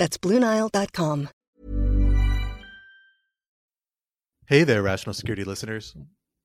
That's 0.00 0.16
BlueNile.com. 0.16 1.28
Hey 4.46 4.64
there, 4.64 4.82
Rational 4.82 5.12
Security 5.12 5.44
listeners. 5.44 5.94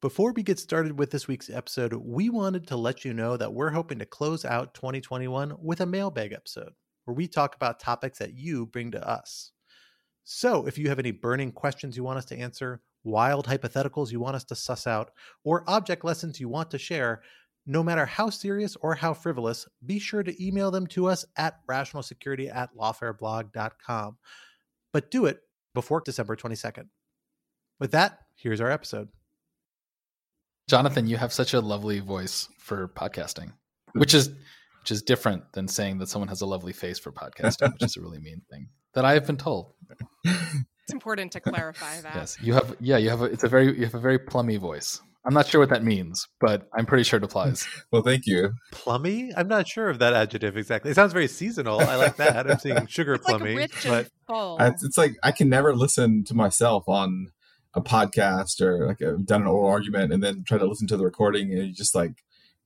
Before 0.02 0.34
we 0.34 0.43
get 0.43 0.59
started 0.59 0.99
with 0.99 1.09
this 1.09 1.30
week's 1.30 1.49
episode, 1.49 1.94
we 1.94 2.30
wanted 2.30 2.67
to 2.67 2.75
let 2.75 3.05
you 3.05 3.13
know 3.13 3.38
that 3.38 3.53
we're 3.53 3.70
hoping 3.70 3.97
to 3.99 4.05
close 4.05 4.44
out 4.44 4.73
2021 4.73 5.55
with 5.61 5.80
a 5.80 5.85
mailbag 5.85 6.33
episode 6.33 6.73
where 7.05 7.16
we 7.16 7.30
talk 7.30 7.55
about 7.55 7.80
topics 7.80 8.20
that 8.20 8.33
you 8.33 8.66
bring 8.66 8.91
to 8.91 9.07
us. 9.07 9.53
So, 10.25 10.67
if 10.67 10.77
you 10.77 10.89
have 10.89 10.99
any 10.99 11.11
burning 11.11 11.53
questions 11.53 11.95
you 11.95 12.03
want 12.03 12.17
us 12.17 12.25
to 12.25 12.38
answer, 12.38 12.81
wild 13.05 13.47
hypotheticals 13.47 14.11
you 14.11 14.19
want 14.19 14.35
us 14.35 14.44
to 14.45 14.55
suss 14.55 14.85
out, 14.85 15.11
or 15.45 15.63
object 15.67 16.03
lessons 16.03 16.41
you 16.41 16.49
want 16.49 16.72
to 16.72 16.77
share, 16.77 17.22
no 17.65 17.83
matter 17.83 18.05
how 18.05 18.29
serious 18.29 18.75
or 18.81 18.95
how 18.95 19.13
frivolous, 19.13 19.67
be 19.85 19.99
sure 19.99 20.23
to 20.23 20.45
email 20.45 20.71
them 20.71 20.87
to 20.87 21.07
us 21.07 21.25
at 21.37 21.59
rationalsecurity 21.67 22.53
at 22.53 22.75
lawfareblog.com. 22.75 24.17
But 24.93 25.11
do 25.11 25.25
it 25.25 25.39
before 25.73 26.01
December 26.01 26.35
22nd. 26.35 26.85
With 27.79 27.91
that, 27.91 28.19
here's 28.35 28.61
our 28.61 28.71
episode. 28.71 29.09
Jonathan, 30.69 31.07
you 31.07 31.17
have 31.17 31.33
such 31.33 31.53
a 31.53 31.59
lovely 31.59 31.99
voice 31.99 32.47
for 32.59 32.88
podcasting, 32.88 33.53
which 33.94 34.13
is 34.13 34.29
which 34.81 34.91
is 34.91 35.02
different 35.02 35.52
than 35.53 35.67
saying 35.67 35.97
that 35.97 36.09
someone 36.09 36.27
has 36.27 36.41
a 36.41 36.45
lovely 36.45 36.73
face 36.73 37.00
for 37.00 37.11
podcasting, 37.11 37.73
which 37.73 37.83
is 37.83 37.97
a 37.97 38.02
really 38.02 38.19
mean 38.19 38.41
thing 38.52 38.67
that 38.94 39.03
I 39.05 39.13
have 39.13 39.25
been 39.25 39.38
told. 39.38 39.73
It's 40.88 40.94
important 40.94 41.31
to 41.31 41.39
clarify 41.39 42.00
that. 42.02 42.13
yes, 42.13 42.38
you 42.44 42.53
have. 42.53 42.75
Yeah, 42.79 42.97
you 42.97 43.09
have. 43.09 43.23
A, 43.23 43.25
it's 43.25 43.44
a 43.44 43.50
very 43.50 43.75
you 43.75 43.85
have 43.85 43.95
a 43.95 44.00
very 44.00 44.19
plummy 44.19 44.57
voice. 44.57 45.02
I'm 45.26 45.34
not 45.34 45.48
sure 45.48 45.59
what 45.59 45.70
that 45.70 45.84
means, 45.84 46.28
but 46.40 46.68
I'm 46.78 46.86
pretty 46.86 47.04
sure 47.04 47.18
it 47.18 47.23
applies. 47.23 47.68
well, 47.92 48.04
thank 48.04 48.28
you. 48.28 48.52
Plummy? 48.72 49.31
I'm 49.36 49.48
not 49.48 49.68
sure 49.68 49.90
of 49.90 50.00
that 50.00 50.14
adjective 50.14 50.56
exactly. 50.56 50.92
It 50.92 50.95
sounds 50.95 51.14
very 51.14 51.28
seasonal. 51.28 51.80
I 51.81 51.95
like 51.95 52.18
that. 52.18 52.50
I'm 52.50 52.59
seeing 52.59 52.86
sugar 52.88 53.16
It's 53.16 53.26
plummy. 53.26 53.56
like 53.56 53.72
rich 53.73 53.84
but 53.86 53.98
and 54.06 54.09
full. 54.28 54.58
I, 54.59 54.68
it's 54.68 54.98
like 54.98 55.16
I 55.23 55.31
can 55.31 55.50
never 55.50 55.76
listen 55.76 56.23
to 56.26 56.36
myself 56.36 56.84
on 56.88 57.31
a 57.73 57.81
podcast 57.81 58.62
or 58.62 58.86
like 58.88 59.02
I've 59.02 59.26
done 59.26 59.42
an 59.42 59.48
oral 59.48 59.70
argument 59.70 60.14
and 60.14 60.22
then 60.23 60.44
try 60.48 60.58
to 60.58 60.66
listen 60.66 60.88
to 60.88 60.98
the 60.98 61.03
recording 61.03 61.52
and 61.52 61.68
you 61.68 61.73
just 61.73 61.96
like 61.96 62.23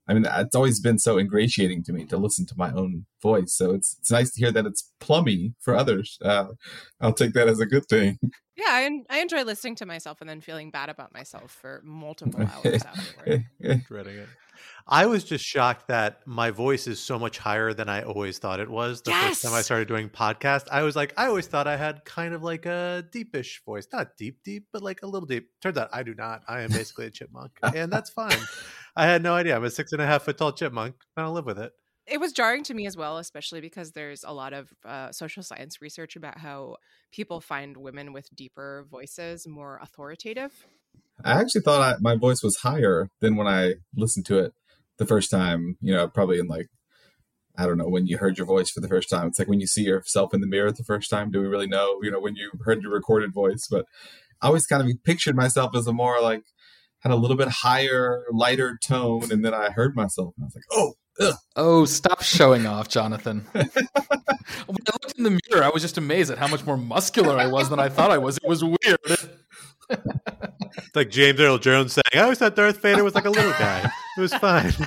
I 0.10 0.14
mean 0.14 0.26
it's 0.28 0.56
always 0.56 0.80
been 0.80 1.00
so 1.00 1.20
ingratiating 1.20 1.84
to 1.84 1.94
me 1.94 2.06
to 2.06 2.18
listen 2.18 2.46
to 2.48 2.56
my 2.58 2.72
own 2.72 3.06
voice 3.22 3.54
so 3.54 3.72
it's 3.72 3.96
it's 4.00 4.12
nice 4.12 4.32
to 4.32 4.40
hear 4.40 4.52
that 4.52 4.66
it's 4.66 4.92
plummy 5.00 5.54
for 5.60 5.76
others 5.76 6.18
uh, 6.24 6.48
I'll 7.00 7.14
take 7.14 7.34
that 7.34 7.48
as 7.48 7.60
a 7.60 7.66
good 7.66 7.86
thing 7.88 8.18
yeah, 8.60 8.72
I, 8.72 9.04
I 9.10 9.20
enjoy 9.20 9.44
listening 9.44 9.76
to 9.76 9.86
myself 9.86 10.20
and 10.20 10.30
then 10.30 10.42
feeling 10.42 10.70
bad 10.70 10.90
about 10.90 11.14
myself 11.14 11.52
for 11.52 11.82
multiple 11.84 12.42
hours 12.42 12.84
afterward. 12.84 13.46
dreading 13.88 14.18
it. 14.18 14.28
I 14.86 15.06
was 15.06 15.24
just 15.24 15.46
shocked 15.46 15.88
that 15.88 16.20
my 16.26 16.52
voice 16.52 16.86
is 16.86 17.00
so 17.00 17.18
much 17.18 17.38
higher 17.38 17.74
than 17.74 17.88
I 17.88 18.02
always 18.02 18.38
thought 18.38 18.60
it 18.60 18.70
was. 18.70 19.02
The 19.02 19.12
first 19.12 19.44
time 19.44 19.54
I 19.54 19.62
started 19.62 19.88
doing 19.88 20.10
podcast, 20.10 20.68
I 20.70 20.82
was 20.82 20.96
like, 20.96 21.14
I 21.16 21.28
always 21.28 21.48
thought 21.48 21.68
I 21.68 21.78
had 21.78 22.04
kind 22.04 22.34
of 22.34 22.44
like 22.44 22.66
a 22.66 23.06
deepish 23.12 23.62
voice, 23.66 23.88
not 23.94 24.18
deep, 24.18 24.40
deep, 24.44 24.66
but 24.74 24.84
like 24.84 25.04
a 25.04 25.08
little 25.08 25.28
deep. 25.28 25.48
Turns 25.62 25.78
out 25.78 25.90
I 25.94 26.04
do 26.04 26.14
not. 26.14 26.42
I 26.48 26.62
am 26.62 26.72
basically 26.72 27.06
a 27.06 27.12
chipmunk, 27.12 27.52
and 27.64 27.92
that's 27.92 28.10
fine. 28.10 28.38
I 29.00 29.06
had 29.06 29.24
no 29.24 29.34
idea. 29.34 29.56
I'm 29.56 29.64
a 29.64 29.70
six 29.70 29.94
and 29.94 30.02
a 30.02 30.06
half 30.06 30.24
foot 30.24 30.38
tall 30.38 30.52
chipmunk. 30.52 30.94
I 31.16 31.22
don't 31.22 31.34
live 31.34 31.46
with 31.46 31.58
it. 31.58 31.72
It 32.06 32.20
was 32.20 32.34
jarring 32.34 32.64
to 32.66 32.74
me 32.74 32.86
as 32.86 32.98
well, 32.98 33.18
especially 33.18 33.62
because 33.62 33.94
there's 33.94 34.26
a 34.26 34.34
lot 34.34 34.52
of 34.52 34.74
uh, 34.84 35.14
social 35.14 35.42
science 35.42 35.82
research 35.82 36.18
about 36.18 36.38
how 36.38 36.76
people 37.14 37.40
find 37.40 37.78
women 37.78 38.12
with 38.12 38.28
deeper 38.36 38.86
voices 38.92 39.48
more 39.48 39.80
authoritative. 39.82 40.52
I 41.24 41.40
actually 41.40 41.62
thought 41.62 41.82
I, 41.82 41.96
my 42.02 42.18
voice 42.18 42.44
was 42.44 42.58
higher 42.58 43.10
than 43.22 43.38
when 43.38 43.48
I 43.48 43.76
listened 43.96 44.26
to 44.26 44.40
it 44.40 44.54
the 44.98 45.06
first 45.06 45.32
time 45.32 45.78
you 45.80 45.94
know 45.94 46.10
probably 46.10 46.38
in 46.38 46.48
like 46.48 46.68
I 47.58 47.66
don't 47.68 47.78
know 47.78 47.88
when 47.88 48.06
you 48.06 48.18
heard 48.18 48.38
your 48.38 48.48
voice 48.48 48.70
for 48.70 48.82
the 48.82 48.90
first 48.90 49.10
time. 49.10 49.28
It's 49.28 49.40
like 49.40 49.48
when 49.48 49.62
you 49.62 49.68
see 49.68 49.84
yourself 49.84 50.34
in 50.34 50.42
the 50.42 50.48
mirror 50.48 50.74
the 50.74 50.84
first 50.84 51.10
time. 51.10 51.32
Do 51.32 51.40
we 51.40 51.48
really 51.48 51.68
know? 51.68 52.00
You 52.02 52.12
know, 52.12 52.20
when 52.20 52.36
you 52.36 52.52
heard 52.66 52.82
your 52.82 52.92
recorded 52.92 53.34
voice. 53.34 53.66
But 53.70 53.86
I 54.42 54.48
always 54.48 54.66
kind 54.66 54.82
of 54.82 55.04
pictured 55.06 55.38
myself 55.38 55.74
as 55.74 55.88
a 55.88 55.94
more 55.94 56.22
like 56.22 56.44
had 57.00 57.12
a 57.12 57.16
little 57.16 57.38
bit 57.38 57.48
higher, 57.48 58.24
lighter 58.32 58.78
tone, 58.84 59.32
and 59.32 59.44
then 59.44 59.54
I 59.54 59.70
heard 59.70 59.96
myself 59.96 60.34
and 60.38 60.44
I 60.44 60.48
was 60.48 60.56
like, 60.56 60.66
oh, 60.72 60.94
ugh. 61.22 61.36
Oh, 61.56 61.86
stop 61.86 62.22
showing 62.22 62.66
off, 62.66 62.90
Jonathan. 62.90 63.48
when 63.52 63.66
I 63.66 63.72
looked 64.68 65.18
in 65.18 65.24
the 65.24 65.40
mirror, 65.50 65.64
I 65.64 65.70
was 65.70 65.82
just 65.82 65.98
amazed 65.98 66.30
at 66.32 66.38
how 66.38 66.48
much 66.48 66.66
more 66.66 66.78
muscular 66.78 67.38
I 67.38 67.48
was 67.48 67.70
than 67.70 67.80
I 67.80 67.90
thought 67.90 68.12
I 68.12 68.18
was. 68.18 68.38
It 68.38 68.48
was 68.48 68.64
weird. 68.64 69.00
It's 69.90 70.96
like 70.96 71.10
James 71.10 71.40
Earl 71.40 71.58
Jones 71.58 71.94
saying, 71.94 72.04
I 72.14 72.20
always 72.20 72.38
thought 72.40 72.56
Darth 72.56 72.82
Vader 72.82 73.04
was 73.04 73.16
like 73.16 73.26
a 73.26 73.30
little 73.30 73.52
guy. 73.52 73.92
It 74.18 74.22
was 74.22 74.34
fine. 74.34 74.74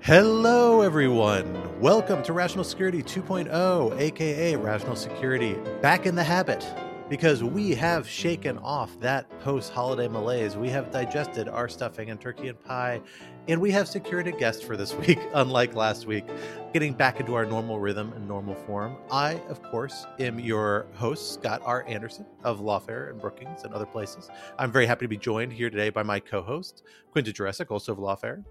Hello, 0.00 0.82
everyone. 0.82 1.63
Welcome 1.80 2.22
to 2.22 2.32
Rational 2.32 2.64
Security 2.64 3.02
2.0, 3.02 3.98
aka 4.00 4.56
Rational 4.56 4.96
Security 4.96 5.54
Back 5.82 6.06
in 6.06 6.14
the 6.14 6.22
Habit. 6.24 6.64
Because 7.10 7.44
we 7.44 7.74
have 7.74 8.08
shaken 8.08 8.56
off 8.58 8.98
that 9.00 9.28
post 9.40 9.72
holiday 9.72 10.08
malaise. 10.08 10.56
We 10.56 10.70
have 10.70 10.90
digested 10.90 11.48
our 11.48 11.68
stuffing 11.68 12.08
and 12.10 12.18
turkey 12.18 12.48
and 12.48 12.58
pie, 12.64 13.02
and 13.46 13.60
we 13.60 13.70
have 13.72 13.88
secured 13.88 14.26
a 14.26 14.32
guest 14.32 14.64
for 14.64 14.74
this 14.76 14.94
week, 15.06 15.18
unlike 15.34 15.74
last 15.74 16.06
week 16.06 16.24
getting 16.72 16.94
back 16.94 17.20
into 17.20 17.34
our 17.34 17.44
normal 17.44 17.78
rhythm 17.78 18.12
and 18.14 18.26
normal 18.26 18.54
form. 18.54 18.96
I, 19.10 19.34
of 19.48 19.62
course, 19.62 20.06
am 20.18 20.38
your 20.40 20.86
host, 20.94 21.34
Scott 21.34 21.60
R. 21.64 21.84
Anderson 21.86 22.24
of 22.42 22.60
Lawfare 22.60 23.10
and 23.10 23.20
Brookings 23.20 23.64
and 23.64 23.74
other 23.74 23.86
places. 23.86 24.30
I'm 24.58 24.72
very 24.72 24.86
happy 24.86 25.04
to 25.04 25.08
be 25.08 25.18
joined 25.18 25.52
here 25.52 25.68
today 25.68 25.90
by 25.90 26.02
my 26.02 26.20
co 26.20 26.40
host, 26.40 26.84
Quinta 27.10 27.32
Jurecic, 27.32 27.70
also 27.70 27.92
of 27.92 27.98
Lawfare, 27.98 28.42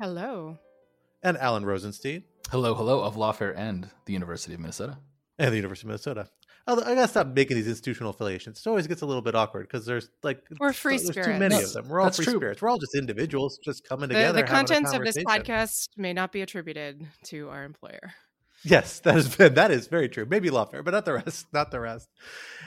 Hello. 0.00 0.58
and 1.22 1.38
Alan 1.38 1.64
Rosenstein, 1.64 2.24
Hello, 2.48 2.74
hello 2.74 3.00
of 3.02 3.14
Lawfare 3.14 3.54
and 3.56 3.88
the 4.06 4.12
University 4.12 4.54
of 4.54 4.60
Minnesota. 4.60 4.98
and 5.38 5.52
the 5.52 5.56
University 5.56 5.86
of 5.86 5.88
Minnesota. 5.88 6.28
Although 6.66 6.82
I 6.82 6.94
gotta 6.94 7.08
stop 7.08 7.28
making 7.28 7.56
these 7.56 7.68
institutional 7.68 8.10
affiliations. 8.10 8.60
It 8.64 8.68
always 8.68 8.86
gets 8.86 9.02
a 9.02 9.06
little 9.06 9.22
bit 9.22 9.34
awkward 9.34 9.62
because 9.68 9.86
there's 9.86 10.10
like 10.22 10.42
We're 10.58 10.72
free 10.72 10.96
there's 10.96 11.06
too 11.06 11.12
spirits. 11.12 11.38
many 11.38 11.54
That's- 11.54 11.74
of 11.74 11.82
them. 11.84 11.88
We're 11.90 12.00
all 12.00 12.06
that's 12.06 12.16
free 12.16 12.24
true. 12.26 12.34
spirits. 12.36 12.60
We're 12.62 12.68
all 12.70 12.78
just 12.78 12.94
individuals 12.94 13.58
just 13.64 13.88
coming 13.88 14.08
The, 14.08 14.14
together. 14.16 14.32
the 14.32 14.38
having 14.40 14.44
a 14.44 14.56
contents 14.56 14.92
of 14.92 15.02
this 15.04 15.16
podcast 15.18 15.88
may 15.96 16.12
not 16.12 16.32
be 16.32 16.42
attributed 16.42 17.06
to 17.26 17.48
our 17.48 17.64
employer. 17.64 18.12
Yes, 18.62 19.00
that 19.00 19.16
is 19.16 19.36
that 19.36 19.70
is 19.70 19.86
very 19.86 20.08
true. 20.10 20.26
Maybe 20.28 20.50
lawfare, 20.50 20.84
but 20.84 20.90
not 20.90 21.04
the 21.06 21.14
rest. 21.14 21.46
Not 21.52 21.70
the 21.70 21.80
rest. 21.80 22.08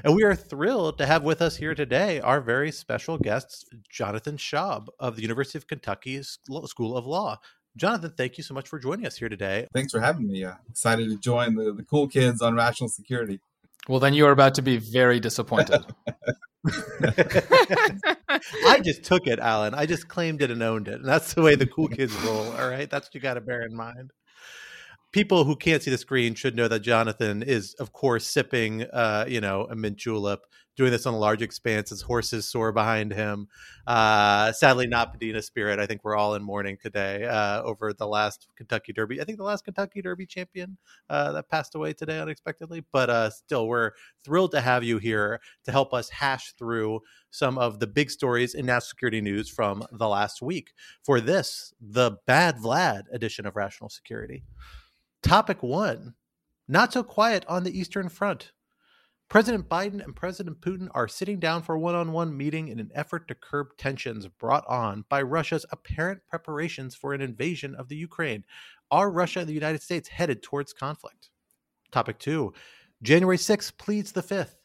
And 0.03 0.15
we 0.15 0.23
are 0.23 0.33
thrilled 0.35 0.97
to 0.97 1.05
have 1.05 1.23
with 1.23 1.41
us 1.41 1.57
here 1.57 1.75
today 1.75 2.19
our 2.19 2.41
very 2.41 2.71
special 2.71 3.17
guest, 3.19 3.69
Jonathan 3.91 4.37
Shaub 4.37 4.87
of 4.99 5.17
the 5.17 5.21
University 5.21 5.57
of 5.59 5.67
Kentucky 5.67 6.23
School 6.23 6.97
of 6.97 7.05
Law. 7.05 7.39
Jonathan, 7.75 8.13
thank 8.15 8.37
you 8.37 8.43
so 8.43 8.53
much 8.53 8.67
for 8.67 8.77
joining 8.79 9.05
us 9.05 9.17
here 9.17 9.29
today. 9.29 9.67
thanks 9.73 9.91
for 9.91 9.99
having 9.99 10.27
me. 10.27 10.43
Uh, 10.43 10.53
excited 10.69 11.09
to 11.09 11.17
join 11.17 11.55
the, 11.55 11.73
the 11.73 11.83
cool 11.83 12.07
kids 12.07 12.41
on 12.41 12.55
Rational 12.55 12.89
Security. 12.89 13.39
Well, 13.87 13.99
then 13.99 14.13
you 14.13 14.25
are 14.27 14.31
about 14.31 14.55
to 14.55 14.61
be 14.61 14.77
very 14.77 15.19
disappointed. 15.19 15.83
I 18.65 18.79
just 18.81 19.03
took 19.03 19.27
it, 19.27 19.39
Alan. 19.39 19.73
I 19.73 19.85
just 19.85 20.07
claimed 20.07 20.41
it 20.41 20.49
and 20.51 20.63
owned 20.63 20.87
it. 20.87 20.95
And 20.95 21.05
that's 21.05 21.33
the 21.33 21.41
way 21.41 21.55
the 21.55 21.67
cool 21.67 21.89
kids 21.89 22.13
roll. 22.23 22.51
All 22.53 22.69
right. 22.69 22.89
That's 22.89 23.07
what 23.07 23.15
you 23.15 23.21
got 23.21 23.33
to 23.33 23.41
bear 23.41 23.63
in 23.63 23.75
mind. 23.75 24.11
People 25.11 25.43
who 25.43 25.55
can't 25.55 25.83
see 25.83 25.91
the 25.91 25.97
screen 25.97 26.33
should 26.33 26.55
know 26.55 26.67
that 26.67 26.79
Jonathan 26.79 27.43
is, 27.43 27.75
of 27.75 27.91
course, 27.91 28.25
sipping, 28.25 28.83
uh, 28.83 29.25
you 29.27 29.41
know, 29.41 29.67
a 29.69 29.75
mint 29.75 29.97
julep, 29.97 30.41
doing 30.75 30.91
this 30.91 31.05
on 31.05 31.13
a 31.13 31.19
large 31.19 31.41
expanse 31.41 31.91
as 31.91 32.01
horses 32.01 32.49
soar 32.49 32.71
behind 32.71 33.13
him. 33.13 33.47
Uh, 33.85 34.51
sadly, 34.53 34.87
not 34.87 35.13
Medina 35.13 35.41
Spirit. 35.41 35.79
I 35.79 35.85
think 35.85 36.03
we're 36.03 36.15
all 36.15 36.35
in 36.35 36.43
mourning 36.43 36.77
today 36.81 37.25
uh, 37.25 37.61
over 37.63 37.93
the 37.93 38.07
last 38.07 38.47
Kentucky 38.55 38.93
Derby. 38.93 39.21
I 39.21 39.23
think 39.23 39.37
the 39.37 39.43
last 39.43 39.65
Kentucky 39.65 40.01
Derby 40.01 40.25
champion 40.25 40.77
uh, 41.09 41.31
that 41.33 41.49
passed 41.49 41.75
away 41.75 41.93
today 41.93 42.19
unexpectedly. 42.19 42.83
But 42.91 43.09
uh, 43.09 43.29
still, 43.29 43.67
we're 43.67 43.91
thrilled 44.23 44.51
to 44.51 44.61
have 44.61 44.83
you 44.83 44.97
here 44.97 45.39
to 45.65 45.71
help 45.71 45.93
us 45.93 46.09
hash 46.09 46.53
through 46.57 47.01
some 47.29 47.57
of 47.57 47.79
the 47.79 47.87
big 47.87 48.09
stories 48.09 48.53
in 48.53 48.65
national 48.65 48.81
security 48.81 49.21
news 49.21 49.49
from 49.49 49.83
the 49.91 50.07
last 50.07 50.41
week. 50.41 50.71
For 51.03 51.19
this, 51.19 51.73
the 51.79 52.17
Bad 52.25 52.57
Vlad 52.57 53.03
edition 53.11 53.45
of 53.45 53.55
Rational 53.55 53.89
Security. 53.89 54.43
Topic 55.21 55.63
one 55.63 56.15
Not 56.67 56.93
so 56.93 57.03
quiet 57.03 57.45
on 57.47 57.63
the 57.63 57.77
Eastern 57.77 58.09
Front. 58.09 58.51
President 59.33 59.67
Biden 59.67 59.99
and 60.03 60.15
President 60.15 60.61
Putin 60.61 60.89
are 60.91 61.07
sitting 61.07 61.39
down 61.39 61.63
for 61.63 61.73
a 61.73 61.79
one 61.79 61.95
on 61.95 62.11
one 62.11 62.37
meeting 62.37 62.67
in 62.67 62.79
an 62.79 62.91
effort 62.93 63.27
to 63.27 63.33
curb 63.33 63.69
tensions 63.79 64.27
brought 64.27 64.63
on 64.67 65.05
by 65.09 65.23
Russia's 65.23 65.65
apparent 65.71 66.19
preparations 66.29 66.93
for 66.93 67.15
an 67.15 67.21
invasion 67.21 67.73
of 67.73 67.87
the 67.89 67.95
Ukraine. 67.95 68.43
Are 68.91 69.09
Russia 69.09 69.39
and 69.39 69.49
the 69.49 69.53
United 69.53 69.81
States 69.81 70.07
headed 70.07 70.43
towards 70.43 70.71
conflict? 70.71 71.31
Topic 71.91 72.19
two 72.19 72.53
January 73.01 73.37
6th 73.37 73.75
pleads 73.79 74.11
the 74.11 74.21
5th. 74.21 74.57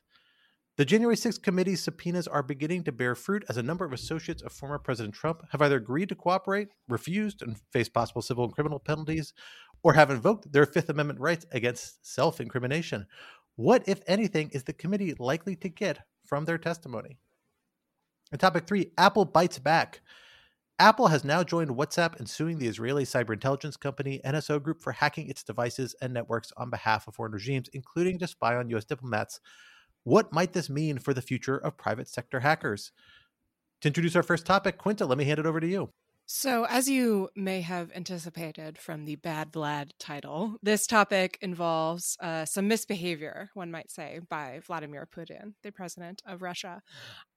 The 0.77 0.85
January 0.85 1.17
6th 1.17 1.43
committee's 1.43 1.83
subpoenas 1.83 2.29
are 2.29 2.43
beginning 2.43 2.85
to 2.85 2.93
bear 2.93 3.15
fruit 3.15 3.47
as 3.49 3.57
a 3.57 3.63
number 3.63 3.87
of 3.87 3.95
associates 3.95 4.43
of 4.43 4.53
former 4.53 4.79
President 4.79 5.15
Trump 5.15 5.45
have 5.51 5.63
either 5.63 5.79
agreed 5.79 6.11
to 6.11 6.15
cooperate, 6.15 6.69
refused, 6.89 7.41
and 7.41 7.57
face 7.73 7.89
possible 7.89 8.21
civil 8.21 8.45
and 8.45 8.53
criminal 8.53 8.79
penalties, 8.79 9.33
or 9.83 9.95
have 9.95 10.11
invoked 10.11 10.53
their 10.53 10.67
Fifth 10.67 10.89
Amendment 10.89 11.21
rights 11.21 11.47
against 11.53 12.07
self 12.07 12.41
incrimination. 12.41 13.07
What, 13.59 13.83
if 13.89 14.03
anything, 14.07 14.51
is 14.51 14.63
the 14.63 14.73
committee 14.73 15.17
likely 15.19 15.57
to 15.57 15.69
get 15.69 16.05
from 16.25 16.45
their 16.45 16.59
testimony? 16.59 17.19
And 18.31 18.41
topic 18.41 18.69
three 18.69 18.93
Apple 18.97 19.25
bites 19.25 19.59
back. 19.59 20.01
Apple 20.79 21.09
has 21.09 21.25
now 21.25 21.43
joined 21.43 21.73
WhatsApp 21.73 22.21
in 22.21 22.27
suing 22.27 22.61
the 22.61 22.69
Israeli 22.69 23.03
cyber 23.03 23.33
intelligence 23.33 23.77
company 23.77 24.21
NSO 24.25 24.63
Group 24.63 24.81
for 24.81 24.93
hacking 24.93 25.29
its 25.29 25.43
devices 25.43 25.97
and 26.01 26.15
networks 26.15 26.53
on 26.57 26.71
behalf 26.71 27.09
of 27.09 27.17
foreign 27.17 27.33
regimes, 27.33 27.69
including 27.73 28.21
to 28.21 28.29
spy 28.29 28.55
on 28.55 28.71
U.S. 28.71 28.85
diplomats. 28.85 29.41
What 30.05 30.33
might 30.33 30.53
this 30.53 30.71
mean 30.71 31.01
for 31.01 31.13
the 31.13 31.21
future 31.21 31.59
of 31.59 31.77
private 31.77 32.07
sector 32.07 32.39
hackers? 32.39 32.93
To 33.81 33.89
introduce 33.89 34.15
our 34.15 34.23
first 34.23 34.47
topic, 34.47 34.79
Quinta, 34.79 35.05
let 35.05 35.19
me 35.19 35.25
hand 35.25 35.41
it 35.41 35.47
over 35.47 35.59
to 35.59 35.67
you. 35.67 35.91
So, 36.31 36.65
as 36.65 36.91
you 36.91 37.31
may 37.35 37.63
have 37.63 37.91
anticipated 37.95 38.77
from 38.77 39.07
the 39.07 39.17
Bad 39.17 39.51
Vlad 39.51 39.93
title, 39.99 40.59
this 40.63 40.87
topic 40.87 41.39
involves 41.41 42.19
uh, 42.21 42.45
some 42.45 42.69
misbehavior, 42.69 43.49
one 43.55 43.71
might 43.71 43.91
say, 43.91 44.21
by 44.29 44.61
Vladimir 44.67 45.09
Putin, 45.11 45.55
the 45.63 45.73
president 45.73 46.21
of 46.27 46.43
Russia. 46.43 46.83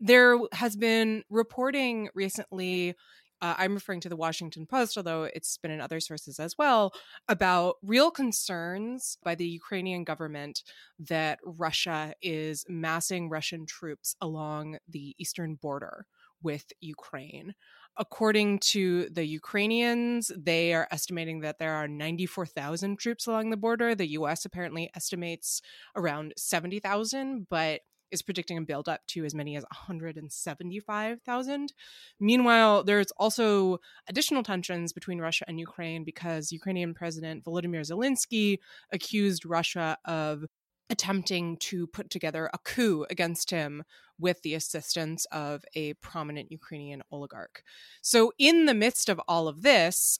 There 0.01 0.37
has 0.51 0.75
been 0.75 1.23
reporting 1.29 2.09
recently. 2.13 2.95
Uh, 3.41 3.55
I'm 3.57 3.75
referring 3.75 4.01
to 4.01 4.09
the 4.09 4.17
Washington 4.17 4.65
Post, 4.65 4.97
although 4.97 5.23
it's 5.23 5.57
been 5.57 5.71
in 5.71 5.79
other 5.79 6.01
sources 6.01 6.37
as 6.37 6.57
well, 6.57 6.91
about 7.29 7.77
real 7.81 8.11
concerns 8.11 9.17
by 9.23 9.35
the 9.35 9.47
Ukrainian 9.47 10.03
government 10.03 10.63
that 10.99 11.39
Russia 11.45 12.13
is 12.21 12.65
massing 12.67 13.29
Russian 13.29 13.65
troops 13.65 14.15
along 14.19 14.79
the 14.89 15.15
eastern 15.17 15.55
border 15.55 16.07
with 16.43 16.65
Ukraine. 16.81 17.53
According 17.97 18.59
to 18.59 19.09
the 19.09 19.25
Ukrainians, 19.25 20.31
they 20.35 20.73
are 20.73 20.87
estimating 20.91 21.41
that 21.41 21.59
there 21.59 21.73
are 21.73 21.87
94,000 21.87 22.97
troops 22.97 23.27
along 23.27 23.49
the 23.49 23.57
border. 23.57 23.95
The 23.95 24.11
US 24.11 24.45
apparently 24.45 24.89
estimates 24.95 25.61
around 25.95 26.33
70,000, 26.37 27.47
but 27.49 27.81
is 28.11 28.21
predicting 28.21 28.57
a 28.57 28.61
build 28.61 28.89
up 28.89 29.01
to 29.07 29.25
as 29.25 29.33
many 29.33 29.55
as 29.55 29.63
175,000. 29.63 31.73
Meanwhile, 32.19 32.83
there's 32.83 33.11
also 33.17 33.79
additional 34.07 34.43
tensions 34.43 34.93
between 34.93 35.19
Russia 35.19 35.45
and 35.47 35.59
Ukraine 35.59 36.03
because 36.03 36.51
Ukrainian 36.51 36.93
President 36.93 37.43
Volodymyr 37.43 37.81
Zelensky 37.81 38.59
accused 38.91 39.45
Russia 39.45 39.97
of 40.05 40.45
attempting 40.89 41.57
to 41.57 41.87
put 41.87 42.09
together 42.09 42.49
a 42.53 42.57
coup 42.59 43.05
against 43.09 43.49
him 43.49 43.83
with 44.21 44.41
the 44.43 44.53
assistance 44.53 45.25
of 45.31 45.65
a 45.75 45.93
prominent 45.95 46.51
Ukrainian 46.51 47.01
oligarch. 47.11 47.63
So, 48.01 48.31
in 48.37 48.65
the 48.65 48.73
midst 48.73 49.09
of 49.09 49.19
all 49.27 49.47
of 49.47 49.63
this, 49.63 50.19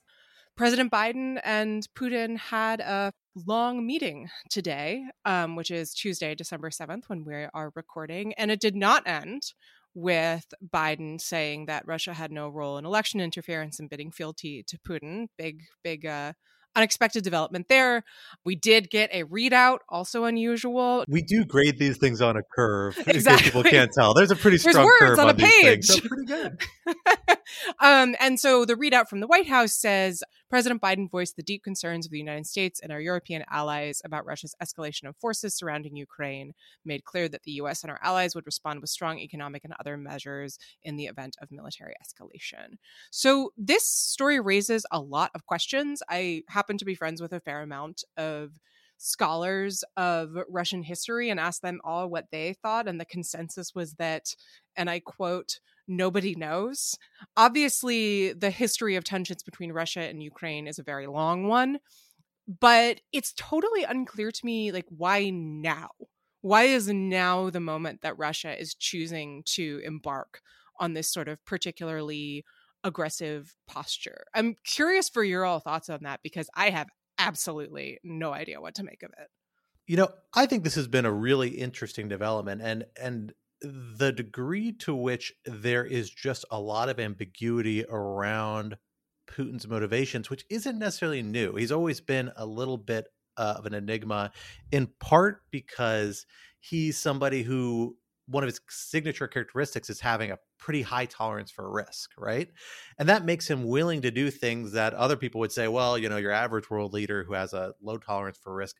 President 0.57 0.91
Biden 0.91 1.39
and 1.43 1.87
Putin 1.95 2.37
had 2.37 2.81
a 2.81 3.13
long 3.47 3.87
meeting 3.87 4.29
today, 4.49 5.05
um, 5.25 5.55
which 5.55 5.71
is 5.71 5.93
Tuesday, 5.93 6.35
December 6.35 6.69
7th, 6.69 7.03
when 7.07 7.23
we 7.23 7.47
are 7.53 7.71
recording. 7.75 8.33
And 8.33 8.51
it 8.51 8.59
did 8.59 8.75
not 8.75 9.07
end 9.07 9.53
with 9.93 10.45
Biden 10.73 11.19
saying 11.19 11.65
that 11.65 11.87
Russia 11.87 12.13
had 12.13 12.31
no 12.31 12.49
role 12.49 12.77
in 12.77 12.85
election 12.85 13.19
interference 13.19 13.79
and 13.79 13.89
bidding 13.89 14.11
fealty 14.11 14.63
to 14.67 14.77
Putin. 14.79 15.27
Big, 15.37 15.63
big 15.83 16.05
uh, 16.05 16.33
unexpected 16.75 17.23
development 17.23 17.67
there. 17.69 18.03
We 18.45 18.55
did 18.55 18.89
get 18.89 19.09
a 19.13 19.23
readout, 19.23 19.79
also 19.89 20.25
unusual. 20.25 21.05
We 21.07 21.21
do 21.21 21.45
grade 21.45 21.77
these 21.77 21.97
things 21.97 22.21
on 22.21 22.37
a 22.37 22.41
curve. 22.55 22.97
Exactly. 23.07 23.45
people 23.45 23.63
can't 23.63 23.91
tell. 23.91 24.13
There's 24.13 24.31
a 24.31 24.35
pretty 24.35 24.57
strong 24.57 24.75
There's 24.75 24.85
words 24.85 24.99
curve 24.99 25.19
on, 25.19 25.29
on 25.29 25.35
a 25.35 25.37
page. 25.37 25.87
Things, 25.87 26.01
so 26.01 26.07
pretty 26.07 26.25
good. 26.25 26.61
um, 27.79 28.15
and 28.19 28.39
so 28.39 28.65
the 28.65 28.75
readout 28.75 29.07
from 29.07 29.19
the 29.19 29.27
White 29.27 29.47
House 29.47 29.73
says 29.73 30.23
President 30.51 30.81
Biden 30.81 31.09
voiced 31.09 31.37
the 31.37 31.43
deep 31.43 31.63
concerns 31.63 32.05
of 32.05 32.11
the 32.11 32.17
United 32.17 32.45
States 32.45 32.81
and 32.81 32.91
our 32.91 32.99
European 32.99 33.45
allies 33.49 34.01
about 34.03 34.25
Russia's 34.25 34.53
escalation 34.61 35.07
of 35.07 35.15
forces 35.15 35.55
surrounding 35.55 35.95
Ukraine, 35.95 36.51
made 36.83 37.05
clear 37.05 37.29
that 37.29 37.43
the 37.43 37.53
U.S. 37.53 37.83
and 37.83 37.89
our 37.89 37.99
allies 38.03 38.35
would 38.35 38.45
respond 38.45 38.81
with 38.81 38.89
strong 38.89 39.17
economic 39.17 39.63
and 39.63 39.73
other 39.79 39.95
measures 39.95 40.59
in 40.83 40.97
the 40.97 41.05
event 41.05 41.37
of 41.41 41.53
military 41.53 41.93
escalation. 42.03 42.75
So 43.11 43.53
this 43.57 43.87
story 43.87 44.41
raises 44.41 44.85
a 44.91 44.99
lot 44.99 45.31
of 45.33 45.45
questions. 45.45 46.03
I 46.09 46.43
happen 46.49 46.77
to 46.79 46.85
be 46.85 46.95
friends 46.95 47.21
with 47.21 47.31
a 47.31 47.39
fair 47.39 47.61
amount 47.61 48.03
of 48.17 48.51
scholars 48.97 49.85
of 49.95 50.35
Russian 50.49 50.83
history 50.83 51.29
and 51.29 51.39
asked 51.39 51.61
them 51.61 51.79
all 51.85 52.09
what 52.09 52.25
they 52.29 52.55
thought. 52.61 52.89
And 52.89 52.99
the 52.99 53.05
consensus 53.05 53.73
was 53.73 53.93
that, 53.93 54.35
and 54.75 54.89
I 54.89 54.99
quote, 54.99 55.61
nobody 55.91 56.35
knows. 56.35 56.97
Obviously, 57.37 58.33
the 58.33 58.49
history 58.49 58.95
of 58.95 59.03
tensions 59.03 59.43
between 59.43 59.71
Russia 59.71 60.01
and 60.01 60.23
Ukraine 60.23 60.67
is 60.67 60.79
a 60.79 60.83
very 60.83 61.07
long 61.07 61.47
one, 61.47 61.79
but 62.47 63.01
it's 63.11 63.33
totally 63.35 63.83
unclear 63.83 64.31
to 64.31 64.45
me 64.45 64.71
like 64.71 64.85
why 64.89 65.29
now? 65.29 65.89
Why 66.41 66.63
is 66.63 66.87
now 66.87 67.49
the 67.51 67.59
moment 67.59 68.01
that 68.01 68.17
Russia 68.17 68.59
is 68.59 68.73
choosing 68.73 69.43
to 69.53 69.79
embark 69.85 70.41
on 70.79 70.93
this 70.93 71.11
sort 71.11 71.27
of 71.27 71.43
particularly 71.45 72.43
aggressive 72.83 73.53
posture? 73.67 74.23
I'm 74.33 74.55
curious 74.65 75.07
for 75.07 75.23
your 75.23 75.45
all 75.45 75.59
thoughts 75.59 75.89
on 75.89 75.99
that 76.01 76.21
because 76.23 76.49
I 76.55 76.71
have 76.71 76.87
absolutely 77.19 77.99
no 78.03 78.33
idea 78.33 78.59
what 78.59 78.73
to 78.75 78.83
make 78.83 79.03
of 79.03 79.11
it. 79.19 79.27
You 79.85 79.97
know, 79.97 80.09
I 80.33 80.45
think 80.45 80.63
this 80.63 80.75
has 80.75 80.87
been 80.87 81.05
a 81.05 81.11
really 81.11 81.49
interesting 81.49 82.07
development 82.07 82.61
and 82.63 82.85
and 82.99 83.33
the 83.61 84.11
degree 84.11 84.71
to 84.71 84.95
which 84.95 85.33
there 85.45 85.85
is 85.85 86.09
just 86.09 86.45
a 86.51 86.59
lot 86.59 86.89
of 86.89 86.99
ambiguity 86.99 87.85
around 87.85 88.77
Putin's 89.27 89.67
motivations, 89.67 90.29
which 90.29 90.45
isn't 90.49 90.79
necessarily 90.79 91.21
new. 91.21 91.55
He's 91.55 91.71
always 91.71 92.01
been 92.01 92.31
a 92.35 92.45
little 92.45 92.77
bit 92.77 93.07
uh, 93.37 93.55
of 93.57 93.65
an 93.65 93.73
enigma, 93.73 94.31
in 94.71 94.87
part 94.99 95.43
because 95.51 96.25
he's 96.59 96.97
somebody 96.97 97.43
who 97.43 97.97
one 98.27 98.43
of 98.43 98.47
his 98.47 98.61
signature 98.69 99.27
characteristics 99.27 99.89
is 99.89 99.99
having 99.99 100.31
a 100.31 100.39
pretty 100.57 100.81
high 100.81 101.05
tolerance 101.05 101.51
for 101.51 101.69
risk, 101.69 102.11
right? 102.17 102.49
And 102.97 103.09
that 103.09 103.25
makes 103.25 103.49
him 103.49 103.65
willing 103.65 104.01
to 104.03 104.11
do 104.11 104.29
things 104.29 104.71
that 104.71 104.93
other 104.93 105.17
people 105.17 105.39
would 105.39 105.51
say, 105.51 105.67
well, 105.67 105.97
you 105.97 106.07
know, 106.07 106.17
your 106.17 106.31
average 106.31 106.69
world 106.69 106.93
leader 106.93 107.23
who 107.23 107.33
has 107.33 107.53
a 107.53 107.73
low 107.81 107.97
tolerance 107.97 108.37
for 108.37 108.53
risk 108.53 108.77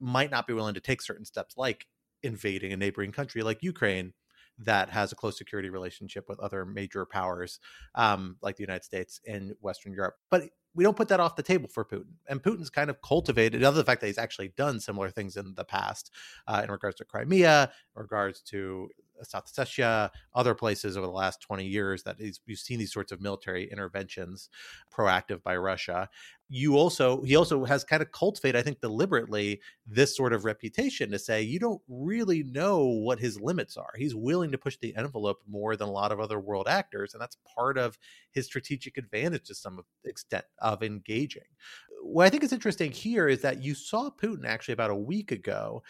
might 0.00 0.30
not 0.30 0.46
be 0.46 0.52
willing 0.52 0.74
to 0.74 0.80
take 0.80 1.00
certain 1.00 1.24
steps 1.24 1.56
like 1.56 1.86
invading 2.22 2.72
a 2.72 2.76
neighboring 2.76 3.12
country 3.12 3.42
like 3.42 3.62
Ukraine 3.62 4.12
that 4.58 4.90
has 4.90 5.10
a 5.10 5.16
close 5.16 5.38
security 5.38 5.70
relationship 5.70 6.28
with 6.28 6.38
other 6.40 6.64
major 6.64 7.06
powers 7.06 7.60
um, 7.94 8.36
like 8.42 8.56
the 8.56 8.62
United 8.62 8.84
States 8.84 9.20
and 9.26 9.54
Western 9.60 9.92
Europe. 9.92 10.16
But 10.30 10.50
we 10.74 10.84
don't 10.84 10.96
put 10.96 11.08
that 11.08 11.18
off 11.20 11.34
the 11.34 11.42
table 11.42 11.68
for 11.68 11.84
Putin. 11.84 12.12
And 12.28 12.42
Putin's 12.42 12.70
kind 12.70 12.90
of 12.90 13.02
cultivated, 13.02 13.64
other 13.64 13.78
the 13.78 13.84
fact 13.84 14.00
that 14.02 14.06
he's 14.06 14.18
actually 14.18 14.52
done 14.56 14.78
similar 14.78 15.10
things 15.10 15.36
in 15.36 15.54
the 15.54 15.64
past 15.64 16.12
uh, 16.46 16.60
in 16.62 16.70
regards 16.70 16.96
to 16.96 17.04
Crimea, 17.04 17.72
in 17.96 18.02
regards 18.02 18.40
to 18.42 18.88
Uh, 19.20 19.24
South 19.24 19.52
Ossetia, 19.52 20.10
other 20.34 20.54
places 20.54 20.96
over 20.96 21.06
the 21.06 21.12
last 21.12 21.40
20 21.40 21.66
years 21.66 22.02
that 22.04 22.16
is, 22.20 22.40
you've 22.46 22.58
seen 22.58 22.78
these 22.78 22.92
sorts 22.92 23.12
of 23.12 23.20
military 23.20 23.70
interventions 23.70 24.48
proactive 24.94 25.42
by 25.42 25.56
Russia. 25.56 26.08
You 26.48 26.76
also, 26.76 27.22
he 27.22 27.36
also 27.36 27.64
has 27.64 27.84
kind 27.84 28.02
of 28.02 28.10
cultivated, 28.10 28.58
I 28.58 28.62
think, 28.62 28.80
deliberately 28.80 29.60
this 29.86 30.16
sort 30.16 30.32
of 30.32 30.44
reputation 30.44 31.10
to 31.12 31.18
say 31.18 31.42
you 31.42 31.60
don't 31.60 31.80
really 31.88 32.42
know 32.42 32.84
what 32.84 33.20
his 33.20 33.40
limits 33.40 33.76
are. 33.76 33.92
He's 33.96 34.14
willing 34.14 34.50
to 34.50 34.58
push 34.58 34.76
the 34.80 34.94
envelope 34.96 35.38
more 35.48 35.76
than 35.76 35.88
a 35.88 35.92
lot 35.92 36.10
of 36.10 36.18
other 36.18 36.40
world 36.40 36.66
actors. 36.68 37.14
And 37.14 37.20
that's 37.20 37.36
part 37.54 37.78
of 37.78 37.96
his 38.32 38.46
strategic 38.46 38.98
advantage 38.98 39.44
to 39.44 39.54
some 39.54 39.80
extent 40.04 40.44
of 40.60 40.82
engaging 40.82 41.42
what 42.02 42.26
I 42.26 42.30
think 42.30 42.42
is 42.42 42.52
interesting 42.52 42.90
here 42.90 43.28
is 43.28 43.42
that 43.42 43.62
you 43.62 43.74
saw 43.74 44.10
Putin 44.10 44.46
actually 44.46 44.72
about 44.72 44.90
a 44.90 44.96
week 44.96 45.32
ago 45.32 45.82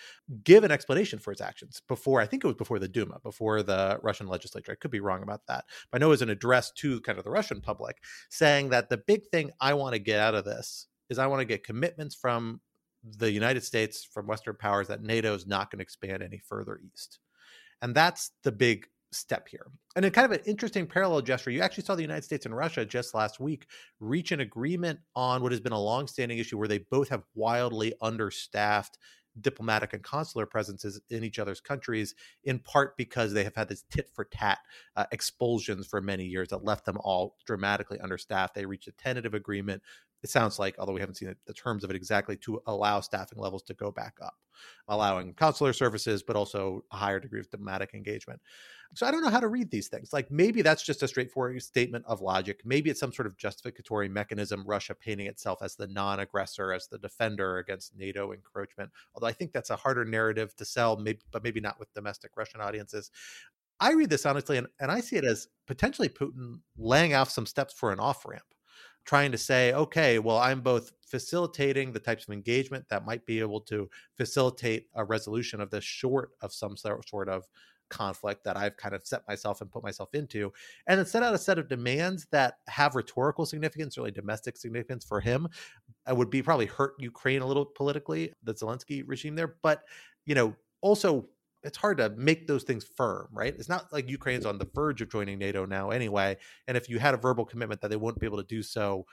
give 0.45 0.65
an 0.65 0.71
explanation 0.71 1.19
for 1.19 1.31
his 1.31 1.41
actions 1.41 1.83
before, 1.89 2.21
I 2.21 2.27
think 2.27 2.45
it 2.45 2.47
was 2.47 2.57
before 2.57 2.79
the 2.79 2.89
Duma, 2.89 3.21
before 3.23 3.63
the 3.63 3.99
Russian 4.03 4.27
legislature. 4.27 4.73
I 4.73 4.77
could 4.77 4.91
be 4.91 5.01
wrong 5.01 5.23
about 5.23 5.47
that. 5.49 5.65
But 5.91 5.99
I 5.99 6.01
know 6.01 6.09
it 6.09 6.11
was 6.11 6.23
an 6.23 6.31
address 6.31 6.73
to 6.73 7.01
kind 7.03 7.19
of 7.19 7.25
the 7.25 7.31
Russian 7.31 7.61
public 7.61 7.99
saying 8.29 8.71
that 8.71 8.89
the 8.89 8.99
big 8.99 9.27
thing 9.29 9.51
I 9.61 9.75
want 9.75 9.95
to 9.95 9.99
get 9.99 10.21
out 10.21 10.35
of 10.35 10.45
this 10.45 10.87
is 11.09 11.19
I 11.19 11.27
want 11.27 11.41
to 11.41 11.47
get 11.47 11.65
commitments 11.65 12.15
from 12.15 12.61
the 13.03 13.31
United 13.31 13.65
States, 13.65 14.05
from 14.05 14.27
Western 14.27 14.57
powers, 14.57 14.89
that 14.89 15.03
NATO 15.03 15.35
is 15.35 15.47
not 15.47 15.71
going 15.71 15.79
to 15.79 15.83
expand 15.83 16.23
any 16.23 16.39
further 16.39 16.79
east. 16.93 17.19
And 17.83 17.95
that's 17.95 18.33
the 18.43 18.53
big 18.53 18.87
step 19.13 19.49
here. 19.49 19.67
And 19.97 20.05
in 20.05 20.13
kind 20.13 20.25
of 20.25 20.33
an 20.33 20.45
interesting 20.47 20.87
parallel 20.87 21.23
gesture, 21.23 21.51
you 21.51 21.63
actually 21.63 21.85
saw 21.85 21.95
the 21.95 22.03
United 22.03 22.25
States 22.25 22.47
and 22.47 22.57
Russia 22.57 22.85
just 22.85 23.15
last 23.15 23.41
week 23.41 23.67
reach 23.99 24.33
an 24.33 24.41
agreement 24.41 25.01
on 25.17 25.43
what 25.43 25.53
has 25.53 25.61
been 25.61 25.73
a 25.73 25.81
longstanding 25.81 26.39
issue 26.39 26.59
where 26.59 26.69
they 26.69 26.79
both 26.79 27.09
have 27.09 27.25
wildly 27.35 27.93
understaffed 28.01 28.99
diplomatic 29.41 29.93
and 29.93 30.03
consular 30.03 30.47
presences 30.47 31.01
in 31.11 31.25
each 31.25 31.39
other's 31.39 31.61
countries, 31.61 32.15
in 32.45 32.59
part 32.59 32.97
because 32.97 33.33
they 33.33 33.45
have 33.45 33.55
had 33.55 33.69
this 33.69 33.85
tit 33.91 34.11
for 34.13 34.25
tat 34.25 34.59
uh, 34.97 35.05
expulsions 35.13 35.87
for 35.87 36.01
many 36.01 36.25
years 36.25 36.49
that 36.49 36.65
left 36.65 36.85
them 36.85 36.99
all 37.01 37.37
dramatically 37.47 37.99
understaffed. 38.01 38.55
They 38.55 38.67
reached 38.67 38.89
a 38.89 38.93
tentative 38.93 39.35
agreement 39.35 39.83
it 40.23 40.31
sounds 40.31 40.59
like, 40.59 40.77
although 40.79 40.93
we 40.93 41.01
haven't 41.01 41.17
seen 41.17 41.35
the 41.47 41.55
terms 41.55 41.85
of 41.85 41.91
it 41.91 41.97
exactly, 41.97 42.37
to 42.39 42.61
allow 42.67 43.01
staffing 43.01 43.39
levels 43.39 43.63
to 43.65 43.75
go 43.75 43.91
back 43.91 44.17
up, 44.23 44.35
allowing 44.89 45.33
consular 45.35 45.73
services, 45.73 46.23
but 46.23 46.37
also 46.37 46.85
a 46.93 46.97
higher 46.97 47.21
degree 47.21 47.41
of 47.41 47.51
diplomatic 47.51 47.95
engagement. 47.95 48.41
So 48.95 49.07
I 49.07 49.13
don't 49.13 49.23
know 49.23 49.31
how 49.31 49.41
to 49.41 49.49
read 49.49 49.71
these 49.71 49.89
things. 49.89 50.13
Like 50.13 50.31
maybe 50.31 50.63
that's 50.63 50.83
just 50.83 51.03
a 51.03 51.09
straightforward 51.09 51.63
statement 51.63 52.05
of 52.07 52.21
logic. 52.21 52.61
Maybe 52.65 52.91
it's 52.91 53.01
some 53.01 53.13
sort 53.13 53.27
of 53.27 53.37
justificatory 53.37 54.09
mechanism, 54.09 54.65
Russia 54.67 54.95
painting 54.95 55.27
itself 55.27 55.63
as 55.63 55.77
the 55.77 55.87
non 55.87 56.21
aggressor, 56.21 56.73
as 56.73 56.89
the 56.89 56.99
defender 56.99 57.59
against 57.59 57.97
NATO 57.97 58.33
encroachment. 58.33 58.91
Although 59.15 59.29
I 59.29 59.33
think 59.33 59.53
that's 59.53 59.71
a 59.71 59.77
harder 59.77 60.05
narrative 60.05 60.57
to 60.57 60.65
sell, 60.65 60.97
maybe, 60.97 61.21
but 61.31 61.45
maybe 61.45 61.61
not 61.61 61.79
with 61.79 61.93
domestic 61.95 62.33
Russian 62.37 62.61
audiences. 62.61 63.11
I 63.79 63.93
read 63.93 64.11
this 64.11 64.27
honestly, 64.27 64.59
and, 64.59 64.67
and 64.81 64.91
I 64.91 65.01
see 65.01 65.17
it 65.17 65.25
as 65.25 65.49
potentially 65.67 66.09
Putin 66.09 66.61
laying 66.77 67.15
out 67.15 67.31
some 67.31 67.47
steps 67.47 67.73
for 67.73 67.93
an 67.93 68.01
off 68.01 68.27
ramp 68.27 68.45
trying 69.05 69.33
to 69.33 69.39
say, 69.39 69.73
okay, 69.73 70.19
well, 70.19 70.39
I'm 70.39 70.61
both 70.61 70.93
facilitating 71.07 71.93
the 71.93 72.01
types 72.01 72.29
of 72.29 72.33
engagement 72.33 72.85
that 72.89 73.05
might 73.05 73.27
be 73.27 73.41
able 73.41 73.61
to 73.63 73.89
facilitate 74.17 74.89
a 74.95 75.05
resolution 75.05 75.61
of 75.61 75.71
this 75.71 75.85
short 75.85 76.31
of 76.43 76.53
some 76.53 76.77
sort 76.77 77.29
of 77.29 77.45
conflict 77.89 78.45
that 78.45 78.57
I've 78.57 78.77
kind 78.77 78.95
of 78.95 79.05
set 79.05 79.27
myself 79.27 79.61
and 79.61 79.71
put 79.71 79.83
myself 79.83 80.15
into, 80.15 80.53
and 80.87 80.99
then 80.99 81.07
set 81.07 81.25
out 81.25 81.35
a 81.35 81.39
set 81.39 81.59
of 81.59 81.69
demands 81.69 82.27
that 82.31 82.59
have 82.69 82.95
rhetorical 82.95 83.45
significance, 83.45 83.99
really 83.99 84.13
domestic 84.13 84.57
significance 84.57 85.05
for 85.05 85.21
him. 85.21 85.49
I 86.07 86.13
would 86.13 86.31
be 86.31 86.43
probably 86.43 86.67
hurt 86.67 86.95
Ukraine 86.99 87.43
a 87.43 87.47
little 87.47 87.67
politically, 87.67 88.33
the 88.45 88.55
Zelensky 88.55 89.03
regime 89.05 89.35
there, 89.35 89.57
but 89.63 89.83
you 90.25 90.35
know, 90.35 90.55
also 90.83 91.27
it's 91.63 91.77
hard 91.77 91.99
to 91.99 92.11
make 92.11 92.47
those 92.47 92.65
things 92.65 92.85
firm, 92.85 93.29
right? 93.33 93.55
It's 93.59 93.69
not 93.69 93.93
like 93.93 94.09
Ukraine's 94.09 94.47
on 94.47 94.59
the 94.59 94.69
verge 94.75 95.03
of 95.03 95.11
joining 95.11 95.39
NATO 95.39 95.67
now 95.67 95.91
anyway. 95.91 96.37
And 96.67 96.77
if 96.77 96.89
you 96.89 96.99
had 96.99 97.15
a 97.15 97.19
verbal 97.19 97.45
commitment 97.45 97.81
that 97.83 97.91
they 97.91 97.97
wouldn't 97.97 98.21
be 98.21 98.27
able 98.27 98.39
to 98.39 98.45
do 98.45 98.63
so, 98.63 99.07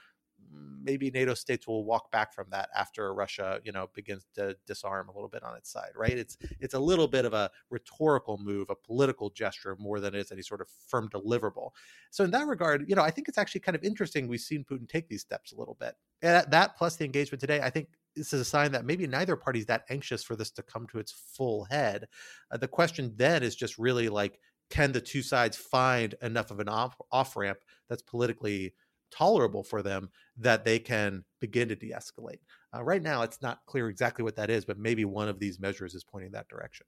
maybe 0.82 1.10
NATO 1.10 1.34
states 1.34 1.66
will 1.66 1.84
walk 1.84 2.10
back 2.10 2.32
from 2.32 2.46
that 2.50 2.70
after 2.74 3.12
Russia, 3.12 3.60
you 3.64 3.72
know, 3.72 3.88
begins 3.94 4.26
to 4.34 4.56
disarm 4.66 5.08
a 5.08 5.12
little 5.12 5.28
bit 5.28 5.42
on 5.42 5.56
its 5.56 5.70
side, 5.70 5.90
right? 5.94 6.16
It's 6.16 6.36
it's 6.60 6.74
a 6.74 6.78
little 6.78 7.08
bit 7.08 7.24
of 7.24 7.34
a 7.34 7.50
rhetorical 7.70 8.38
move, 8.38 8.70
a 8.70 8.74
political 8.74 9.30
gesture 9.30 9.76
more 9.78 10.00
than 10.00 10.14
it 10.14 10.18
is 10.20 10.32
any 10.32 10.42
sort 10.42 10.60
of 10.60 10.68
firm 10.88 11.08
deliverable. 11.10 11.70
So 12.10 12.24
in 12.24 12.30
that 12.30 12.46
regard, 12.46 12.88
you 12.88 12.96
know, 12.96 13.02
I 13.02 13.10
think 13.10 13.28
it's 13.28 13.38
actually 13.38 13.60
kind 13.60 13.76
of 13.76 13.84
interesting 13.84 14.28
we've 14.28 14.40
seen 14.40 14.64
Putin 14.64 14.88
take 14.88 15.08
these 15.08 15.20
steps 15.20 15.52
a 15.52 15.56
little 15.56 15.76
bit. 15.78 15.94
And 16.22 16.50
that 16.50 16.76
plus 16.76 16.96
the 16.96 17.04
engagement 17.04 17.40
today, 17.40 17.60
I 17.60 17.70
think 17.70 17.88
this 18.18 18.32
is 18.32 18.40
a 18.40 18.44
sign 18.44 18.72
that 18.72 18.84
maybe 18.84 19.06
neither 19.06 19.36
party 19.36 19.60
is 19.60 19.66
that 19.66 19.84
anxious 19.88 20.22
for 20.22 20.36
this 20.36 20.50
to 20.52 20.62
come 20.62 20.86
to 20.88 20.98
its 20.98 21.12
full 21.12 21.64
head. 21.64 22.06
Uh, 22.50 22.56
the 22.56 22.68
question 22.68 23.12
then 23.16 23.42
is 23.42 23.56
just 23.56 23.78
really 23.78 24.08
like, 24.08 24.38
can 24.70 24.92
the 24.92 25.00
two 25.00 25.22
sides 25.22 25.56
find 25.56 26.14
enough 26.22 26.50
of 26.50 26.60
an 26.60 26.68
off, 26.68 26.96
off 27.10 27.36
ramp 27.36 27.58
that's 27.88 28.02
politically 28.02 28.74
tolerable 29.10 29.62
for 29.62 29.82
them 29.82 30.10
that 30.36 30.64
they 30.64 30.78
can 30.78 31.24
begin 31.40 31.68
to 31.68 31.76
de 31.76 31.92
escalate? 31.92 32.40
Uh, 32.74 32.82
right 32.82 33.02
now, 33.02 33.22
it's 33.22 33.40
not 33.40 33.60
clear 33.66 33.88
exactly 33.88 34.22
what 34.22 34.36
that 34.36 34.50
is, 34.50 34.64
but 34.64 34.78
maybe 34.78 35.04
one 35.04 35.28
of 35.28 35.38
these 35.38 35.58
measures 35.58 35.94
is 35.94 36.04
pointing 36.04 36.32
that 36.32 36.48
direction. 36.48 36.86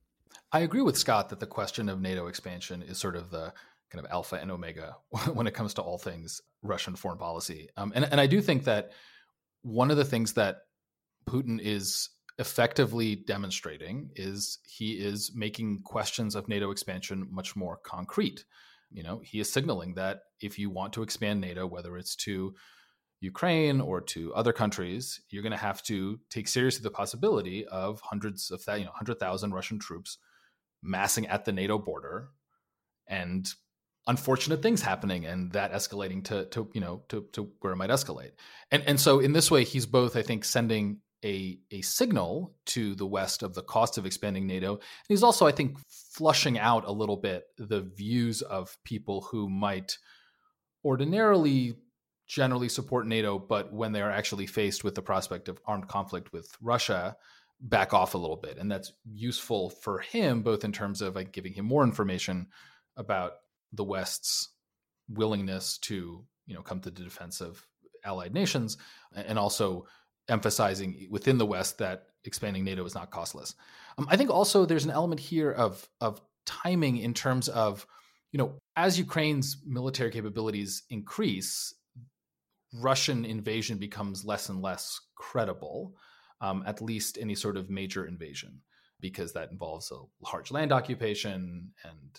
I 0.52 0.60
agree 0.60 0.82
with 0.82 0.98
Scott 0.98 1.28
that 1.30 1.40
the 1.40 1.46
question 1.46 1.88
of 1.88 2.00
NATO 2.00 2.26
expansion 2.26 2.82
is 2.82 2.98
sort 2.98 3.16
of 3.16 3.30
the 3.30 3.52
kind 3.90 4.04
of 4.04 4.10
alpha 4.10 4.36
and 4.36 4.50
omega 4.50 4.96
when 5.32 5.46
it 5.46 5.54
comes 5.54 5.74
to 5.74 5.82
all 5.82 5.98
things 5.98 6.40
Russian 6.62 6.94
foreign 6.94 7.18
policy. 7.18 7.68
Um, 7.76 7.92
and, 7.94 8.04
and 8.04 8.20
I 8.20 8.26
do 8.26 8.40
think 8.40 8.64
that 8.64 8.92
one 9.62 9.90
of 9.90 9.96
the 9.96 10.04
things 10.04 10.32
that 10.34 10.62
Putin 11.30 11.60
is 11.60 12.10
effectively 12.38 13.16
demonstrating 13.16 14.10
is 14.16 14.58
he 14.66 14.92
is 14.92 15.32
making 15.34 15.82
questions 15.84 16.34
of 16.34 16.48
NATO 16.48 16.70
expansion 16.70 17.28
much 17.30 17.54
more 17.54 17.78
concrete. 17.84 18.44
You 18.90 19.02
know, 19.02 19.20
he 19.22 19.38
is 19.38 19.52
signaling 19.52 19.94
that 19.94 20.20
if 20.40 20.58
you 20.58 20.70
want 20.70 20.94
to 20.94 21.02
expand 21.02 21.40
NATO, 21.40 21.66
whether 21.66 21.96
it's 21.96 22.16
to 22.16 22.54
Ukraine 23.20 23.80
or 23.80 24.00
to 24.00 24.34
other 24.34 24.52
countries, 24.52 25.20
you're 25.28 25.42
going 25.42 25.52
to 25.52 25.58
have 25.58 25.82
to 25.84 26.18
take 26.30 26.48
seriously 26.48 26.82
the 26.82 26.90
possibility 26.90 27.66
of 27.66 28.00
hundreds 28.00 28.50
of 28.50 28.62
you 28.66 28.84
know, 28.84 28.90
100,000 28.90 29.52
Russian 29.52 29.78
troops 29.78 30.18
massing 30.82 31.26
at 31.26 31.44
the 31.44 31.52
NATO 31.52 31.78
border 31.78 32.30
and 33.06 33.46
unfortunate 34.06 34.62
things 34.62 34.80
happening 34.80 35.26
and 35.26 35.52
that 35.52 35.72
escalating 35.72 36.24
to 36.24 36.46
to 36.46 36.70
you 36.72 36.80
know 36.80 37.02
to 37.10 37.26
to 37.32 37.52
where 37.60 37.74
it 37.74 37.76
might 37.76 37.90
escalate. 37.90 38.32
And 38.70 38.82
and 38.86 38.98
so 38.98 39.20
in 39.20 39.34
this 39.34 39.50
way 39.50 39.64
he's 39.64 39.84
both 39.84 40.16
I 40.16 40.22
think 40.22 40.44
sending 40.44 41.00
a, 41.24 41.58
a 41.70 41.82
signal 41.82 42.54
to 42.66 42.94
the 42.94 43.06
West 43.06 43.42
of 43.42 43.54
the 43.54 43.62
cost 43.62 43.98
of 43.98 44.06
expanding 44.06 44.46
NATO. 44.46 44.74
And 44.74 44.80
he's 45.08 45.22
also, 45.22 45.46
I 45.46 45.52
think, 45.52 45.78
flushing 45.88 46.58
out 46.58 46.84
a 46.86 46.92
little 46.92 47.16
bit 47.16 47.44
the 47.58 47.82
views 47.82 48.42
of 48.42 48.76
people 48.84 49.22
who 49.22 49.48
might 49.48 49.98
ordinarily 50.84 51.74
generally 52.26 52.68
support 52.68 53.06
NATO, 53.06 53.38
but 53.38 53.72
when 53.72 53.92
they 53.92 54.00
are 54.00 54.10
actually 54.10 54.46
faced 54.46 54.84
with 54.84 54.94
the 54.94 55.02
prospect 55.02 55.48
of 55.48 55.60
armed 55.66 55.88
conflict 55.88 56.32
with 56.32 56.56
Russia, 56.62 57.16
back 57.60 57.92
off 57.92 58.14
a 58.14 58.18
little 58.18 58.36
bit. 58.36 58.56
And 58.56 58.70
that's 58.70 58.92
useful 59.04 59.70
for 59.70 59.98
him, 59.98 60.42
both 60.42 60.64
in 60.64 60.72
terms 60.72 61.02
of 61.02 61.16
like 61.16 61.32
giving 61.32 61.52
him 61.52 61.66
more 61.66 61.84
information 61.84 62.46
about 62.96 63.32
the 63.72 63.84
West's 63.84 64.50
willingness 65.08 65.78
to, 65.78 66.24
you 66.46 66.54
know, 66.54 66.62
come 66.62 66.80
to 66.80 66.90
the 66.90 67.02
defense 67.02 67.40
of 67.40 67.66
allied 68.04 68.32
nations 68.32 68.78
and 69.14 69.38
also 69.38 69.86
emphasizing 70.30 71.08
within 71.10 71.38
the 71.38 71.46
West 71.46 71.78
that 71.78 72.06
expanding 72.24 72.64
NATO 72.64 72.84
is 72.84 72.94
not 72.94 73.10
costless. 73.10 73.54
Um, 73.98 74.06
I 74.10 74.16
think 74.16 74.30
also 74.30 74.64
there's 74.64 74.84
an 74.84 74.90
element 74.90 75.20
here 75.20 75.50
of 75.50 75.88
of 76.00 76.20
timing 76.46 76.98
in 76.98 77.14
terms 77.14 77.48
of 77.48 77.86
you 78.32 78.38
know 78.38 78.54
as 78.76 78.98
Ukraine's 78.98 79.58
military 79.66 80.10
capabilities 80.10 80.84
increase, 80.90 81.74
Russian 82.74 83.24
invasion 83.24 83.78
becomes 83.78 84.24
less 84.24 84.48
and 84.48 84.62
less 84.62 85.00
credible. 85.14 85.94
Um, 86.42 86.64
at 86.66 86.80
least 86.80 87.18
any 87.20 87.34
sort 87.34 87.58
of 87.58 87.68
major 87.68 88.06
invasion, 88.06 88.62
because 88.98 89.34
that 89.34 89.50
involves 89.50 89.90
a 89.90 90.00
large 90.32 90.50
land 90.50 90.72
occupation 90.72 91.70
and 91.84 92.18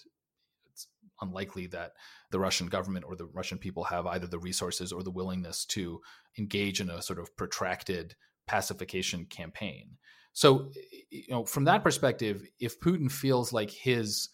unlikely 1.21 1.67
that 1.67 1.91
the 2.31 2.39
Russian 2.39 2.67
government 2.67 3.05
or 3.07 3.15
the 3.15 3.25
Russian 3.25 3.57
people 3.57 3.83
have 3.85 4.05
either 4.07 4.27
the 4.27 4.39
resources 4.39 4.91
or 4.91 5.03
the 5.03 5.11
willingness 5.11 5.65
to 5.65 6.01
engage 6.37 6.81
in 6.81 6.89
a 6.89 7.01
sort 7.01 7.19
of 7.19 7.35
protracted 7.37 8.15
pacification 8.47 9.25
campaign. 9.25 9.97
So, 10.33 10.71
you 11.09 11.25
know, 11.29 11.45
from 11.45 11.65
that 11.65 11.83
perspective, 11.83 12.43
if 12.59 12.79
Putin 12.79 13.11
feels 13.11 13.51
like 13.51 13.69
his 13.69 14.29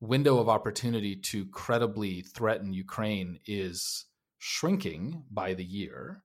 window 0.00 0.38
of 0.38 0.48
opportunity 0.48 1.16
to 1.16 1.46
credibly 1.46 2.22
threaten 2.22 2.72
Ukraine 2.72 3.38
is 3.46 4.06
shrinking 4.38 5.24
by 5.30 5.54
the 5.54 5.64
year, 5.64 6.22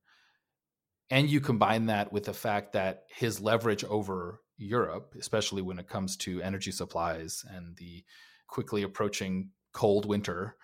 and 1.10 1.30
you 1.30 1.42
combine 1.42 1.88
that 1.88 2.14
with 2.14 2.24
the 2.24 2.34
fact 2.34 2.74
that 2.74 3.04
his 3.10 3.42
leverage 3.42 3.84
over 3.84 4.40
Europe, 4.58 5.14
especially 5.20 5.62
when 5.62 5.80
it 5.80 5.90
comes 5.90 6.16
to 6.18 6.42
energy 6.42 6.72
supplies 6.72 7.44
and 7.50 7.76
the 7.78 8.04
quickly 8.48 8.84
approaching 8.84 9.50
cold 9.74 10.06
winter 10.06 10.56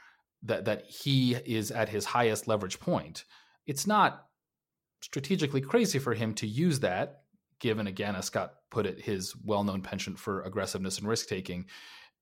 that 0.44 0.66
that 0.66 0.86
he 0.86 1.34
is 1.34 1.72
at 1.72 1.90
his 1.90 2.06
highest 2.06 2.48
leverage 2.48 2.80
point. 2.80 3.26
It's 3.66 3.88
not 3.88 4.26
strategically 5.02 5.62
crazy 5.62 6.00
for 6.00 6.14
him 6.14 6.34
to 6.36 6.48
use 6.48 6.80
that, 6.82 7.22
given 7.60 7.88
again, 7.88 8.16
as 8.16 8.26
Scott 8.26 8.54
put 8.70 8.86
it, 8.86 9.02
his 9.02 9.36
well-known 9.44 9.82
penchant 9.82 10.20
for 10.20 10.42
aggressiveness 10.42 10.98
and 10.98 11.08
risk-taking, 11.08 11.66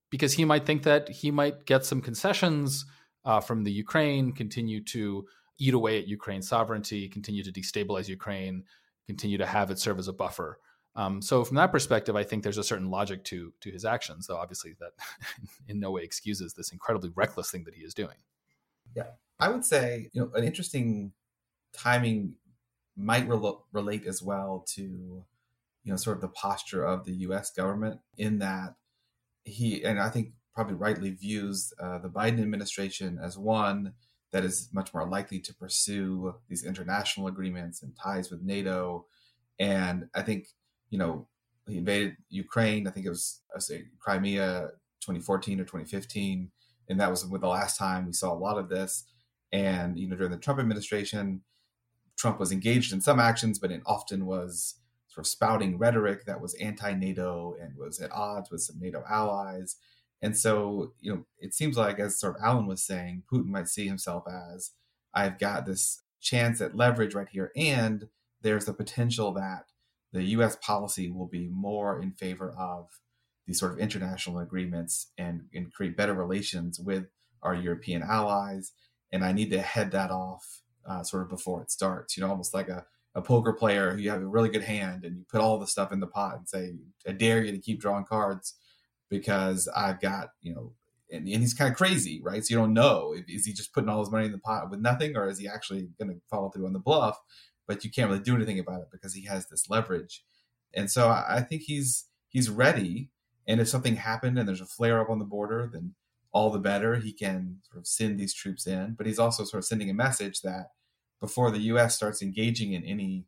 because 0.10 0.34
he 0.34 0.46
might 0.46 0.66
think 0.66 0.84
that 0.84 1.10
he 1.10 1.32
might 1.32 1.66
get 1.66 1.86
some 1.86 2.02
concessions 2.02 2.86
uh, 3.26 3.40
from 3.40 3.64
the 3.64 3.72
Ukraine, 3.72 4.32
continue 4.32 4.84
to 4.84 5.26
eat 5.58 5.74
away 5.74 5.98
at 6.00 6.08
Ukraine's 6.08 6.48
sovereignty, 6.48 7.08
continue 7.10 7.44
to 7.44 7.52
destabilize 7.52 8.08
Ukraine, 8.08 8.64
continue 9.08 9.38
to 9.38 9.46
have 9.46 9.72
it 9.72 9.80
serve 9.80 10.00
as 10.00 10.08
a 10.08 10.14
buffer. 10.14 10.60
Um, 10.96 11.22
so 11.22 11.44
from 11.44 11.58
that 11.58 11.72
perspective, 11.72 12.16
I 12.16 12.24
think 12.24 12.44
there's 12.44 12.58
a 12.58 12.64
certain 12.64 12.90
logic 12.90 13.24
to 13.26 13.54
to 13.62 13.72
his 13.72 13.84
actions, 13.84 14.28
though 14.28 14.38
obviously 14.38 14.76
that 14.80 14.92
in 15.68 15.80
no 15.80 15.92
way 15.92 16.04
excuses 16.04 16.54
this 16.54 16.72
incredibly 16.72 17.12
reckless 17.16 17.52
thing 17.52 17.64
that 17.66 17.74
he 17.74 17.82
is 17.82 17.94
doing. 17.94 18.16
Yeah, 18.96 19.12
I 19.40 19.50
would 19.50 19.66
say 19.66 20.10
you 20.14 20.22
know 20.22 20.32
an 20.34 20.44
interesting 20.44 21.12
timing 21.74 22.36
might 22.96 23.28
relate 23.28 24.06
as 24.08 24.22
well 24.22 24.64
to 24.76 24.82
you 24.82 25.26
know 25.92 25.98
sort 25.98 26.18
of 26.18 26.22
the 26.22 26.30
posture 26.30 26.84
of 26.84 27.06
the 27.06 27.14
U.S. 27.14 27.52
government 27.52 28.00
in 28.18 28.40
that 28.40 28.76
he 29.44 29.84
and 29.84 30.00
I 30.00 30.10
think 30.10 30.32
probably 30.54 30.76
rightly 30.76 31.12
views 31.12 31.74
uh, 31.82 32.00
the 32.00 32.10
Biden 32.10 32.42
administration 32.42 33.20
as 33.22 33.38
one 33.38 33.94
that 34.32 34.46
is 34.46 34.70
much 34.74 34.94
more 34.94 35.08
likely 35.08 35.40
to 35.40 35.54
pursue 35.54 36.36
these 36.48 36.64
international 36.64 37.28
agreements 37.28 37.84
and 37.84 37.94
ties 38.02 38.32
with 38.32 38.42
NATO, 38.42 39.08
and 39.60 40.08
I 40.16 40.22
think 40.22 40.48
you 40.90 40.98
know, 40.98 41.28
he 41.68 41.78
invaded 41.78 42.18
Ukraine. 42.30 42.88
I 42.88 42.92
think 42.92 43.06
it 43.06 43.10
was, 43.10 43.42
I 43.56 43.60
say, 43.60 43.86
Crimea 44.00 44.70
2014 45.02 45.60
or 45.60 45.64
2015. 45.64 46.52
And 46.90 47.00
that 47.00 47.10
was 47.10 47.28
the 47.28 47.48
last 47.48 47.78
time 47.78 48.06
we 48.06 48.14
saw 48.14 48.32
a 48.32 48.36
lot 48.38 48.58
of 48.58 48.70
this. 48.70 49.06
And, 49.52 49.98
you 49.98 50.08
know, 50.08 50.16
during 50.16 50.32
the 50.32 50.38
Trump 50.38 50.60
administration, 50.60 51.42
Trump 52.18 52.40
was 52.40 52.52
engaged 52.52 52.94
in 52.94 53.02
some 53.02 53.20
actions, 53.20 53.60
but 53.60 53.72
it 53.72 53.82
often 53.86 54.26
was 54.26 54.76
sort 55.08 55.26
of 55.26 55.30
spouting 55.30 55.78
rhetoric 55.78 56.26
that 56.26 56.42
was 56.42 56.54
anti-NATO 56.56 57.56
and 57.62 57.76
was 57.78 58.00
at 58.00 58.12
odds 58.12 58.52
with 58.52 58.62
some 58.62 58.80
NATO 58.80 59.04
allies. 59.10 59.78
And 60.22 60.38
so, 60.38 60.94
you 61.02 61.14
know, 61.14 61.26
it 61.40 61.54
seems 61.54 61.78
like, 61.78 62.00
as 62.00 62.20
sort 62.20 62.36
of 62.36 62.42
Alan 62.44 62.68
was 62.68 62.84
saying, 62.84 63.24
Putin 63.32 63.48
might 63.48 63.68
see 63.68 63.88
himself 63.88 64.26
as 64.28 64.72
I've 65.14 65.40
got 65.40 65.66
this 65.66 66.04
chance 66.22 66.62
at 66.62 66.76
leverage 66.76 67.14
right 67.14 67.30
here, 67.30 67.52
and 67.56 68.08
there's 68.42 68.66
the 68.66 68.74
potential 68.74 69.32
that 69.34 69.66
the 70.16 70.24
U.S. 70.24 70.56
policy 70.62 71.12
will 71.12 71.28
be 71.28 71.50
more 71.50 72.02
in 72.02 72.14
favor 72.14 72.56
of 72.58 72.88
these 73.46 73.60
sort 73.60 73.74
of 73.74 73.80
international 73.80 74.40
agreements 74.40 75.12
and, 75.18 75.42
and 75.54 75.74
create 75.74 75.98
better 75.98 76.14
relations 76.14 76.80
with 76.80 77.08
our 77.44 77.54
European 77.54 78.02
allies. 78.02 78.72
And 79.12 79.26
I 79.26 79.34
need 79.34 79.52
to 79.52 79.62
head 79.62 79.92
that 79.92 80.12
off 80.12 80.62
uh, 80.90 81.04
sort 81.04 81.24
of 81.24 81.30
before 81.30 81.62
it 81.62 81.70
starts. 81.70 82.16
You 82.16 82.24
know, 82.24 82.30
almost 82.30 82.54
like 82.54 82.70
a, 82.70 82.86
a 83.14 83.22
poker 83.22 83.52
player 83.52 83.92
who 83.92 84.02
you 84.02 84.10
have 84.10 84.22
a 84.22 84.26
really 84.26 84.48
good 84.48 84.64
hand 84.64 85.04
and 85.04 85.18
you 85.18 85.26
put 85.30 85.42
all 85.42 85.60
the 85.60 85.68
stuff 85.68 85.92
in 85.92 86.00
the 86.00 86.08
pot 86.08 86.38
and 86.38 86.48
say, 86.48 86.76
I 87.06 87.12
dare 87.12 87.44
you 87.44 87.52
to 87.52 87.60
keep 87.60 87.82
drawing 87.82 88.06
cards 88.06 88.56
because 89.10 89.68
I've 89.76 90.00
got, 90.00 90.30
you 90.42 90.56
know, 90.56 90.72
and, 91.12 91.28
and 91.28 91.42
he's 91.42 91.54
kind 91.54 91.70
of 91.70 91.78
crazy, 91.78 92.22
right? 92.24 92.44
So 92.44 92.54
you 92.54 92.58
don't 92.58 92.74
know 92.74 93.14
is 93.28 93.46
he 93.46 93.52
just 93.52 93.74
putting 93.74 93.90
all 93.90 94.00
his 94.00 94.12
money 94.12 94.28
in 94.28 94.32
the 94.32 94.38
pot 94.38 94.70
with 94.72 94.80
nothing, 94.80 95.18
or 95.18 95.28
is 95.28 95.40
he 95.40 95.48
actually 95.48 95.90
going 96.00 96.10
to 96.10 96.22
follow 96.32 96.50
through 96.50 96.68
on 96.68 96.74
the 96.74 96.80
bluff? 96.80 97.20
But 97.68 97.84
you 97.84 97.92
can't 97.92 98.10
really 98.10 98.24
do 98.24 98.36
anything 98.36 98.60
about 98.60 98.82
it 98.82 98.88
because 98.92 99.14
he 99.14 99.26
has 99.26 99.48
this 99.48 99.70
leverage, 99.70 100.24
and 100.74 100.90
so 100.90 101.10
I, 101.10 101.42
think 101.42 101.64
he's 101.64 102.06
he's 102.30 102.50
ready. 102.50 103.10
And 103.48 103.60
if 103.60 103.68
something 103.68 103.96
happened 103.96 104.38
and 104.38 104.48
there's 104.48 104.62
a 104.62 104.66
flare 104.66 105.00
up 105.00 105.10
on 105.10 105.20
the 105.20 105.26
border, 105.26 105.70
then 105.72 105.94
all 106.32 106.50
the 106.50 106.60
better. 106.60 106.98
He 106.98 107.14
can 107.14 107.60
sort 107.64 107.80
of 107.80 107.88
send 107.88 108.20
these 108.20 108.34
troops 108.34 108.68
in, 108.68 108.96
but 108.98 109.08
he's 109.08 109.20
also 109.20 109.46
sort 109.46 109.60
of 109.60 109.66
sending 109.66 109.90
a 109.90 109.94
message 109.94 110.42
that 110.42 110.72
before 111.22 111.50
the 111.50 111.62
U.S. 111.62 111.96
starts 111.96 112.22
engaging 112.22 112.74
in 112.74 112.84
any 112.84 113.26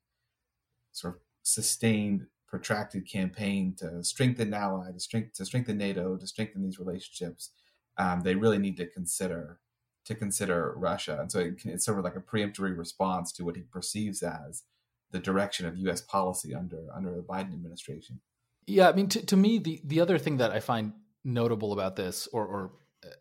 sort 0.92 1.16
of 1.16 1.22
sustained 1.44 2.28
protracted 2.48 3.10
campaign 3.10 3.76
to 3.78 4.04
strengthen 4.04 4.54
ally, 4.54 4.92
to 4.92 5.00
strengthen 5.00 5.32
to 5.36 5.46
strengthen 5.46 5.78
NATO, 5.78 6.18
to 6.18 6.28
strengthen 6.28 6.64
these 6.64 6.80
relationships, 6.80 7.52
um, 7.98 8.22
they 8.22 8.36
really 8.36 8.58
need 8.58 8.78
to 8.78 8.88
consider 8.88 9.60
to 10.08 10.16
consider 10.16 10.74
Russia. 10.76 11.18
And 11.20 11.32
so 11.32 11.40
it, 11.40 11.66
it's 11.66 11.86
sort 11.86 12.00
of 12.00 12.06
like 12.06 12.16
a 12.16 12.22
preemptory 12.22 12.76
response 12.76 13.32
to 13.34 13.46
what 13.46 13.56
he 13.56 13.62
perceives 13.62 14.24
as 14.24 14.64
the 15.12 15.20
direction 15.20 15.66
of 15.66 15.78
U.S. 15.78 16.02
policy 16.02 16.56
under 16.56 16.86
under 16.96 17.12
the 17.12 17.22
Biden 17.22 17.54
administration. 17.54 18.20
Yeah, 18.66 18.90
I 18.90 18.94
mean, 18.94 19.08
to, 19.10 19.26
to 19.26 19.38
me, 19.38 19.60
the 19.60 19.82
the 19.84 20.02
other 20.02 20.18
thing 20.18 20.38
that 20.38 20.52
I 20.52 20.60
find 20.60 20.94
notable 21.24 21.74
about 21.74 21.96
this, 21.96 22.28
or 22.32 22.46
or 22.46 22.72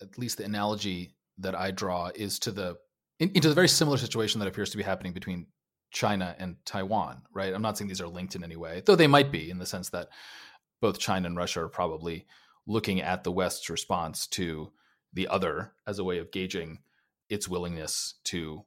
at 0.00 0.16
least 0.18 0.38
the 0.38 0.44
analogy 0.44 1.14
that 1.38 1.54
I 1.54 1.70
draw, 1.70 2.10
is 2.14 2.38
to 2.40 2.52
the 2.52 2.76
in, 3.18 3.30
into 3.30 3.48
the 3.48 3.54
very 3.54 3.68
similar 3.68 3.98
situation 3.98 4.40
that 4.40 4.48
appears 4.48 4.70
to 4.70 4.76
be 4.76 4.82
happening 4.82 5.12
between 5.12 5.46
China 5.90 6.34
and 6.38 6.56
Taiwan, 6.64 7.22
right? 7.32 7.54
I'm 7.54 7.62
not 7.62 7.78
saying 7.78 7.88
these 7.88 8.00
are 8.00 8.08
linked 8.08 8.34
in 8.34 8.44
any 8.44 8.56
way, 8.56 8.82
though 8.84 8.96
they 8.96 9.06
might 9.06 9.32
be 9.32 9.50
in 9.50 9.58
the 9.58 9.66
sense 9.66 9.90
that 9.90 10.08
both 10.80 10.98
China 10.98 11.26
and 11.26 11.36
Russia 11.36 11.62
are 11.62 11.68
probably 11.68 12.26
looking 12.66 13.00
at 13.00 13.24
the 13.24 13.32
West's 13.32 13.70
response 13.70 14.26
to 14.26 14.72
the 15.16 15.28
other 15.28 15.73
as 15.87 15.99
a 15.99 16.04
way 16.04 16.18
of 16.18 16.30
gauging 16.30 16.78
its 17.28 17.49
willingness 17.49 18.14
to 18.25 18.64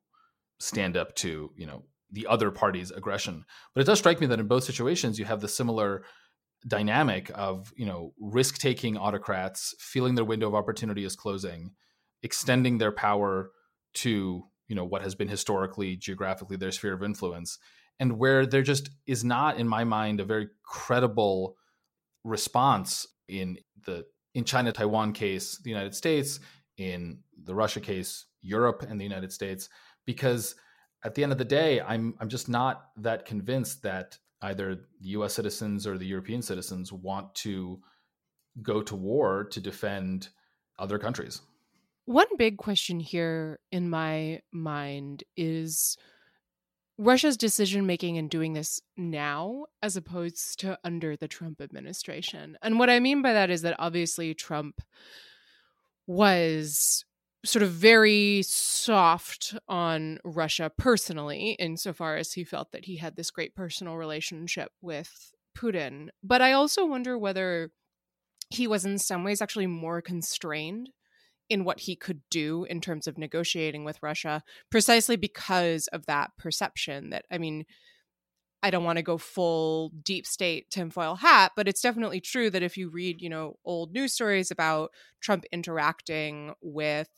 stand 0.59 0.97
up 0.97 1.15
to, 1.15 1.51
you 1.55 1.65
know, 1.65 1.83
the 2.11 2.27
other 2.27 2.51
party's 2.51 2.91
aggression. 2.91 3.45
But 3.73 3.81
it 3.81 3.85
does 3.85 3.99
strike 3.99 4.19
me 4.19 4.27
that 4.27 4.39
in 4.39 4.47
both 4.47 4.63
situations 4.63 5.17
you 5.17 5.25
have 5.25 5.41
the 5.41 5.47
similar 5.47 6.03
dynamic 6.67 7.31
of, 7.33 7.71
you 7.77 7.85
know, 7.85 8.13
risk-taking 8.19 8.97
autocrats 8.97 9.75
feeling 9.79 10.15
their 10.15 10.25
window 10.25 10.47
of 10.47 10.55
opportunity 10.55 11.05
is 11.05 11.15
closing, 11.15 11.71
extending 12.23 12.77
their 12.77 12.91
power 12.91 13.51
to 13.93 14.43
you 14.67 14.75
know 14.75 14.85
what 14.85 15.01
has 15.01 15.15
been 15.15 15.27
historically 15.27 15.95
geographically 15.95 16.55
their 16.55 16.71
sphere 16.71 16.93
of 16.93 17.03
influence 17.03 17.57
and 17.99 18.17
where 18.17 18.45
there 18.45 18.61
just 18.61 18.89
is 19.07 19.23
not 19.23 19.57
in 19.57 19.67
my 19.67 19.83
mind 19.83 20.19
a 20.19 20.25
very 20.25 20.47
credible 20.63 21.55
response 22.23 23.07
in 23.27 23.57
the 23.85 24.05
in 24.33 24.43
China 24.43 24.71
Taiwan 24.71 25.13
case 25.13 25.57
the 25.63 25.69
United 25.69 25.95
States 25.95 26.39
in 26.77 27.19
the 27.43 27.55
Russia 27.55 27.79
case 27.79 28.25
Europe 28.41 28.85
and 28.87 28.99
the 28.99 29.03
United 29.03 29.31
States 29.31 29.69
because 30.05 30.55
at 31.03 31.15
the 31.15 31.23
end 31.23 31.31
of 31.31 31.37
the 31.37 31.45
day 31.45 31.81
I'm 31.81 32.15
I'm 32.19 32.29
just 32.29 32.49
not 32.49 32.89
that 32.97 33.25
convinced 33.25 33.83
that 33.83 34.17
either 34.41 34.75
the 35.01 35.09
US 35.09 35.33
citizens 35.33 35.85
or 35.85 35.97
the 35.97 36.05
European 36.05 36.41
citizens 36.41 36.93
want 36.93 37.33
to 37.35 37.79
go 38.61 38.81
to 38.81 38.95
war 38.95 39.43
to 39.45 39.59
defend 39.59 40.29
other 40.77 40.97
countries. 40.97 41.41
One 42.05 42.27
big 42.37 42.57
question 42.57 42.99
here 42.99 43.59
in 43.71 43.89
my 43.89 44.41
mind 44.51 45.23
is 45.37 45.97
Russia's 47.01 47.37
decision 47.37 47.85
making 47.85 48.17
in 48.17 48.27
doing 48.27 48.51
this 48.51 48.81
now 48.97 49.65
as 49.81 49.95
opposed 49.95 50.59
to 50.59 50.77
under 50.83 51.15
the 51.15 51.29
Trump 51.29 51.61
administration. 51.61 52.57
And 52.61 52.77
what 52.77 52.89
I 52.89 52.99
mean 52.99 53.21
by 53.21 53.31
that 53.31 53.49
is 53.49 53.61
that 53.61 53.77
obviously 53.79 54.33
Trump 54.33 54.81
was 56.07 57.05
sort 57.45 57.63
of 57.63 57.71
very 57.71 58.41
soft 58.43 59.55
on 59.69 60.19
Russia 60.25 60.69
personally, 60.77 61.55
insofar 61.57 62.17
as 62.17 62.33
he 62.33 62.43
felt 62.43 62.73
that 62.73 62.83
he 62.83 62.97
had 62.97 63.15
this 63.15 63.31
great 63.31 63.55
personal 63.55 63.95
relationship 63.95 64.73
with 64.81 65.31
Putin. 65.57 66.09
But 66.21 66.41
I 66.41 66.51
also 66.51 66.85
wonder 66.85 67.17
whether 67.17 67.71
he 68.49 68.67
was 68.67 68.83
in 68.83 68.97
some 68.97 69.23
ways 69.23 69.41
actually 69.41 69.67
more 69.67 70.01
constrained 70.01 70.89
in 71.49 71.63
what 71.63 71.81
he 71.81 71.95
could 71.95 72.21
do 72.29 72.65
in 72.69 72.79
terms 72.79 73.07
of 73.07 73.17
negotiating 73.17 73.83
with 73.83 74.01
Russia, 74.03 74.43
precisely 74.69 75.15
because 75.15 75.87
of 75.87 76.05
that 76.05 76.31
perception 76.37 77.09
that, 77.09 77.25
I 77.31 77.37
mean, 77.37 77.65
I 78.61 78.71
don't 78.71 78.83
want 78.83 78.97
to 78.97 79.03
go 79.03 79.17
full 79.17 79.91
deep 80.03 80.25
state 80.25 80.69
tinfoil 80.69 81.15
hat, 81.15 81.53
but 81.55 81.67
it's 81.67 81.81
definitely 81.81 82.19
true 82.19 82.49
that 82.49 82.63
if 82.63 82.77
you 82.77 82.89
read, 82.89 83.21
you 83.21 83.29
know, 83.29 83.55
old 83.63 83.93
news 83.93 84.13
stories 84.13 84.51
about 84.51 84.91
Trump 85.21 85.45
interacting 85.51 86.53
with, 86.61 87.09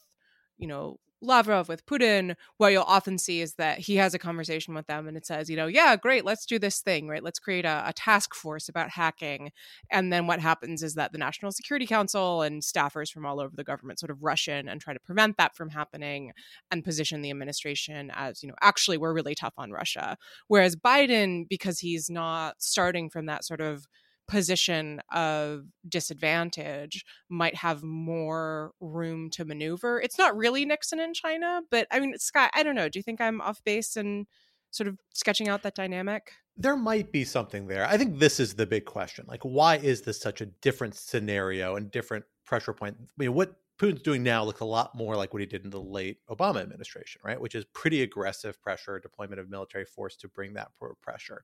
you 0.57 0.67
know, 0.67 0.99
Lavrov 1.21 1.69
with 1.69 1.85
Putin, 1.85 2.35
what 2.57 2.71
you'll 2.71 2.83
often 2.83 3.17
see 3.17 3.41
is 3.41 3.55
that 3.55 3.79
he 3.79 3.95
has 3.97 4.13
a 4.13 4.19
conversation 4.19 4.73
with 4.73 4.87
them 4.87 5.07
and 5.07 5.15
it 5.15 5.25
says, 5.25 5.49
you 5.49 5.55
know, 5.55 5.67
yeah, 5.67 5.95
great, 5.95 6.25
let's 6.25 6.45
do 6.45 6.57
this 6.57 6.81
thing, 6.81 7.07
right? 7.07 7.23
Let's 7.23 7.39
create 7.39 7.65
a, 7.65 7.83
a, 7.87 7.93
task 7.93 8.33
force 8.33 8.67
about 8.67 8.89
hacking. 8.89 9.51
And 9.91 10.11
then 10.11 10.25
what 10.25 10.39
happens 10.39 10.81
is 10.81 10.95
that 10.95 11.11
the 11.11 11.17
National 11.17 11.51
Security 11.51 11.85
Council 11.85 12.41
and 12.41 12.61
staffers 12.61 13.11
from 13.11 13.25
all 13.25 13.39
over 13.39 13.55
the 13.55 13.63
government 13.63 13.99
sort 13.99 14.09
of 14.09 14.23
rush 14.23 14.47
in 14.47 14.67
and 14.67 14.81
try 14.81 14.93
to 14.93 14.99
prevent 14.99 15.37
that 15.37 15.55
from 15.55 15.69
happening 15.69 16.31
and 16.71 16.83
position 16.83 17.21
the 17.21 17.29
administration 17.29 18.11
as, 18.15 18.41
you 18.41 18.49
know, 18.49 18.55
actually, 18.61 18.97
we're 18.97 19.13
really 19.13 19.35
tough 19.35 19.53
on 19.57 19.71
Russia. 19.71 20.17
Whereas 20.47 20.75
Biden, 20.75 21.47
because 21.47 21.79
he's 21.79 22.09
not 22.09 22.55
starting 22.59 23.09
from 23.09 23.27
that 23.27 23.43
sort 23.43 23.61
of 23.61 23.85
position 24.31 25.01
of 25.11 25.65
disadvantage 25.87 27.03
might 27.27 27.53
have 27.53 27.83
more 27.83 28.71
room 28.79 29.29
to 29.29 29.43
maneuver. 29.43 29.99
It's 29.99 30.17
not 30.17 30.37
really 30.37 30.63
Nixon 30.63 31.01
in 31.01 31.13
China, 31.13 31.61
but 31.69 31.85
I 31.91 31.99
mean, 31.99 32.17
Scott, 32.17 32.49
I 32.55 32.63
don't 32.63 32.75
know. 32.75 32.87
Do 32.87 32.97
you 32.97 33.03
think 33.03 33.19
I'm 33.19 33.41
off 33.41 33.61
base 33.65 33.97
and 33.97 34.25
sort 34.71 34.87
of 34.87 34.97
sketching 35.13 35.49
out 35.49 35.63
that 35.63 35.75
dynamic? 35.75 36.31
There 36.55 36.77
might 36.77 37.11
be 37.11 37.25
something 37.25 37.67
there. 37.67 37.85
I 37.85 37.97
think 37.97 38.19
this 38.19 38.39
is 38.39 38.53
the 38.53 38.65
big 38.65 38.85
question. 38.85 39.25
Like, 39.27 39.43
why 39.43 39.77
is 39.77 40.01
this 40.01 40.21
such 40.21 40.39
a 40.39 40.45
different 40.45 40.95
scenario 40.95 41.75
and 41.75 41.91
different 41.91 42.23
pressure 42.45 42.73
point? 42.73 42.95
I 43.01 43.05
mean, 43.17 43.33
what 43.33 43.53
Putin's 43.81 44.03
doing 44.03 44.21
now 44.21 44.43
looks 44.43 44.59
a 44.59 44.65
lot 44.65 44.93
more 44.93 45.15
like 45.15 45.33
what 45.33 45.39
he 45.39 45.47
did 45.47 45.63
in 45.63 45.71
the 45.71 45.81
late 45.81 46.17
Obama 46.29 46.61
administration, 46.61 47.19
right? 47.25 47.41
Which 47.41 47.55
is 47.55 47.65
pretty 47.73 48.03
aggressive 48.03 48.61
pressure, 48.61 48.99
deployment 48.99 49.39
of 49.39 49.49
military 49.49 49.85
force 49.85 50.15
to 50.17 50.27
bring 50.27 50.53
that 50.53 50.69
pressure. 51.01 51.43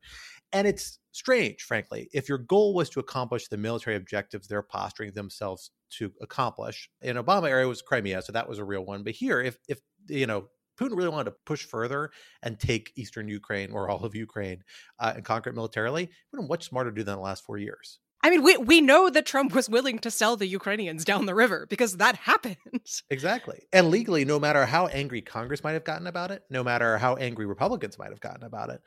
And 0.54 0.68
it's 0.68 1.00
strange, 1.14 1.64
frankly. 1.64 2.10
If 2.14 2.30
your 2.30 2.38
goal 2.38 2.76
was 2.76 2.92
to 2.92 3.00
accomplish 3.00 3.48
the 3.48 3.58
military 3.58 3.96
objectives 3.96 4.48
they're 4.48 4.62
posturing 4.62 5.14
themselves 5.14 5.72
to 5.94 6.12
accomplish, 6.22 6.92
in 7.02 7.18
Obama 7.18 7.50
era 7.50 7.68
was 7.68 7.82
Crimea, 7.82 8.22
so 8.22 8.32
that 8.32 8.48
was 8.48 8.60
a 8.60 8.64
real 8.64 8.86
one. 8.86 9.02
But 9.02 9.14
here, 9.14 9.42
if 9.42 9.58
if 9.68 9.80
you 10.08 10.28
know 10.28 10.48
Putin 10.80 10.96
really 10.96 11.10
wanted 11.10 11.32
to 11.32 11.38
push 11.48 11.66
further 11.66 12.12
and 12.44 12.60
take 12.60 12.94
eastern 12.96 13.28
Ukraine 13.28 13.72
or 13.72 13.90
all 13.90 14.06
of 14.06 14.14
Ukraine 14.14 14.64
uh, 15.00 15.14
and 15.16 15.26
conquer 15.26 15.50
it 15.50 15.56
militarily, 15.56 16.04
it 16.04 16.12
would 16.32 16.42
have 16.42 16.50
much 16.50 16.70
smarter 16.70 16.92
to 16.92 16.96
do 16.96 17.04
that 17.04 17.14
in 17.14 17.18
the 17.18 17.24
last 17.24 17.44
four 17.44 17.58
years. 17.58 17.98
I 18.24 18.30
mean, 18.30 18.44
we 18.44 18.58
we 18.58 18.82
know 18.82 19.10
that 19.10 19.26
Trump 19.26 19.54
was 19.54 19.70
willing 19.70 20.00
to 20.00 20.12
sell 20.12 20.36
the 20.36 20.48
Ukrainians 20.48 21.06
down 21.06 21.26
the 21.26 21.36
river 21.36 21.68
because 21.70 21.98
that 21.98 22.16
happened. 22.16 22.58
Exactly. 23.10 23.64
And 23.74 23.90
legally, 23.90 24.26
no 24.26 24.40
matter 24.40 24.66
how 24.66 24.88
angry 24.88 25.22
Congress 25.22 25.64
might 25.64 25.74
have 25.74 25.84
gotten 25.84 26.08
about 26.08 26.32
it, 26.32 26.44
no 26.50 26.64
matter 26.64 26.98
how 26.98 27.16
angry 27.16 27.46
Republicans 27.46 27.98
might 27.98 28.12
have 28.12 28.20
gotten 28.20 28.44
about 28.44 28.70
it, 28.70 28.82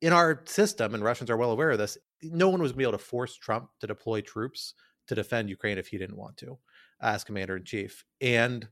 in 0.00 0.12
our 0.12 0.42
system, 0.46 0.94
and 0.94 1.02
Russians 1.02 1.30
are 1.30 1.36
well 1.36 1.50
aware 1.50 1.70
of 1.70 1.78
this, 1.78 1.98
no 2.22 2.48
one 2.48 2.62
was 2.62 2.72
going 2.72 2.76
to 2.76 2.78
be 2.78 2.84
able 2.84 2.98
to 2.98 3.04
force 3.04 3.36
Trump 3.36 3.70
to 3.80 3.86
deploy 3.86 4.20
troops 4.20 4.74
to 5.08 5.14
defend 5.14 5.50
Ukraine 5.50 5.78
if 5.78 5.88
he 5.88 5.98
didn't 5.98 6.16
want 6.16 6.36
to, 6.38 6.58
as 7.00 7.24
commander 7.24 7.56
in 7.56 7.64
chief. 7.64 8.04
And 8.20 8.68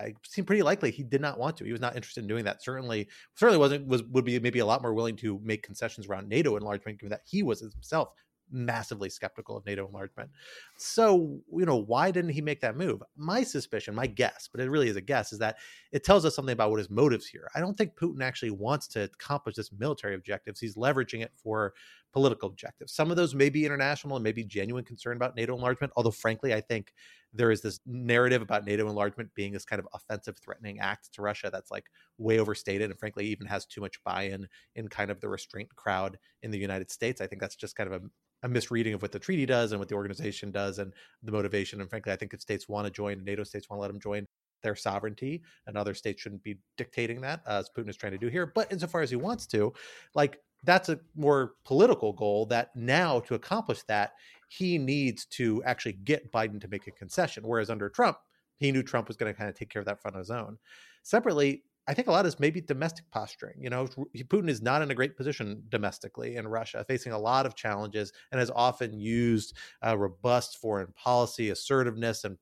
it 0.00 0.16
seemed 0.26 0.46
pretty 0.46 0.62
likely 0.62 0.90
he 0.90 1.02
did 1.02 1.20
not 1.20 1.38
want 1.38 1.56
to. 1.58 1.64
He 1.64 1.72
was 1.72 1.80
not 1.80 1.96
interested 1.96 2.22
in 2.22 2.28
doing 2.28 2.44
that. 2.44 2.62
Certainly, 2.62 3.08
certainly 3.34 3.58
wasn't 3.58 3.86
was 3.86 4.02
would 4.04 4.24
be 4.24 4.38
maybe 4.40 4.60
a 4.60 4.66
lot 4.66 4.82
more 4.82 4.94
willing 4.94 5.16
to 5.16 5.40
make 5.44 5.62
concessions 5.62 6.06
around 6.06 6.28
NATO 6.28 6.56
in 6.56 6.62
large 6.62 6.82
given 6.84 7.10
that 7.10 7.22
he 7.24 7.42
was 7.42 7.60
himself 7.60 8.10
massively 8.52 9.08
skeptical 9.08 9.56
of 9.56 9.66
NATO 9.66 9.86
enlargement. 9.86 10.30
So, 10.76 11.40
you 11.52 11.64
know, 11.64 11.76
why 11.76 12.10
didn't 12.10 12.32
he 12.32 12.40
make 12.40 12.60
that 12.60 12.76
move? 12.76 13.02
My 13.16 13.42
suspicion, 13.42 13.94
my 13.94 14.06
guess, 14.06 14.48
but 14.50 14.60
it 14.60 14.70
really 14.70 14.88
is 14.88 14.96
a 14.96 15.00
guess, 15.00 15.32
is 15.32 15.38
that 15.38 15.56
it 15.90 16.04
tells 16.04 16.24
us 16.24 16.36
something 16.36 16.52
about 16.52 16.70
what 16.70 16.78
his 16.78 16.90
motives 16.90 17.26
here. 17.26 17.48
I 17.54 17.60
don't 17.60 17.76
think 17.76 17.96
Putin 17.96 18.22
actually 18.22 18.50
wants 18.50 18.86
to 18.88 19.04
accomplish 19.04 19.56
this 19.56 19.72
military 19.72 20.14
objectives. 20.14 20.60
He's 20.60 20.76
leveraging 20.76 21.22
it 21.22 21.32
for 21.34 21.74
political 22.12 22.48
objectives. 22.48 22.92
Some 22.92 23.10
of 23.10 23.16
those 23.16 23.34
may 23.34 23.48
be 23.48 23.64
international 23.64 24.16
and 24.16 24.22
may 24.22 24.32
be 24.32 24.44
genuine 24.44 24.84
concern 24.84 25.16
about 25.16 25.36
NATO 25.36 25.54
enlargement, 25.54 25.92
although 25.96 26.10
frankly, 26.10 26.52
I 26.54 26.60
think 26.60 26.92
there 27.32 27.50
is 27.50 27.62
this 27.62 27.80
narrative 27.86 28.42
about 28.42 28.64
NATO 28.64 28.88
enlargement 28.88 29.30
being 29.34 29.52
this 29.52 29.64
kind 29.64 29.80
of 29.80 29.88
offensive, 29.94 30.36
threatening 30.38 30.80
act 30.80 31.12
to 31.14 31.22
Russia 31.22 31.48
that's 31.50 31.70
like 31.70 31.86
way 32.18 32.38
overstated 32.38 32.90
and 32.90 32.98
frankly 32.98 33.26
even 33.26 33.46
has 33.46 33.64
too 33.64 33.80
much 33.80 34.02
buy 34.04 34.24
in 34.24 34.46
in 34.74 34.88
kind 34.88 35.10
of 35.10 35.20
the 35.20 35.28
restraint 35.28 35.74
crowd 35.74 36.18
in 36.42 36.50
the 36.50 36.58
United 36.58 36.90
States. 36.90 37.20
I 37.20 37.26
think 37.26 37.40
that's 37.40 37.56
just 37.56 37.76
kind 37.76 37.92
of 37.92 38.02
a, 38.02 38.06
a 38.44 38.48
misreading 38.48 38.94
of 38.94 39.02
what 39.02 39.12
the 39.12 39.18
treaty 39.18 39.46
does 39.46 39.72
and 39.72 39.78
what 39.78 39.88
the 39.88 39.94
organization 39.94 40.50
does 40.50 40.78
and 40.78 40.92
the 41.22 41.32
motivation. 41.32 41.80
And 41.80 41.88
frankly, 41.88 42.12
I 42.12 42.16
think 42.16 42.34
if 42.34 42.42
states 42.42 42.68
want 42.68 42.86
to 42.86 42.92
join, 42.92 43.24
NATO 43.24 43.44
states 43.44 43.70
want 43.70 43.78
to 43.78 43.82
let 43.82 43.88
them 43.88 44.00
join, 44.00 44.26
their 44.62 44.76
sovereignty, 44.76 45.42
and 45.66 45.76
other 45.76 45.94
states 45.94 46.22
shouldn't 46.22 46.42
be 46.42 46.58
dictating 46.76 47.20
that, 47.22 47.40
as 47.46 47.68
Putin 47.76 47.88
is 47.88 47.96
trying 47.96 48.12
to 48.12 48.18
do 48.18 48.28
here. 48.28 48.46
But 48.46 48.70
insofar 48.70 49.02
as 49.02 49.10
he 49.10 49.16
wants 49.16 49.46
to, 49.48 49.72
like 50.14 50.38
that's 50.64 50.88
a 50.88 51.00
more 51.16 51.54
political 51.64 52.12
goal 52.12 52.46
that 52.46 52.74
now 52.76 53.20
to 53.20 53.34
accomplish 53.34 53.82
that, 53.84 54.12
he 54.48 54.78
needs 54.78 55.24
to 55.26 55.62
actually 55.64 55.94
get 56.04 56.32
Biden 56.32 56.60
to 56.60 56.68
make 56.68 56.86
a 56.86 56.92
concession. 56.92 57.44
Whereas 57.46 57.70
under 57.70 57.88
Trump, 57.88 58.18
he 58.58 58.70
knew 58.70 58.82
Trump 58.82 59.08
was 59.08 59.16
going 59.16 59.32
to 59.32 59.36
kind 59.36 59.48
of 59.50 59.56
take 59.56 59.70
care 59.70 59.80
of 59.80 59.86
that 59.86 60.00
front 60.00 60.14
on 60.14 60.20
his 60.20 60.30
own. 60.30 60.58
Separately, 61.02 61.64
I 61.88 61.94
think 61.94 62.06
a 62.06 62.12
lot 62.12 62.26
is 62.26 62.38
maybe 62.38 62.60
domestic 62.60 63.10
posturing. 63.10 63.56
You 63.60 63.70
know, 63.70 63.88
Putin 64.28 64.48
is 64.48 64.62
not 64.62 64.82
in 64.82 64.90
a 64.92 64.94
great 64.94 65.16
position 65.16 65.64
domestically 65.68 66.36
in 66.36 66.46
Russia, 66.46 66.84
facing 66.86 67.12
a 67.12 67.18
lot 67.18 67.44
of 67.44 67.56
challenges, 67.56 68.12
and 68.30 68.38
has 68.38 68.52
often 68.54 69.00
used 69.00 69.56
uh, 69.84 69.98
robust 69.98 70.58
foreign 70.58 70.92
policy, 70.92 71.50
assertiveness, 71.50 72.24
and 72.24 72.38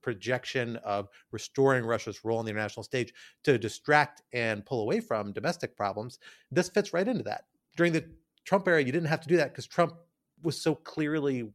projection 0.00 0.76
of 0.76 1.08
restoring 1.32 1.84
Russia's 1.84 2.24
role 2.24 2.38
on 2.38 2.44
the 2.44 2.50
international 2.50 2.84
stage 2.84 3.12
to 3.42 3.58
distract 3.58 4.22
and 4.32 4.64
pull 4.64 4.80
away 4.80 5.00
from 5.00 5.32
domestic 5.32 5.76
problems. 5.76 6.18
This 6.50 6.68
fits 6.68 6.92
right 6.92 7.06
into 7.06 7.24
that. 7.24 7.44
During 7.76 7.92
the 7.92 8.04
Trump 8.44 8.68
era, 8.68 8.82
you 8.82 8.92
didn't 8.92 9.08
have 9.08 9.20
to 9.22 9.28
do 9.28 9.36
that 9.36 9.52
because 9.52 9.66
Trump 9.66 9.94
was 10.42 10.60
so 10.60 10.74
clearly 10.74 11.48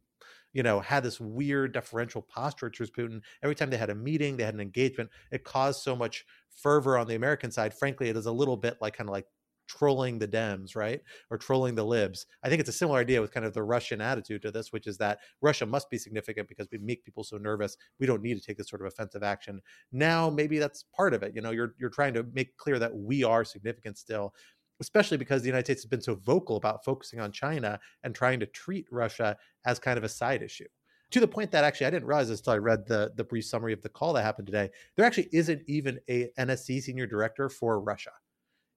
you 0.52 0.62
know, 0.62 0.80
had 0.80 1.02
this 1.02 1.20
weird 1.20 1.72
deferential 1.72 2.22
posture 2.22 2.70
towards 2.70 2.90
Putin. 2.90 3.20
Every 3.42 3.54
time 3.54 3.70
they 3.70 3.76
had 3.76 3.90
a 3.90 3.94
meeting, 3.94 4.36
they 4.36 4.44
had 4.44 4.54
an 4.54 4.60
engagement, 4.60 5.10
it 5.30 5.44
caused 5.44 5.82
so 5.82 5.94
much 5.94 6.24
fervor 6.50 6.98
on 6.98 7.06
the 7.06 7.14
American 7.14 7.50
side. 7.50 7.72
Frankly, 7.72 8.08
it 8.08 8.16
is 8.16 8.26
a 8.26 8.32
little 8.32 8.56
bit 8.56 8.76
like 8.80 8.96
kind 8.96 9.08
of 9.08 9.12
like 9.12 9.26
trolling 9.68 10.18
the 10.18 10.26
Dems, 10.26 10.74
right? 10.74 11.00
Or 11.30 11.38
trolling 11.38 11.76
the 11.76 11.84
libs. 11.84 12.26
I 12.42 12.48
think 12.48 12.58
it's 12.58 12.68
a 12.68 12.72
similar 12.72 12.98
idea 12.98 13.20
with 13.20 13.32
kind 13.32 13.46
of 13.46 13.54
the 13.54 13.62
Russian 13.62 14.00
attitude 14.00 14.42
to 14.42 14.50
this, 14.50 14.72
which 14.72 14.88
is 14.88 14.98
that 14.98 15.20
Russia 15.40 15.64
must 15.64 15.88
be 15.88 15.98
significant 15.98 16.48
because 16.48 16.66
we 16.72 16.78
make 16.78 17.04
people 17.04 17.22
so 17.22 17.36
nervous. 17.36 17.76
We 18.00 18.06
don't 18.06 18.22
need 18.22 18.34
to 18.34 18.44
take 18.44 18.56
this 18.56 18.68
sort 18.68 18.82
of 18.82 18.88
offensive 18.88 19.22
action. 19.22 19.60
Now, 19.92 20.28
maybe 20.28 20.58
that's 20.58 20.84
part 20.96 21.14
of 21.14 21.22
it. 21.22 21.36
You 21.36 21.42
know, 21.42 21.52
you're 21.52 21.76
you're 21.78 21.90
trying 21.90 22.14
to 22.14 22.26
make 22.32 22.56
clear 22.56 22.80
that 22.80 22.92
we 22.92 23.22
are 23.22 23.44
significant 23.44 23.96
still 23.96 24.34
especially 24.80 25.16
because 25.16 25.42
the 25.42 25.48
United 25.48 25.66
States 25.66 25.82
has 25.82 25.88
been 25.88 26.00
so 26.00 26.14
vocal 26.14 26.56
about 26.56 26.84
focusing 26.84 27.20
on 27.20 27.32
China 27.32 27.78
and 28.02 28.14
trying 28.14 28.40
to 28.40 28.46
treat 28.46 28.86
Russia 28.90 29.36
as 29.64 29.78
kind 29.78 29.98
of 29.98 30.04
a 30.04 30.08
side 30.08 30.42
issue. 30.42 30.66
To 31.10 31.20
the 31.20 31.28
point 31.28 31.50
that 31.50 31.64
actually 31.64 31.86
I 31.86 31.90
didn't 31.90 32.06
realize 32.06 32.30
until 32.30 32.52
I 32.52 32.58
read 32.58 32.86
the, 32.86 33.12
the 33.16 33.24
brief 33.24 33.44
summary 33.44 33.72
of 33.72 33.82
the 33.82 33.88
call 33.88 34.12
that 34.12 34.22
happened 34.22 34.46
today. 34.46 34.70
There 34.96 35.04
actually 35.04 35.28
isn't 35.32 35.62
even 35.66 35.98
a 36.08 36.30
NSC 36.38 36.82
senior 36.82 37.06
director 37.06 37.48
for 37.48 37.80
Russia. 37.80 38.12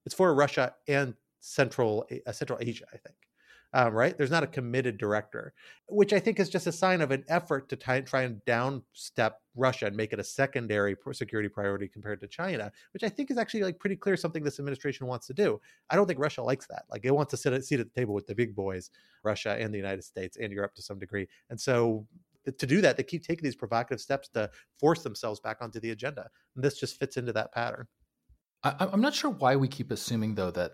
It's 0.04 0.14
for 0.14 0.34
Russia 0.34 0.74
and 0.88 1.14
Central 1.40 2.06
uh, 2.26 2.32
Central 2.32 2.58
Asia, 2.60 2.86
I 2.92 2.96
think 2.96 3.16
um, 3.74 3.92
right? 3.92 4.16
There's 4.16 4.30
not 4.30 4.44
a 4.44 4.46
committed 4.46 4.98
director, 4.98 5.52
which 5.88 6.12
I 6.12 6.20
think 6.20 6.38
is 6.38 6.48
just 6.48 6.68
a 6.68 6.72
sign 6.72 7.00
of 7.00 7.10
an 7.10 7.24
effort 7.28 7.68
to 7.70 7.76
try, 7.76 8.00
try 8.02 8.22
and 8.22 8.40
downstep 8.46 9.32
Russia 9.56 9.86
and 9.86 9.96
make 9.96 10.12
it 10.12 10.20
a 10.20 10.24
secondary 10.24 10.94
security 11.12 11.48
priority 11.48 11.88
compared 11.88 12.20
to 12.20 12.28
China, 12.28 12.70
which 12.92 13.02
I 13.02 13.08
think 13.08 13.32
is 13.32 13.36
actually 13.36 13.64
like 13.64 13.80
pretty 13.80 13.96
clear 13.96 14.16
something 14.16 14.44
this 14.44 14.60
administration 14.60 15.08
wants 15.08 15.26
to 15.26 15.34
do. 15.34 15.60
I 15.90 15.96
don't 15.96 16.06
think 16.06 16.20
Russia 16.20 16.40
likes 16.40 16.68
that. 16.68 16.84
Like 16.88 17.04
it 17.04 17.10
wants 17.10 17.32
to 17.32 17.36
sit 17.36 17.52
at, 17.52 17.64
seat 17.64 17.80
at 17.80 17.92
the 17.92 18.00
table 18.00 18.14
with 18.14 18.28
the 18.28 18.34
big 18.34 18.54
boys, 18.54 18.90
Russia 19.24 19.56
and 19.58 19.74
the 19.74 19.78
United 19.78 20.04
States 20.04 20.36
and 20.40 20.52
Europe 20.52 20.76
to 20.76 20.82
some 20.82 21.00
degree. 21.00 21.26
And 21.50 21.60
so 21.60 22.06
to 22.44 22.66
do 22.66 22.80
that, 22.80 22.96
they 22.96 23.02
keep 23.02 23.26
taking 23.26 23.42
these 23.42 23.56
provocative 23.56 24.00
steps 24.00 24.28
to 24.28 24.50
force 24.78 25.02
themselves 25.02 25.40
back 25.40 25.56
onto 25.60 25.80
the 25.80 25.90
agenda. 25.90 26.28
And 26.54 26.62
this 26.62 26.78
just 26.78 26.96
fits 27.00 27.16
into 27.16 27.32
that 27.32 27.52
pattern. 27.52 27.88
I, 28.62 28.88
am 28.92 29.00
not 29.00 29.14
sure 29.14 29.32
why 29.32 29.56
we 29.56 29.66
keep 29.66 29.90
assuming, 29.90 30.36
though, 30.36 30.50
that 30.52 30.72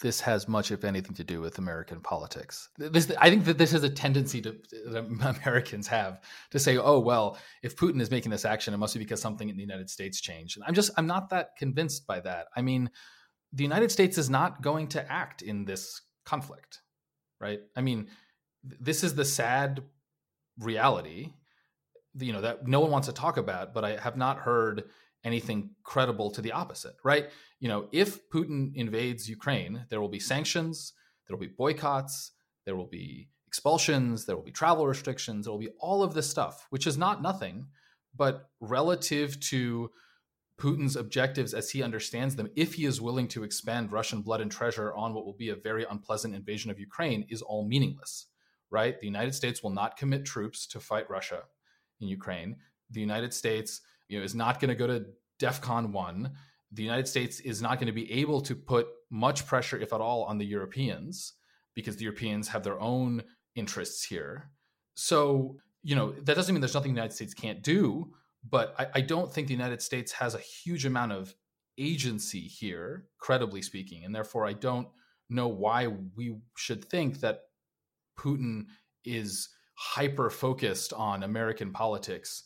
this 0.00 0.20
has 0.20 0.46
much, 0.46 0.70
if 0.70 0.84
anything, 0.84 1.14
to 1.14 1.24
do 1.24 1.40
with 1.40 1.58
American 1.58 2.00
politics. 2.00 2.68
This, 2.78 3.10
I 3.18 3.30
think 3.30 3.44
that 3.46 3.58
this 3.58 3.72
is 3.72 3.82
a 3.82 3.90
tendency 3.90 4.40
to, 4.42 4.56
that 4.86 5.04
Americans 5.44 5.86
have 5.88 6.20
to 6.50 6.58
say, 6.58 6.76
"Oh, 6.76 7.00
well, 7.00 7.38
if 7.62 7.76
Putin 7.76 8.00
is 8.00 8.10
making 8.10 8.30
this 8.30 8.44
action, 8.44 8.74
it 8.74 8.76
must 8.76 8.94
be 8.94 9.00
because 9.00 9.20
something 9.20 9.48
in 9.48 9.56
the 9.56 9.62
United 9.62 9.90
States 9.90 10.20
changed." 10.20 10.56
And 10.56 10.64
I'm 10.66 10.74
just, 10.74 10.90
I'm 10.96 11.06
not 11.06 11.30
that 11.30 11.56
convinced 11.56 12.06
by 12.06 12.20
that. 12.20 12.46
I 12.56 12.62
mean, 12.62 12.90
the 13.52 13.64
United 13.64 13.90
States 13.90 14.18
is 14.18 14.30
not 14.30 14.62
going 14.62 14.88
to 14.88 15.12
act 15.12 15.42
in 15.42 15.64
this 15.64 16.00
conflict, 16.24 16.80
right? 17.40 17.60
I 17.76 17.80
mean, 17.80 18.08
this 18.62 19.02
is 19.02 19.14
the 19.14 19.24
sad 19.24 19.82
reality, 20.58 21.32
you 22.18 22.32
know, 22.32 22.42
that 22.42 22.66
no 22.66 22.80
one 22.80 22.90
wants 22.90 23.08
to 23.08 23.14
talk 23.14 23.36
about. 23.36 23.74
But 23.74 23.84
I 23.84 23.96
have 23.96 24.16
not 24.16 24.38
heard 24.38 24.84
anything 25.24 25.70
credible 25.82 26.30
to 26.30 26.40
the 26.40 26.52
opposite, 26.52 26.96
right? 27.04 27.30
You 27.60 27.68
know, 27.68 27.88
if 27.92 28.28
Putin 28.30 28.72
invades 28.74 29.28
Ukraine, 29.28 29.84
there 29.90 30.00
will 30.00 30.08
be 30.08 30.20
sanctions, 30.20 30.92
there 31.26 31.36
will 31.36 31.46
be 31.46 31.52
boycotts, 31.52 32.32
there 32.64 32.76
will 32.76 32.86
be 32.86 33.28
expulsions, 33.46 34.26
there 34.26 34.36
will 34.36 34.44
be 34.44 34.52
travel 34.52 34.86
restrictions, 34.86 35.44
there 35.44 35.52
will 35.52 35.58
be 35.58 35.74
all 35.80 36.02
of 36.02 36.14
this 36.14 36.28
stuff, 36.30 36.66
which 36.70 36.86
is 36.86 36.96
not 36.96 37.22
nothing, 37.22 37.66
but 38.16 38.50
relative 38.60 39.38
to 39.40 39.90
Putin's 40.58 40.96
objectives 40.96 41.54
as 41.54 41.70
he 41.70 41.82
understands 41.82 42.34
them, 42.34 42.50
if 42.56 42.74
he 42.74 42.84
is 42.84 43.00
willing 43.00 43.28
to 43.28 43.44
expend 43.44 43.92
Russian 43.92 44.22
blood 44.22 44.40
and 44.40 44.50
treasure 44.50 44.92
on 44.92 45.14
what 45.14 45.24
will 45.24 45.36
be 45.36 45.50
a 45.50 45.56
very 45.56 45.86
unpleasant 45.88 46.34
invasion 46.34 46.70
of 46.70 46.80
Ukraine, 46.80 47.24
is 47.28 47.42
all 47.42 47.66
meaningless, 47.66 48.26
right? 48.70 48.98
The 48.98 49.06
United 49.06 49.34
States 49.34 49.62
will 49.62 49.70
not 49.70 49.96
commit 49.96 50.24
troops 50.24 50.66
to 50.68 50.80
fight 50.80 51.08
Russia 51.08 51.42
in 52.00 52.08
Ukraine. 52.08 52.56
The 52.90 53.00
United 53.00 53.32
States 53.32 53.82
you 54.08 54.18
know, 54.18 54.24
is 54.24 54.34
not 54.34 54.60
going 54.60 54.68
to 54.68 54.74
go 54.74 54.86
to 54.86 55.06
DEFCON 55.40 55.92
1. 55.92 56.30
The 56.72 56.82
United 56.82 57.08
States 57.08 57.40
is 57.40 57.62
not 57.62 57.78
going 57.78 57.86
to 57.86 57.92
be 57.92 58.10
able 58.12 58.40
to 58.42 58.54
put 58.54 58.88
much 59.10 59.46
pressure, 59.46 59.78
if 59.78 59.92
at 59.92 60.00
all, 60.00 60.24
on 60.24 60.38
the 60.38 60.46
Europeans 60.46 61.34
because 61.74 61.96
the 61.96 62.04
Europeans 62.04 62.48
have 62.48 62.64
their 62.64 62.80
own 62.80 63.22
interests 63.54 64.04
here. 64.04 64.50
So, 64.94 65.58
you 65.82 65.94
know, 65.94 66.12
that 66.12 66.34
doesn't 66.34 66.52
mean 66.52 66.60
there's 66.60 66.74
nothing 66.74 66.92
the 66.92 67.00
United 67.00 67.14
States 67.14 67.34
can't 67.34 67.62
do, 67.62 68.12
but 68.48 68.74
I, 68.78 68.86
I 68.96 69.00
don't 69.00 69.32
think 69.32 69.46
the 69.46 69.54
United 69.54 69.80
States 69.80 70.12
has 70.12 70.34
a 70.34 70.40
huge 70.40 70.84
amount 70.84 71.12
of 71.12 71.34
agency 71.78 72.40
here, 72.40 73.06
credibly 73.18 73.62
speaking. 73.62 74.04
And 74.04 74.14
therefore, 74.14 74.44
I 74.44 74.54
don't 74.54 74.88
know 75.30 75.48
why 75.48 75.86
we 76.16 76.36
should 76.56 76.84
think 76.84 77.20
that 77.20 77.42
Putin 78.18 78.66
is 79.04 79.48
hyper 79.74 80.30
focused 80.30 80.92
on 80.92 81.22
American 81.22 81.72
politics 81.72 82.42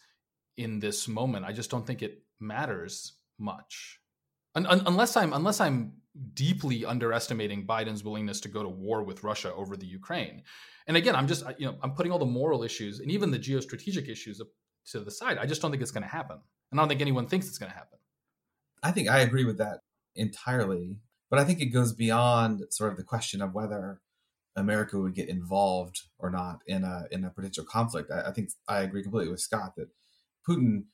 in 0.56 0.80
this 0.80 1.08
moment. 1.08 1.44
I 1.44 1.52
just 1.52 1.70
don't 1.70 1.86
think 1.86 2.02
it 2.02 2.22
matters 2.40 3.14
much. 3.38 4.00
Un- 4.54 4.66
un- 4.66 4.82
unless 4.86 5.16
I'm 5.16 5.32
unless 5.32 5.60
I'm 5.60 5.94
deeply 6.34 6.84
underestimating 6.84 7.66
Biden's 7.66 8.04
willingness 8.04 8.40
to 8.42 8.48
go 8.48 8.62
to 8.62 8.68
war 8.68 9.02
with 9.02 9.24
Russia 9.24 9.52
over 9.54 9.76
the 9.76 9.86
Ukraine. 9.86 10.42
And 10.86 10.96
again, 10.96 11.16
I'm 11.16 11.26
just 11.26 11.44
you 11.58 11.66
know 11.66 11.76
I'm 11.82 11.92
putting 11.92 12.12
all 12.12 12.18
the 12.18 12.26
moral 12.26 12.62
issues 12.62 13.00
and 13.00 13.10
even 13.10 13.30
the 13.30 13.38
geostrategic 13.38 14.08
issues 14.08 14.40
to 14.90 15.00
the 15.00 15.10
side. 15.10 15.38
I 15.38 15.46
just 15.46 15.62
don't 15.62 15.70
think 15.70 15.82
it's 15.82 15.92
going 15.92 16.02
to 16.02 16.08
happen, 16.08 16.38
and 16.70 16.78
I 16.78 16.82
don't 16.82 16.88
think 16.88 17.00
anyone 17.00 17.26
thinks 17.26 17.48
it's 17.48 17.58
going 17.58 17.70
to 17.70 17.76
happen. 17.76 17.98
I 18.82 18.90
think 18.90 19.08
I 19.08 19.20
agree 19.20 19.44
with 19.44 19.58
that 19.58 19.80
entirely, 20.16 20.96
but 21.30 21.38
I 21.38 21.44
think 21.44 21.60
it 21.60 21.66
goes 21.66 21.92
beyond 21.92 22.64
sort 22.70 22.90
of 22.90 22.98
the 22.98 23.04
question 23.04 23.40
of 23.40 23.54
whether 23.54 24.00
America 24.56 24.98
would 24.98 25.14
get 25.14 25.28
involved 25.28 26.02
or 26.18 26.30
not 26.30 26.58
in 26.66 26.84
a 26.84 27.04
in 27.10 27.24
a 27.24 27.30
potential 27.30 27.64
conflict. 27.64 28.10
I, 28.10 28.28
I 28.28 28.32
think 28.32 28.50
I 28.68 28.80
agree 28.80 29.02
completely 29.02 29.30
with 29.30 29.40
Scott 29.40 29.76
that 29.76 29.88
Putin, 30.48 30.84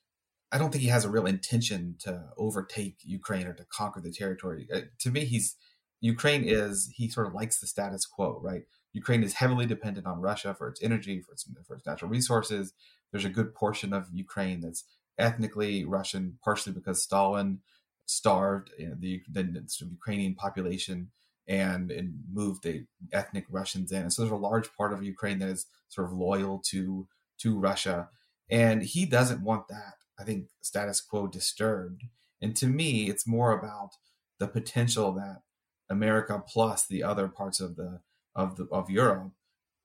I 0.52 0.58
don't 0.58 0.70
think 0.70 0.82
he 0.82 0.88
has 0.88 1.04
a 1.04 1.10
real 1.10 1.26
intention 1.26 1.96
to 2.00 2.24
overtake 2.36 2.98
Ukraine 3.02 3.46
or 3.46 3.54
to 3.54 3.64
conquer 3.64 4.00
the 4.00 4.12
territory. 4.12 4.68
Uh, 4.72 4.80
to 5.00 5.10
me, 5.10 5.24
he's 5.24 5.56
Ukraine 6.00 6.44
is 6.44 6.90
he 6.94 7.08
sort 7.08 7.26
of 7.26 7.34
likes 7.34 7.58
the 7.58 7.66
status 7.66 8.06
quo, 8.06 8.40
right? 8.42 8.62
Ukraine 8.92 9.22
is 9.22 9.34
heavily 9.34 9.66
dependent 9.66 10.06
on 10.06 10.20
Russia 10.20 10.54
for 10.56 10.68
its 10.68 10.82
energy, 10.82 11.20
for 11.20 11.32
its 11.32 11.48
for 11.66 11.76
its 11.76 11.86
natural 11.86 12.10
resources. 12.10 12.72
There's 13.10 13.24
a 13.24 13.30
good 13.30 13.54
portion 13.54 13.92
of 13.92 14.06
Ukraine 14.12 14.60
that's 14.60 14.84
ethnically 15.18 15.84
Russian, 15.84 16.38
partially 16.44 16.72
because 16.72 17.02
Stalin 17.02 17.60
starved 18.06 18.70
you 18.78 18.88
know, 18.88 18.94
the, 18.98 19.22
the 19.30 19.64
sort 19.66 19.88
of 19.88 19.92
Ukrainian 19.92 20.34
population 20.34 21.10
and, 21.46 21.90
and 21.90 22.14
moved 22.32 22.62
the 22.62 22.84
ethnic 23.12 23.44
Russians 23.50 23.92
in. 23.92 24.02
And 24.02 24.12
so 24.12 24.22
there's 24.22 24.32
a 24.32 24.36
large 24.36 24.72
part 24.74 24.92
of 24.92 25.02
Ukraine 25.02 25.38
that 25.40 25.48
is 25.48 25.66
sort 25.88 26.06
of 26.06 26.12
loyal 26.12 26.62
to 26.70 27.06
to 27.40 27.58
Russia. 27.58 28.08
And 28.50 28.82
he 28.82 29.04
doesn't 29.06 29.42
want 29.42 29.68
that, 29.68 29.94
I 30.18 30.24
think, 30.24 30.48
status 30.60 31.00
quo 31.00 31.26
disturbed. 31.26 32.04
And 32.40 32.56
to 32.56 32.66
me, 32.66 33.08
it's 33.08 33.26
more 33.26 33.52
about 33.52 33.90
the 34.38 34.48
potential 34.48 35.12
that 35.12 35.42
America 35.90 36.42
plus 36.46 36.86
the 36.86 37.02
other 37.02 37.28
parts 37.28 37.60
of 37.60 37.76
the 37.76 38.00
of 38.34 38.56
the 38.56 38.68
of 38.70 38.90
Europe 38.90 39.32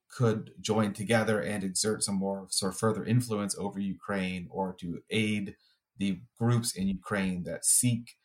could 0.08 0.52
join 0.60 0.92
together 0.92 1.40
and 1.40 1.64
exert 1.64 2.04
some 2.04 2.14
more 2.14 2.46
sort 2.50 2.72
of 2.72 2.78
further 2.78 3.04
influence 3.04 3.56
over 3.58 3.80
Ukraine 3.80 4.46
or 4.50 4.72
to 4.80 5.00
aid 5.10 5.56
the 5.98 6.20
groups 6.38 6.74
in 6.74 6.86
Ukraine 6.86 7.42
that 7.44 7.64
seek 7.64 8.16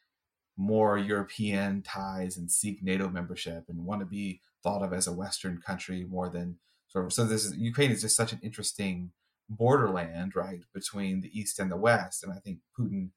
more 0.55 0.97
European 0.97 1.81
ties 1.81 2.37
and 2.37 2.51
seek 2.51 2.83
NATO 2.83 3.09
membership 3.09 3.63
and 3.69 3.85
want 3.85 4.01
to 4.01 4.05
be 4.05 4.41
thought 4.61 4.83
of 4.83 4.93
as 4.93 5.07
a 5.07 5.13
Western 5.13 5.59
country 5.65 6.05
more 6.07 6.29
than 6.29 6.57
sort 6.89 7.05
of. 7.05 7.13
So 7.13 7.23
this 7.23 7.45
is, 7.45 7.55
Ukraine 7.55 7.91
is 7.91 8.01
just 8.01 8.17
such 8.17 8.33
an 8.33 8.39
interesting 8.43 9.11
borderland, 9.49 10.35
right, 10.35 10.61
between 10.73 11.21
the 11.21 11.37
East 11.37 11.59
and 11.59 11.71
the 11.71 11.77
West, 11.77 12.23
and 12.23 12.31
I 12.31 12.37
think 12.37 12.59
Putin 12.79 13.09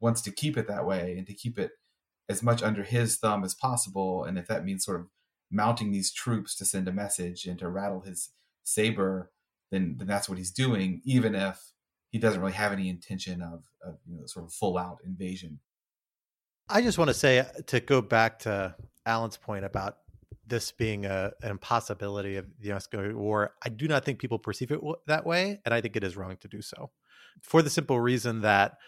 wants 0.00 0.20
to 0.22 0.30
keep 0.30 0.56
it 0.56 0.68
that 0.68 0.86
way 0.86 1.16
and 1.16 1.26
to 1.26 1.34
keep 1.34 1.58
it 1.58 1.72
as 2.28 2.42
much 2.42 2.62
under 2.62 2.82
his 2.82 3.16
thumb 3.16 3.42
as 3.42 3.54
possible. 3.54 4.24
And 4.24 4.38
if 4.38 4.46
that 4.48 4.64
means 4.64 4.84
sort 4.84 5.00
of 5.00 5.06
mounting 5.50 5.90
these 5.90 6.12
troops 6.12 6.54
to 6.56 6.64
send 6.64 6.86
a 6.86 6.92
message 6.92 7.46
and 7.46 7.58
to 7.58 7.68
rattle 7.68 8.02
his 8.02 8.30
saber, 8.64 9.30
then 9.70 9.96
then 9.98 10.06
that's 10.06 10.28
what 10.28 10.38
he's 10.38 10.50
doing, 10.52 11.00
even 11.04 11.34
if 11.34 11.72
he 12.10 12.18
doesn't 12.18 12.40
really 12.40 12.52
have 12.52 12.72
any 12.72 12.88
intention 12.88 13.42
of, 13.42 13.64
of 13.82 13.98
you 14.06 14.18
know 14.18 14.26
sort 14.26 14.44
of 14.44 14.52
full 14.52 14.78
out 14.78 14.98
invasion. 15.04 15.60
I 16.68 16.82
just 16.82 16.98
want 16.98 17.08
to 17.08 17.14
say 17.14 17.40
uh, 17.40 17.44
to 17.68 17.80
go 17.80 18.02
back 18.02 18.40
to 18.40 18.74
Alan's 19.06 19.38
point 19.38 19.64
about 19.64 19.98
this 20.48 20.72
being 20.72 21.04
a, 21.04 21.32
an 21.42 21.50
impossibility 21.50 22.36
of 22.36 22.46
the 22.60 22.78
to 22.90 23.14
war. 23.14 23.52
I 23.62 23.68
do 23.68 23.86
not 23.86 24.04
think 24.04 24.18
people 24.18 24.38
perceive 24.38 24.70
it 24.70 24.80
that 25.06 25.26
way, 25.26 25.60
and 25.64 25.74
I 25.74 25.80
think 25.80 25.96
it 25.96 26.04
is 26.04 26.16
wrong 26.16 26.36
to 26.40 26.48
do 26.48 26.62
so, 26.62 26.90
for 27.42 27.62
the 27.62 27.70
simple 27.70 28.00
reason 28.00 28.40
that 28.42 28.78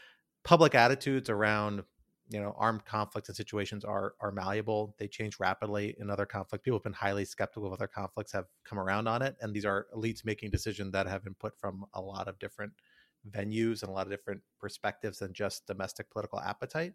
public 0.44 0.75
attitudes 0.75 1.29
around 1.29 1.83
you 2.31 2.40
know 2.40 2.55
armed 2.57 2.85
conflicts 2.85 3.29
and 3.29 3.37
situations 3.37 3.85
are 3.85 4.14
are 4.20 4.31
malleable 4.31 4.94
they 4.99 5.09
change 5.09 5.38
rapidly 5.40 5.96
in 5.99 6.09
other 6.09 6.25
conflicts 6.25 6.62
people 6.62 6.79
have 6.79 6.85
been 6.85 6.92
highly 6.92 7.25
skeptical 7.25 7.66
of 7.66 7.73
other 7.73 7.88
conflicts 7.88 8.33
have 8.33 8.46
come 8.64 8.79
around 8.79 9.09
on 9.09 9.20
it 9.20 9.37
and 9.40 9.53
these 9.53 9.64
are 9.64 9.88
elites 9.94 10.25
making 10.25 10.49
decisions 10.49 10.92
that 10.92 11.07
have 11.07 11.27
input 11.27 11.53
from 11.59 11.85
a 11.94 12.01
lot 12.01 12.29
of 12.29 12.38
different 12.38 12.73
venues 13.29 13.83
and 13.83 13.90
a 13.90 13.92
lot 13.92 14.07
of 14.07 14.12
different 14.12 14.40
perspectives 14.61 15.18
than 15.18 15.33
just 15.33 15.66
domestic 15.66 16.11
political 16.11 16.40
appetite 16.40 16.94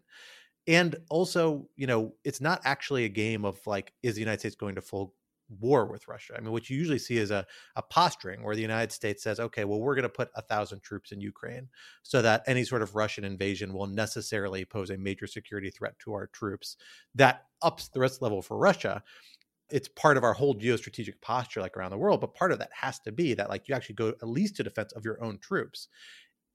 and 0.66 0.96
also 1.10 1.68
you 1.76 1.86
know 1.86 2.12
it's 2.24 2.40
not 2.40 2.60
actually 2.64 3.04
a 3.04 3.08
game 3.08 3.44
of 3.44 3.58
like 3.66 3.92
is 4.02 4.14
the 4.14 4.20
united 4.20 4.40
states 4.40 4.56
going 4.56 4.74
to 4.74 4.82
full 4.82 5.14
war 5.60 5.86
with 5.86 6.08
Russia. 6.08 6.34
I 6.36 6.40
mean, 6.40 6.50
what 6.50 6.68
you 6.68 6.76
usually 6.76 6.98
see 6.98 7.18
is 7.18 7.30
a, 7.30 7.46
a 7.76 7.82
posturing 7.82 8.42
where 8.42 8.56
the 8.56 8.62
United 8.62 8.90
States 8.90 9.22
says, 9.22 9.38
okay, 9.38 9.64
well, 9.64 9.80
we're 9.80 9.94
going 9.94 10.02
to 10.02 10.08
put 10.08 10.28
a 10.34 10.42
thousand 10.42 10.82
troops 10.82 11.12
in 11.12 11.20
Ukraine 11.20 11.68
so 12.02 12.20
that 12.22 12.42
any 12.46 12.64
sort 12.64 12.82
of 12.82 12.96
Russian 12.96 13.24
invasion 13.24 13.72
will 13.72 13.86
necessarily 13.86 14.64
pose 14.64 14.90
a 14.90 14.98
major 14.98 15.26
security 15.26 15.70
threat 15.70 15.98
to 16.00 16.12
our 16.14 16.26
troops. 16.26 16.76
That 17.14 17.44
ups 17.62 17.88
the 17.88 18.00
risk 18.00 18.22
level 18.22 18.42
for 18.42 18.58
Russia. 18.58 19.02
It's 19.70 19.88
part 19.88 20.16
of 20.16 20.24
our 20.24 20.32
whole 20.32 20.54
geostrategic 20.54 21.20
posture, 21.20 21.60
like 21.60 21.76
around 21.76 21.90
the 21.90 21.98
world, 21.98 22.20
but 22.20 22.34
part 22.34 22.52
of 22.52 22.58
that 22.60 22.70
has 22.72 23.00
to 23.00 23.12
be 23.12 23.34
that, 23.34 23.48
like, 23.48 23.68
you 23.68 23.74
actually 23.74 23.96
go 23.96 24.08
at 24.10 24.28
least 24.28 24.56
to 24.56 24.62
defense 24.62 24.92
of 24.92 25.04
your 25.04 25.22
own 25.22 25.38
troops. 25.38 25.88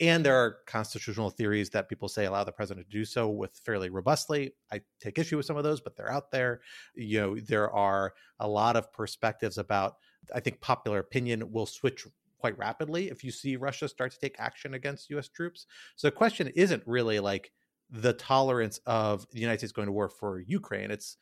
And 0.02 0.26
there 0.26 0.36
are 0.36 0.58
constitutional 0.66 1.30
theories 1.30 1.70
that 1.70 1.88
people 1.88 2.10
say 2.10 2.26
allow 2.26 2.44
the 2.44 2.52
president 2.52 2.90
to 2.90 2.92
do 2.92 3.06
so 3.06 3.30
with 3.30 3.56
fairly 3.64 3.92
robustly. 3.92 4.56
I 4.74 4.82
take 5.00 5.20
issue 5.20 5.38
with 5.38 5.46
some 5.46 5.58
of 5.58 5.64
those, 5.64 5.80
but 5.80 5.96
they're 5.96 6.12
out 6.12 6.32
there. 6.32 6.62
You 6.96 7.22
know, 7.22 7.40
there 7.40 7.72
are 7.72 8.16
a 8.40 8.48
lot 8.48 8.76
of 8.76 8.92
perspectives 8.92 9.60
about, 9.60 9.98
I 10.34 10.40
think 10.40 10.60
popular 10.60 10.98
opinion 10.98 11.52
will 11.52 11.68
switch 11.68 12.08
quite 12.40 12.58
rapidly 12.58 13.12
if 13.12 13.24
you 13.24 13.32
see 13.32 13.56
Russia 13.56 13.88
start 13.88 14.12
to 14.12 14.20
take 14.20 14.36
action 14.40 14.74
against 14.74 15.12
US 15.12 15.30
troops. 15.30 15.68
So 15.96 16.08
the 16.08 16.12
question 16.12 16.48
isn't 16.48 16.82
really 16.88 17.20
like 17.20 17.52
the 17.92 18.14
tolerance 18.14 18.80
of 18.88 19.28
the 19.32 19.40
United 19.40 19.60
States 19.60 19.72
going 19.72 19.86
to 19.86 19.92
war 19.92 20.10
for 20.10 20.40
Ukraine. 20.40 20.90
It's 20.90 21.18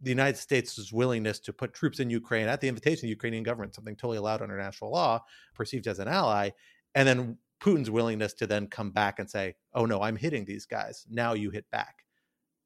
the 0.00 0.10
United 0.10 0.38
States' 0.38 0.92
willingness 0.92 1.40
to 1.40 1.52
put 1.52 1.74
troops 1.74 1.98
in 1.98 2.10
Ukraine 2.10 2.46
at 2.46 2.60
the 2.60 2.68
invitation 2.68 2.98
of 2.98 3.02
the 3.02 3.08
Ukrainian 3.08 3.42
government, 3.42 3.74
something 3.74 3.96
totally 3.96 4.18
allowed 4.18 4.40
under 4.40 4.54
international 4.54 4.92
law, 4.92 5.24
perceived 5.52 5.88
as 5.88 5.98
an 5.98 6.06
ally, 6.06 6.50
and 6.94 7.08
then 7.08 7.36
Putin's 7.60 7.90
willingness 7.90 8.32
to 8.34 8.46
then 8.46 8.66
come 8.66 8.90
back 8.90 9.18
and 9.18 9.30
say, 9.30 9.54
"Oh 9.74 9.86
no, 9.86 10.02
I'm 10.02 10.16
hitting 10.16 10.44
these 10.44 10.66
guys. 10.66 11.06
Now 11.08 11.34
you 11.34 11.50
hit 11.50 11.70
back." 11.70 12.04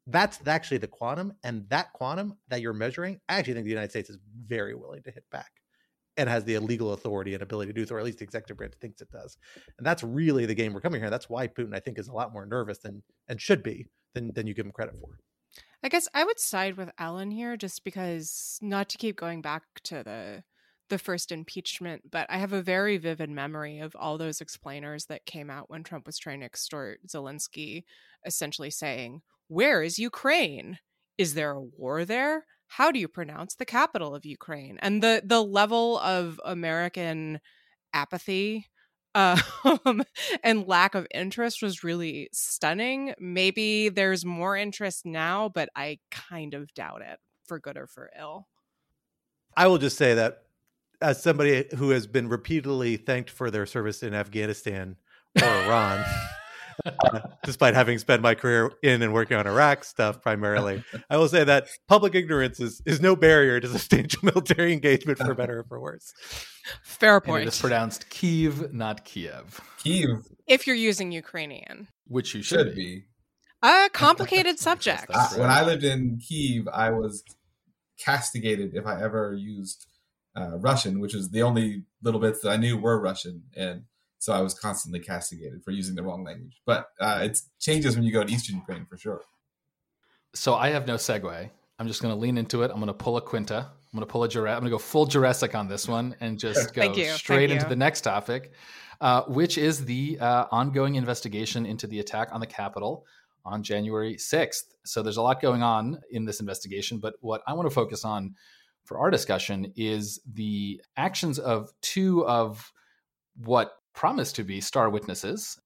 That's 0.07 0.39
actually 0.47 0.79
the 0.79 0.87
quantum, 0.87 1.33
and 1.43 1.69
that 1.71 1.93
quantum 1.93 2.37
that 2.49 2.61
you're 2.61 2.75
measuring, 2.75 3.21
I 3.29 3.39
actually 3.39 3.55
think 3.55 3.65
the 3.65 3.71
United 3.71 3.91
States 3.91 4.11
is 4.11 4.19
very 4.47 4.75
willing 4.75 5.03
to 5.05 5.11
hit 5.11 5.25
back, 5.31 5.51
and 6.17 6.29
has 6.29 6.45
the 6.45 6.59
legal 6.59 6.93
authority 6.93 7.35
and 7.35 7.43
ability 7.43 7.73
to 7.73 7.81
do 7.81 7.87
so, 7.87 7.95
or 7.95 7.99
at 7.99 8.05
least 8.05 8.19
the 8.19 8.25
executive 8.25 8.57
branch 8.57 8.75
thinks 8.81 9.01
it 9.01 9.11
does. 9.11 9.39
And 9.79 9.87
that's 9.87 10.03
really 10.03 10.47
the 10.47 10.55
game 10.55 10.75
we're 10.75 10.81
coming 10.81 11.01
here. 11.01 11.11
That's 11.11 11.31
why 11.31 11.49
Putin, 11.49 11.75
I 11.75 11.81
think, 11.81 11.99
is 11.99 12.09
a 12.09 12.13
lot 12.13 12.33
more 12.33 12.47
nervous 12.47 12.79
than 12.79 13.03
and 13.29 13.41
should 13.41 13.63
be 13.63 13.87
than 14.15 14.33
than 14.35 14.47
you 14.47 14.55
give 14.55 14.67
him 14.67 14.73
credit 14.73 14.95
for. 15.01 15.19
I 15.83 15.89
guess 15.89 16.09
I 16.15 16.25
would 16.25 16.41
side 16.41 16.77
with 16.77 16.91
Alan 16.99 17.31
here, 17.31 17.57
just 17.57 17.85
because 17.85 18.59
not 18.63 18.89
to 18.91 18.99
keep 18.99 19.17
going 19.17 19.43
back 19.43 19.63
to 19.85 20.03
the 20.03 20.45
the 20.89 20.99
first 20.99 21.33
impeachment, 21.33 22.11
but 22.11 22.27
I 22.29 22.39
have 22.39 22.53
a 22.53 22.63
very 22.63 22.97
vivid 22.99 23.31
memory 23.31 23.79
of 23.79 23.97
all 23.97 24.19
those 24.19 24.41
explainers 24.41 25.07
that 25.07 25.27
came 25.27 25.51
out 25.51 25.71
when 25.71 25.83
Trump 25.83 26.07
was 26.07 26.19
trying 26.19 26.41
to 26.41 26.47
extort 26.47 27.01
Zelensky, 27.07 27.85
essentially 28.27 28.71
saying, 28.71 29.23
Where 29.49 29.83
is 29.83 29.99
Ukraine? 29.99 30.79
Is 31.17 31.35
there 31.35 31.53
a 31.53 31.61
war 31.61 32.05
there? 32.05 32.45
How 32.67 32.91
do 32.91 32.99
you 32.99 33.09
pronounce 33.09 33.55
the 33.55 33.65
capital 33.65 34.15
of 34.15 34.27
Ukraine? 34.27 34.79
And 34.81 35.03
the 35.03 35.23
the 35.25 35.43
level 35.43 35.99
of 35.99 36.41
American 36.45 37.41
apathy 37.93 38.67
um, 39.15 39.39
and 40.43 40.67
lack 40.67 40.95
of 40.95 41.07
interest 41.15 41.63
was 41.63 41.85
really 41.85 42.29
stunning. 42.33 43.15
Maybe 43.19 43.89
there's 43.89 44.25
more 44.25 44.57
interest 44.57 45.07
now, 45.07 45.49
but 45.49 45.69
I 45.77 45.99
kind 46.11 46.55
of 46.55 46.73
doubt 46.75 47.03
it, 47.03 47.19
for 47.47 47.59
good 47.59 47.77
or 47.77 47.87
for 47.87 48.11
ill. 48.19 48.49
I 49.57 49.69
will 49.69 49.79
just 49.79 49.97
say 49.97 50.15
that 50.15 50.44
as 51.01 51.23
somebody 51.23 51.65
who 51.77 51.91
has 51.91 52.07
been 52.07 52.29
repeatedly 52.29 52.97
thanked 52.97 53.31
for 53.31 53.51
their 53.51 53.67
service 53.67 54.03
in 54.03 54.15
Afghanistan 54.15 54.97
or 55.41 55.49
Iran, 55.49 56.05
uh, 56.85 57.21
despite 57.45 57.75
having 57.75 57.99
spent 57.99 58.23
my 58.23 58.35
career 58.35 58.73
in 58.83 59.03
and 59.03 59.13
working 59.13 59.37
on 59.37 59.47
Iraq 59.47 59.85
stuff 59.85 60.23
primarily, 60.23 60.83
I 61.11 61.17
will 61.17 61.29
say 61.29 61.45
that 61.45 61.69
public 61.89 62.15
ignorance 62.15 62.61
is, 62.61 62.83
is 62.87 63.01
no 63.01 63.17
barrier 63.17 63.61
to 63.61 63.69
substantial 63.69 64.21
military 64.23 64.73
engagement 64.73 65.19
for 65.19 65.35
better 65.35 65.61
or 65.61 65.65
for 65.65 65.81
worse. 65.81 66.13
Fair 66.83 67.21
point. 67.21 67.43
And 67.43 67.49
it 67.49 67.55
is 67.55 67.61
pronounced 67.61 68.09
Kyiv, 68.11 68.73
not 68.73 69.05
Kiev. 69.05 69.61
Kiev. 69.83 70.27
If 70.47 70.67
you're 70.67 70.77
using 70.77 71.13
Ukrainian, 71.13 71.89
which 72.07 72.35
you 72.35 72.43
should, 72.43 72.69
should 72.69 72.75
be. 72.75 73.05
A 73.63 73.89
complicated 73.93 74.59
subject. 74.59 75.11
I, 75.15 75.39
when 75.39 75.51
I 75.51 75.65
lived 75.65 75.85
in 75.85 76.19
Kiev, 76.19 76.69
I 76.69 76.91
was 76.91 77.25
castigated 77.99 78.75
if 78.75 78.87
I 78.87 79.03
ever 79.03 79.33
used 79.33 79.87
uh, 80.37 80.59
Russian, 80.59 81.01
which 81.01 81.15
is 81.15 81.31
the 81.31 81.43
only 81.43 81.85
little 82.03 82.21
bits 82.21 82.41
that 82.41 82.51
I 82.51 82.57
knew 82.57 82.77
were 82.77 83.01
Russian, 83.01 83.45
and 83.57 83.85
so 84.19 84.33
I 84.33 84.41
was 84.41 84.55
constantly 84.55 85.01
castigated 85.01 85.63
for 85.63 85.71
using 85.71 85.95
the 85.95 86.03
wrong 86.03 86.25
language. 86.25 86.61
But 86.65 86.89
uh, 87.01 87.21
it 87.23 87.39
changes 87.61 87.95
when 87.95 88.05
you 88.05 88.13
go 88.13 88.25
to 88.25 88.33
Eastern 88.33 88.57
Ukraine 88.57 88.87
for 88.87 88.97
sure. 88.97 89.23
So 90.35 90.55
I 90.55 90.71
have 90.71 90.87
no 90.87 90.95
segue. 90.95 91.51
I'm 91.79 91.89
just 91.89 92.03
going 92.03 92.15
to 92.15 92.19
lean 92.19 92.39
into 92.39 92.63
it. 92.63 92.71
I'm 92.71 92.79
going 92.79 92.87
to 92.87 92.95
pull 92.95 93.17
a 93.17 93.21
Quinta. 93.21 93.57
I'm 93.57 93.99
going 93.99 94.07
to 94.07 94.11
pull 94.11 94.25
a 94.25 94.29
Jurecic. 94.29 94.55
I'm 94.55 94.61
going 94.61 94.65
to 94.65 94.71
go 94.71 94.79
full 94.79 95.07
Jurecic 95.07 95.55
on 95.55 95.69
this 95.69 95.87
one 95.87 96.17
and 96.21 96.39
just 96.39 96.75
go 96.75 96.93
straight 97.15 97.51
into 97.51 97.67
the 97.67 97.77
next 97.77 98.01
topic, 98.01 98.53
uh, 99.01 99.23
which 99.23 99.59
is 99.59 99.85
the 99.85 100.19
uh, 100.21 100.47
ongoing 100.51 100.97
investigation 100.97 101.67
into 101.67 101.87
the 101.87 102.01
attack 102.01 102.29
on 102.33 102.41
the 102.41 102.47
Capitol 102.47 103.07
on 103.45 103.63
January 103.63 104.17
6th. 104.17 104.65
So 104.85 105.03
there's 105.03 105.19
a 105.19 105.23
lot 105.23 105.41
going 105.41 105.63
on 105.63 106.01
in 106.11 106.25
this 106.25 106.41
investigation, 106.41 106.99
but 106.99 107.15
what 107.21 107.43
I 107.47 107.53
want 107.53 107.69
to 107.69 107.75
focus 107.75 108.05
on 108.05 108.35
for 108.85 108.99
our 108.99 109.11
discussion 109.11 109.73
is 109.77 110.21
the 110.31 110.81
actions 110.97 111.39
of 111.39 111.71
two 111.83 112.27
of 112.27 112.73
what 113.37 113.73
promise 113.95 114.33
to 114.33 114.45
be 114.45 114.61
star 114.61 114.91
witnesses 114.91 115.59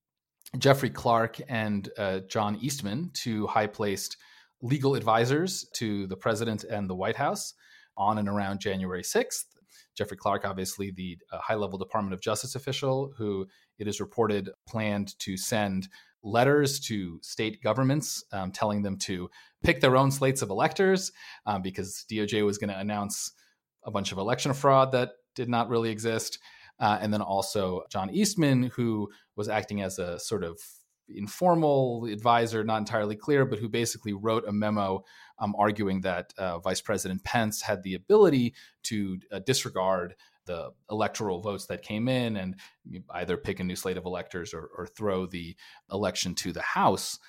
Jeffrey 0.56 0.90
Clark 0.90 1.40
and 1.48 1.90
uh, 1.98 2.20
John 2.20 2.56
Eastman, 2.56 3.10
two 3.12 3.46
high 3.46 3.66
placed 3.66 4.16
legal 4.62 4.94
advisors 4.94 5.68
to 5.74 6.06
the 6.06 6.16
president 6.16 6.64
and 6.64 6.88
the 6.88 6.94
White 6.94 7.16
House 7.16 7.54
on 7.96 8.18
and 8.18 8.28
around 8.28 8.60
January 8.60 9.02
6th. 9.02 9.44
Jeffrey 9.94 10.16
Clark, 10.16 10.44
obviously, 10.44 10.90
the 10.90 11.18
uh, 11.32 11.38
high 11.38 11.54
level 11.54 11.78
Department 11.78 12.14
of 12.14 12.20
Justice 12.20 12.54
official 12.54 13.12
who 13.18 13.46
it 13.78 13.86
is 13.86 14.00
reported 14.00 14.48
planned 14.66 15.18
to 15.18 15.36
send 15.36 15.88
letters 16.22 16.80
to 16.80 17.18
state 17.22 17.62
governments 17.62 18.24
um, 18.32 18.50
telling 18.50 18.82
them 18.82 18.96
to 18.96 19.30
pick 19.62 19.80
their 19.80 19.96
own 19.96 20.10
slates 20.10 20.42
of 20.42 20.50
electors 20.50 21.12
um, 21.46 21.62
because 21.62 22.04
DOJ 22.10 22.44
was 22.44 22.58
going 22.58 22.70
to 22.70 22.78
announce 22.78 23.32
a 23.84 23.90
bunch 23.90 24.12
of 24.12 24.18
election 24.18 24.52
fraud 24.52 24.92
that 24.92 25.12
did 25.34 25.48
not 25.48 25.68
really 25.68 25.90
exist. 25.90 26.38
Uh, 26.80 26.98
and 27.00 27.12
then 27.12 27.22
also 27.22 27.82
John 27.90 28.10
Eastman, 28.10 28.64
who 28.74 29.10
was 29.36 29.48
acting 29.48 29.82
as 29.82 29.98
a 29.98 30.18
sort 30.18 30.44
of 30.44 30.60
informal 31.08 32.04
advisor, 32.06 32.62
not 32.62 32.78
entirely 32.78 33.16
clear, 33.16 33.44
but 33.44 33.58
who 33.58 33.68
basically 33.68 34.12
wrote 34.12 34.46
a 34.46 34.52
memo 34.52 35.02
um, 35.38 35.54
arguing 35.58 36.02
that 36.02 36.32
uh, 36.38 36.58
Vice 36.58 36.80
President 36.80 37.24
Pence 37.24 37.62
had 37.62 37.82
the 37.82 37.94
ability 37.94 38.54
to 38.84 39.18
uh, 39.32 39.38
disregard 39.40 40.14
the 40.48 40.70
electoral 40.90 41.40
votes 41.40 41.66
that 41.66 41.82
came 41.82 42.08
in 42.08 42.36
and 42.36 42.56
either 43.10 43.36
pick 43.36 43.60
a 43.60 43.64
new 43.64 43.76
slate 43.76 43.96
of 43.96 44.04
electors 44.04 44.52
or, 44.52 44.68
or 44.76 44.86
throw 44.86 45.26
the 45.26 45.54
election 45.92 46.34
to 46.34 46.52
the 46.52 46.62
House. 46.62 47.20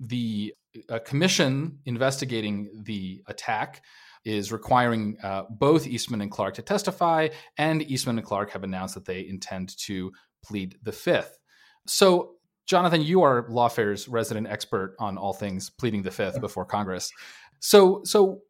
The 0.00 0.54
uh, 0.88 1.00
commission 1.00 1.80
investigating 1.84 2.70
the 2.84 3.22
attack 3.26 3.82
is 4.24 4.50
requiring 4.50 5.16
uh, 5.22 5.42
both 5.50 5.86
Eastman 5.86 6.20
and 6.20 6.30
Clark 6.30 6.54
to 6.54 6.62
testify, 6.62 7.28
and 7.58 7.82
Eastman 7.82 8.18
and 8.18 8.26
Clark 8.26 8.50
have 8.50 8.64
announced 8.64 8.94
that 8.94 9.04
they 9.04 9.26
intend 9.26 9.76
to 9.78 10.12
plead 10.44 10.76
the 10.82 10.92
fifth. 10.92 11.38
So, 11.86 12.32
Jonathan, 12.66 13.02
you 13.02 13.22
are 13.22 13.46
Lawfare's 13.48 14.08
resident 14.08 14.48
expert 14.48 14.96
on 14.98 15.16
all 15.16 15.32
things 15.32 15.70
pleading 15.70 16.02
the 16.02 16.10
fifth 16.10 16.40
before 16.40 16.64
Congress. 16.64 17.12
So, 17.60 18.00
so 18.04 18.40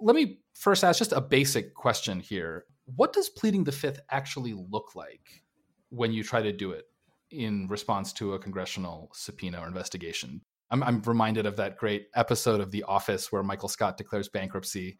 let 0.00 0.16
me 0.16 0.38
first 0.54 0.82
ask 0.82 0.98
just 0.98 1.12
a 1.12 1.20
basic 1.20 1.74
question 1.74 2.20
here. 2.20 2.64
What 2.94 3.12
does 3.12 3.28
pleading 3.28 3.64
the 3.64 3.72
fifth 3.72 4.00
actually 4.10 4.54
look 4.54 4.94
like 4.94 5.42
when 5.90 6.12
you 6.12 6.22
try 6.22 6.42
to 6.42 6.52
do 6.52 6.70
it 6.70 6.84
in 7.30 7.66
response 7.68 8.12
to 8.14 8.34
a 8.34 8.38
congressional 8.38 9.10
subpoena 9.12 9.60
or 9.60 9.66
investigation? 9.66 10.40
I'm, 10.70 10.82
I'm 10.82 11.02
reminded 11.02 11.46
of 11.46 11.56
that 11.56 11.76
great 11.76 12.06
episode 12.14 12.60
of 12.60 12.70
The 12.70 12.84
Office 12.84 13.30
where 13.30 13.42
Michael 13.42 13.68
Scott 13.68 13.96
declares 13.96 14.28
bankruptcy 14.28 14.98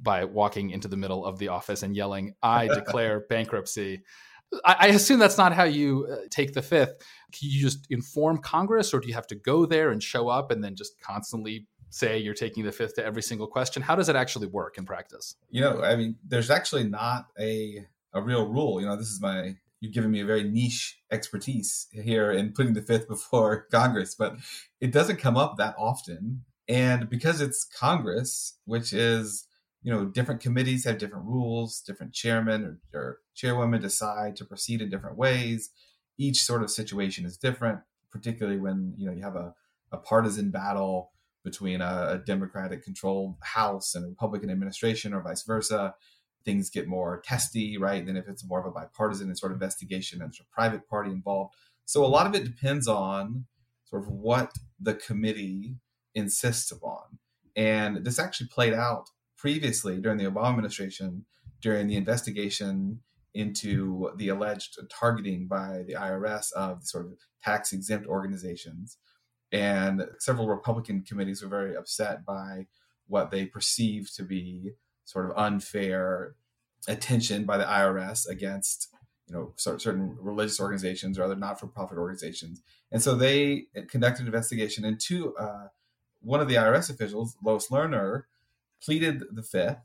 by 0.00 0.24
walking 0.24 0.70
into 0.70 0.88
the 0.88 0.96
middle 0.96 1.24
of 1.24 1.38
the 1.38 1.48
office 1.48 1.82
and 1.82 1.94
yelling, 1.96 2.34
I 2.42 2.68
declare 2.74 3.24
bankruptcy. 3.28 4.02
I, 4.64 4.88
assume 4.88 5.18
that's 5.18 5.36
not 5.36 5.52
how 5.52 5.64
you 5.64 6.08
uh, 6.10 6.16
take 6.30 6.54
the 6.54 6.62
fifth. 6.62 6.94
Can 7.32 7.50
you 7.50 7.60
just 7.60 7.86
inform 7.90 8.38
Congress, 8.38 8.94
or 8.94 9.00
do 9.00 9.06
you 9.08 9.14
have 9.14 9.26
to 9.26 9.34
go 9.34 9.66
there 9.66 9.90
and 9.90 10.02
show 10.02 10.28
up 10.28 10.50
and 10.50 10.64
then 10.64 10.74
just 10.74 10.98
constantly 11.00 11.66
say 11.90 12.18
you're 12.18 12.34
taking 12.34 12.64
the 12.64 12.72
fifth 12.72 12.94
to 12.96 13.04
every 13.04 13.22
single 13.22 13.46
question? 13.46 13.82
How 13.82 13.96
does 13.96 14.08
it 14.08 14.16
actually 14.16 14.46
work 14.46 14.78
in 14.78 14.84
practice? 14.84 15.36
You 15.50 15.60
know, 15.60 15.82
I 15.82 15.96
mean, 15.96 16.16
there's 16.26 16.50
actually 16.50 16.84
not 16.84 17.26
a 17.38 17.86
a 18.14 18.22
real 18.22 18.46
rule. 18.46 18.80
You 18.80 18.86
know, 18.86 18.96
this 18.96 19.08
is 19.08 19.20
my 19.20 19.56
you've 19.80 19.92
given 19.92 20.10
me 20.10 20.20
a 20.20 20.26
very 20.26 20.42
niche 20.42 20.98
expertise 21.10 21.86
here 21.92 22.30
in 22.32 22.52
putting 22.52 22.74
the 22.74 22.82
fifth 22.82 23.08
before 23.08 23.66
Congress, 23.70 24.14
but 24.14 24.36
it 24.80 24.92
doesn't 24.92 25.18
come 25.18 25.36
up 25.36 25.56
that 25.56 25.74
often. 25.78 26.44
And 26.68 27.08
because 27.08 27.40
it's 27.40 27.64
Congress, 27.64 28.58
which 28.64 28.92
is, 28.92 29.46
you 29.82 29.92
know, 29.92 30.04
different 30.04 30.40
committees 30.40 30.84
have 30.84 30.98
different 30.98 31.24
rules, 31.24 31.80
different 31.80 32.12
chairmen 32.12 32.78
or, 32.92 32.98
or 32.98 33.18
chairwomen 33.34 33.80
decide 33.80 34.36
to 34.36 34.44
proceed 34.44 34.82
in 34.82 34.90
different 34.90 35.16
ways. 35.16 35.70
Each 36.18 36.42
sort 36.42 36.62
of 36.62 36.70
situation 36.70 37.24
is 37.24 37.38
different, 37.38 37.80
particularly 38.10 38.58
when, 38.58 38.94
you 38.98 39.06
know, 39.06 39.12
you 39.12 39.22
have 39.22 39.36
a, 39.36 39.54
a 39.92 39.96
partisan 39.96 40.50
battle 40.50 41.12
between 41.48 41.80
a, 41.80 42.08
a 42.10 42.18
Democratic 42.18 42.82
controlled 42.82 43.36
House 43.42 43.94
and 43.94 44.04
a 44.04 44.08
Republican 44.08 44.50
administration 44.50 45.14
or 45.14 45.22
vice 45.22 45.42
versa 45.42 45.94
things 46.44 46.70
get 46.70 46.88
more 46.88 47.20
testy, 47.24 47.76
right? 47.76 48.06
Than 48.06 48.16
if 48.16 48.26
it's 48.26 48.46
more 48.46 48.60
of 48.60 48.64
a 48.64 48.70
bipartisan 48.70 49.34
sort 49.36 49.52
of 49.52 49.56
investigation 49.56 50.22
and 50.22 50.30
there's 50.30 50.40
a 50.40 50.54
private 50.54 50.88
party 50.88 51.10
involved. 51.10 51.54
So 51.84 52.04
a 52.04 52.06
lot 52.06 52.26
of 52.26 52.34
it 52.34 52.44
depends 52.44 52.88
on 52.88 53.44
sort 53.84 54.02
of 54.02 54.08
what 54.08 54.52
the 54.80 54.94
committee 54.94 55.76
insists 56.14 56.70
upon. 56.70 57.18
And 57.54 58.04
this 58.04 58.18
actually 58.18 58.48
played 58.48 58.72
out 58.72 59.10
previously 59.36 60.00
during 60.00 60.18
the 60.18 60.24
Obama 60.24 60.50
administration 60.50 61.24
during 61.60 61.86
the 61.88 61.96
investigation 61.96 63.00
into 63.34 64.10
the 64.16 64.28
alleged 64.28 64.78
targeting 64.90 65.48
by 65.48 65.82
the 65.86 65.94
IRS 65.94 66.52
of 66.52 66.84
sort 66.84 67.06
of 67.06 67.12
tax 67.42 67.72
exempt 67.72 68.06
organizations. 68.06 68.96
And 69.52 70.04
several 70.18 70.48
Republican 70.48 71.02
committees 71.02 71.42
were 71.42 71.48
very 71.48 71.74
upset 71.74 72.24
by 72.24 72.66
what 73.06 73.30
they 73.30 73.46
perceived 73.46 74.14
to 74.16 74.22
be 74.22 74.72
sort 75.04 75.24
of 75.24 75.36
unfair 75.36 76.34
attention 76.86 77.44
by 77.44 77.56
the 77.58 77.64
IRS 77.64 78.28
against 78.28 78.88
you 79.26 79.34
know 79.34 79.52
certain 79.56 80.16
religious 80.20 80.60
organizations 80.60 81.18
or 81.18 81.24
other 81.24 81.36
not-for-profit 81.36 81.98
organizations, 81.98 82.62
and 82.92 83.02
so 83.02 83.14
they 83.14 83.66
conducted 83.88 84.22
an 84.22 84.28
investigation 84.28 84.84
into 84.84 85.34
uh, 85.36 85.68
one 86.20 86.40
of 86.40 86.48
the 86.48 86.54
IRS 86.54 86.90
officials, 86.90 87.36
Lois 87.42 87.68
Lerner, 87.68 88.24
pleaded 88.82 89.22
the 89.30 89.42
fifth, 89.42 89.78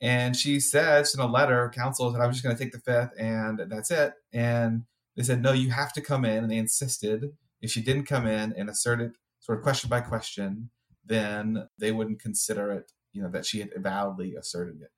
and 0.00 0.36
she 0.36 0.58
said 0.60 1.06
in 1.14 1.20
a 1.20 1.26
letter, 1.26 1.70
counsel 1.74 2.12
said, 2.12 2.20
"I'm 2.20 2.32
just 2.32 2.42
going 2.42 2.56
to 2.56 2.62
take 2.62 2.72
the 2.72 2.80
fifth, 2.80 3.10
and 3.18 3.60
that's 3.68 3.90
it." 3.90 4.14
And 4.32 4.84
they 5.16 5.22
said, 5.22 5.42
"No, 5.42 5.52
you 5.52 5.70
have 5.70 5.92
to 5.94 6.00
come 6.00 6.24
in," 6.24 6.44
and 6.44 6.50
they 6.50 6.58
insisted 6.58 7.32
if 7.66 7.72
she 7.72 7.82
didn't 7.82 8.06
come 8.06 8.26
in 8.26 8.54
and 8.56 8.70
assert 8.70 9.00
it 9.00 9.12
sort 9.40 9.58
of 9.58 9.64
question 9.64 9.90
by 9.90 10.00
question, 10.00 10.70
then 11.04 11.68
they 11.78 11.92
wouldn't 11.92 12.20
consider 12.20 12.70
it 12.72 12.92
you 13.12 13.22
know 13.22 13.30
that 13.30 13.46
she 13.46 13.60
had 13.60 13.70
validly 13.78 14.36
asserted 14.36 14.82
it. 14.82 14.90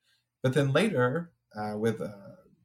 But 0.42 0.52
then 0.52 0.72
later, 0.72 1.32
uh, 1.56 1.78
with 1.78 2.00
uh, 2.00 2.08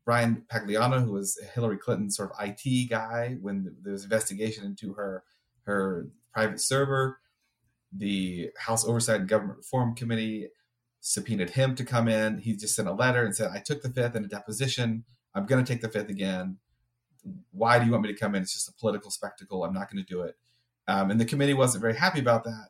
Bryan 0.03 0.43
Pagliano, 0.51 1.03
who 1.05 1.13
was 1.13 1.39
Hillary 1.53 1.77
Clinton's 1.77 2.17
sort 2.17 2.31
of 2.31 2.37
IT 2.47 2.89
guy, 2.89 3.37
when 3.39 3.75
there 3.81 3.93
was 3.93 4.03
investigation 4.03 4.65
into 4.65 4.93
her 4.93 5.23
her 5.65 6.09
private 6.33 6.59
server, 6.59 7.19
the 7.95 8.49
House 8.57 8.85
Oversight 8.85 9.21
and 9.21 9.29
Government 9.29 9.59
Reform 9.59 9.95
Committee 9.95 10.49
subpoenaed 10.99 11.51
him 11.51 11.75
to 11.75 11.85
come 11.85 12.07
in. 12.07 12.39
He 12.39 12.55
just 12.55 12.75
sent 12.75 12.87
a 12.87 12.93
letter 12.93 13.23
and 13.23 13.35
said, 13.35 13.51
"I 13.53 13.59
took 13.59 13.83
the 13.83 13.89
fifth 13.89 14.15
in 14.15 14.25
a 14.25 14.27
deposition. 14.27 15.05
I'm 15.35 15.45
going 15.45 15.63
to 15.63 15.71
take 15.71 15.81
the 15.81 15.89
fifth 15.89 16.09
again. 16.09 16.57
Why 17.51 17.79
do 17.79 17.85
you 17.85 17.91
want 17.91 18.03
me 18.03 18.11
to 18.11 18.19
come 18.19 18.35
in? 18.35 18.41
It's 18.41 18.53
just 18.53 18.69
a 18.69 18.73
political 18.73 19.11
spectacle. 19.11 19.63
I'm 19.63 19.73
not 19.73 19.91
going 19.91 20.03
to 20.03 20.09
do 20.09 20.21
it." 20.21 20.37
Um, 20.87 21.11
and 21.11 21.19
the 21.19 21.25
committee 21.25 21.53
wasn't 21.53 21.81
very 21.81 21.95
happy 21.95 22.19
about 22.19 22.43
that. 22.43 22.69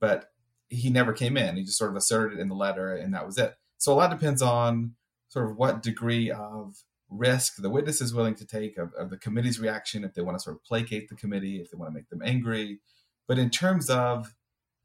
But 0.00 0.30
he 0.68 0.90
never 0.90 1.12
came 1.12 1.36
in. 1.36 1.56
He 1.56 1.64
just 1.64 1.78
sort 1.78 1.90
of 1.90 1.96
asserted 1.96 2.38
it 2.38 2.42
in 2.42 2.48
the 2.48 2.54
letter, 2.54 2.94
and 2.94 3.12
that 3.14 3.26
was 3.26 3.38
it. 3.38 3.56
So 3.78 3.92
a 3.92 3.96
lot 3.96 4.10
depends 4.10 4.42
on 4.42 4.94
sort 5.28 5.50
of 5.50 5.56
what 5.56 5.82
degree 5.82 6.30
of 6.30 6.82
risk 7.10 7.56
the 7.56 7.70
witness 7.70 8.00
is 8.00 8.14
willing 8.14 8.34
to 8.34 8.46
take 8.46 8.76
of, 8.76 8.92
of 8.94 9.10
the 9.10 9.16
committee's 9.16 9.58
reaction, 9.58 10.04
if 10.04 10.14
they 10.14 10.22
want 10.22 10.38
to 10.38 10.42
sort 10.42 10.56
of 10.56 10.64
placate 10.64 11.08
the 11.08 11.14
committee, 11.14 11.60
if 11.60 11.70
they 11.70 11.76
want 11.76 11.90
to 11.90 11.94
make 11.94 12.08
them 12.10 12.22
angry. 12.24 12.80
But 13.26 13.38
in 13.38 13.50
terms 13.50 13.88
of 13.88 14.34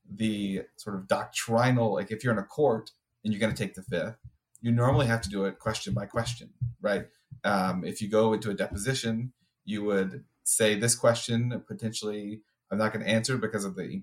the 0.10 0.64
sort 0.76 0.96
of 0.96 1.08
doctrinal, 1.08 1.94
like 1.94 2.12
if 2.12 2.24
you're 2.24 2.34
in 2.34 2.40
a 2.40 2.44
court 2.44 2.92
and 3.24 3.34
you're 3.34 3.40
going 3.40 3.54
to 3.54 3.62
take 3.62 3.76
the 3.76 3.84
fifth, 3.84 4.18
you 4.62 4.72
normally 4.72 5.08
have 5.08 5.22
to 5.22 5.30
do 5.30 5.46
it 5.46 5.60
question 5.60 5.94
by 5.94 6.06
question, 6.06 6.50
right? 6.82 7.08
Um, 7.44 7.84
if 7.84 8.02
you 8.02 8.10
go 8.10 8.34
into 8.34 8.50
a 8.50 8.54
deposition, 8.54 9.34
you 9.66 9.84
would 9.84 10.24
say 10.44 10.76
this 10.76 10.96
question 10.96 11.64
potentially 11.68 12.42
I'm 12.72 12.78
not 12.78 12.92
going 12.92 13.06
to 13.06 13.12
answer 13.12 13.38
because 13.38 13.66
of 13.66 13.76
the 13.76 14.02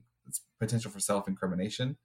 potential 0.60 0.90
for 0.90 1.00
self 1.00 1.26
incrimination, 1.26 1.96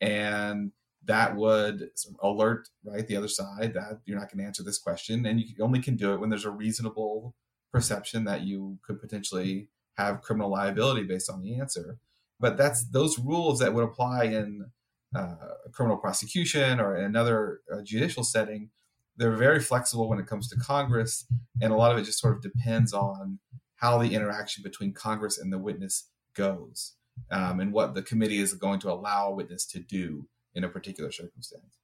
and 0.00 0.72
that 1.04 1.36
would 1.36 1.90
alert 2.22 2.68
right 2.84 3.06
the 3.06 3.16
other 3.16 3.28
side 3.28 3.74
that 3.74 4.00
you're 4.04 4.18
not 4.18 4.30
going 4.30 4.38
to 4.38 4.44
answer 4.44 4.62
this 4.62 4.78
question, 4.78 5.24
and 5.26 5.40
you 5.40 5.54
only 5.60 5.80
can 5.80 5.96
do 5.96 6.12
it 6.12 6.20
when 6.20 6.28
there's 6.28 6.44
a 6.44 6.50
reasonable 6.50 7.34
perception 7.72 8.24
that 8.24 8.42
you 8.42 8.78
could 8.84 9.00
potentially 9.00 9.68
have 9.96 10.22
criminal 10.22 10.50
liability 10.50 11.04
based 11.04 11.30
on 11.30 11.42
the 11.42 11.58
answer. 11.58 11.98
But 12.40 12.56
that's 12.56 12.84
those 12.84 13.18
rules 13.18 13.58
that 13.60 13.74
would 13.74 13.84
apply 13.84 14.24
in 14.24 14.66
uh, 15.14 15.34
criminal 15.72 15.96
prosecution 15.96 16.80
or 16.80 16.94
another 16.94 17.60
uh, 17.72 17.82
judicial 17.82 18.24
setting. 18.24 18.70
They're 19.18 19.36
very 19.36 19.60
flexible 19.60 20.08
when 20.08 20.18
it 20.18 20.26
comes 20.26 20.48
to 20.48 20.56
Congress, 20.56 21.26
and 21.60 21.72
a 21.72 21.76
lot 21.76 21.92
of 21.92 21.98
it 21.98 22.04
just 22.04 22.20
sort 22.20 22.36
of 22.36 22.42
depends 22.42 22.92
on 22.92 23.38
how 23.76 23.98
the 23.98 24.14
interaction 24.14 24.62
between 24.62 24.92
Congress 24.92 25.38
and 25.38 25.52
the 25.52 25.58
witness 25.58 26.08
goes 26.34 26.94
um, 27.30 27.60
and 27.60 27.72
what 27.72 27.94
the 27.94 28.02
committee 28.02 28.38
is 28.38 28.54
going 28.54 28.80
to 28.80 28.90
allow 28.90 29.28
a 29.28 29.34
witness 29.34 29.66
to 29.66 29.80
do 29.80 30.26
in 30.54 30.64
a 30.64 30.68
particular 30.68 31.12
circumstance. 31.12 31.78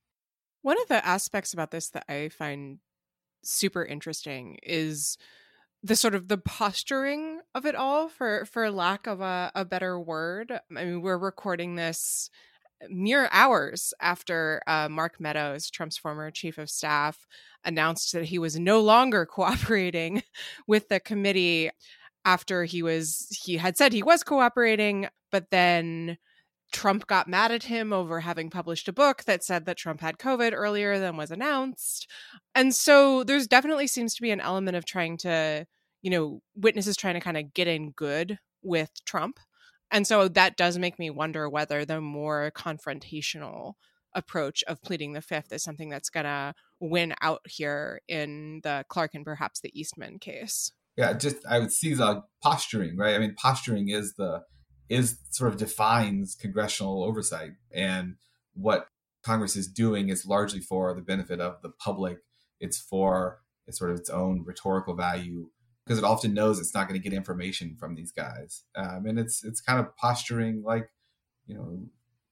One 0.62 0.80
of 0.80 0.88
the 0.88 1.04
aspects 1.06 1.52
about 1.52 1.70
this 1.70 1.90
that 1.90 2.04
I 2.08 2.30
find 2.30 2.78
super 3.42 3.84
interesting 3.84 4.58
is 4.62 5.18
the 5.82 5.96
sort 5.96 6.14
of 6.14 6.28
the 6.28 6.38
posturing 6.38 7.40
of 7.54 7.66
it 7.66 7.74
all 7.74 8.08
for 8.08 8.46
for 8.46 8.70
lack 8.70 9.06
of 9.06 9.20
a, 9.20 9.52
a 9.54 9.66
better 9.66 10.00
word 10.00 10.58
i 10.74 10.84
mean 10.84 11.02
we're 11.02 11.18
recording 11.18 11.74
this 11.74 12.30
mere 12.88 13.28
hours 13.32 13.94
after 14.00 14.62
uh, 14.66 14.88
mark 14.88 15.20
meadows 15.20 15.70
trump's 15.70 15.96
former 15.96 16.30
chief 16.30 16.58
of 16.58 16.68
staff 16.68 17.26
announced 17.64 18.12
that 18.12 18.24
he 18.24 18.38
was 18.38 18.58
no 18.58 18.80
longer 18.80 19.24
cooperating 19.30 20.22
with 20.66 20.88
the 20.88 21.00
committee 21.00 21.70
after 22.24 22.64
he 22.64 22.82
was 22.82 23.26
he 23.44 23.56
had 23.56 23.76
said 23.76 23.92
he 23.92 24.02
was 24.02 24.22
cooperating 24.22 25.08
but 25.30 25.50
then 25.50 26.16
Trump 26.74 27.06
got 27.06 27.28
mad 27.28 27.52
at 27.52 27.62
him 27.62 27.92
over 27.92 28.18
having 28.18 28.50
published 28.50 28.88
a 28.88 28.92
book 28.92 29.22
that 29.24 29.44
said 29.44 29.64
that 29.64 29.76
Trump 29.76 30.00
had 30.00 30.18
COVID 30.18 30.52
earlier 30.52 30.98
than 30.98 31.16
was 31.16 31.30
announced. 31.30 32.10
And 32.56 32.74
so 32.74 33.22
there's 33.22 33.46
definitely 33.46 33.86
seems 33.86 34.12
to 34.14 34.22
be 34.22 34.32
an 34.32 34.40
element 34.40 34.76
of 34.76 34.84
trying 34.84 35.16
to, 35.18 35.66
you 36.02 36.10
know, 36.10 36.42
witnesses 36.56 36.96
trying 36.96 37.14
to 37.14 37.20
kind 37.20 37.36
of 37.36 37.54
get 37.54 37.68
in 37.68 37.92
good 37.92 38.40
with 38.62 38.90
Trump. 39.04 39.38
And 39.90 40.06
so 40.06 40.28
that 40.28 40.56
does 40.56 40.78
make 40.78 40.98
me 40.98 41.10
wonder 41.10 41.48
whether 41.48 41.84
the 41.84 42.00
more 42.00 42.50
confrontational 42.54 43.74
approach 44.14 44.62
of 44.66 44.82
pleading 44.82 45.12
the 45.12 45.20
fifth 45.20 45.52
is 45.52 45.62
something 45.62 45.88
that's 45.88 46.10
going 46.10 46.24
to 46.24 46.54
win 46.80 47.14
out 47.20 47.40
here 47.48 48.00
in 48.08 48.60
the 48.62 48.84
Clark 48.88 49.14
and 49.14 49.24
perhaps 49.24 49.60
the 49.60 49.78
Eastman 49.78 50.18
case. 50.18 50.72
Yeah, 50.96 51.12
just 51.12 51.36
I 51.48 51.58
would 51.58 51.72
see 51.72 51.94
the 51.94 52.22
posturing, 52.42 52.96
right? 52.96 53.14
I 53.14 53.18
mean, 53.18 53.34
posturing 53.34 53.88
is 53.88 54.14
the 54.14 54.42
is 54.88 55.18
sort 55.30 55.50
of 55.50 55.58
defines 55.58 56.34
congressional 56.34 57.02
oversight 57.02 57.52
and 57.72 58.16
what 58.52 58.86
Congress 59.24 59.56
is 59.56 59.66
doing 59.66 60.10
is 60.10 60.26
largely 60.26 60.60
for 60.60 60.94
the 60.94 61.00
benefit 61.00 61.40
of 61.40 61.62
the 61.62 61.70
public. 61.70 62.18
It's 62.60 62.78
for 62.78 63.40
it's 63.66 63.78
sort 63.78 63.90
of 63.90 63.98
its 63.98 64.10
own 64.10 64.44
rhetorical 64.46 64.94
value 64.94 65.50
because 65.84 65.98
it 65.98 66.04
often 66.04 66.32
knows 66.34 66.58
it's 66.58 66.74
not 66.74 66.88
going 66.88 67.00
to 67.00 67.08
get 67.08 67.16
information 67.16 67.76
from 67.78 67.94
these 67.94 68.12
guys, 68.12 68.64
um, 68.76 69.06
and 69.06 69.18
it's 69.18 69.44
it's 69.44 69.60
kind 69.60 69.80
of 69.80 69.96
posturing 69.96 70.62
like 70.62 70.88
you 71.46 71.54
know 71.54 71.86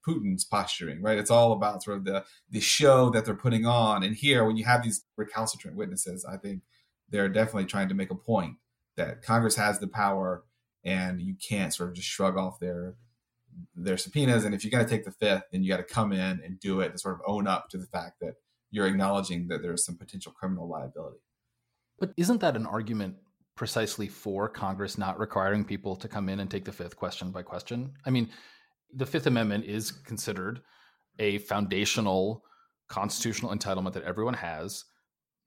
Putin's 0.07 0.43
posturing, 0.43 1.01
right? 1.01 1.17
It's 1.17 1.31
all 1.31 1.53
about 1.53 1.83
sort 1.83 1.97
of 1.97 2.05
the 2.05 2.25
the 2.49 2.59
show 2.59 3.09
that 3.11 3.25
they're 3.25 3.35
putting 3.35 3.65
on. 3.65 4.03
And 4.03 4.15
here, 4.15 4.45
when 4.45 4.57
you 4.57 4.65
have 4.65 4.83
these 4.83 5.05
recalcitrant 5.17 5.77
witnesses, 5.77 6.25
I 6.25 6.37
think 6.37 6.61
they're 7.09 7.29
definitely 7.29 7.65
trying 7.65 7.89
to 7.89 7.95
make 7.95 8.11
a 8.11 8.15
point 8.15 8.57
that 8.97 9.21
Congress 9.21 9.55
has 9.55 9.79
the 9.79 9.87
power, 9.87 10.43
and 10.83 11.21
you 11.21 11.35
can't 11.35 11.73
sort 11.73 11.89
of 11.89 11.95
just 11.95 12.07
shrug 12.07 12.37
off 12.37 12.59
their 12.59 12.95
their 13.75 13.97
subpoenas. 13.97 14.45
And 14.45 14.53
if 14.53 14.63
you're 14.63 14.71
going 14.71 14.85
to 14.85 14.89
take 14.89 15.05
the 15.05 15.11
fifth, 15.11 15.43
then 15.51 15.63
you 15.63 15.69
got 15.69 15.77
to 15.77 15.83
come 15.83 16.11
in 16.11 16.41
and 16.43 16.59
do 16.59 16.81
it 16.81 16.91
and 16.91 16.99
sort 16.99 17.15
of 17.15 17.21
own 17.25 17.47
up 17.47 17.69
to 17.69 17.77
the 17.77 17.85
fact 17.85 18.19
that 18.21 18.35
you're 18.71 18.87
acknowledging 18.87 19.47
that 19.49 19.61
there's 19.61 19.85
some 19.85 19.97
potential 19.97 20.31
criminal 20.31 20.67
liability. 20.67 21.19
But 21.99 22.13
isn't 22.17 22.41
that 22.41 22.55
an 22.55 22.65
argument 22.65 23.17
precisely 23.55 24.07
for 24.07 24.49
Congress 24.49 24.97
not 24.97 25.19
requiring 25.19 25.63
people 25.63 25.95
to 25.95 26.07
come 26.07 26.29
in 26.29 26.39
and 26.39 26.49
take 26.49 26.65
the 26.65 26.71
fifth 26.71 26.95
question 26.95 27.31
by 27.31 27.43
question? 27.43 27.93
I 28.05 28.09
mean, 28.09 28.29
the 28.93 29.05
Fifth 29.05 29.27
Amendment 29.27 29.65
is 29.65 29.91
considered 29.91 30.61
a 31.19 31.39
foundational 31.39 32.43
constitutional 32.87 33.55
entitlement 33.55 33.93
that 33.93 34.03
everyone 34.03 34.35
has 34.35 34.85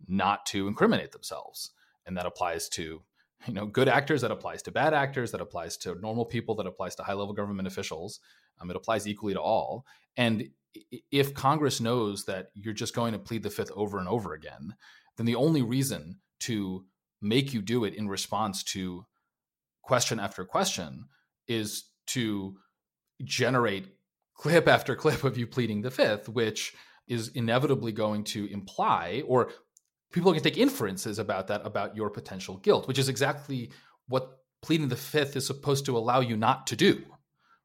not 0.09 0.47
to 0.47 0.69
incriminate 0.69 1.13
themselves. 1.13 1.71
And 2.07 2.17
that 2.17 2.27
applies 2.27 2.69
to 2.71 3.03
you 3.47 3.53
know 3.53 3.67
good 3.67 3.89
actors 3.89 4.23
that 4.23 4.31
applies 4.31 4.63
to 4.63 4.71
bad 4.71 4.95
actors 4.95 5.33
that 5.33 5.41
applies 5.41 5.77
to 5.77 5.95
normal 5.97 6.25
people 6.25 6.55
that 6.57 6.67
applies 6.67 6.95
to 6.97 7.03
high 7.03 7.13
level 7.13 7.35
government 7.35 7.69
officials 7.69 8.21
um, 8.61 8.71
it 8.71 8.77
applies 8.77 9.07
equally 9.07 9.35
to 9.35 9.41
all 9.41 9.85
and 10.17 10.49
if 11.13 11.35
congress 11.35 11.81
knows 11.81 12.25
that 12.25 12.49
you're 12.55 12.75
just 12.75 12.95
going 12.95 13.13
to 13.13 13.19
plead 13.19 13.43
the 13.43 13.51
fifth 13.51 13.71
over 13.75 13.99
and 13.99 14.09
over 14.09 14.33
again 14.33 14.75
then 15.17 15.27
the 15.27 15.35
only 15.35 15.63
reason 15.63 16.19
to 16.41 16.85
make 17.21 17.53
you 17.53 17.63
do 17.63 17.85
it 17.85 17.95
in 17.95 18.09
response 18.09 18.63
to 18.63 19.05
question 19.83 20.19
after 20.21 20.45
question 20.45 21.07
is 21.49 21.85
to 22.07 22.57
generate 23.25 23.87
clip 24.35 24.69
after 24.69 24.95
clip 25.05 25.25
of 25.25 25.39
you 25.39 25.47
pleading 25.47 25.83
the 25.83 25.91
fifth 25.91 26.29
which 26.29 26.75
is 27.09 27.29
inevitably 27.29 27.93
going 27.93 28.25
to 28.25 28.47
imply 28.53 29.23
or 29.27 29.51
people 30.13 30.33
can 30.33 30.43
take 30.43 30.59
inferences 30.59 31.19
about 31.19 31.47
that 31.47 31.65
about 31.65 31.97
your 31.97 32.11
potential 32.11 32.57
guilt 32.59 32.89
which 32.89 32.99
is 32.99 33.09
exactly 33.09 33.71
what 34.09 34.39
pleading 34.63 34.89
the 34.89 34.97
fifth 34.97 35.37
is 35.37 35.47
supposed 35.47 35.87
to 35.87 35.97
allow 35.97 36.21
you 36.21 36.37
not 36.37 36.67
to 36.67 36.77
do 36.77 37.05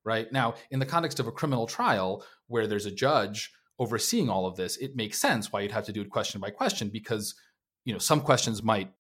right? 0.04 0.32
Now 0.32 0.56
in 0.70 0.80
the 0.80 0.86
context 0.86 1.20
of 1.20 1.28
a 1.28 1.32
criminal 1.32 1.68
trial 1.68 2.24
where 2.48 2.68
there's 2.68 2.86
a 2.86 2.92
judge 2.92 3.52
overseeing 3.80 4.30
all 4.30 4.46
of 4.46 4.56
this 4.56 4.78
it 4.78 4.96
makes 4.96 5.20
sense 5.20 5.52
why 5.52 5.62
you'd 5.62 5.72
have 5.72 5.86
to 5.86 5.94
do 5.94 6.02
it 6.02 6.10
question 6.10 6.40
by 6.40 6.50
question 6.50 6.90
because 6.90 7.34
you 7.84 7.94
know 7.94 8.00
some 8.00 8.22
questions 8.22 8.62
might 8.62 8.92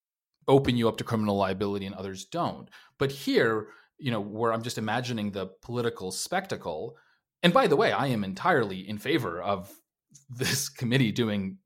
open 0.52 0.78
you 0.78 0.88
up 0.88 0.98
to 0.98 1.04
criminal 1.04 1.36
liability 1.36 1.86
and 1.86 1.96
others 1.96 2.26
don't 2.26 2.70
but 2.98 3.12
here 3.12 3.68
you 3.98 4.12
know 4.12 4.22
where 4.22 4.54
i'm 4.54 4.64
just 4.64 4.78
imagining 4.78 5.32
the 5.32 5.48
political 5.62 6.12
spectacle 6.12 6.96
and 7.44 7.54
by 7.54 7.68
the 7.68 7.76
way 7.76 7.92
i 7.92 8.08
am 8.08 8.24
entirely 8.24 8.88
in 8.88 8.98
favor 8.98 9.42
of 9.42 9.72
this 10.30 10.70
committee 10.70 11.12
doing 11.12 11.58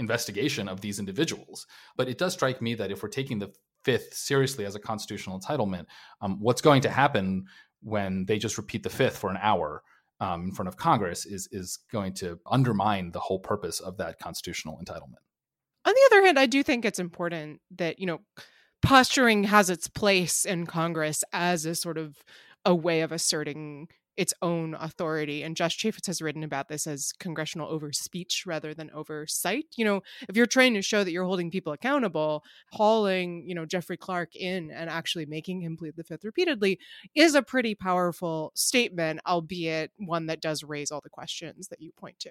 investigation 0.00 0.68
of 0.68 0.80
these 0.80 0.98
individuals. 0.98 1.66
But 1.96 2.08
it 2.08 2.18
does 2.18 2.32
strike 2.32 2.60
me 2.60 2.74
that 2.74 2.90
if 2.90 3.02
we're 3.02 3.10
taking 3.10 3.38
the 3.38 3.52
fifth 3.84 4.14
seriously 4.14 4.64
as 4.64 4.74
a 4.74 4.80
constitutional 4.80 5.38
entitlement, 5.38 5.86
um, 6.20 6.38
what's 6.40 6.62
going 6.62 6.82
to 6.82 6.90
happen 6.90 7.44
when 7.82 8.24
they 8.24 8.38
just 8.38 8.58
repeat 8.58 8.82
the 8.82 8.90
fifth 8.90 9.16
for 9.16 9.30
an 9.30 9.38
hour 9.40 9.82
um, 10.18 10.46
in 10.46 10.52
front 10.52 10.68
of 10.68 10.76
Congress 10.76 11.24
is 11.24 11.48
is 11.52 11.78
going 11.90 12.12
to 12.14 12.38
undermine 12.50 13.12
the 13.12 13.20
whole 13.20 13.38
purpose 13.38 13.80
of 13.80 13.96
that 13.98 14.18
constitutional 14.18 14.78
entitlement. 14.84 15.22
On 15.84 15.92
the 15.94 16.10
other 16.10 16.26
hand, 16.26 16.38
I 16.38 16.46
do 16.46 16.62
think 16.62 16.84
it's 16.84 16.98
important 16.98 17.60
that 17.76 17.98
you 17.98 18.06
know 18.06 18.20
posturing 18.82 19.44
has 19.44 19.70
its 19.70 19.88
place 19.88 20.44
in 20.44 20.66
Congress 20.66 21.24
as 21.32 21.66
a 21.66 21.74
sort 21.74 21.98
of 21.98 22.16
a 22.64 22.74
way 22.74 23.00
of 23.00 23.12
asserting 23.12 23.88
its 24.16 24.34
own 24.42 24.74
authority. 24.74 25.42
And 25.42 25.56
Josh 25.56 25.78
Chafetz 25.78 26.06
has 26.06 26.20
written 26.20 26.42
about 26.42 26.68
this 26.68 26.86
as 26.86 27.12
congressional 27.18 27.68
overspeech 27.68 28.44
rather 28.44 28.74
than 28.74 28.90
oversight. 28.90 29.64
You 29.76 29.84
know, 29.86 30.02
if 30.28 30.36
you're 30.36 30.44
trying 30.46 30.74
to 30.74 30.82
show 30.82 31.04
that 31.04 31.10
you're 31.12 31.24
holding 31.24 31.50
people 31.50 31.72
accountable, 31.72 32.42
hauling, 32.72 33.44
you 33.46 33.54
know, 33.54 33.64
Jeffrey 33.64 33.96
Clark 33.96 34.36
in 34.36 34.70
and 34.70 34.90
actually 34.90 35.24
making 35.24 35.62
him 35.62 35.76
plead 35.76 35.94
the 35.96 36.04
fifth 36.04 36.24
repeatedly 36.24 36.78
is 37.14 37.34
a 37.34 37.42
pretty 37.42 37.74
powerful 37.74 38.52
statement, 38.54 39.20
albeit 39.26 39.90
one 39.96 40.26
that 40.26 40.42
does 40.42 40.62
raise 40.62 40.90
all 40.90 41.00
the 41.02 41.08
questions 41.08 41.68
that 41.68 41.80
you 41.80 41.92
point 41.92 42.18
to. 42.20 42.30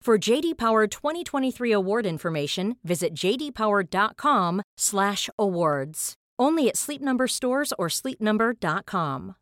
For 0.00 0.16
JD 0.16 0.56
Power 0.56 0.86
2023 0.86 1.70
award 1.70 2.06
information, 2.06 2.76
visit 2.82 3.12
jdpower.com/awards. 3.14 6.14
Only 6.38 6.68
at 6.68 6.76
Sleep 6.76 7.02
Number 7.02 7.26
stores 7.26 7.72
or 7.78 7.88
sleepnumber.com. 7.88 9.34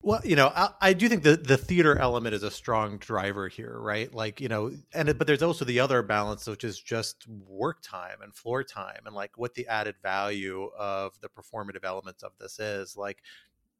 Well, 0.00 0.20
you 0.24 0.36
know, 0.36 0.50
I, 0.54 0.70
I, 0.80 0.92
do 0.94 1.08
think 1.08 1.22
the 1.22 1.36
the 1.36 1.56
theater 1.56 1.98
element 1.98 2.34
is 2.34 2.44
a 2.44 2.50
strong 2.50 2.98
driver 2.98 3.48
here, 3.48 3.78
right? 3.78 4.12
Like, 4.14 4.40
you 4.40 4.48
know, 4.48 4.70
and 4.94 5.18
but 5.18 5.26
there's 5.26 5.42
also 5.42 5.64
the 5.64 5.80
other 5.80 6.02
balance, 6.02 6.46
which 6.46 6.64
is 6.64 6.80
just 6.80 7.26
work 7.28 7.78
time 7.82 8.22
and 8.22 8.34
floor 8.34 8.62
time, 8.62 9.00
and 9.06 9.14
like 9.14 9.36
what 9.36 9.54
the 9.54 9.66
added 9.66 9.96
value 10.02 10.70
of 10.78 11.18
the 11.20 11.28
performative 11.28 11.84
elements 11.84 12.22
of 12.22 12.32
this 12.40 12.58
is. 12.58 12.96
Like, 12.96 13.22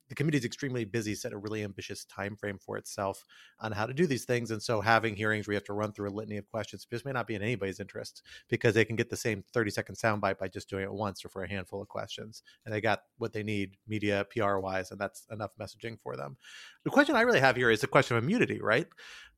the 0.08 0.14
committee 0.14 0.38
is 0.38 0.44
extremely 0.44 0.84
busy, 0.84 1.14
set 1.14 1.32
a 1.32 1.38
really 1.38 1.62
ambitious 1.62 2.04
time 2.04 2.36
frame 2.36 2.58
for 2.58 2.76
itself 2.76 3.24
on 3.60 3.72
how 3.72 3.86
to 3.86 3.92
do 3.92 4.06
these 4.06 4.24
things. 4.24 4.50
And 4.50 4.62
so 4.62 4.80
having 4.80 5.14
hearings 5.14 5.46
where 5.46 5.52
you 5.52 5.56
have 5.56 5.64
to 5.64 5.74
run 5.74 5.92
through 5.92 6.08
a 6.08 6.10
litany 6.10 6.38
of 6.38 6.48
questions 6.50 6.86
just 6.90 7.04
may 7.04 7.12
not 7.12 7.26
be 7.26 7.34
in 7.34 7.42
anybody's 7.42 7.80
interest 7.80 8.22
because 8.48 8.74
they 8.74 8.84
can 8.84 8.96
get 8.96 9.10
the 9.10 9.16
same 9.16 9.44
30 9.52 9.70
second 9.70 9.96
soundbite 9.96 10.38
by 10.38 10.48
just 10.48 10.70
doing 10.70 10.84
it 10.84 10.92
once 10.92 11.24
or 11.24 11.28
for 11.28 11.42
a 11.42 11.48
handful 11.48 11.82
of 11.82 11.88
questions. 11.88 12.42
And 12.64 12.74
they 12.74 12.80
got 12.80 13.02
what 13.18 13.32
they 13.32 13.42
need 13.42 13.76
media, 13.86 14.26
PR 14.30 14.58
wise, 14.58 14.90
and 14.90 15.00
that's 15.00 15.26
enough 15.30 15.50
messaging 15.60 15.98
for 16.00 16.16
them. 16.16 16.36
The 16.84 16.90
question 16.90 17.16
I 17.16 17.22
really 17.22 17.40
have 17.40 17.56
here 17.56 17.70
is 17.70 17.80
the 17.80 17.86
question 17.86 18.16
of 18.16 18.24
immunity, 18.24 18.60
right? 18.60 18.86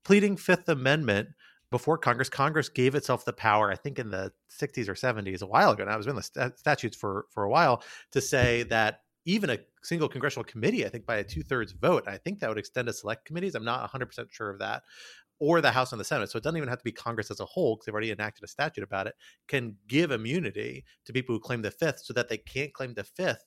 Pleading 0.05 0.37
Fifth 0.37 0.69
Amendment 0.69 1.29
before 1.71 1.99
Congress, 1.99 2.29
Congress 2.29 2.69
gave 2.69 2.95
itself 2.95 3.25
the 3.25 3.33
power, 3.33 3.71
I 3.71 3.77
think 3.77 3.99
in 3.99 4.11
the 4.11 4.33
60s 4.61 4.89
or 4.89 4.95
70s, 4.95 5.43
a 5.43 5.47
while 5.47 5.71
ago. 5.71 5.85
Now, 5.85 5.95
it 5.95 5.99
was 5.99 6.07
in 6.09 6.17
the 6.17 6.23
st- 6.23 6.59
statutes 6.59 6.97
for, 6.97 7.27
for 7.31 7.45
a 7.45 7.51
while 7.51 7.83
to 8.11 8.21
say 8.21 8.65
that 8.65 9.03
even 9.25 9.51
a 9.51 9.59
single 9.83 10.09
congressional 10.09 10.45
committee, 10.45 10.87
I 10.87 10.89
think 10.89 11.07
by 11.07 11.17
a 11.17 11.25
two 11.25 11.43
thirds 11.43 11.73
vote, 11.73 12.05
I 12.07 12.17
think 12.17 12.41
that 12.41 12.49
would 12.49 12.59
extend 12.59 12.87
to 12.89 12.93
select 12.93 13.27
committees. 13.27 13.55
I'm 13.55 13.65
not 13.65 13.91
100% 13.91 14.27
sure 14.31 14.51
of 14.51 14.59
that, 14.61 14.83
or 15.39 15.61
the 15.61 15.71
House 15.71 15.93
and 15.93 16.01
the 16.01 16.05
Senate. 16.05 16.31
So 16.31 16.39
it 16.39 16.45
doesn't 16.45 16.57
even 16.57 16.69
have 16.69 16.79
to 16.79 16.85
be 16.85 16.93
Congress 16.93 17.31
as 17.31 17.41
a 17.41 17.45
whole, 17.45 17.77
because 17.77 17.87
they've 17.87 17.95
already 17.95 18.13
enacted 18.13 18.45
a 18.45 18.49
statute 18.49 18.85
about 18.85 19.07
it, 19.07 19.15
can 19.49 19.77
give 19.89 20.11
immunity 20.11 20.85
to 21.05 21.13
people 21.13 21.35
who 21.35 21.41
claim 21.41 21.63
the 21.63 21.71
fifth 21.71 22.01
so 22.05 22.13
that 22.15 22.29
they 22.29 22.39
can't 22.39 22.73
claim 22.73 22.95
the 22.95 23.05
fifth 23.05 23.45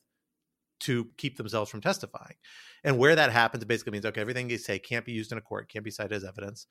to 0.82 1.08
keep 1.18 1.38
themselves 1.38 1.72
from 1.72 1.82
testifying. 1.82 2.36
And 2.84 2.98
where 2.98 3.16
that 3.16 3.32
happens, 3.32 3.64
it 3.64 3.68
basically 3.68 3.94
means 3.94 4.06
okay, 4.06 4.22
everything 4.22 4.50
you 4.50 4.58
say 4.58 4.80
can't 4.80 5.06
be 5.06 5.14
used 5.14 5.32
in 5.32 5.38
a 5.38 5.42
court, 5.42 5.72
can't 5.72 5.86
be 5.86 5.92
cited 5.92 6.14
as 6.14 6.26
evidence. 6.26 6.68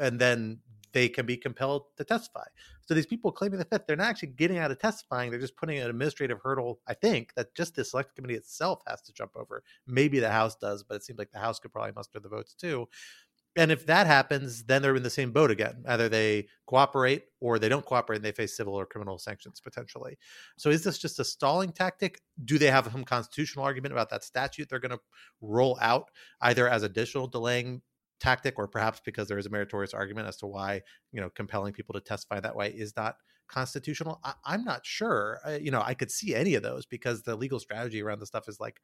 And 0.00 0.18
then 0.18 0.60
they 0.92 1.08
can 1.08 1.26
be 1.26 1.36
compelled 1.36 1.84
to 1.96 2.04
testify. 2.04 2.44
So 2.86 2.94
these 2.94 3.06
people 3.06 3.30
claiming 3.32 3.58
the 3.58 3.64
fifth, 3.64 3.86
they're 3.86 3.96
not 3.96 4.08
actually 4.08 4.30
getting 4.30 4.58
out 4.58 4.70
of 4.70 4.78
testifying. 4.78 5.30
They're 5.30 5.40
just 5.40 5.56
putting 5.56 5.78
an 5.78 5.88
administrative 5.88 6.38
hurdle, 6.42 6.80
I 6.88 6.94
think, 6.94 7.34
that 7.34 7.54
just 7.54 7.76
the 7.76 7.84
select 7.84 8.16
committee 8.16 8.34
itself 8.34 8.82
has 8.86 9.00
to 9.02 9.12
jump 9.12 9.32
over. 9.36 9.62
Maybe 9.86 10.18
the 10.18 10.30
House 10.30 10.56
does, 10.56 10.82
but 10.82 10.96
it 10.96 11.04
seems 11.04 11.18
like 11.18 11.30
the 11.30 11.38
House 11.38 11.58
could 11.58 11.72
probably 11.72 11.92
muster 11.92 12.20
the 12.20 12.28
votes 12.28 12.54
too. 12.54 12.88
And 13.56 13.72
if 13.72 13.84
that 13.86 14.06
happens, 14.06 14.62
then 14.62 14.80
they're 14.80 14.94
in 14.94 15.02
the 15.02 15.10
same 15.10 15.32
boat 15.32 15.50
again. 15.50 15.82
Either 15.88 16.08
they 16.08 16.46
cooperate 16.66 17.24
or 17.40 17.58
they 17.58 17.68
don't 17.68 17.84
cooperate 17.84 18.16
and 18.16 18.24
they 18.24 18.30
face 18.30 18.56
civil 18.56 18.74
or 18.74 18.86
criminal 18.86 19.18
sanctions 19.18 19.60
potentially. 19.60 20.16
So 20.56 20.70
is 20.70 20.84
this 20.84 20.98
just 20.98 21.18
a 21.18 21.24
stalling 21.24 21.72
tactic? 21.72 22.20
Do 22.44 22.58
they 22.58 22.70
have 22.70 22.88
some 22.92 23.04
constitutional 23.04 23.64
argument 23.64 23.92
about 23.92 24.08
that 24.10 24.22
statute 24.22 24.68
they're 24.68 24.78
going 24.78 24.92
to 24.92 25.00
roll 25.40 25.76
out 25.80 26.10
either 26.42 26.68
as 26.68 26.84
additional 26.84 27.26
delaying 27.26 27.82
tactic 28.20 28.58
or 28.58 28.68
perhaps 28.68 29.00
because 29.04 29.28
there 29.28 29.38
is 29.38 29.46
a 29.46 29.50
meritorious 29.50 29.94
argument 29.94 30.28
as 30.28 30.36
to 30.38 30.46
why, 30.46 30.82
you 31.12 31.20
know, 31.20 31.30
compelling 31.30 31.72
people 31.72 31.94
to 31.94 32.00
testify 32.00 32.38
that 32.40 32.54
way 32.54 32.70
is 32.70 32.94
not 32.96 33.16
constitutional? 33.50 34.20
I, 34.24 34.54
am 34.54 34.64
not 34.64 34.84
sure. 34.84 35.40
I, 35.44 35.56
you 35.56 35.70
know, 35.70 35.82
I 35.84 35.94
could 35.94 36.10
see 36.10 36.34
any 36.34 36.54
of 36.54 36.62
those 36.62 36.86
because 36.86 37.22
the 37.22 37.36
legal 37.36 37.60
strategy 37.60 38.02
around 38.02 38.20
the 38.20 38.26
stuff 38.26 38.48
is 38.48 38.60
like 38.60 38.80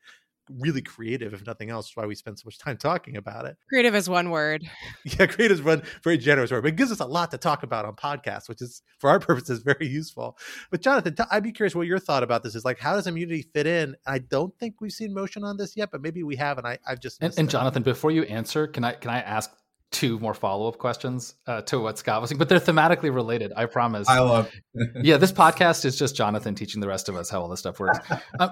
really 0.51 0.83
creative, 0.83 1.35
if 1.35 1.47
nothing 1.47 1.71
else. 1.71 1.91
Why 1.95 2.07
we 2.07 2.15
spend 2.15 2.39
so 2.39 2.45
much 2.47 2.59
time 2.59 2.77
talking 2.77 3.17
about 3.17 3.47
it. 3.47 3.57
Creative 3.69 3.95
is 3.95 4.09
one 4.09 4.31
word. 4.31 4.65
Yeah, 5.05 5.27
creative 5.27 5.59
is 5.59 5.63
one 5.63 5.83
very 6.03 6.19
generous 6.19 6.51
word, 6.51 6.63
but 6.63 6.69
it 6.69 6.77
gives 6.77 6.91
us 6.91 6.99
a 6.99 7.05
lot 7.05 7.31
to 7.31 7.39
talk 7.39 7.63
about 7.63 7.85
on 7.85 7.95
podcasts, 7.95 8.49
which 8.49 8.61
is 8.61 8.83
for 8.99 9.09
our 9.09 9.21
purposes 9.21 9.61
very 9.61 9.87
useful. 9.87 10.37
But 10.71 10.81
Jonathan, 10.81 11.15
i 11.19 11.37
I'd 11.37 11.45
be 11.45 11.53
curious 11.53 11.75
what 11.75 11.87
your 11.87 12.01
thought 12.01 12.23
about 12.23 12.43
this 12.43 12.55
is. 12.55 12.65
Like, 12.65 12.79
how 12.79 12.95
does 12.95 13.07
immunity 13.07 13.43
fit 13.43 13.67
in? 13.67 13.95
I 14.05 14.19
don't 14.19 14.57
think 14.59 14.81
we've 14.81 14.93
seen 14.93 15.15
motion 15.15 15.45
on 15.45 15.57
this 15.59 15.77
yet, 15.77 15.91
but 15.93 16.03
maybe 16.03 16.23
we 16.25 16.37
have, 16.37 16.59
and 16.59 16.67
I, 16.67 16.79
I've 16.87 17.01
just 17.01 17.23
and, 17.23 17.33
and 17.39 17.49
Jonathan, 17.49 17.83
before 17.83 18.11
you 18.11 18.25
answer, 18.25 18.67
can 18.67 18.85
I 18.85 18.93
can 18.93 19.11
I 19.11 19.21
ask 19.21 19.53
two 19.93 20.19
more 20.19 20.35
follow 20.35 20.69
up 20.69 20.79
questions 20.79 21.35
uh, 21.47 21.63
to 21.63 21.81
what 21.81 21.99
Scott 21.99 22.21
was 22.21 22.31
saying, 22.31 22.39
but 22.39 22.49
they're 22.49 22.61
thematically 22.61 23.15
related. 23.15 23.53
I 23.57 23.67
promise. 23.67 24.09
I 24.09 24.19
love. 24.19 24.51
yeah, 25.03 25.17
this 25.17 25.33
podcast 25.33 25.85
is 25.85 25.99
just 25.99 26.17
Jonathan 26.17 26.55
teaching 26.55 26.81
the 26.81 26.89
rest 26.89 27.09
of 27.09 27.17
us 27.17 27.31
how 27.31 27.41
all 27.41 27.49
this 27.49 27.61
stuff 27.61 27.79
works. 27.79 27.99
um, 28.39 28.51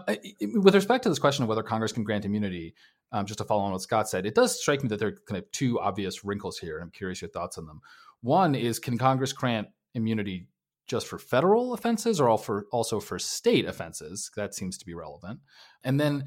with 0.55 0.75
respect 0.75 1.03
to 1.03 1.09
this 1.09 1.19
question 1.19 1.43
of 1.43 1.49
whether 1.49 1.63
Congress 1.63 1.93
can 1.93 2.05
grant 2.05 2.25
immunity, 2.25 2.75
um, 3.13 3.27
just 3.27 3.39
to 3.39 3.45
follow 3.45 3.63
on 3.63 3.73
what 3.73 3.83
Scott 3.83 4.09
said, 4.09 4.27
it 4.27 4.35
does 4.35 4.61
strike 4.61 4.83
me 4.83 4.89
that 4.89 4.99
there 4.99 5.09
are 5.09 5.19
kind 5.29 5.39
of 5.39 5.51
two 5.51 5.79
obvious 5.81 6.25
wrinkles 6.25 6.59
here, 6.59 6.77
and 6.77 6.85
I'm 6.85 6.91
curious 6.91 7.21
your 7.21 7.31
thoughts 7.31 7.59
on 7.59 7.67
them. 7.67 7.81
One 8.23 8.55
is, 8.55 8.79
can 8.79 8.97
Congress 8.97 9.33
grant 9.33 9.69
immunity 9.95 10.47
just 10.87 11.07
for 11.07 11.19
federal 11.19 11.75
offenses, 11.75 12.21
or 12.21 12.29
all 12.29 12.39
for, 12.39 12.67
also 12.73 13.01
for 13.01 13.19
state 13.19 13.67
offenses? 13.67 14.31
That 14.37 14.55
seems 14.55 14.79
to 14.79 14.87
be 14.87 14.95
relevant. 14.95 15.41
And 15.83 16.01
then, 16.01 16.25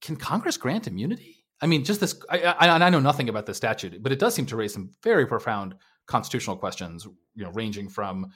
can 0.00 0.16
Congress 0.16 0.56
grant 0.56 0.86
immunity? 0.86 1.37
I 1.60 1.66
mean, 1.66 1.84
just 1.84 2.00
this, 2.00 2.20
I, 2.30 2.42
I, 2.42 2.68
I 2.68 2.90
know 2.90 3.00
nothing 3.00 3.28
about 3.28 3.46
the 3.46 3.54
statute, 3.54 4.02
but 4.02 4.12
it 4.12 4.18
does 4.18 4.34
seem 4.34 4.46
to 4.46 4.56
raise 4.56 4.72
some 4.72 4.90
very 5.02 5.26
profound 5.26 5.74
constitutional 6.06 6.56
questions, 6.56 7.06
you 7.34 7.44
know, 7.44 7.50
ranging 7.50 7.88
from, 7.88 8.30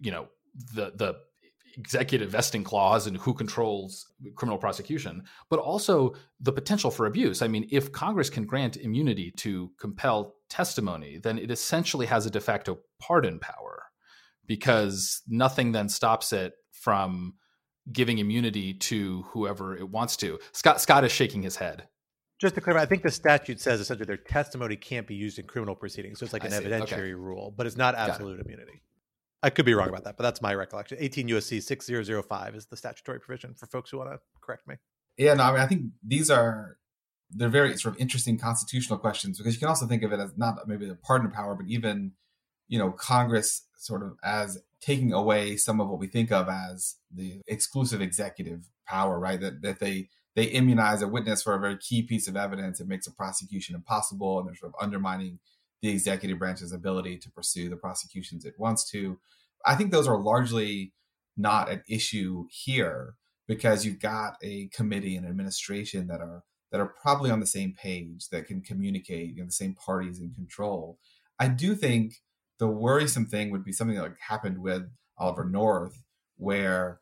you 0.00 0.10
know, 0.10 0.28
the 0.74 0.92
the 0.94 1.16
executive 1.76 2.30
vesting 2.30 2.64
clause 2.64 3.06
and 3.06 3.16
who 3.16 3.32
controls 3.32 4.06
criminal 4.34 4.58
prosecution, 4.58 5.22
but 5.48 5.60
also 5.60 6.14
the 6.40 6.52
potential 6.52 6.90
for 6.90 7.06
abuse. 7.06 7.40
I 7.40 7.46
mean, 7.46 7.68
if 7.70 7.92
Congress 7.92 8.28
can 8.28 8.46
grant 8.46 8.76
immunity 8.76 9.30
to 9.36 9.70
compel 9.78 10.34
testimony, 10.50 11.18
then 11.18 11.38
it 11.38 11.50
essentially 11.50 12.06
has 12.06 12.26
a 12.26 12.30
de 12.30 12.40
facto 12.40 12.80
pardon 12.98 13.38
power 13.38 13.84
because 14.46 15.22
nothing 15.28 15.72
then 15.72 15.88
stops 15.88 16.32
it 16.32 16.54
from 16.72 17.34
giving 17.92 18.18
immunity 18.18 18.74
to 18.74 19.22
whoever 19.30 19.76
it 19.76 19.88
wants 19.88 20.16
to. 20.16 20.38
Scott 20.52 20.80
Scott 20.80 21.04
is 21.04 21.12
shaking 21.12 21.42
his 21.42 21.56
head 21.56 21.86
just 22.38 22.54
to 22.54 22.60
clarify, 22.60 22.82
I 22.82 22.86
think 22.86 23.02
the 23.02 23.10
statute 23.10 23.60
says 23.60 23.80
essentially 23.80 24.06
their 24.06 24.16
testimony 24.16 24.76
can't 24.76 25.06
be 25.06 25.14
used 25.14 25.38
in 25.38 25.46
criminal 25.46 25.74
proceedings. 25.74 26.20
So 26.20 26.24
it's 26.24 26.32
like 26.32 26.44
an 26.44 26.52
evidentiary 26.52 26.92
okay. 26.92 27.12
rule, 27.14 27.52
but 27.56 27.66
it's 27.66 27.76
not 27.76 27.94
absolute 27.94 28.40
immunity. 28.40 28.82
I 29.42 29.50
could 29.50 29.64
be 29.64 29.74
wrong 29.74 29.88
about 29.88 30.04
that, 30.04 30.16
but 30.16 30.24
that's 30.24 30.42
my 30.42 30.54
recollection. 30.54 30.98
18 31.00 31.28
USC 31.28 31.62
6005 31.62 32.54
is 32.54 32.66
the 32.66 32.76
statutory 32.76 33.20
provision 33.20 33.54
for 33.54 33.66
folks 33.66 33.90
who 33.90 33.98
want 33.98 34.10
to 34.10 34.18
correct 34.40 34.66
me. 34.66 34.76
Yeah, 35.16 35.34
no, 35.34 35.44
I 35.44 35.52
mean, 35.52 35.60
I 35.60 35.66
think 35.66 35.82
these 36.04 36.30
are 36.30 36.76
they're 37.30 37.48
very 37.48 37.76
sort 37.76 37.94
of 37.94 38.00
interesting 38.00 38.38
constitutional 38.38 38.98
questions 38.98 39.38
because 39.38 39.54
you 39.54 39.60
can 39.60 39.68
also 39.68 39.86
think 39.86 40.02
of 40.02 40.12
it 40.12 40.20
as 40.20 40.32
not 40.36 40.66
maybe 40.66 40.86
the 40.86 40.94
pardon 40.94 41.30
power, 41.30 41.54
but 41.54 41.66
even 41.66 42.12
you 42.68 42.78
know 42.78 42.90
Congress 42.90 43.66
sort 43.76 44.02
of 44.02 44.16
as 44.24 44.58
taking 44.80 45.12
away 45.12 45.56
some 45.56 45.80
of 45.80 45.88
what 45.88 45.98
we 45.98 46.06
think 46.06 46.32
of 46.32 46.48
as 46.48 46.96
the 47.12 47.40
exclusive 47.46 48.00
executive 48.00 48.68
power, 48.86 49.18
right? 49.18 49.40
That 49.40 49.62
that 49.62 49.80
they 49.80 50.08
they 50.38 50.44
immunize 50.44 51.02
a 51.02 51.08
witness 51.08 51.42
for 51.42 51.56
a 51.56 51.58
very 51.58 51.76
key 51.76 52.00
piece 52.00 52.28
of 52.28 52.36
evidence. 52.36 52.78
It 52.78 52.86
makes 52.86 53.08
a 53.08 53.12
prosecution 53.12 53.74
impossible, 53.74 54.38
and 54.38 54.46
they're 54.46 54.54
sort 54.54 54.72
of 54.72 54.80
undermining 54.80 55.40
the 55.82 55.88
executive 55.88 56.38
branch's 56.38 56.70
ability 56.70 57.18
to 57.18 57.30
pursue 57.32 57.68
the 57.68 57.76
prosecutions 57.76 58.44
it 58.44 58.54
wants 58.56 58.88
to. 58.92 59.18
I 59.66 59.74
think 59.74 59.90
those 59.90 60.06
are 60.06 60.16
largely 60.16 60.92
not 61.36 61.68
an 61.68 61.82
issue 61.88 62.44
here 62.50 63.14
because 63.48 63.84
you've 63.84 63.98
got 63.98 64.36
a 64.40 64.68
committee 64.68 65.16
and 65.16 65.26
administration 65.26 66.06
that 66.06 66.20
are 66.20 66.44
that 66.70 66.80
are 66.80 66.94
probably 67.02 67.32
on 67.32 67.40
the 67.40 67.46
same 67.46 67.74
page 67.74 68.28
that 68.28 68.46
can 68.46 68.60
communicate, 68.60 69.30
you 69.30 69.40
know, 69.40 69.46
the 69.46 69.50
same 69.50 69.74
parties 69.74 70.20
in 70.20 70.34
control. 70.34 71.00
I 71.40 71.48
do 71.48 71.74
think 71.74 72.12
the 72.60 72.68
worrisome 72.68 73.26
thing 73.26 73.50
would 73.50 73.64
be 73.64 73.72
something 73.72 73.96
that 73.96 74.02
like 74.02 74.20
happened 74.28 74.58
with 74.58 74.84
Oliver 75.18 75.46
North, 75.46 76.00
where 76.36 77.00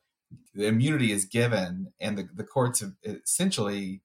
the 0.55 0.67
immunity 0.67 1.13
is 1.13 1.25
given, 1.25 1.93
and 2.01 2.19
the, 2.19 2.29
the 2.35 2.45
courts 2.45 2.81
have 2.81 2.93
essentially 3.05 4.03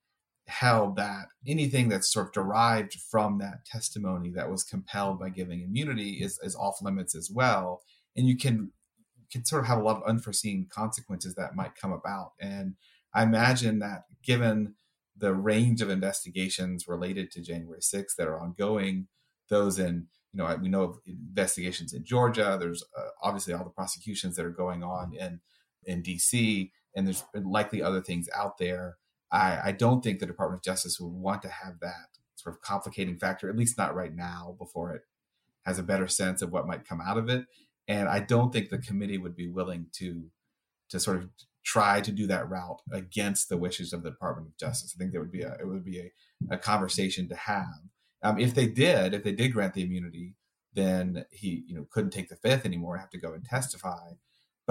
held 0.48 0.98
that 0.98 1.28
anything 1.48 1.88
that's 1.88 2.12
sort 2.12 2.28
of 2.28 2.34
derived 2.34 2.94
from 2.94 3.38
that 3.38 3.66
testimony 3.66 4.30
that 4.32 4.52
was 4.52 4.64
compelled 4.64 5.20
by 5.20 5.30
giving 5.30 5.62
immunity 5.62 6.22
is, 6.22 6.40
is 6.44 6.56
off 6.56 6.82
limits 6.82 7.16
as 7.16 7.32
well. 7.32 7.82
And 8.16 8.28
you 8.28 8.36
can 8.36 8.72
can 9.32 9.46
sort 9.46 9.62
of 9.62 9.68
have 9.68 9.78
a 9.78 9.82
lot 9.82 9.96
of 9.96 10.04
unforeseen 10.04 10.68
consequences 10.70 11.36
that 11.36 11.56
might 11.56 11.74
come 11.76 11.94
about. 11.94 12.34
And 12.42 12.76
I 13.14 13.24
imagine 13.24 13.80
that 13.80 14.04
given 14.24 14.76
the 15.16 15.34
range 15.34 15.82
of 15.82 15.90
investigations 15.90 16.88
related 16.88 17.32
to 17.32 17.42
January 17.42 17.80
6th 17.80 18.16
that 18.18 18.28
are 18.28 18.40
ongoing, 18.40 19.08
those 19.50 19.80
in 19.80 20.08
you 20.34 20.38
know 20.38 20.58
we 20.62 20.70
know 20.70 20.84
of 20.84 21.00
investigations 21.08 21.94
in 21.94 22.04
Georgia. 22.04 22.58
There's 22.60 22.84
uh, 22.98 23.10
obviously 23.22 23.54
all 23.54 23.64
the 23.64 23.70
prosecutions 23.70 24.36
that 24.36 24.46
are 24.46 24.50
going 24.50 24.84
on 24.84 25.14
in 25.14 25.40
in 25.86 26.04
DC, 26.04 26.72
and 26.96 27.08
there's 27.08 27.24
likely 27.34 27.82
other 27.82 28.02
things 28.02 28.30
out 28.36 28.58
there. 28.58 28.98
I, 29.32 29.60
I 29.66 29.72
don't 29.72 30.04
think 30.04 30.20
the 30.20 30.26
Department 30.26 30.60
of 30.60 30.64
Justice 30.64 31.00
would 31.00 31.14
want 31.14 31.42
to 31.44 31.50
have 31.50 31.80
that 31.82 32.08
sort 32.36 32.56
of 32.56 32.62
complicating 32.62 33.18
factor, 33.18 33.50
at 33.50 33.56
least 33.56 33.78
not 33.78 33.96
right 33.96 34.14
now, 34.14 34.56
before 34.58 34.94
it 34.94 35.04
has 35.66 35.80
a 35.80 35.84
better 35.84 36.08
sense 36.08 36.42
of 36.42 36.52
what 36.52 36.68
might 36.68 36.88
come 36.88 37.02
out 37.02 37.18
of 37.18 37.30
it. 37.30 37.46
And 37.88 38.10
I 38.10 38.20
don't 38.20 38.52
think 38.52 38.70
the 38.70 38.78
committee 38.78 39.18
would 39.18 39.36
be 39.36 39.48
willing 39.48 39.88
to 39.94 40.26
to 40.90 41.00
sort 41.00 41.18
of 41.18 41.30
try 41.64 42.02
to 42.02 42.12
do 42.12 42.28
that 42.28 42.50
route 42.50 42.82
against 42.92 43.48
the 43.48 43.58
wishes 43.58 43.94
of 43.94 44.04
the 44.04 44.10
Department 44.10 44.48
of 44.48 44.58
Justice. 44.58 44.94
I 44.96 44.98
think 44.98 45.12
there 45.12 45.22
would 45.22 45.32
be 45.32 45.44
a 45.44 45.56
it 45.60 45.68
would 45.68 45.86
be 45.86 46.00
a, 46.00 46.12
a 46.52 46.58
conversation 46.58 47.30
to 47.30 47.36
have. 47.36 47.66
Um, 48.24 48.40
if 48.40 48.54
they 48.54 48.68
did, 48.68 49.14
if 49.14 49.24
they 49.24 49.32
did 49.32 49.54
grant 49.54 49.74
the 49.74 49.84
immunity, 49.84 50.36
then 50.74 51.26
he 51.32 51.64
you 51.68 51.76
know 51.76 51.88
couldn't 51.92 52.12
take 52.12 52.30
the 52.30 52.36
fifth 52.36 52.66
anymore, 52.66 52.98
have 52.98 53.10
to 53.12 53.20
go 53.20 53.34
and 53.34 53.46
testify. 53.46 54.12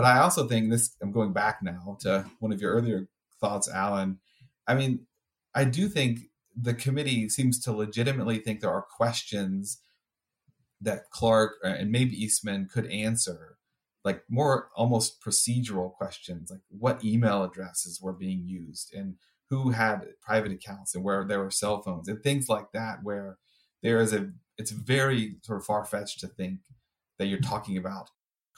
But 0.00 0.06
I 0.06 0.20
also 0.20 0.48
think 0.48 0.70
this, 0.70 0.96
I'm 1.02 1.12
going 1.12 1.34
back 1.34 1.58
now 1.62 1.98
to 2.00 2.24
one 2.38 2.52
of 2.52 2.60
your 2.62 2.72
earlier 2.72 3.06
thoughts, 3.38 3.68
Alan. 3.68 4.18
I 4.66 4.74
mean, 4.74 5.00
I 5.54 5.64
do 5.64 5.90
think 5.90 6.20
the 6.58 6.72
committee 6.72 7.28
seems 7.28 7.60
to 7.64 7.72
legitimately 7.72 8.38
think 8.38 8.60
there 8.60 8.72
are 8.72 8.80
questions 8.96 9.78
that 10.80 11.10
Clark 11.10 11.56
uh, 11.62 11.68
and 11.68 11.92
maybe 11.92 12.16
Eastman 12.16 12.66
could 12.72 12.86
answer, 12.86 13.58
like 14.02 14.22
more 14.30 14.70
almost 14.74 15.22
procedural 15.22 15.92
questions, 15.92 16.50
like 16.50 16.62
what 16.70 17.04
email 17.04 17.44
addresses 17.44 18.00
were 18.00 18.14
being 18.14 18.48
used 18.48 18.94
and 18.94 19.16
who 19.50 19.68
had 19.68 20.06
private 20.22 20.52
accounts 20.52 20.94
and 20.94 21.04
where 21.04 21.26
there 21.26 21.40
were 21.40 21.50
cell 21.50 21.82
phones 21.82 22.08
and 22.08 22.22
things 22.22 22.48
like 22.48 22.72
that, 22.72 23.00
where 23.02 23.36
there 23.82 24.00
is 24.00 24.14
a, 24.14 24.30
it's 24.56 24.70
very 24.70 25.36
sort 25.42 25.58
of 25.58 25.66
far 25.66 25.84
fetched 25.84 26.20
to 26.20 26.26
think 26.26 26.60
that 27.18 27.26
you're 27.26 27.38
talking 27.38 27.76
about 27.76 28.08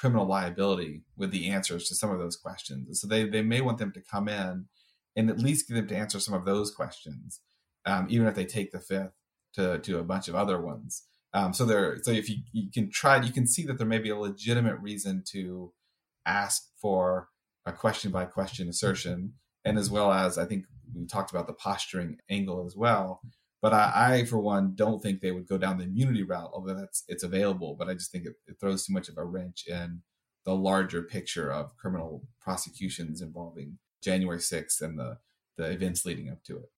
criminal 0.02 0.26
liability 0.26 1.04
with 1.16 1.30
the 1.30 1.48
answers 1.48 1.86
to 1.86 1.94
some 1.94 2.10
of 2.10 2.18
those 2.18 2.36
questions. 2.36 3.00
So 3.00 3.06
they, 3.06 3.24
they 3.24 3.40
may 3.40 3.60
want 3.60 3.78
them 3.78 3.92
to 3.92 4.00
come 4.00 4.28
in 4.28 4.66
and 5.14 5.30
at 5.30 5.38
least 5.38 5.68
get 5.68 5.76
them 5.76 5.86
to 5.86 5.96
answer 5.96 6.18
some 6.18 6.34
of 6.34 6.44
those 6.44 6.74
questions, 6.74 7.40
um, 7.86 8.08
even 8.10 8.26
if 8.26 8.34
they 8.34 8.44
take 8.44 8.72
the 8.72 8.80
fifth 8.80 9.12
to, 9.54 9.78
to 9.78 10.00
a 10.00 10.02
bunch 10.02 10.26
of 10.26 10.34
other 10.34 10.60
ones. 10.60 11.04
Um, 11.32 11.52
so 11.52 11.64
there, 11.64 11.98
so 12.02 12.10
if 12.10 12.28
you, 12.28 12.38
you 12.50 12.68
can 12.72 12.90
try, 12.90 13.22
you 13.22 13.32
can 13.32 13.46
see 13.46 13.64
that 13.66 13.78
there 13.78 13.86
may 13.86 14.00
be 14.00 14.10
a 14.10 14.16
legitimate 14.16 14.80
reason 14.80 15.22
to 15.30 15.72
ask 16.26 16.64
for 16.80 17.28
a 17.64 17.72
question 17.72 18.10
by 18.10 18.24
question 18.24 18.68
assertion, 18.68 19.34
and 19.64 19.78
as 19.78 19.88
well 19.88 20.10
as 20.10 20.36
I 20.36 20.46
think 20.46 20.64
we 20.92 21.06
talked 21.06 21.30
about 21.30 21.46
the 21.46 21.52
posturing 21.52 22.18
angle 22.28 22.66
as 22.66 22.74
well. 22.76 23.20
But 23.62 23.72
I, 23.72 23.92
I, 23.94 24.24
for 24.24 24.38
one, 24.38 24.74
don't 24.74 25.00
think 25.00 25.20
they 25.20 25.30
would 25.30 25.46
go 25.46 25.56
down 25.56 25.78
the 25.78 25.84
immunity 25.84 26.24
route, 26.24 26.50
although 26.52 26.74
that's 26.74 27.04
it's 27.06 27.22
available. 27.22 27.76
But 27.78 27.88
I 27.88 27.94
just 27.94 28.10
think 28.10 28.26
it, 28.26 28.34
it 28.48 28.56
throws 28.60 28.84
too 28.84 28.92
much 28.92 29.08
of 29.08 29.16
a 29.16 29.24
wrench 29.24 29.64
in 29.68 30.02
the 30.44 30.54
larger 30.54 31.02
picture 31.02 31.50
of 31.52 31.76
criminal 31.76 32.24
prosecutions 32.40 33.22
involving 33.22 33.78
January 34.02 34.38
6th 34.38 34.82
and 34.82 34.98
the, 34.98 35.18
the 35.56 35.70
events 35.70 36.04
leading 36.04 36.28
up 36.28 36.42
to 36.44 36.56
it. 36.56 36.70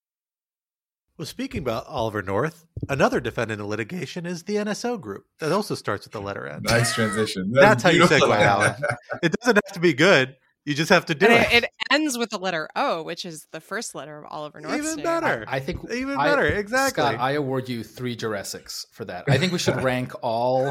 Well, 1.16 1.26
speaking 1.26 1.62
about 1.62 1.86
Oliver 1.86 2.22
North, 2.22 2.66
another 2.88 3.20
defendant 3.20 3.60
in 3.60 3.66
litigation 3.68 4.26
is 4.26 4.42
the 4.42 4.56
NSO 4.56 5.00
group. 5.00 5.24
That 5.38 5.52
also 5.52 5.76
starts 5.76 6.04
with 6.04 6.12
the 6.12 6.20
letter 6.20 6.46
N. 6.46 6.62
Nice 6.64 6.92
transition. 6.92 7.52
That's, 7.52 7.82
That's 7.82 7.82
how 7.84 7.90
you 7.90 8.02
segue, 8.02 8.36
Alan. 8.36 8.74
It 9.22 9.32
doesn't 9.40 9.56
have 9.64 9.74
to 9.74 9.80
be 9.80 9.94
good. 9.94 10.36
You 10.66 10.74
just 10.74 10.88
have 10.88 11.04
to 11.06 11.14
do 11.14 11.26
And 11.26 11.34
it. 11.44 11.52
it, 11.52 11.64
it 11.64 11.70
ends 11.92 12.16
with 12.16 12.30
the 12.30 12.38
letter 12.38 12.70
O, 12.74 13.02
which 13.02 13.26
is 13.26 13.46
the 13.52 13.60
first 13.60 13.94
letter 13.94 14.16
of 14.18 14.24
Oliver 14.30 14.62
North. 14.62 14.74
Even 14.78 14.96
name. 14.96 15.04
better. 15.04 15.44
I 15.46 15.60
think 15.60 15.80
Even 15.92 16.16
I- 16.16 16.30
better, 16.30 16.46
exactly. 16.46 17.02
Scott, 17.02 17.16
I 17.20 17.32
award 17.32 17.68
you 17.68 17.84
three 17.84 18.16
Jurecics 18.16 18.86
for 18.92 19.04
that. 19.04 19.24
I 19.28 19.36
think 19.36 19.52
we 19.52 19.58
should 19.58 19.82
rank 19.82 20.12
all. 20.22 20.68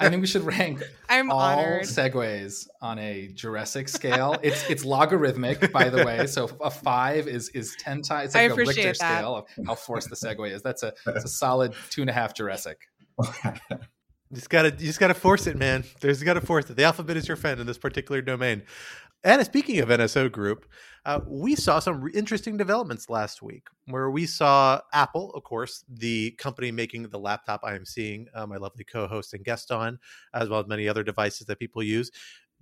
I 0.00 0.08
think 0.08 0.22
we 0.22 0.26
should 0.26 0.42
rank 0.42 0.82
I'm 1.08 1.30
all 1.30 1.38
honored. 1.38 1.84
segues 1.84 2.66
on 2.82 2.98
a 2.98 3.28
Jurecic 3.32 3.88
scale. 3.88 4.36
It's 4.42 4.68
it's 4.68 4.84
logarithmic, 4.84 5.70
by 5.72 5.88
the 5.88 6.04
way. 6.04 6.26
So 6.26 6.50
a 6.60 6.70
five 6.70 7.28
is 7.28 7.48
is 7.50 7.76
ten 7.78 8.02
times. 8.02 8.30
It's 8.30 8.34
I 8.36 8.42
like 8.42 8.50
a 8.50 8.52
appreciate 8.54 8.86
Richter 8.86 8.98
that. 9.04 9.18
scale 9.18 9.36
of 9.36 9.46
how 9.66 9.76
forced 9.76 10.10
the 10.10 10.16
segue 10.16 10.50
is. 10.50 10.62
That's 10.62 10.82
a 10.82 10.92
it's 11.06 11.24
a 11.24 11.28
solid 11.28 11.74
two 11.90 12.00
and 12.00 12.10
a 12.10 12.12
half 12.12 12.34
Jurecic. 12.34 12.74
You 14.30 14.34
just 14.34 14.50
gotta 14.50 14.68
you 14.70 14.86
just 14.86 15.00
gotta 15.00 15.14
force 15.14 15.46
it, 15.46 15.56
man. 15.56 15.84
There's 16.00 16.22
gotta 16.22 16.42
force 16.42 16.68
it. 16.68 16.76
The 16.76 16.84
alphabet 16.84 17.16
is 17.16 17.26
your 17.26 17.36
friend 17.38 17.60
in 17.60 17.66
this 17.66 17.78
particular 17.78 18.20
domain. 18.20 18.62
And 19.24 19.44
speaking 19.44 19.80
of 19.80 19.88
NSO 19.88 20.30
Group, 20.30 20.66
uh, 21.04 21.20
we 21.26 21.56
saw 21.56 21.80
some 21.80 22.00
re- 22.00 22.12
interesting 22.14 22.56
developments 22.56 23.10
last 23.10 23.42
week, 23.42 23.66
where 23.86 24.10
we 24.10 24.26
saw 24.26 24.80
Apple, 24.92 25.32
of 25.34 25.42
course, 25.42 25.84
the 25.88 26.30
company 26.32 26.70
making 26.70 27.08
the 27.08 27.18
laptop 27.18 27.62
I 27.64 27.74
am 27.74 27.84
seeing 27.84 28.26
uh, 28.32 28.46
my 28.46 28.56
lovely 28.56 28.84
co-host 28.84 29.34
and 29.34 29.44
guest 29.44 29.72
on, 29.72 29.98
as 30.34 30.48
well 30.48 30.60
as 30.60 30.68
many 30.68 30.88
other 30.88 31.02
devices 31.02 31.46
that 31.48 31.58
people 31.58 31.82
use, 31.82 32.12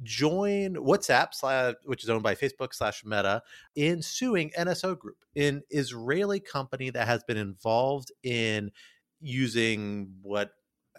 join 0.03 0.75
WhatsApp, 0.77 1.75
which 1.85 2.05
is 2.05 2.11
owned 2.11 2.23
by 2.23 2.35
Facebook 2.35 2.73
slash 2.73 3.05
Meta, 3.05 3.43
in 3.75 4.01
suing 4.01 4.51
NSO 4.59 4.99
Group, 4.99 5.19
an 5.37 5.63
Israeli 5.69 6.41
company 6.41 6.89
that 6.89 7.07
has 7.07 7.23
been 7.25 7.37
involved 7.37 8.13
in 8.23 8.71
using 9.21 10.11
what 10.23 10.53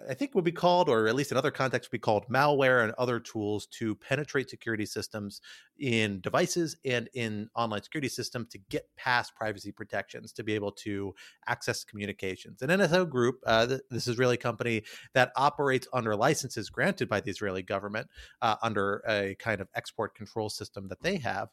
I 0.09 0.13
think 0.13 0.35
would 0.35 0.43
be 0.43 0.51
called, 0.51 0.89
or 0.89 1.07
at 1.07 1.15
least 1.15 1.31
in 1.31 1.37
other 1.37 1.51
contexts, 1.51 1.89
would 1.91 1.97
be 1.97 2.01
called 2.01 2.27
malware 2.29 2.83
and 2.83 2.93
other 2.97 3.19
tools 3.19 3.67
to 3.77 3.95
penetrate 3.95 4.49
security 4.49 4.85
systems 4.85 5.41
in 5.79 6.19
devices 6.21 6.75
and 6.85 7.09
in 7.13 7.49
online 7.55 7.83
security 7.83 8.09
systems 8.09 8.49
to 8.49 8.59
get 8.69 8.87
past 8.95 9.35
privacy 9.35 9.71
protections 9.71 10.31
to 10.33 10.43
be 10.43 10.53
able 10.53 10.71
to 10.71 11.13
access 11.47 11.83
communications. 11.83 12.61
And 12.61 12.71
NSO 12.71 13.09
Group, 13.09 13.39
uh, 13.45 13.67
th- 13.67 13.81
this 13.89 14.07
Israeli 14.07 14.37
company 14.37 14.83
that 15.13 15.31
operates 15.35 15.87
under 15.93 16.15
licenses 16.15 16.69
granted 16.69 17.09
by 17.09 17.21
the 17.21 17.31
Israeli 17.31 17.63
government 17.63 18.07
uh, 18.41 18.55
under 18.61 19.03
a 19.07 19.35
kind 19.35 19.61
of 19.61 19.67
export 19.75 20.15
control 20.15 20.49
system 20.49 20.87
that 20.89 21.01
they 21.01 21.17
have 21.17 21.49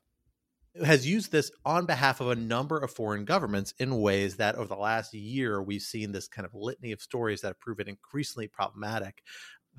has 0.83 1.07
used 1.07 1.31
this 1.31 1.51
on 1.65 1.87
behalf 1.87 2.21
of 2.21 2.31
a 2.31 2.35
number 2.35 2.79
of 2.79 2.91
foreign 2.91 3.25
governments 3.25 3.75
in 3.79 4.01
ways 4.01 4.37
that 4.37 4.57
over 4.57 4.67
the 4.67 4.75
last 4.75 5.15
year 5.15 5.63
we've 5.63 5.83
seen 5.83 6.13
this 6.13 6.27
kind 6.27 6.45
of 6.45 6.55
litany 6.55 6.91
of 6.91 7.01
stories 7.01 7.41
that 7.41 7.49
have 7.49 7.61
proven 7.61 7.89
increasingly 7.89 8.49
problematic 8.49 9.23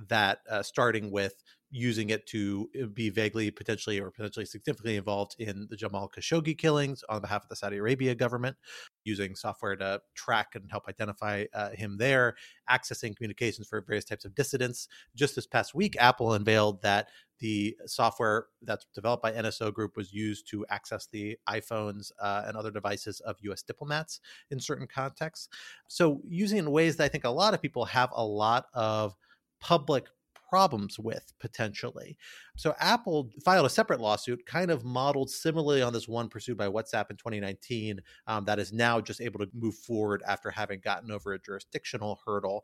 that 0.09 0.39
uh, 0.49 0.61
starting 0.61 1.11
with 1.11 1.35
using 1.71 2.09
it 2.09 2.25
to 2.27 2.69
uh, 2.81 2.85
be 2.87 3.09
vaguely 3.09 3.51
potentially 3.51 3.99
or 3.99 4.11
potentially 4.11 4.45
significantly 4.45 4.95
involved 4.95 5.35
in 5.39 5.67
the 5.69 5.75
Jamal 5.75 6.09
Khashoggi 6.09 6.57
killings 6.57 7.03
on 7.09 7.21
behalf 7.21 7.43
of 7.43 7.49
the 7.49 7.55
Saudi 7.55 7.77
Arabia 7.77 8.15
government, 8.15 8.55
using 9.03 9.35
software 9.35 9.75
to 9.75 10.01
track 10.15 10.49
and 10.55 10.69
help 10.71 10.87
identify 10.87 11.45
uh, 11.53 11.71
him 11.71 11.97
there, 11.97 12.35
accessing 12.69 13.15
communications 13.15 13.67
for 13.67 13.81
various 13.81 14.05
types 14.05 14.25
of 14.25 14.35
dissidents. 14.35 14.87
Just 15.15 15.35
this 15.35 15.47
past 15.47 15.75
week, 15.75 15.95
Apple 15.99 16.33
unveiled 16.33 16.81
that 16.83 17.09
the 17.39 17.75
software 17.85 18.47
that's 18.61 18.85
developed 18.93 19.23
by 19.23 19.31
NSO 19.31 19.73
Group 19.73 19.97
was 19.97 20.13
used 20.13 20.47
to 20.49 20.65
access 20.69 21.07
the 21.07 21.37
iPhones 21.49 22.11
uh, 22.21 22.43
and 22.47 22.55
other 22.55 22.71
devices 22.71 23.19
of 23.21 23.37
US 23.41 23.61
diplomats 23.61 24.19
in 24.51 24.59
certain 24.59 24.87
contexts. 24.87 25.49
So, 25.87 26.21
using 26.27 26.57
in 26.57 26.71
ways 26.71 26.97
that 26.97 27.05
I 27.05 27.07
think 27.07 27.25
a 27.25 27.29
lot 27.29 27.53
of 27.53 27.61
people 27.61 27.85
have 27.85 28.09
a 28.13 28.25
lot 28.25 28.67
of 28.73 29.15
public 29.59 30.05
problems 30.49 30.99
with 30.99 31.33
potentially. 31.39 32.17
So 32.55 32.75
Apple 32.79 33.29
filed 33.43 33.65
a 33.65 33.69
separate 33.69 33.99
lawsuit, 33.99 34.45
kind 34.45 34.71
of 34.71 34.85
modeled 34.85 35.29
similarly 35.29 35.81
on 35.81 35.91
this 35.91 36.07
one 36.07 36.29
pursued 36.29 36.57
by 36.57 36.67
WhatsApp 36.67 37.09
in 37.09 37.17
2019, 37.17 37.99
um, 38.27 38.45
that 38.45 38.59
is 38.59 38.71
now 38.71 39.01
just 39.01 39.21
able 39.21 39.39
to 39.39 39.49
move 39.53 39.75
forward 39.75 40.23
after 40.27 40.49
having 40.49 40.79
gotten 40.79 41.11
over 41.11 41.33
a 41.33 41.39
jurisdictional 41.39 42.21
hurdle, 42.25 42.63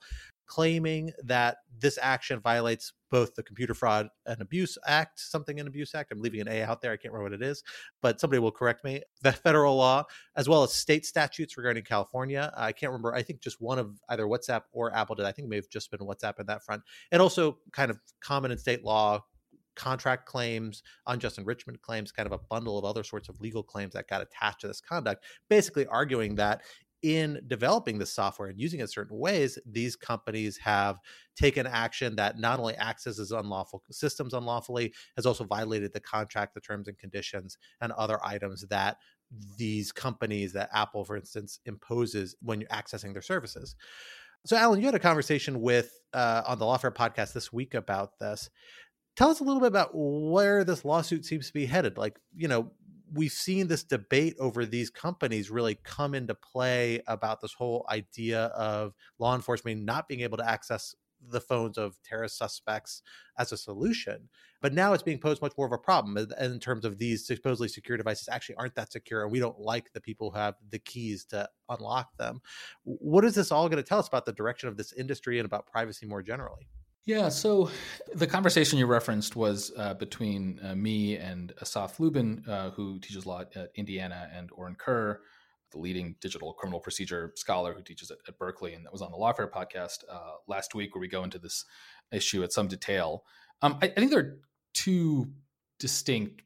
claiming 0.51 1.13
that 1.23 1.59
this 1.79 1.97
action 2.01 2.37
violates 2.41 2.91
both 3.09 3.33
the 3.35 3.43
Computer 3.43 3.73
Fraud 3.73 4.09
and 4.25 4.41
Abuse 4.41 4.77
Act, 4.85 5.17
something 5.17 5.59
in 5.59 5.65
Abuse 5.65 5.95
Act. 5.95 6.11
I'm 6.11 6.19
leaving 6.19 6.41
an 6.41 6.49
A 6.49 6.63
out 6.63 6.81
there. 6.81 6.91
I 6.91 6.97
can't 6.97 7.13
remember 7.13 7.31
what 7.31 7.41
it 7.41 7.41
is, 7.41 7.63
but 8.01 8.19
somebody 8.19 8.39
will 8.39 8.51
correct 8.51 8.83
me. 8.83 9.01
The 9.21 9.31
federal 9.31 9.77
law, 9.77 10.03
as 10.35 10.49
well 10.49 10.63
as 10.63 10.73
state 10.73 11.05
statutes 11.05 11.55
regarding 11.55 11.83
California. 11.83 12.51
I 12.57 12.73
can't 12.73 12.91
remember. 12.91 13.15
I 13.15 13.21
think 13.21 13.39
just 13.39 13.61
one 13.61 13.79
of 13.79 13.97
either 14.09 14.25
WhatsApp 14.25 14.63
or 14.73 14.93
Apple 14.93 15.15
did. 15.15 15.25
I 15.25 15.31
think 15.31 15.45
it 15.45 15.49
may 15.49 15.55
have 15.55 15.69
just 15.69 15.89
been 15.89 16.01
WhatsApp 16.01 16.41
in 16.41 16.47
that 16.47 16.65
front. 16.65 16.81
And 17.13 17.21
also 17.21 17.59
kind 17.71 17.89
of 17.89 17.99
common 18.19 18.51
in 18.51 18.57
state 18.57 18.83
law 18.83 19.23
contract 19.75 20.25
claims, 20.25 20.83
unjust 21.07 21.37
enrichment 21.37 21.81
claims, 21.81 22.11
kind 22.11 22.27
of 22.27 22.33
a 22.33 22.39
bundle 22.49 22.77
of 22.77 22.83
other 22.83 23.03
sorts 23.03 23.29
of 23.29 23.39
legal 23.39 23.63
claims 23.63 23.93
that 23.93 24.09
got 24.09 24.21
attached 24.21 24.59
to 24.61 24.67
this 24.67 24.81
conduct, 24.81 25.23
basically 25.47 25.85
arguing 25.87 26.35
that 26.35 26.61
in 27.01 27.41
developing 27.47 27.97
this 27.97 28.13
software 28.13 28.49
and 28.49 28.59
using 28.59 28.79
it 28.79 28.89
certain 28.89 29.17
ways, 29.17 29.57
these 29.65 29.95
companies 29.95 30.57
have 30.57 30.97
taken 31.35 31.65
action 31.65 32.15
that 32.15 32.37
not 32.37 32.59
only 32.59 32.77
accesses 32.77 33.31
unlawful 33.31 33.81
systems 33.91 34.33
unlawfully, 34.33 34.93
has 35.15 35.25
also 35.25 35.43
violated 35.43 35.93
the 35.93 35.99
contract, 35.99 36.53
the 36.53 36.61
terms 36.61 36.87
and 36.87 36.97
conditions, 36.97 37.57
and 37.81 37.91
other 37.93 38.19
items 38.23 38.65
that 38.69 38.97
these 39.57 39.91
companies, 39.91 40.53
that 40.53 40.69
Apple, 40.73 41.05
for 41.05 41.15
instance, 41.15 41.59
imposes 41.65 42.35
when 42.41 42.59
you're 42.59 42.69
accessing 42.69 43.13
their 43.13 43.21
services. 43.21 43.75
So, 44.45 44.57
Alan, 44.57 44.79
you 44.79 44.85
had 44.85 44.95
a 44.95 44.99
conversation 44.99 45.61
with 45.61 45.91
uh, 46.13 46.43
on 46.47 46.59
the 46.59 46.65
Lawfare 46.65 46.93
podcast 46.93 47.33
this 47.33 47.53
week 47.53 47.73
about 47.73 48.19
this. 48.19 48.49
Tell 49.15 49.29
us 49.29 49.39
a 49.39 49.43
little 49.43 49.59
bit 49.59 49.67
about 49.67 49.91
where 49.93 50.63
this 50.63 50.85
lawsuit 50.85 51.25
seems 51.25 51.47
to 51.47 51.53
be 51.53 51.65
headed. 51.65 51.97
Like, 51.97 52.17
you 52.35 52.47
know, 52.47 52.71
we've 53.13 53.31
seen 53.31 53.67
this 53.67 53.83
debate 53.83 54.35
over 54.39 54.65
these 54.65 54.89
companies 54.89 55.51
really 55.51 55.75
come 55.83 56.13
into 56.15 56.35
play 56.35 57.01
about 57.07 57.41
this 57.41 57.53
whole 57.53 57.85
idea 57.89 58.45
of 58.45 58.93
law 59.19 59.35
enforcement 59.35 59.83
not 59.83 60.07
being 60.07 60.21
able 60.21 60.37
to 60.37 60.49
access 60.49 60.95
the 61.29 61.41
phones 61.41 61.77
of 61.77 62.01
terrorist 62.03 62.37
suspects 62.37 63.03
as 63.37 63.51
a 63.51 63.57
solution. 63.57 64.27
But 64.61 64.73
now 64.73 64.93
it's 64.93 65.03
being 65.03 65.19
posed 65.19 65.41
much 65.41 65.53
more 65.57 65.67
of 65.67 65.71
a 65.71 65.77
problem 65.77 66.17
in 66.39 66.59
terms 66.59 66.83
of 66.83 66.97
these 66.97 67.25
supposedly 67.27 67.67
secure 67.67 67.97
devices 67.97 68.27
actually 68.29 68.55
aren't 68.55 68.75
that 68.75 68.91
secure, 68.91 69.23
and 69.23 69.31
we 69.31 69.39
don't 69.39 69.59
like 69.59 69.93
the 69.93 70.01
people 70.01 70.31
who 70.31 70.37
have 70.37 70.55
the 70.69 70.79
keys 70.79 71.25
to 71.25 71.47
unlock 71.69 72.17
them. 72.17 72.41
What 72.83 73.25
is 73.25 73.35
this 73.35 73.51
all 73.51 73.69
going 73.69 73.81
to 73.81 73.87
tell 73.87 73.99
us 73.99 74.07
about 74.07 74.25
the 74.25 74.33
direction 74.33 74.69
of 74.69 74.77
this 74.77 74.93
industry 74.93 75.37
and 75.37 75.45
about 75.45 75.67
privacy 75.67 76.05
more 76.05 76.23
generally? 76.23 76.67
Yeah, 77.05 77.29
so 77.29 77.71
the 78.13 78.27
conversation 78.27 78.77
you 78.77 78.85
referenced 78.85 79.35
was 79.35 79.71
uh, 79.75 79.95
between 79.95 80.59
uh, 80.63 80.75
me 80.75 81.17
and 81.17 81.51
Asaf 81.59 81.99
Lubin, 81.99 82.43
uh, 82.47 82.69
who 82.71 82.99
teaches 82.99 83.25
law 83.25 83.41
at 83.41 83.71
Indiana, 83.75 84.29
and 84.31 84.51
Orin 84.53 84.75
Kerr, 84.75 85.19
the 85.71 85.79
leading 85.79 86.15
digital 86.21 86.53
criminal 86.53 86.79
procedure 86.79 87.33
scholar 87.35 87.73
who 87.73 87.81
teaches 87.81 88.11
at, 88.11 88.19
at 88.27 88.37
Berkeley, 88.37 88.75
and 88.75 88.85
that 88.85 88.91
was 88.91 89.01
on 89.01 89.11
the 89.11 89.17
Lawfare 89.17 89.49
podcast 89.49 90.03
uh, 90.11 90.33
last 90.47 90.75
week, 90.75 90.93
where 90.93 91.01
we 91.01 91.07
go 91.07 91.23
into 91.23 91.39
this 91.39 91.65
issue 92.11 92.43
at 92.43 92.53
some 92.53 92.67
detail. 92.67 93.23
Um, 93.63 93.79
I, 93.81 93.87
I 93.87 93.89
think 93.89 94.11
there 94.11 94.19
are 94.19 94.37
two 94.75 95.31
distinct 95.79 96.43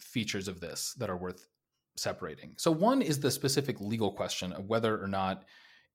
features 0.00 0.48
of 0.48 0.58
this 0.58 0.94
that 0.98 1.08
are 1.08 1.16
worth 1.16 1.46
separating. 1.96 2.54
So 2.56 2.72
one 2.72 3.00
is 3.00 3.20
the 3.20 3.30
specific 3.30 3.80
legal 3.80 4.12
question 4.12 4.52
of 4.52 4.66
whether 4.66 5.00
or 5.00 5.06
not, 5.06 5.44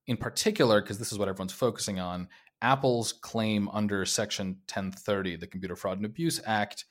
in 0.08 0.16
particular, 0.16 0.82
because 0.82 1.00
this 1.00 1.12
is 1.12 1.20
what 1.20 1.28
everyone's 1.28 1.54
focusing 1.54 2.00
on, 2.00 2.30
Apple's 2.62 3.14
claim 3.14 3.70
under 3.70 4.06
Section 4.06 4.48
1030, 4.68 5.38
the 5.38 5.48
Computer 5.48 5.76
Fraud 5.76 5.98
and 5.98 6.06
Abuse 6.06 6.40
Act, 6.46 6.86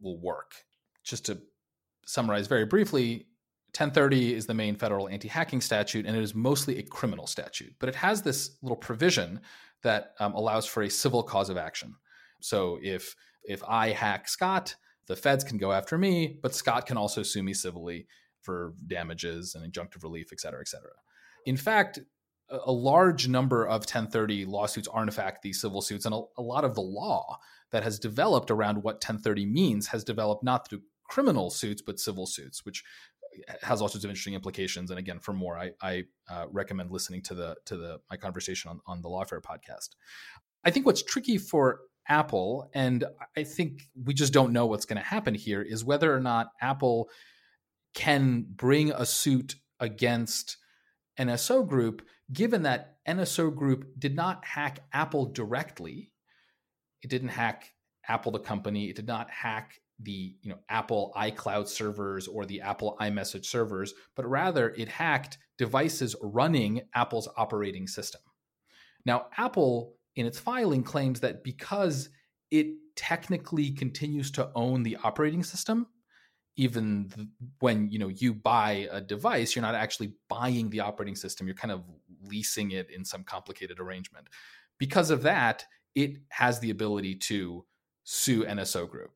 will 0.00 0.20
work. 0.20 0.54
Just 1.02 1.26
to 1.26 1.40
summarize 2.06 2.46
very 2.46 2.66
briefly, 2.66 3.26
1030 3.68 4.34
is 4.34 4.46
the 4.46 4.54
main 4.54 4.76
federal 4.76 5.08
anti 5.08 5.28
hacking 5.28 5.60
statute, 5.60 6.06
and 6.06 6.16
it 6.16 6.22
is 6.22 6.34
mostly 6.34 6.78
a 6.78 6.82
criminal 6.82 7.26
statute. 7.26 7.74
But 7.80 7.88
it 7.88 7.96
has 7.96 8.22
this 8.22 8.56
little 8.62 8.76
provision 8.76 9.40
that 9.82 10.14
um, 10.20 10.34
allows 10.34 10.66
for 10.66 10.82
a 10.82 10.90
civil 10.90 11.22
cause 11.22 11.50
of 11.50 11.56
action. 11.56 11.94
So 12.40 12.78
if 12.82 13.16
if 13.44 13.62
I 13.66 13.90
hack 13.90 14.28
Scott, 14.28 14.76
the 15.06 15.16
feds 15.16 15.44
can 15.44 15.58
go 15.58 15.72
after 15.72 15.98
me, 15.98 16.38
but 16.42 16.54
Scott 16.54 16.86
can 16.86 16.96
also 16.96 17.22
sue 17.22 17.42
me 17.42 17.52
civilly 17.52 18.06
for 18.40 18.74
damages 18.86 19.54
and 19.54 19.70
injunctive 19.70 20.02
relief, 20.02 20.28
et 20.32 20.40
cetera, 20.40 20.60
et 20.60 20.68
cetera. 20.68 20.92
In 21.46 21.56
fact, 21.56 21.98
a 22.64 22.72
large 22.72 23.28
number 23.28 23.66
of 23.66 23.80
1030 23.80 24.44
lawsuits 24.44 24.88
are 24.88 25.02
in 25.02 25.10
fact 25.10 25.42
these 25.42 25.60
civil 25.60 25.80
suits 25.80 26.04
and 26.04 26.14
a, 26.14 26.20
a, 26.38 26.42
lot 26.42 26.64
of 26.64 26.74
the 26.74 26.80
law 26.80 27.38
that 27.70 27.82
has 27.82 27.98
developed 27.98 28.50
around 28.50 28.76
what 28.76 28.96
1030 28.96 29.46
means 29.46 29.88
has 29.88 30.04
developed 30.04 30.44
not 30.44 30.68
through 30.68 30.80
criminal 31.04 31.50
suits 31.50 31.82
but 31.82 32.00
civil 32.00 32.26
suits 32.26 32.64
which 32.64 32.84
has 33.62 33.82
all 33.82 33.88
sorts 33.88 34.04
of 34.04 34.10
interesting 34.10 34.34
implications. 34.34 34.90
And 34.90 34.98
again 34.98 35.18
for 35.18 35.32
more 35.32 35.58
i, 35.58 35.70
I 35.80 36.04
uh, 36.28 36.46
recommend 36.50 36.90
listening 36.90 37.22
to 37.22 37.34
the 37.34 37.56
to 37.66 37.76
the 37.76 38.00
my 38.10 38.16
conversation 38.16 38.70
on, 38.70 38.80
on 38.86 39.02
the 39.02 39.08
lawfare 39.08 39.42
podcast. 39.42 39.90
I 40.64 40.70
think 40.70 40.86
what's 40.86 41.02
tricky 41.02 41.38
for 41.38 41.80
apple 42.06 42.68
and 42.74 43.02
i 43.34 43.42
think 43.42 43.80
we 44.04 44.12
just 44.12 44.30
don't 44.30 44.52
know 44.52 44.66
what's 44.66 44.84
going 44.84 44.98
to 44.98 45.08
happen 45.08 45.34
here 45.34 45.62
is 45.62 45.86
whether 45.86 46.14
or 46.14 46.20
not 46.20 46.48
apple 46.60 47.08
can 47.94 48.44
bring 48.46 48.92
a 48.92 49.06
suit 49.06 49.54
against 49.80 50.58
NSO 51.18 51.66
Group, 51.66 52.02
given 52.32 52.62
that 52.62 52.98
NSO 53.06 53.54
Group 53.54 53.98
did 53.98 54.14
not 54.14 54.44
hack 54.44 54.80
Apple 54.92 55.26
directly, 55.26 56.12
it 57.02 57.10
didn't 57.10 57.28
hack 57.28 57.72
Apple 58.08 58.32
the 58.32 58.38
company, 58.38 58.88
it 58.88 58.96
did 58.96 59.06
not 59.06 59.30
hack 59.30 59.80
the 60.00 60.34
you 60.42 60.50
know 60.50 60.58
Apple 60.68 61.12
iCloud 61.16 61.68
servers 61.68 62.26
or 62.26 62.44
the 62.44 62.60
Apple 62.60 62.96
iMessage 63.00 63.46
servers, 63.46 63.94
but 64.16 64.26
rather 64.26 64.70
it 64.70 64.88
hacked 64.88 65.38
devices 65.58 66.16
running 66.20 66.82
Apple's 66.94 67.28
operating 67.36 67.86
system. 67.86 68.20
Now, 69.06 69.26
Apple 69.36 69.94
in 70.16 70.26
its 70.26 70.38
filing 70.38 70.82
claims 70.82 71.20
that 71.20 71.44
because 71.44 72.08
it 72.50 72.66
technically 72.96 73.70
continues 73.70 74.30
to 74.32 74.50
own 74.54 74.82
the 74.82 74.96
operating 75.02 75.42
system, 75.42 75.86
even 76.56 77.10
when 77.60 77.90
you 77.90 77.98
know 77.98 78.08
you 78.08 78.32
buy 78.32 78.88
a 78.90 79.00
device, 79.00 79.54
you're 79.54 79.62
not 79.62 79.74
actually 79.74 80.12
buying 80.28 80.70
the 80.70 80.80
operating 80.80 81.16
system; 81.16 81.46
you're 81.46 81.56
kind 81.56 81.72
of 81.72 81.82
leasing 82.28 82.70
it 82.72 82.90
in 82.90 83.04
some 83.04 83.24
complicated 83.24 83.80
arrangement. 83.80 84.28
Because 84.78 85.10
of 85.10 85.22
that, 85.22 85.64
it 85.94 86.18
has 86.28 86.60
the 86.60 86.70
ability 86.70 87.14
to 87.14 87.64
sue 88.04 88.44
NSO 88.44 88.88
Group. 88.88 89.10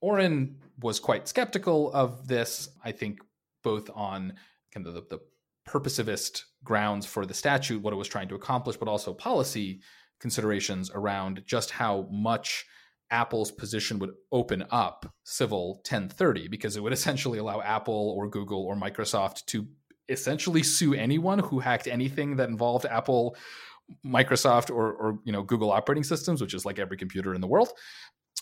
Orin 0.00 0.56
was 0.80 1.00
quite 1.00 1.26
skeptical 1.26 1.92
of 1.92 2.28
this, 2.28 2.68
I 2.84 2.92
think, 2.92 3.20
both 3.64 3.90
on 3.94 4.34
kind 4.72 4.86
of 4.86 4.94
the, 4.94 5.02
the 5.08 5.20
purposivist 5.68 6.42
grounds 6.64 7.04
for 7.04 7.26
the 7.26 7.34
statute, 7.34 7.82
what 7.82 7.92
it 7.92 7.96
was 7.96 8.08
trying 8.08 8.28
to 8.28 8.34
accomplish, 8.34 8.76
but 8.76 8.88
also 8.88 9.12
policy 9.12 9.80
considerations 10.20 10.90
around 10.94 11.42
just 11.46 11.70
how 11.70 12.08
much 12.10 12.64
Apple's 13.10 13.50
position 13.50 13.98
would 13.98 14.12
open 14.32 14.64
up 14.70 15.12
Civil 15.24 15.74
1030, 15.76 16.48
because 16.48 16.76
it 16.76 16.82
would 16.82 16.92
essentially 16.98 17.38
allow 17.38 17.60
Apple 17.60 18.14
or 18.16 18.28
Google 18.28 18.64
or 18.64 18.76
Microsoft 18.76 19.46
to 19.46 19.66
essentially 20.08 20.62
sue 20.62 20.94
anyone 20.94 21.38
who 21.38 21.58
hacked 21.58 21.86
anything 21.86 22.36
that 22.36 22.48
involved 22.48 22.86
Apple 22.86 23.36
Microsoft 24.04 24.70
or, 24.70 24.92
or 24.92 25.18
you 25.24 25.32
know 25.32 25.42
Google 25.42 25.72
operating 25.72 26.04
systems, 26.04 26.40
which 26.40 26.54
is 26.54 26.64
like 26.64 26.78
every 26.78 26.96
computer 26.96 27.34
in 27.34 27.40
the 27.40 27.46
world. 27.46 27.70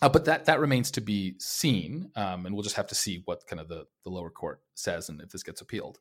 Uh, 0.03 0.09
but 0.09 0.27
that 0.27 0.45
that 0.45 0.61
remains 0.61 0.91
to 0.91 1.01
be 1.01 1.35
seen, 1.39 2.11
um, 2.17 2.45
and 2.45 2.55
we'll 2.55 2.63
just 2.63 2.77
have 2.77 2.87
to 2.89 2.95
see 2.95 3.23
what 3.25 3.47
kind 3.47 3.61
of 3.61 3.69
the, 3.69 3.85
the 4.05 4.11
lower 4.11 4.31
court 4.31 4.61
says 4.75 5.09
and 5.09 5.21
if 5.23 5.31
this 5.31 5.43
gets 5.43 5.61
appealed. 5.61 5.99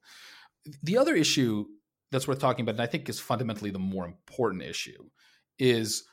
The 0.84 0.98
other 0.98 1.16
issue 1.16 1.66
that's 2.12 2.28
worth 2.28 2.40
talking 2.40 2.64
about, 2.64 2.76
and 2.76 2.82
I 2.82 2.88
think 2.88 3.08
is 3.08 3.20
fundamentally 3.20 3.72
the 3.72 3.80
more 3.80 4.06
important 4.06 4.64
issue, 4.64 5.10
is 5.60 6.04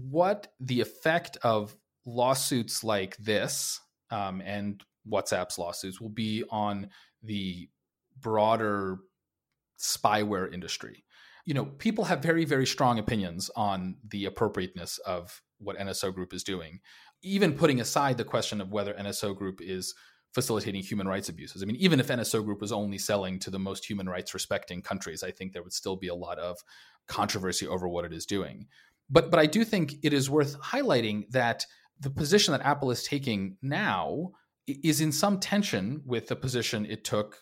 what 0.00 0.48
the 0.60 0.80
effect 0.80 1.36
of 1.42 1.76
lawsuits 2.06 2.82
like 2.82 3.16
this 3.18 3.80
um, 4.10 4.40
and 4.40 4.82
WhatsApp's 5.10 5.58
lawsuits 5.58 6.00
will 6.00 6.08
be 6.08 6.44
on 6.50 6.88
the 7.22 7.68
broader 8.20 8.98
spyware 9.78 10.52
industry. 10.52 11.04
You 11.44 11.54
know, 11.54 11.66
people 11.66 12.04
have 12.04 12.22
very, 12.22 12.44
very 12.44 12.66
strong 12.66 12.98
opinions 12.98 13.50
on 13.56 13.96
the 14.08 14.24
appropriateness 14.24 14.98
of 14.98 15.42
what 15.58 15.78
NSO 15.78 16.12
Group 16.14 16.34
is 16.34 16.42
doing 16.42 16.80
even 17.22 17.54
putting 17.54 17.80
aside 17.80 18.16
the 18.16 18.24
question 18.24 18.60
of 18.60 18.70
whether 18.70 18.94
NSO 18.94 19.36
Group 19.36 19.60
is 19.60 19.94
facilitating 20.34 20.82
human 20.82 21.08
rights 21.08 21.28
abuses. 21.28 21.62
I 21.62 21.66
mean, 21.66 21.76
even 21.76 21.98
if 21.98 22.08
NSO 22.08 22.44
Group 22.44 22.60
was 22.60 22.72
only 22.72 22.98
selling 22.98 23.38
to 23.40 23.50
the 23.50 23.58
most 23.58 23.88
human 23.88 24.08
rights 24.08 24.34
respecting 24.34 24.82
countries, 24.82 25.22
I 25.22 25.30
think 25.30 25.52
there 25.52 25.62
would 25.62 25.72
still 25.72 25.96
be 25.96 26.08
a 26.08 26.14
lot 26.14 26.38
of 26.38 26.58
controversy 27.08 27.66
over 27.66 27.88
what 27.88 28.04
it 28.04 28.12
is 28.12 28.26
doing. 28.26 28.66
But 29.08 29.30
but 29.30 29.40
I 29.40 29.46
do 29.46 29.64
think 29.64 29.94
it 30.02 30.12
is 30.12 30.28
worth 30.28 30.60
highlighting 30.60 31.28
that 31.30 31.64
the 31.98 32.10
position 32.10 32.52
that 32.52 32.64
Apple 32.64 32.90
is 32.90 33.04
taking 33.04 33.56
now 33.62 34.32
is 34.66 35.00
in 35.00 35.12
some 35.12 35.38
tension 35.38 36.02
with 36.04 36.26
the 36.26 36.36
position 36.36 36.84
it 36.86 37.04
took 37.04 37.38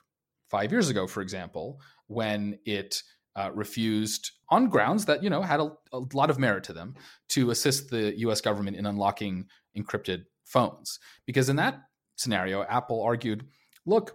five 0.54 0.70
years 0.70 0.88
ago, 0.88 1.04
for 1.08 1.20
example, 1.20 1.80
when 2.06 2.56
it 2.64 3.02
uh, 3.34 3.50
refused 3.52 4.30
on 4.50 4.68
grounds 4.68 5.06
that 5.06 5.20
you 5.20 5.28
know 5.28 5.42
had 5.42 5.58
a, 5.58 5.68
a, 5.92 5.98
lot 6.12 6.30
of 6.30 6.38
merit 6.38 6.62
to 6.62 6.72
them 6.72 6.94
to 7.28 7.50
assist 7.50 7.90
the 7.90 8.16
U.S. 8.18 8.40
government 8.40 8.76
in 8.76 8.86
unlocking 8.86 9.46
encrypted 9.76 10.26
phones. 10.44 11.00
Because 11.26 11.48
in 11.48 11.56
that 11.56 11.82
scenario, 12.14 12.62
Apple 12.62 13.02
argued, 13.02 13.48
"Look, 13.84 14.14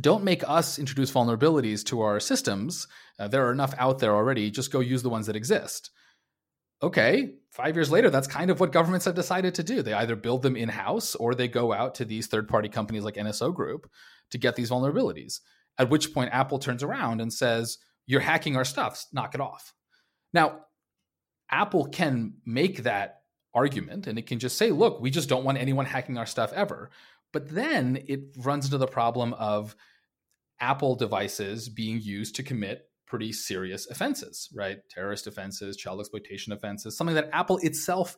don't 0.00 0.22
make 0.22 0.48
us 0.48 0.78
introduce 0.78 1.10
vulnerabilities 1.10 1.84
to 1.86 2.02
our 2.02 2.20
systems. 2.20 2.86
Uh, 3.18 3.26
there 3.26 3.44
are 3.44 3.52
enough 3.52 3.74
out 3.78 3.98
there 3.98 4.14
already. 4.14 4.52
Just 4.52 4.70
go 4.70 4.78
use 4.78 5.02
the 5.02 5.10
ones 5.10 5.26
that 5.26 5.34
exist." 5.34 5.90
Okay, 6.80 7.34
five 7.50 7.74
years 7.74 7.90
later, 7.90 8.10
that's 8.10 8.28
kind 8.28 8.52
of 8.52 8.60
what 8.60 8.70
governments 8.70 9.06
have 9.06 9.16
decided 9.16 9.56
to 9.56 9.64
do. 9.64 9.82
They 9.82 9.94
either 9.94 10.14
build 10.14 10.42
them 10.42 10.54
in 10.54 10.68
house 10.68 11.16
or 11.16 11.34
they 11.34 11.48
go 11.48 11.72
out 11.72 11.96
to 11.96 12.04
these 12.04 12.28
third 12.28 12.48
party 12.48 12.68
companies 12.68 13.02
like 13.02 13.16
NSO 13.16 13.52
Group 13.52 13.90
to 14.30 14.38
get 14.38 14.56
these 14.56 14.70
vulnerabilities. 14.70 15.40
At 15.78 15.90
which 15.90 16.12
point, 16.12 16.32
Apple 16.32 16.58
turns 16.58 16.82
around 16.82 17.20
and 17.20 17.32
says, 17.32 17.78
you're 18.06 18.20
hacking 18.20 18.56
our 18.56 18.64
stuff, 18.64 19.04
knock 19.12 19.34
it 19.34 19.40
off. 19.40 19.74
Now, 20.32 20.60
Apple 21.50 21.86
can 21.86 22.34
make 22.44 22.82
that 22.82 23.22
argument 23.54 24.06
and 24.06 24.18
it 24.18 24.26
can 24.26 24.38
just 24.38 24.56
say, 24.56 24.70
look, 24.70 25.00
we 25.00 25.10
just 25.10 25.28
don't 25.28 25.44
want 25.44 25.58
anyone 25.58 25.86
hacking 25.86 26.18
our 26.18 26.26
stuff 26.26 26.52
ever. 26.52 26.90
But 27.32 27.48
then 27.48 28.02
it 28.06 28.20
runs 28.38 28.66
into 28.66 28.78
the 28.78 28.86
problem 28.86 29.34
of 29.34 29.76
Apple 30.60 30.94
devices 30.94 31.68
being 31.68 32.00
used 32.00 32.34
to 32.36 32.42
commit 32.42 32.88
pretty 33.06 33.32
serious 33.32 33.88
offenses, 33.88 34.48
right? 34.54 34.78
Terrorist 34.90 35.26
offenses, 35.26 35.76
child 35.76 36.00
exploitation 36.00 36.52
offenses, 36.52 36.96
something 36.96 37.14
that 37.14 37.30
Apple 37.32 37.58
itself 37.58 38.16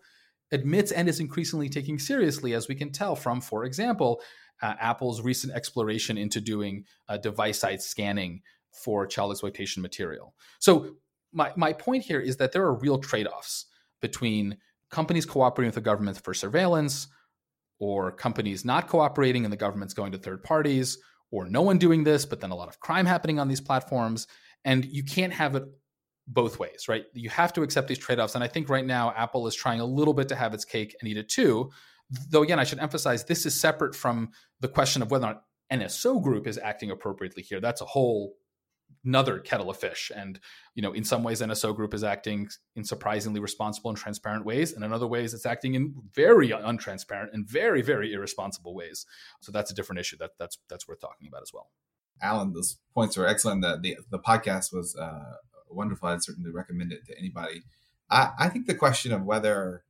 admits 0.53 0.91
and 0.91 1.09
is 1.09 1.21
increasingly 1.21 1.69
taking 1.69 1.99
seriously, 1.99 2.55
as 2.55 2.67
we 2.67 2.75
can 2.75 2.91
tell 2.91 3.15
from, 3.15 3.41
for 3.41 3.65
example, 3.65 4.21
uh, 4.63 4.75
Apple's 4.81 5.23
recent 5.23 5.53
exploration 5.55 6.19
into 6.19 6.41
doing 6.41 6.85
uh, 7.09 7.17
device 7.17 7.59
side 7.59 7.83
scanning 7.83 8.43
for 8.73 9.07
child 9.07 9.33
exploitation 9.33 9.83
material. 9.83 10.35
So 10.59 10.97
my, 11.33 11.53
my 11.57 11.73
point 11.73 12.05
here 12.05 12.21
is 12.21 12.37
that 12.39 12.53
there 12.53 12.63
are 12.63 12.75
real 12.75 12.99
trade-offs 12.99 13.67
between 14.01 14.57
companies 14.91 15.27
cooperating 15.27 15.69
with 15.69 15.77
the 15.77 15.81
government 15.81 16.23
for 16.23 16.35
surveillance 16.35 17.09
or 17.79 18.11
companies 18.11 18.65
not 18.65 18.89
cooperating 18.89 19.45
and 19.45 19.53
the 19.53 19.57
government's 19.57 19.95
going 19.95 20.13
to 20.13 20.19
third 20.19 20.43
parties 20.43 20.99
or 21.31 21.47
no 21.49 21.63
one 21.63 21.79
doing 21.79 22.03
this 22.03 22.25
but 22.25 22.41
then 22.41 22.51
a 22.51 22.55
lot 22.55 22.69
of 22.69 22.81
crime 22.81 23.07
happening 23.07 23.39
on 23.39 23.49
these 23.49 23.61
platforms. 23.61 24.27
And 24.65 24.85
you 24.85 25.05
can't 25.05 25.33
have 25.33 25.55
it 25.55 25.65
both 26.27 26.59
ways 26.59 26.87
right? 26.89 27.05
You 27.13 27.31
have 27.31 27.53
to 27.55 27.63
accept 27.63 27.89
these 27.89 27.99
trade-offs. 27.99 28.35
And 28.35 28.45
i 28.45 28.49
think 28.49 28.69
right 28.69 28.87
now 28.87 29.13
apple 29.17 29.47
is 29.47 29.55
trying 29.55 29.81
a 29.81 29.85
little 29.85 30.15
bit 30.15 30.29
to 30.29 30.37
have 30.37 30.55
its 30.55 30.65
cake 30.65 30.95
and 31.01 31.09
eat 31.09 31.17
it 31.17 31.29
too. 31.29 31.71
Though 32.29 32.43
again 32.43 32.59
i 32.59 32.65
should 32.65 32.81
emphasize 32.81 33.25
this 33.25 33.47
is 33.47 33.59
separate 33.61 33.95
from 33.95 34.31
the 34.61 34.69
question 34.69 35.03
of 35.03 35.11
whether 35.11 35.27
or 35.27 35.35
not 35.35 35.45
nso 35.73 36.23
group 36.23 36.47
is 36.47 36.59
acting 36.59 36.91
appropriately 36.91 37.43
here 37.43 37.61
that's 37.61 37.81
a 37.81 37.87
whole 37.87 38.35
another 39.05 39.39
kettle 39.39 39.71
of 39.71 39.77
fish. 39.77 40.11
And 40.15 40.39
you 40.75 40.83
know, 40.83 40.93
in 40.93 41.05
some 41.05 41.23
ways, 41.23 41.41
NSO 41.41 41.75
Group 41.75 41.95
is 41.95 42.05
acting 42.05 42.49
in 42.77 42.85
surprisingly 42.85 43.41
responsible 43.41 43.91
and 43.91 43.99
transparent 43.99 44.45
ways, 44.45 44.73
and 44.73 44.85
in 44.85 44.93
other 44.93 45.07
ways, 45.07 45.35
it's 45.35 45.47
acting 45.47 45.75
in 45.75 45.95
very 46.15 46.49
untransparent 46.49 47.29
and 47.33 47.49
very, 47.49 47.83
very 47.83 48.13
irresponsible 48.13 48.75
ways. 48.75 49.07
So 49.41 49.53
that's 49.53 49.71
a 49.71 49.75
different 49.75 50.01
issue 50.01 50.17
that 50.19 50.33
that's 50.39 50.59
that's 50.69 50.89
worth 50.89 51.01
talking 51.01 51.29
about 51.29 51.43
as 51.43 51.53
well. 51.53 51.71
Alan, 52.23 52.53
those 52.53 52.79
points 52.95 53.17
were 53.17 53.27
excellent. 53.27 53.63
The 53.63 53.79
the, 53.81 53.97
the 54.11 54.19
podcast 54.19 54.73
was 54.73 54.97
uh, 54.97 55.37
wonderful. 55.69 56.09
I'd 56.09 56.23
certainly 56.23 56.51
recommend 56.51 56.93
it 56.93 57.07
to 57.07 57.19
anybody. 57.19 57.63
I, 58.11 58.31
I 58.39 58.49
think 58.49 58.67
the 58.67 58.75
question 58.75 59.13
of 59.13 59.25
whether 59.25 59.85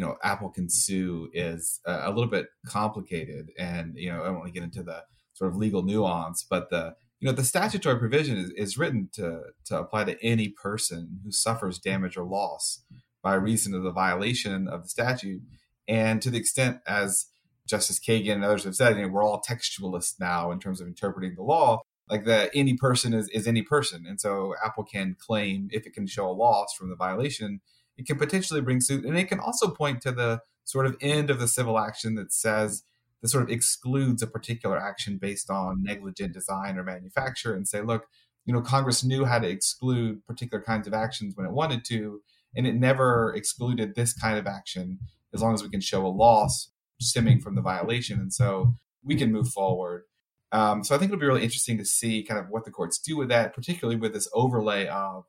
you 0.00 0.06
know 0.06 0.16
Apple 0.22 0.48
can 0.48 0.70
sue 0.70 1.28
is 1.34 1.78
a, 1.84 2.04
a 2.04 2.08
little 2.08 2.30
bit 2.30 2.46
complicated, 2.66 3.50
and 3.58 3.92
you 3.96 4.10
know 4.10 4.22
I 4.22 4.28
don't 4.28 4.38
want 4.38 4.46
to 4.46 4.52
get 4.52 4.62
into 4.62 4.82
the 4.82 5.02
sort 5.34 5.50
of 5.50 5.58
legal 5.58 5.82
nuance, 5.82 6.42
but 6.42 6.70
the 6.70 6.94
you 7.18 7.26
know 7.26 7.34
the 7.34 7.44
statutory 7.44 7.98
provision 7.98 8.38
is, 8.38 8.50
is 8.56 8.78
written 8.78 9.10
to 9.12 9.42
to 9.66 9.78
apply 9.78 10.04
to 10.04 10.24
any 10.24 10.48
person 10.48 11.20
who 11.22 11.30
suffers 11.30 11.78
damage 11.78 12.16
or 12.16 12.24
loss 12.24 12.82
by 13.22 13.34
reason 13.34 13.74
of 13.74 13.82
the 13.82 13.92
violation 13.92 14.68
of 14.68 14.84
the 14.84 14.88
statute. 14.88 15.42
And 15.86 16.22
to 16.22 16.30
the 16.30 16.38
extent 16.38 16.78
as 16.86 17.26
justice 17.68 18.00
kagan 18.00 18.36
and 18.36 18.44
others 18.44 18.64
have 18.64 18.76
said 18.76 18.96
you 18.96 19.02
know, 19.02 19.08
we're 19.08 19.22
all 19.22 19.42
textualists 19.46 20.18
now 20.18 20.50
in 20.50 20.60
terms 20.60 20.80
of 20.80 20.86
interpreting 20.86 21.34
the 21.34 21.42
law 21.42 21.82
like 22.08 22.24
that 22.24 22.50
any 22.54 22.74
person 22.74 23.12
is, 23.12 23.28
is 23.28 23.46
any 23.46 23.62
person. 23.62 24.06
And 24.08 24.18
so 24.18 24.54
apple 24.64 24.84
can 24.84 25.14
claim 25.18 25.68
if 25.70 25.86
it 25.86 25.92
can 25.92 26.06
show 26.06 26.26
a 26.26 26.32
loss 26.32 26.74
from 26.74 26.88
the 26.88 26.96
violation 26.96 27.60
it 28.00 28.06
can 28.06 28.16
potentially 28.16 28.62
bring 28.62 28.80
suit 28.80 29.04
and 29.04 29.16
it 29.18 29.28
can 29.28 29.38
also 29.38 29.68
point 29.68 30.00
to 30.00 30.10
the 30.10 30.40
sort 30.64 30.86
of 30.86 30.96
end 31.02 31.28
of 31.28 31.38
the 31.38 31.46
civil 31.46 31.78
action 31.78 32.14
that 32.14 32.32
says 32.32 32.82
that 33.20 33.28
sort 33.28 33.44
of 33.44 33.50
excludes 33.50 34.22
a 34.22 34.26
particular 34.26 34.80
action 34.80 35.18
based 35.18 35.50
on 35.50 35.82
negligent 35.82 36.32
design 36.32 36.78
or 36.78 36.82
manufacture 36.82 37.54
and 37.54 37.68
say, 37.68 37.82
look, 37.82 38.06
you 38.46 38.54
know, 38.54 38.62
Congress 38.62 39.04
knew 39.04 39.26
how 39.26 39.38
to 39.38 39.46
exclude 39.46 40.26
particular 40.26 40.62
kinds 40.62 40.86
of 40.86 40.94
actions 40.94 41.36
when 41.36 41.44
it 41.44 41.52
wanted 41.52 41.84
to, 41.84 42.22
and 42.56 42.66
it 42.66 42.74
never 42.74 43.34
excluded 43.34 43.94
this 43.94 44.14
kind 44.14 44.38
of 44.38 44.46
action 44.46 44.98
as 45.34 45.42
long 45.42 45.52
as 45.52 45.62
we 45.62 45.68
can 45.68 45.82
show 45.82 46.06
a 46.06 46.08
loss 46.08 46.70
stemming 47.00 47.40
from 47.40 47.54
the 47.54 47.60
violation. 47.60 48.18
And 48.18 48.32
so 48.32 48.76
we 49.04 49.14
can 49.14 49.30
move 49.30 49.48
forward. 49.48 50.04
Um, 50.52 50.82
so 50.82 50.94
I 50.94 50.98
think 50.98 51.10
it'll 51.10 51.20
be 51.20 51.26
really 51.26 51.44
interesting 51.44 51.76
to 51.76 51.84
see 51.84 52.22
kind 52.22 52.40
of 52.40 52.48
what 52.48 52.64
the 52.64 52.70
courts 52.70 52.98
do 52.98 53.18
with 53.18 53.28
that, 53.28 53.54
particularly 53.54 54.00
with 54.00 54.14
this 54.14 54.28
overlay 54.32 54.86
of 54.86 55.26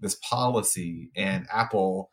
this 0.00 0.16
policy 0.16 1.10
and 1.16 1.46
Apple 1.52 2.10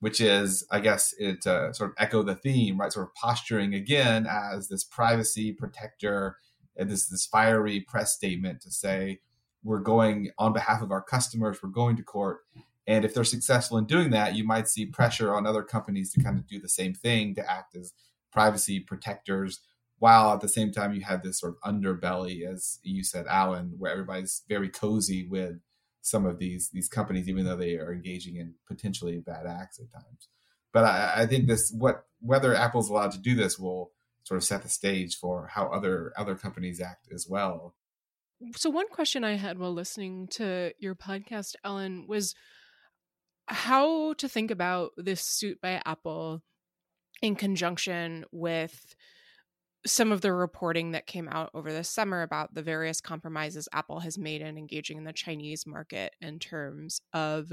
which 0.00 0.20
is, 0.20 0.66
I 0.70 0.80
guess, 0.80 1.14
it 1.18 1.46
uh, 1.46 1.72
sort 1.72 1.90
of 1.90 1.96
echo 1.98 2.22
the 2.22 2.34
theme, 2.34 2.78
right? 2.78 2.92
Sort 2.92 3.06
of 3.06 3.14
posturing 3.14 3.74
again 3.74 4.26
as 4.26 4.68
this 4.68 4.84
privacy 4.84 5.52
protector, 5.52 6.36
and 6.76 6.90
this 6.90 7.08
this 7.08 7.26
fiery 7.26 7.80
press 7.80 8.14
statement 8.14 8.60
to 8.62 8.70
say 8.70 9.20
we're 9.64 9.80
going 9.80 10.30
on 10.38 10.52
behalf 10.52 10.82
of 10.82 10.92
our 10.92 11.02
customers, 11.02 11.58
we're 11.62 11.70
going 11.70 11.96
to 11.96 12.02
court, 12.02 12.40
and 12.86 13.04
if 13.04 13.14
they're 13.14 13.24
successful 13.24 13.78
in 13.78 13.86
doing 13.86 14.10
that, 14.10 14.36
you 14.36 14.44
might 14.44 14.68
see 14.68 14.86
pressure 14.86 15.34
on 15.34 15.46
other 15.46 15.62
companies 15.62 16.12
to 16.12 16.22
kind 16.22 16.38
of 16.38 16.46
do 16.46 16.60
the 16.60 16.68
same 16.68 16.94
thing, 16.94 17.34
to 17.34 17.50
act 17.50 17.74
as 17.74 17.92
privacy 18.30 18.78
protectors, 18.78 19.60
while 19.98 20.34
at 20.34 20.40
the 20.42 20.48
same 20.48 20.70
time 20.70 20.92
you 20.92 21.00
have 21.00 21.22
this 21.22 21.40
sort 21.40 21.54
of 21.54 21.74
underbelly, 21.74 22.46
as 22.46 22.78
you 22.82 23.02
said, 23.02 23.26
Alan, 23.26 23.74
where 23.78 23.92
everybody's 23.92 24.42
very 24.46 24.68
cozy 24.68 25.26
with 25.26 25.56
some 26.06 26.24
of 26.24 26.38
these 26.38 26.70
these 26.72 26.88
companies, 26.88 27.28
even 27.28 27.44
though 27.44 27.56
they 27.56 27.74
are 27.74 27.92
engaging 27.92 28.36
in 28.36 28.54
potentially 28.68 29.18
bad 29.18 29.44
acts 29.44 29.80
at 29.80 29.90
times. 29.90 30.28
But 30.72 30.84
I, 30.84 31.22
I 31.22 31.26
think 31.26 31.48
this 31.48 31.74
what 31.76 32.04
whether 32.20 32.54
Apple's 32.54 32.88
allowed 32.88 33.10
to 33.12 33.18
do 33.18 33.34
this 33.34 33.58
will 33.58 33.90
sort 34.22 34.38
of 34.38 34.44
set 34.44 34.62
the 34.62 34.68
stage 34.68 35.16
for 35.16 35.48
how 35.52 35.66
other 35.66 36.12
other 36.16 36.36
companies 36.36 36.80
act 36.80 37.08
as 37.12 37.26
well. 37.28 37.74
So 38.54 38.70
one 38.70 38.88
question 38.88 39.24
I 39.24 39.34
had 39.34 39.58
while 39.58 39.72
listening 39.72 40.28
to 40.32 40.72
your 40.78 40.94
podcast, 40.94 41.56
Ellen, 41.64 42.06
was 42.06 42.34
how 43.48 44.12
to 44.14 44.28
think 44.28 44.52
about 44.52 44.92
this 44.96 45.22
suit 45.22 45.60
by 45.60 45.80
Apple 45.84 46.42
in 47.20 47.34
conjunction 47.34 48.26
with 48.30 48.94
some 49.86 50.12
of 50.12 50.20
the 50.20 50.32
reporting 50.32 50.92
that 50.92 51.06
came 51.06 51.28
out 51.28 51.50
over 51.54 51.72
the 51.72 51.84
summer 51.84 52.22
about 52.22 52.54
the 52.54 52.62
various 52.62 53.00
compromises 53.00 53.68
Apple 53.72 54.00
has 54.00 54.18
made 54.18 54.42
in 54.42 54.58
engaging 54.58 54.98
in 54.98 55.04
the 55.04 55.12
Chinese 55.12 55.66
market 55.66 56.14
in 56.20 56.38
terms 56.38 57.00
of 57.12 57.52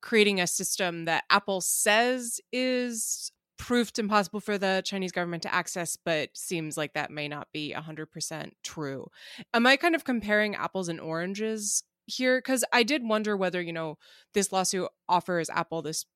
creating 0.00 0.40
a 0.40 0.46
system 0.46 1.06
that 1.06 1.24
Apple 1.30 1.60
says 1.60 2.40
is 2.52 3.32
proofed 3.58 3.98
impossible 3.98 4.40
for 4.40 4.56
the 4.56 4.82
Chinese 4.86 5.12
government 5.12 5.42
to 5.42 5.54
access, 5.54 5.96
but 6.02 6.30
seems 6.34 6.76
like 6.76 6.94
that 6.94 7.10
may 7.10 7.28
not 7.28 7.48
be 7.52 7.74
100% 7.76 8.50
true. 8.62 9.06
Am 9.52 9.66
I 9.66 9.76
kind 9.76 9.94
of 9.94 10.04
comparing 10.04 10.54
apples 10.54 10.88
and 10.88 10.98
oranges 10.98 11.82
here? 12.06 12.38
Because 12.38 12.64
I 12.72 12.82
did 12.82 13.06
wonder 13.06 13.36
whether, 13.36 13.60
you 13.60 13.74
know, 13.74 13.98
this 14.32 14.50
lawsuit 14.50 14.88
offers 15.08 15.50
Apple 15.50 15.82
this 15.82 16.06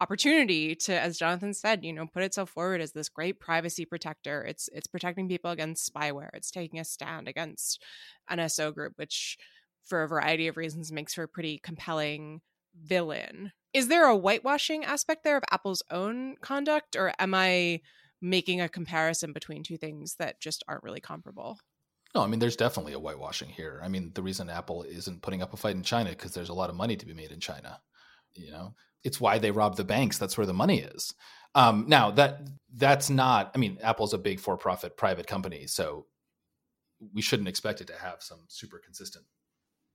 opportunity 0.00 0.74
to 0.74 0.92
as 0.98 1.16
jonathan 1.16 1.54
said 1.54 1.84
you 1.84 1.92
know 1.92 2.06
put 2.06 2.22
itself 2.22 2.50
forward 2.50 2.80
as 2.80 2.92
this 2.92 3.08
great 3.08 3.38
privacy 3.38 3.84
protector 3.84 4.42
it's 4.44 4.68
it's 4.72 4.86
protecting 4.86 5.28
people 5.28 5.50
against 5.50 5.92
spyware 5.92 6.30
it's 6.34 6.50
taking 6.50 6.80
a 6.80 6.84
stand 6.84 7.28
against 7.28 7.82
nso 8.30 8.74
group 8.74 8.92
which 8.96 9.38
for 9.84 10.02
a 10.02 10.08
variety 10.08 10.48
of 10.48 10.56
reasons 10.56 10.90
makes 10.90 11.14
for 11.14 11.22
a 11.22 11.28
pretty 11.28 11.58
compelling 11.62 12.40
villain 12.74 13.52
is 13.74 13.88
there 13.88 14.06
a 14.06 14.16
whitewashing 14.16 14.84
aspect 14.84 15.24
there 15.24 15.36
of 15.36 15.42
Apple's 15.50 15.82
own 15.90 16.36
conduct, 16.40 16.94
or 16.94 17.12
am 17.18 17.34
I 17.34 17.80
making 18.22 18.60
a 18.60 18.68
comparison 18.68 19.32
between 19.32 19.64
two 19.64 19.76
things 19.76 20.14
that 20.20 20.40
just 20.40 20.62
aren't 20.68 20.84
really 20.84 21.00
comparable? 21.00 21.58
No, 22.14 22.22
I 22.22 22.28
mean, 22.28 22.38
there's 22.38 22.54
definitely 22.54 22.92
a 22.92 23.00
whitewashing 23.00 23.48
here. 23.48 23.80
I 23.82 23.88
mean, 23.88 24.12
the 24.14 24.22
reason 24.22 24.48
Apple 24.48 24.84
isn't 24.84 25.22
putting 25.22 25.42
up 25.42 25.52
a 25.52 25.56
fight 25.56 25.74
in 25.74 25.82
China 25.82 26.10
because 26.10 26.32
there's 26.32 26.50
a 26.50 26.54
lot 26.54 26.70
of 26.70 26.76
money 26.76 26.96
to 26.96 27.04
be 27.04 27.14
made 27.14 27.32
in 27.32 27.40
China. 27.40 27.80
You 28.34 28.52
know, 28.52 28.74
it's 29.04 29.20
why 29.20 29.38
they 29.38 29.50
rob 29.50 29.76
the 29.76 29.84
banks. 29.84 30.18
That's 30.18 30.36
where 30.36 30.46
the 30.46 30.54
money 30.54 30.80
is. 30.80 31.14
Um, 31.54 31.84
now 31.86 32.10
that 32.12 32.48
that's 32.74 33.10
not. 33.10 33.52
I 33.54 33.58
mean, 33.58 33.78
Apple's 33.82 34.14
a 34.14 34.18
big 34.18 34.40
for-profit 34.40 34.96
private 34.96 35.26
company, 35.26 35.66
so 35.66 36.06
we 37.12 37.22
shouldn't 37.22 37.48
expect 37.48 37.80
it 37.80 37.86
to 37.88 37.98
have 37.98 38.22
some 38.22 38.40
super 38.48 38.78
consistent 38.78 39.24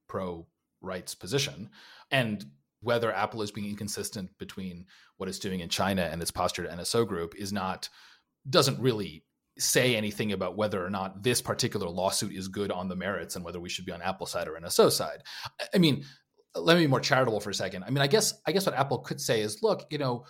pro 0.08 0.48
rights 0.82 1.16
position. 1.16 1.70
And 2.12 2.46
whether 2.82 3.14
Apple 3.14 3.42
is 3.42 3.52
being 3.52 3.68
inconsistent 3.68 4.30
between 4.38 4.86
what 5.18 5.28
it's 5.28 5.40
doing 5.40 5.60
in 5.60 5.70
China 5.70 6.08
and 6.10 6.22
its 6.22 6.32
posture 6.32 6.64
to 6.64 6.70
NSO 6.70 7.06
Group 7.06 7.36
is 7.36 7.52
not 7.52 7.90
doesn't 8.50 8.80
really 8.80 9.26
say 9.58 9.96
anything 9.96 10.32
about 10.32 10.56
whether 10.56 10.84
or 10.84 10.90
not 10.90 11.22
this 11.22 11.42
particular 11.42 11.90
lawsuit 11.90 12.34
is 12.34 12.48
good 12.48 12.72
on 12.72 12.88
the 12.88 12.96
merits 12.96 13.36
and 13.36 13.44
whether 13.44 13.60
we 13.60 13.68
should 13.68 13.86
be 13.86 13.92
on 13.92 14.02
Apple 14.02 14.26
side 14.26 14.48
or 14.48 14.58
NSO 14.58 14.90
side. 14.90 15.24
I 15.74 15.78
mean, 15.78 16.06
let 16.56 16.78
me 16.78 16.84
be 16.84 16.88
more 16.88 17.00
charitable 17.00 17.40
for 17.40 17.50
a 17.50 17.54
second. 17.54 17.84
I 17.84 17.90
mean, 17.90 18.02
I 18.02 18.08
guess 18.08 18.34
I 18.48 18.52
guess 18.52 18.66
what 18.66 18.76
Apple 18.76 19.00
could 19.00 19.22
say 19.22 19.42
is, 19.42 19.62
look, 19.62 19.86
you 19.90 19.98
know, 19.98 20.26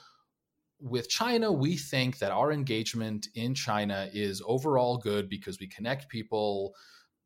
with 0.81 1.09
China, 1.09 1.51
we 1.51 1.77
think 1.77 2.19
that 2.19 2.31
our 2.31 2.51
engagement 2.51 3.27
in 3.35 3.53
China 3.53 4.09
is 4.13 4.41
overall 4.45 4.97
good 4.97 5.29
because 5.29 5.59
we 5.59 5.67
connect 5.67 6.09
people, 6.09 6.73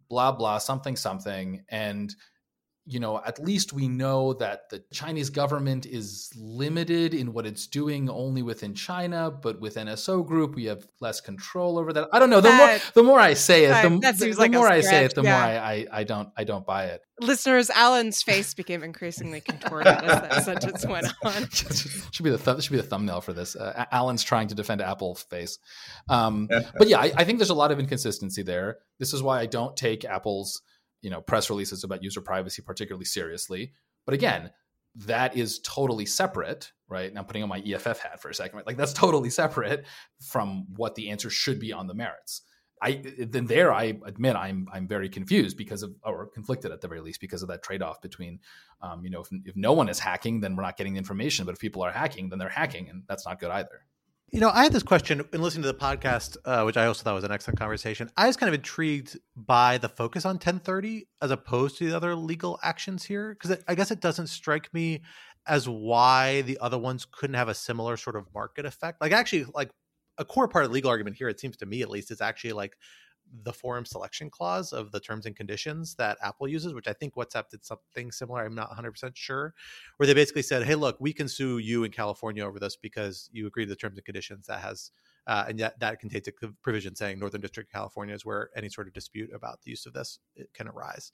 blah 0.10 0.32
blah, 0.32 0.58
something 0.58 0.96
something, 0.96 1.64
and 1.70 2.16
you 2.86 3.00
know, 3.00 3.22
at 3.26 3.40
least 3.40 3.72
we 3.72 3.88
know 3.88 4.34
that 4.34 4.70
the 4.70 4.84
Chinese 4.92 5.30
government 5.30 5.86
is 5.86 6.30
limited 6.36 7.14
in 7.14 7.32
what 7.32 7.46
it's 7.46 7.66
doing 7.66 8.10
only 8.10 8.42
within 8.42 8.74
China, 8.74 9.32
but 9.32 9.62
with 9.62 9.76
NSO 9.76 10.26
Group, 10.26 10.56
we 10.56 10.66
have 10.66 10.86
less 11.00 11.22
control 11.22 11.80
over 11.80 11.94
that. 11.94 12.10
I 12.12 12.20
don't 12.20 12.30
know. 12.30 12.42
The 12.42 12.52
more 12.52 12.78
the 12.94 13.04
more 13.04 13.20
I 13.20 13.36
say 13.36 13.66
it, 13.66 13.84
the, 13.84 13.90
the, 13.90 14.12
the 14.12 14.34
like 14.34 14.52
more 14.52 14.68
I 14.68 14.82
say 14.82 15.06
it, 15.06 15.16
the 15.16 15.24
yeah. 15.24 15.32
more 15.32 15.42
I, 15.42 15.56
I, 15.56 15.88
I 15.92 16.04
don't 16.04 16.30
I 16.36 16.44
don't 16.44 16.66
buy 16.66 16.86
it. 16.88 17.02
Listeners, 17.22 17.70
Alan's 17.70 18.22
face 18.22 18.54
became 18.54 18.84
increasingly 18.84 19.40
contorted 19.40 19.88
as 19.88 20.22
that 20.22 20.44
sentence 20.44 20.86
went 20.88 21.08
on. 21.24 21.50
should 21.52 22.24
be 22.24 22.32
the 22.32 22.38
th- 22.38 22.64
should 22.64 22.72
be 22.72 22.78
the 22.78 22.84
thumbnail 22.84 23.22
for 23.22 23.32
this. 23.32 23.56
Uh, 23.56 23.86
Alan's 23.92 24.24
trying 24.24 24.50
to 24.50 24.56
defend 24.56 24.82
Apple's 24.82 25.24
face, 25.24 25.58
um, 26.10 26.50
but 26.78 26.90
yeah, 26.90 27.00
I, 27.00 27.14
I 27.16 27.24
think 27.24 27.40
there's 27.40 27.50
a 27.50 27.56
lot 27.56 27.72
of 27.72 27.80
inconsistency 27.80 28.44
there. 28.44 28.80
This 29.00 29.14
is 29.14 29.24
why 29.24 29.40
I 29.40 29.46
don't 29.46 29.78
take 29.78 30.04
Apple's 30.04 30.62
you 31.04 31.12
know 31.12 31.22
press 31.22 31.51
releases 31.51 31.84
about 31.84 32.04
user 32.04 32.22
privacy 32.22 32.64
particularly 32.64 33.06
seriously. 33.06 33.74
But 34.06 34.16
again, 34.16 34.49
that 34.95 35.38
is 35.38 35.60
totally 35.60 36.06
separate, 36.06 36.72
right? 36.88 37.14
Now 37.14 37.24
putting 37.24 37.43
on 37.43 37.49
my 37.49 37.60
EFF 37.60 37.99
hat 37.99 38.22
for 38.22 38.30
a 38.30 38.34
second, 38.34 38.58
right? 38.58 38.66
like 38.66 38.78
that's 38.78 38.93
totally 38.93 39.30
separate 39.30 39.86
from 40.20 40.66
what 40.76 40.95
the 40.95 41.10
answer 41.10 41.30
should 41.30 41.60
be 41.60 41.72
on 41.72 41.86
the 41.86 41.93
merits. 41.93 42.41
I 42.82 43.01
then 43.18 43.45
there 43.45 43.72
I 43.74 43.97
admit 44.06 44.36
I'm 44.36 44.68
I'm 44.72 44.88
very 44.88 45.08
confused 45.08 45.58
because 45.58 45.84
of 45.84 45.95
or 46.04 46.28
conflicted 46.28 46.72
at 46.72 46.82
the 46.82 46.88
very 46.88 46.99
least 46.99 47.22
because 47.22 47.41
of 47.41 47.47
that 47.49 47.64
trade 47.64 47.82
off 47.82 48.01
between, 48.01 48.39
um, 48.82 49.04
you 49.06 49.10
know, 49.10 49.22
if, 49.22 49.30
if 49.45 49.56
no 49.56 49.72
one 49.72 49.88
is 49.88 49.99
hacking, 49.99 50.41
then 50.41 50.56
we're 50.56 50.64
not 50.64 50.78
getting 50.78 50.93
the 50.93 50.99
information, 50.99 51.45
but 51.45 51.54
if 51.54 51.60
people 51.60 51.82
are 51.82 51.91
hacking, 51.91 52.30
then 52.30 52.39
they're 52.39 52.49
hacking, 52.49 52.89
and 52.89 53.04
that's 53.08 53.26
not 53.26 53.39
good 53.39 53.51
either. 53.51 53.86
You 54.34 54.40
know, 54.40 54.50
I 54.50 54.64
had 54.64 54.74
this 54.74 54.82
question 54.82 55.22
in 55.32 55.44
listening 55.44 55.62
to 55.62 55.72
the 55.72 55.78
podcast, 55.78 56.38
uh, 56.44 56.64
which 56.64 56.76
I 56.76 56.88
also 56.88 57.04
thought 57.04 57.14
was 57.14 57.24
an 57.24 57.32
excellent 57.32 57.60
conversation. 57.60 58.10
I 58.18 58.26
was 58.26 58.36
kind 58.36 58.48
of 58.48 58.56
intrigued 58.56 59.20
by 59.36 59.78
the 59.78 59.88
focus 59.88 60.26
on 60.26 60.38
1030 60.38 61.08
as 61.22 61.30
opposed 61.30 61.78
to 61.78 61.88
the 61.88 61.96
other 61.96 62.16
legal 62.16 62.60
actions 62.64 63.04
here, 63.04 63.38
because 63.40 63.64
I 63.68 63.76
guess 63.76 63.92
it 63.92 64.00
doesn't 64.00 64.26
strike 64.26 64.74
me 64.74 65.04
as 65.46 65.70
why 65.70 66.42
the 66.42 66.58
other 66.62 66.80
ones 66.80 67.06
couldn't 67.06 67.36
have 67.36 67.48
a 67.48 67.54
similar 67.54 67.96
sort 67.96 68.16
of 68.16 68.26
market 68.34 68.66
effect. 68.66 69.02
Like, 69.02 69.12
actually, 69.12 69.46
like 69.54 69.70
a 70.18 70.26
core 70.26 70.48
part 70.48 70.66
of 70.66 70.72
the 70.72 70.74
legal 70.74 70.90
argument 70.90 71.16
here, 71.16 71.30
it 71.30 71.40
seems 71.40 71.58
to 71.58 71.68
me 71.68 71.84
at 71.84 71.92
least, 71.92 72.10
is 72.10 72.20
actually 72.20 72.54
like 72.54 72.76
the 73.43 73.53
forum 73.53 73.86
selection 73.86 74.30
clause 74.30 74.74
of 74.74 74.91
the 74.91 74.99
terms 74.99 75.26
and 75.26 75.36
conditions 75.36 75.95
that 75.95 76.17
Apple 76.21 76.47
uses, 76.47 76.74
which 76.74 76.88
I 76.88 76.93
think 76.93 77.15
WhatsApp 77.15 77.49
did 77.49 77.65
something 77.65 78.11
similar. 78.11 78.45
I'm 78.45 78.55
not 78.55 78.71
100% 78.71 79.11
sure, 79.15 79.53
where 79.97 80.07
they 80.07 80.13
basically 80.13 80.43
said, 80.43 80.63
hey, 80.63 80.76
look, 80.76 80.97
we 80.99 81.13
can 81.13 81.28
sue 81.28 81.57
you 81.57 81.84
in 81.84 81.91
California 81.91 82.45
over 82.45 82.59
this 82.59 82.76
because 82.76 83.30
you 83.32 83.47
agree 83.47 83.65
to 83.65 83.69
the 83.69 83.76
terms 83.76 83.97
and 83.97 84.05
conditions 84.05 84.47
that 84.47 84.59
has, 84.59 84.91
uh, 85.28 85.45
and 85.47 85.57
yet 85.57 85.80
that 85.80 85.99
contains 85.99 86.28
a 86.28 86.32
provision 86.61 86.95
saying 86.95 87.19
Northern 87.19 87.41
District 87.41 87.69
of 87.69 87.74
California 87.74 88.13
is 88.13 88.26
where 88.26 88.49
any 88.55 88.69
sort 88.69 88.88
of 88.88 88.93
dispute 88.93 89.32
about 89.34 89.61
the 89.61 89.71
use 89.71 89.86
of 89.86 89.93
this 89.93 90.19
can 90.53 90.67
arise. 90.67 91.11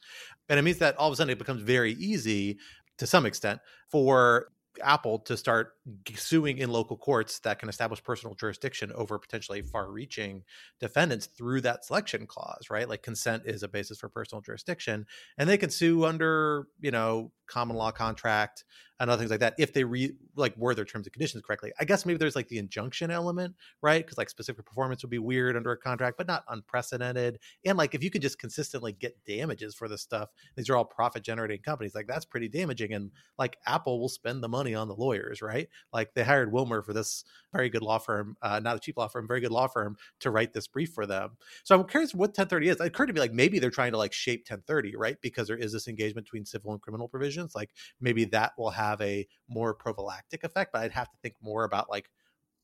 And 0.49 0.59
it 0.59 0.63
means 0.63 0.79
that 0.79 0.97
all 0.97 1.07
of 1.07 1.13
a 1.13 1.15
sudden 1.15 1.31
it 1.31 1.39
becomes 1.39 1.61
very 1.61 1.93
easy 1.93 2.57
to 2.97 3.07
some 3.07 3.25
extent 3.25 3.61
for 3.87 4.51
Apple 4.81 5.19
to 5.19 5.35
start 5.35 5.73
suing 6.15 6.59
in 6.59 6.69
local 6.69 6.97
courts 6.97 7.39
that 7.39 7.59
can 7.59 7.69
establish 7.69 8.03
personal 8.03 8.35
jurisdiction 8.35 8.91
over 8.93 9.17
potentially 9.17 9.61
far 9.61 9.91
reaching 9.91 10.43
defendants 10.79 11.27
through 11.27 11.61
that 11.61 11.85
selection 11.85 12.25
clause, 12.27 12.69
right? 12.69 12.87
Like 12.87 13.03
consent 13.03 13.43
is 13.45 13.63
a 13.63 13.67
basis 13.67 13.99
for 13.99 14.09
personal 14.09 14.41
jurisdiction. 14.41 15.05
And 15.37 15.49
they 15.49 15.57
can 15.57 15.69
sue 15.69 16.05
under, 16.05 16.67
you 16.79 16.91
know, 16.91 17.31
common 17.47 17.75
law 17.75 17.91
contract 17.91 18.63
and 18.99 19.09
other 19.09 19.19
things 19.19 19.31
like 19.31 19.39
that 19.39 19.55
if 19.57 19.73
they 19.73 19.83
re 19.83 20.13
like 20.35 20.55
word 20.57 20.75
their 20.75 20.85
terms 20.85 21.07
and 21.07 21.13
conditions 21.13 21.41
correctly. 21.43 21.71
I 21.79 21.85
guess 21.85 22.05
maybe 22.05 22.17
there's 22.17 22.35
like 22.35 22.47
the 22.49 22.57
injunction 22.57 23.11
element, 23.11 23.55
right? 23.81 24.05
Because 24.05 24.17
like 24.17 24.29
specific 24.29 24.65
performance 24.65 25.01
would 25.03 25.09
be 25.09 25.19
weird 25.19 25.55
under 25.55 25.71
a 25.71 25.77
contract, 25.77 26.17
but 26.17 26.27
not 26.27 26.43
unprecedented. 26.49 27.39
And 27.65 27.77
like 27.77 27.95
if 27.95 28.03
you 28.03 28.11
could 28.11 28.21
just 28.21 28.39
consistently 28.39 28.91
get 28.91 29.17
damages 29.25 29.73
for 29.73 29.87
this 29.87 30.01
stuff, 30.01 30.29
these 30.55 30.69
are 30.69 30.75
all 30.75 30.85
profit 30.85 31.23
generating 31.23 31.61
companies. 31.61 31.95
Like 31.95 32.07
that's 32.07 32.25
pretty 32.25 32.49
damaging. 32.49 32.93
And 32.93 33.11
like 33.37 33.57
Apple 33.65 33.99
will 33.99 34.09
spend 34.09 34.43
the 34.43 34.49
money 34.49 34.58
on 34.67 34.87
the 34.87 34.95
lawyers, 34.95 35.41
right? 35.41 35.67
Like 35.93 36.13
they 36.13 36.23
hired 36.23 36.51
Wilmer 36.51 36.81
for 36.81 36.93
this 36.93 37.23
very 37.53 37.69
good 37.69 37.81
law 37.81 37.97
firm, 37.97 38.35
uh, 38.41 38.59
not 38.59 38.75
a 38.75 38.79
cheap 38.79 38.97
law 38.97 39.07
firm, 39.07 39.27
very 39.27 39.41
good 39.41 39.51
law 39.51 39.67
firm 39.67 39.95
to 40.21 40.31
write 40.31 40.53
this 40.53 40.67
brief 40.67 40.91
for 40.93 41.05
them. 41.05 41.37
So 41.63 41.79
I'm 41.79 41.87
curious 41.87 42.13
what 42.13 42.29
1030 42.29 42.69
is. 42.69 42.75
It 42.75 42.85
occurred 42.85 43.07
to 43.07 43.13
me 43.13 43.19
like 43.19 43.33
maybe 43.33 43.59
they're 43.59 43.69
trying 43.69 43.91
to 43.91 43.97
like 43.97 44.13
shape 44.13 44.41
1030, 44.41 44.95
right? 44.95 45.17
Because 45.21 45.47
there 45.47 45.57
is 45.57 45.73
this 45.73 45.87
engagement 45.87 46.27
between 46.27 46.45
civil 46.45 46.71
and 46.71 46.81
criminal 46.81 47.07
provisions. 47.07 47.55
Like 47.55 47.71
maybe 47.99 48.25
that 48.25 48.53
will 48.57 48.71
have 48.71 49.01
a 49.01 49.27
more 49.47 49.73
prophylactic 49.73 50.43
effect, 50.43 50.71
but 50.73 50.81
I'd 50.81 50.91
have 50.91 51.09
to 51.09 51.17
think 51.21 51.35
more 51.41 51.63
about 51.63 51.89
like 51.89 52.09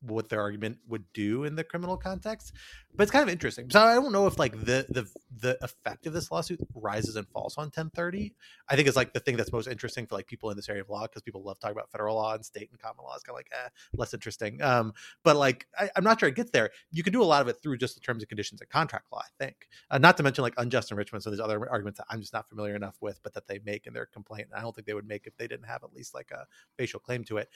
what 0.02 0.30
their 0.30 0.42
argument 0.42 0.78
would 0.88 1.06
do 1.14 1.44
in 1.44 1.56
the 1.56 1.64
criminal 1.64 1.98
context. 1.98 2.54
But 2.98 3.04
it's 3.04 3.12
kind 3.12 3.24
of 3.24 3.30
interesting. 3.30 3.70
So 3.70 3.82
I 3.82 3.96
don't 3.96 4.12
know 4.12 4.28
if 4.28 4.40
like 4.40 4.54
the 4.54 4.86
the 4.90 5.08
the 5.38 5.58
effect 5.64 6.08
of 6.08 6.14
this 6.14 6.32
lawsuit 6.32 6.60
rises 6.74 7.16
and 7.16 7.28
falls 7.28 7.58
on 7.58 7.66
1030. 7.66 8.34
I 8.70 8.76
think 8.76 8.88
it's 8.88 8.96
like 8.96 9.14
the 9.14 9.20
thing 9.20 9.38
that's 9.38 9.52
most 9.52 9.68
interesting 9.68 10.08
for 10.08 10.16
like 10.16 10.28
people 10.28 10.50
in 10.50 10.56
this 10.56 10.70
area 10.70 10.82
of 10.82 10.90
law 10.90 11.04
because 11.04 11.22
people 11.22 11.44
love 11.44 11.60
talking 11.60 11.76
about 11.76 11.92
federal 11.92 12.16
law 12.16 12.34
and 12.34 12.46
state 12.46 12.70
and 12.72 12.80
common 12.80 13.04
law. 13.04 13.14
It's 13.16 13.24
kind 13.24 13.34
of 13.34 13.40
like 13.40 13.50
eh, 13.52 13.70
less 13.96 14.14
interesting. 14.14 14.62
Um, 14.62 14.94
but 15.24 15.36
like 15.36 15.68
I, 15.78 15.90
am 15.96 16.04
not 16.04 16.20
sure 16.20 16.30
it 16.30 16.36
gets 16.36 16.52
there. 16.52 16.72
You 16.92 17.04
can 17.04 17.14
do 17.14 17.22
a 17.22 17.26
lot 17.26 17.42
of 17.42 17.48
it 17.48 17.58
through 17.62 17.78
just 17.78 17.96
the 17.96 18.02
terms 18.02 18.24
and 18.24 18.30
conditions 18.30 18.62
of 18.62 18.70
contract 18.70 19.06
law. 19.12 19.20
I 19.20 19.44
think, 19.44 19.68
uh, 19.92 19.98
not 19.98 20.18
to 20.18 20.24
mention 20.24 20.44
like 20.44 20.56
unjust 20.58 20.92
enrichment. 20.92 21.24
So 21.24 21.30
there's 21.30 21.42
other 21.42 21.70
arguments 21.70 21.98
that 21.98 22.08
I'm 22.10 22.22
just 22.22 22.34
not 22.34 22.50
familiar 22.50 22.76
enough 22.76 22.96
with, 23.02 23.20
but 23.24 23.34
that 23.34 23.48
they 23.48 23.60
make 23.66 23.88
in 23.88 23.94
their 23.94 24.06
complaint. 24.06 24.48
And 24.52 24.60
I 24.60 24.62
don't 24.62 24.74
think 24.74 24.88
they 24.88 24.94
would 24.94 25.08
make 25.08 25.28
if 25.28 25.36
they 25.38 25.48
didn't 25.48 25.68
have 25.68 25.84
at 25.84 25.94
least 25.94 26.14
like 26.14 26.32
a 26.32 26.46
facial 26.78 27.00
claim 27.00 27.24
to 27.26 27.38
it. 27.38 27.50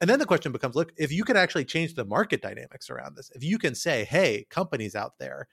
And 0.00 0.10
then 0.10 0.18
the 0.18 0.26
question 0.26 0.52
becomes: 0.52 0.74
Look, 0.74 0.92
if 0.96 1.12
you 1.12 1.24
could 1.24 1.36
actually 1.36 1.64
change 1.64 1.94
the 1.94 2.04
market 2.04 2.42
dynamics 2.42 2.90
around 2.90 3.16
this. 3.16 3.30
If 3.34 3.42
you 3.42 3.58
can 3.58 3.74
say, 3.74 4.04
hey, 4.04 4.46
companies 4.82 4.94
out 4.94 5.18
there, 5.18 5.48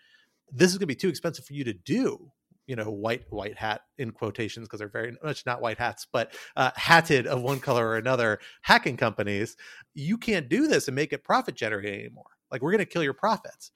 this 0.51 0.71
is 0.71 0.77
going 0.77 0.81
to 0.81 0.87
be 0.87 0.95
too 0.95 1.09
expensive 1.09 1.45
for 1.45 1.53
you 1.53 1.63
to 1.63 1.73
do 1.73 2.31
you 2.65 2.75
know 2.75 2.91
white 2.91 3.23
white 3.31 3.57
hat 3.57 3.81
in 3.97 4.11
quotations 4.11 4.67
because 4.67 4.77
they're 4.77 4.87
very 4.87 5.15
much 5.23 5.43
not 5.45 5.59
white 5.59 5.79
hats 5.79 6.05
but 6.11 6.35
uh, 6.55 6.69
hatted 6.75 7.25
of 7.25 7.41
one 7.41 7.59
color 7.59 7.87
or 7.87 7.97
another 7.97 8.39
hacking 8.61 8.95
companies 8.95 9.57
you 9.95 10.17
can't 10.17 10.49
do 10.49 10.67
this 10.67 10.87
and 10.87 10.95
make 10.95 11.11
it 11.11 11.23
profit 11.23 11.55
generating 11.55 11.99
anymore. 11.99 12.29
Like 12.51 12.61
we're 12.61 12.71
going 12.71 12.79
to 12.79 12.85
kill 12.85 13.03
your 13.03 13.13
profits. 13.13 13.71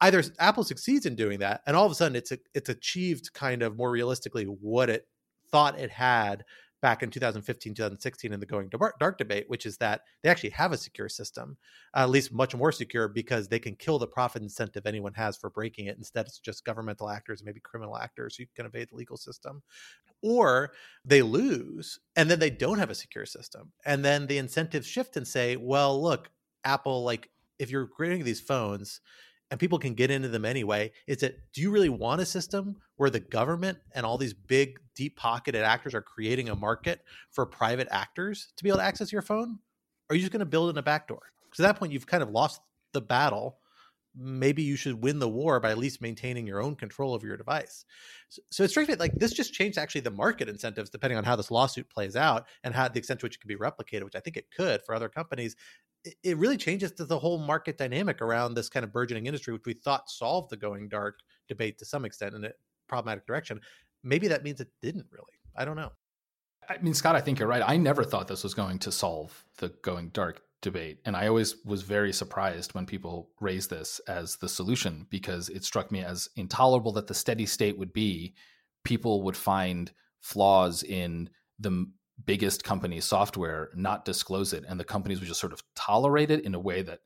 Either 0.00 0.22
apple 0.38 0.64
succeeds 0.64 1.06
in 1.06 1.16
doing 1.16 1.38
that 1.38 1.62
and 1.66 1.74
all 1.74 1.86
of 1.86 1.92
a 1.92 1.94
sudden 1.94 2.16
it's 2.16 2.32
a, 2.32 2.38
it's 2.52 2.68
achieved 2.68 3.32
kind 3.32 3.62
of 3.62 3.78
more 3.78 3.90
realistically 3.90 4.44
what 4.44 4.90
it 4.90 5.06
thought 5.50 5.78
it 5.78 5.90
had 5.90 6.44
back 6.84 7.02
in 7.02 7.08
2015, 7.08 7.72
2016 7.72 8.30
in 8.30 8.40
the 8.40 8.44
going 8.44 8.70
dark 9.00 9.16
debate, 9.16 9.46
which 9.48 9.64
is 9.64 9.78
that 9.78 10.02
they 10.22 10.28
actually 10.28 10.50
have 10.50 10.70
a 10.70 10.76
secure 10.76 11.08
system, 11.08 11.56
uh, 11.96 12.00
at 12.00 12.10
least 12.10 12.30
much 12.30 12.54
more 12.54 12.70
secure 12.70 13.08
because 13.08 13.48
they 13.48 13.58
can 13.58 13.74
kill 13.74 13.98
the 13.98 14.06
profit 14.06 14.42
incentive 14.42 14.84
anyone 14.84 15.14
has 15.14 15.34
for 15.34 15.48
breaking 15.48 15.86
it. 15.86 15.96
Instead, 15.96 16.26
it's 16.26 16.38
just 16.38 16.62
governmental 16.62 17.08
actors, 17.08 17.42
maybe 17.42 17.58
criminal 17.58 17.96
actors 17.96 18.36
who 18.36 18.44
can 18.54 18.66
evade 18.66 18.90
the 18.90 18.96
legal 18.96 19.16
system. 19.16 19.62
Or 20.22 20.72
they 21.06 21.22
lose 21.22 22.00
and 22.16 22.30
then 22.30 22.38
they 22.38 22.50
don't 22.50 22.78
have 22.78 22.90
a 22.90 22.94
secure 22.94 23.24
system. 23.24 23.72
And 23.86 24.04
then 24.04 24.26
the 24.26 24.36
incentives 24.36 24.86
shift 24.86 25.16
and 25.16 25.26
say, 25.26 25.56
well, 25.56 26.02
look, 26.02 26.28
Apple, 26.64 27.02
like 27.02 27.30
if 27.58 27.70
you're 27.70 27.86
creating 27.86 28.24
these 28.24 28.42
phones, 28.42 29.00
and 29.50 29.60
people 29.60 29.78
can 29.78 29.94
get 29.94 30.10
into 30.10 30.28
them 30.28 30.44
anyway 30.44 30.90
is 31.06 31.18
that 31.18 31.36
do 31.52 31.60
you 31.60 31.70
really 31.70 31.90
want 31.90 32.20
a 32.20 32.26
system 32.26 32.76
where 32.96 33.10
the 33.10 33.20
government 33.20 33.78
and 33.94 34.04
all 34.04 34.18
these 34.18 34.32
big 34.32 34.80
deep 34.94 35.16
pocketed 35.16 35.62
actors 35.62 35.94
are 35.94 36.02
creating 36.02 36.48
a 36.48 36.54
market 36.54 37.02
for 37.30 37.46
private 37.46 37.88
actors 37.90 38.52
to 38.56 38.64
be 38.64 38.70
able 38.70 38.78
to 38.78 38.84
access 38.84 39.12
your 39.12 39.22
phone 39.22 39.58
or 40.08 40.14
are 40.14 40.16
you 40.16 40.20
just 40.20 40.32
going 40.32 40.40
to 40.40 40.46
build 40.46 40.70
in 40.70 40.78
a 40.78 40.82
backdoor 40.82 41.22
because 41.50 41.64
at 41.64 41.68
that 41.68 41.78
point 41.78 41.92
you've 41.92 42.06
kind 42.06 42.22
of 42.22 42.30
lost 42.30 42.60
the 42.92 43.00
battle 43.00 43.58
maybe 44.16 44.62
you 44.62 44.76
should 44.76 45.02
win 45.02 45.18
the 45.18 45.28
war 45.28 45.58
by 45.58 45.70
at 45.70 45.78
least 45.78 46.00
maintaining 46.00 46.46
your 46.46 46.62
own 46.62 46.76
control 46.76 47.16
of 47.16 47.24
your 47.24 47.36
device. 47.36 47.84
So, 48.28 48.42
so 48.48 48.62
it's 48.62 48.72
straight 48.72 49.00
like 49.00 49.12
this 49.16 49.32
just 49.32 49.52
changed 49.52 49.76
actually 49.76 50.02
the 50.02 50.12
market 50.12 50.48
incentives 50.48 50.88
depending 50.88 51.18
on 51.18 51.24
how 51.24 51.34
this 51.34 51.50
lawsuit 51.50 51.90
plays 51.90 52.14
out 52.14 52.46
and 52.62 52.72
how 52.72 52.86
the 52.86 53.00
extent 53.00 53.18
to 53.18 53.26
which 53.26 53.34
it 53.34 53.40
can 53.40 53.48
be 53.48 53.56
replicated, 53.56 54.04
which 54.04 54.14
I 54.14 54.20
think 54.20 54.36
it 54.36 54.52
could 54.56 54.82
for 54.84 54.94
other 54.94 55.08
companies 55.08 55.56
it 56.22 56.36
really 56.36 56.56
changes 56.56 56.92
the 56.92 57.18
whole 57.18 57.38
market 57.38 57.78
dynamic 57.78 58.20
around 58.20 58.54
this 58.54 58.68
kind 58.68 58.84
of 58.84 58.92
burgeoning 58.92 59.26
industry, 59.26 59.52
which 59.54 59.64
we 59.64 59.72
thought 59.72 60.10
solved 60.10 60.50
the 60.50 60.56
going 60.56 60.88
dark 60.88 61.20
debate 61.48 61.78
to 61.78 61.84
some 61.84 62.04
extent 62.04 62.34
in 62.34 62.44
a 62.44 62.50
problematic 62.88 63.26
direction. 63.26 63.60
Maybe 64.04 64.28
that 64.28 64.44
means 64.44 64.60
it 64.60 64.68
didn't 64.80 65.06
really. 65.10 65.24
I 65.56 65.64
don't 65.64 65.76
know. 65.76 65.90
I 66.68 66.78
mean, 66.78 66.94
Scott, 66.94 67.16
I 67.16 67.20
think 67.20 67.38
you're 67.38 67.48
right. 67.48 67.62
I 67.64 67.76
never 67.76 68.04
thought 68.04 68.28
this 68.28 68.44
was 68.44 68.54
going 68.54 68.78
to 68.80 68.92
solve 68.92 69.44
the 69.58 69.70
going 69.82 70.10
dark 70.10 70.40
debate. 70.62 70.98
And 71.04 71.14
I 71.16 71.28
always 71.28 71.56
was 71.64 71.82
very 71.82 72.12
surprised 72.12 72.74
when 72.74 72.86
people 72.86 73.30
raised 73.40 73.70
this 73.70 74.00
as 74.08 74.36
the 74.36 74.48
solution 74.48 75.06
because 75.10 75.48
it 75.50 75.62
struck 75.64 75.92
me 75.92 76.02
as 76.02 76.28
intolerable 76.36 76.92
that 76.92 77.06
the 77.06 77.14
steady 77.14 77.46
state 77.46 77.78
would 77.78 77.92
be 77.92 78.34
people 78.84 79.22
would 79.22 79.36
find 79.36 79.92
flaws 80.20 80.82
in 80.82 81.28
the 81.58 81.86
biggest 82.24 82.64
company 82.64 83.00
software 83.00 83.70
not 83.74 84.04
disclose 84.04 84.52
it 84.52 84.64
and 84.68 84.78
the 84.78 84.84
companies 84.84 85.18
would 85.18 85.28
just 85.28 85.40
sort 85.40 85.52
of 85.52 85.62
tolerate 85.74 86.30
it 86.30 86.44
in 86.44 86.54
a 86.54 86.60
way 86.60 86.80
that 86.80 87.00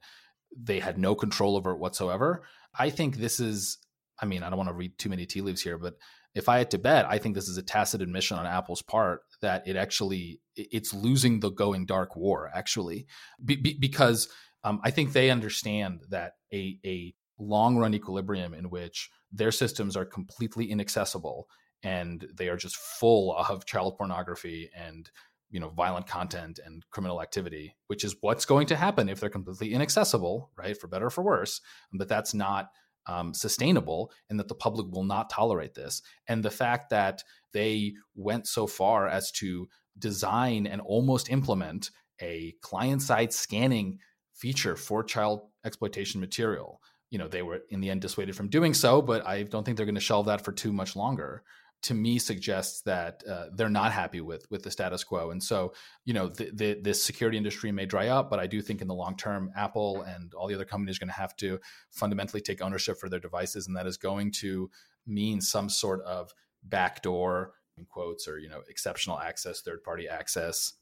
they 0.57 0.79
had 0.79 0.99
no 0.99 1.15
control 1.15 1.57
over 1.57 1.73
it 1.73 1.79
whatsoever 1.79 2.43
i 2.79 2.91
think 2.91 3.17
this 3.17 3.41
is 3.41 3.79
i 4.21 4.27
mean 4.27 4.43
i 4.43 4.51
don't 4.51 4.59
want 4.59 4.69
to 4.69 4.75
read 4.75 4.97
too 4.99 5.09
many 5.09 5.25
tea 5.25 5.41
leaves 5.41 5.63
here 5.63 5.79
but 5.79 5.95
if 6.39 6.49
i 6.49 6.59
had 6.59 6.71
to 6.71 6.79
bet 6.79 7.05
i 7.07 7.19
think 7.19 7.35
this 7.35 7.49
is 7.49 7.59
a 7.59 7.63
tacit 7.63 8.01
admission 8.01 8.39
on 8.39 8.47
apple's 8.47 8.83
part 8.83 9.23
that 9.43 9.67
it 9.67 9.77
actually 9.77 10.41
it's 10.55 10.95
losing 10.95 11.41
the 11.41 11.51
going 11.51 11.87
dark 11.87 12.17
war 12.17 12.51
actually. 12.53 13.07
Be, 13.45 13.57
be, 13.57 13.77
because 13.79 14.29
um, 14.65 14.81
i 14.85 14.91
think 14.91 15.13
they 15.13 15.31
understand 15.31 16.03
that 16.09 16.35
a, 16.53 16.79
a 16.85 17.15
long 17.39 17.77
run 17.77 17.95
equilibrium 17.95 18.55
in 18.55 18.71
which 18.71 19.11
their 19.33 19.53
systems 19.53 19.97
are 19.97 20.05
completely 20.05 20.71
inaccessible 20.71 21.49
and 21.83 22.27
they 22.35 22.49
are 22.49 22.57
just 22.57 22.77
full 22.77 23.37
of 23.37 23.67
child 23.67 23.97
pornography 23.97 24.71
and 24.75 25.11
you 25.51 25.61
know 25.61 25.71
violent 25.71 26.07
content 26.07 26.59
and 26.65 26.85
criminal 26.91 27.23
activity 27.23 27.77
which 27.87 28.05
is 28.05 28.17
what's 28.21 28.45
going 28.45 28.67
to 28.67 28.77
happen 28.77 29.09
if 29.09 29.21
they're 29.21 29.31
completely 29.31 29.73
inaccessible 29.73 30.51
right 30.57 30.79
for 30.79 30.89
better 30.89 31.07
or 31.07 31.11
for 31.11 31.23
worse 31.23 31.61
but 31.93 32.09
that's 32.09 32.35
not 32.35 32.69
um, 33.09 33.35
sustainable 33.35 34.13
and 34.31 34.39
that 34.39 34.49
the 34.49 34.55
public 34.55 34.87
will 34.91 35.05
not 35.05 35.31
tolerate 35.31 35.75
this. 35.75 36.03
And 36.29 36.45
the 36.45 36.51
fact 36.51 36.91
that 36.91 37.25
they 37.53 37.95
went 38.15 38.47
so 38.47 38.67
far 38.67 39.09
as 39.09 39.33
to 39.33 39.69
design 39.99 40.67
and 40.67 40.81
almost 40.81 41.31
implement 41.31 41.91
a 42.21 42.55
client 42.61 43.03
side 43.03 43.33
scanning 43.33 43.99
feature 44.35 44.77
for 44.77 45.03
child 45.03 45.43
exploitation 45.65 46.21
material. 46.21 46.81
You 47.11 47.19
know 47.19 47.27
they 47.27 47.43
were 47.43 47.61
in 47.71 47.81
the 47.81 47.91
end 47.91 48.03
dissuaded 48.03 48.37
from 48.37 48.49
doing 48.49 48.75
so 48.75 49.01
but 49.01 49.27
i 49.27 49.43
don't 49.43 49.65
think 49.65 49.79
they're 49.79 49.87
going 49.87 49.95
to 49.95 50.01
shelve 50.01 50.27
that 50.27 50.45
for 50.45 50.53
too 50.53 50.75
much 50.75 50.95
longer 50.95 51.43
to 51.83 51.95
me 51.95 52.19
suggests 52.19 52.83
that 52.83 53.23
uh, 53.29 53.47
they're 53.55 53.69
not 53.69 53.93
happy 53.93 54.21
with 54.21 54.47
with 54.51 54.63
the 54.63 54.71
status 54.71 55.05
quo. 55.05 55.31
And 55.31 55.43
so, 55.43 55.73
you 56.05 56.13
know, 56.13 56.29
the, 56.29 56.51
the, 56.53 56.81
this 56.81 57.03
security 57.03 57.39
industry 57.39 57.71
may 57.71 57.87
dry 57.87 58.09
up, 58.09 58.31
but 58.31 58.41
I 58.41 58.47
do 58.47 58.61
think 58.61 58.83
in 58.83 58.89
the 58.89 58.95
long 58.95 59.17
term, 59.17 59.51
Apple 59.57 60.03
and 60.03 60.35
all 60.35 60.49
the 60.49 60.55
other 60.55 60.65
companies 60.65 60.97
are 60.97 61.01
going 61.01 61.09
to 61.09 61.21
have 61.21 61.37
to 61.37 61.61
fundamentally 61.91 62.41
take 62.41 62.61
ownership 62.61 62.99
for 62.99 63.09
their 63.09 63.21
devices, 63.21 63.67
and 63.67 63.77
that 63.77 63.87
is 63.87 63.97
going 63.97 64.33
to 64.33 64.71
mean 65.07 65.41
some 65.41 65.69
sort 65.69 66.03
of 66.03 66.33
backdoor 66.65 67.53
in 67.77 67.85
quotes 67.85 68.27
or 68.27 68.39
you 68.39 68.49
know 68.49 68.63
exceptional 68.69 69.19
access, 69.19 69.61
third 69.61 69.83
party 69.85 70.09
access, 70.09 70.75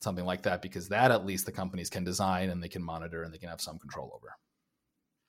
something 0.00 0.26
like 0.26 0.42
that, 0.42 0.60
because 0.60 0.88
that 0.88 1.10
at 1.10 1.24
least 1.24 1.46
the 1.46 1.52
companies 1.52 1.88
can 1.88 2.04
design 2.04 2.50
and 2.50 2.62
they 2.62 2.68
can 2.68 2.82
monitor 2.82 3.22
and 3.22 3.32
they 3.32 3.38
can 3.38 3.48
have 3.48 3.60
some 3.60 3.78
control 3.78 4.12
over. 4.14 4.36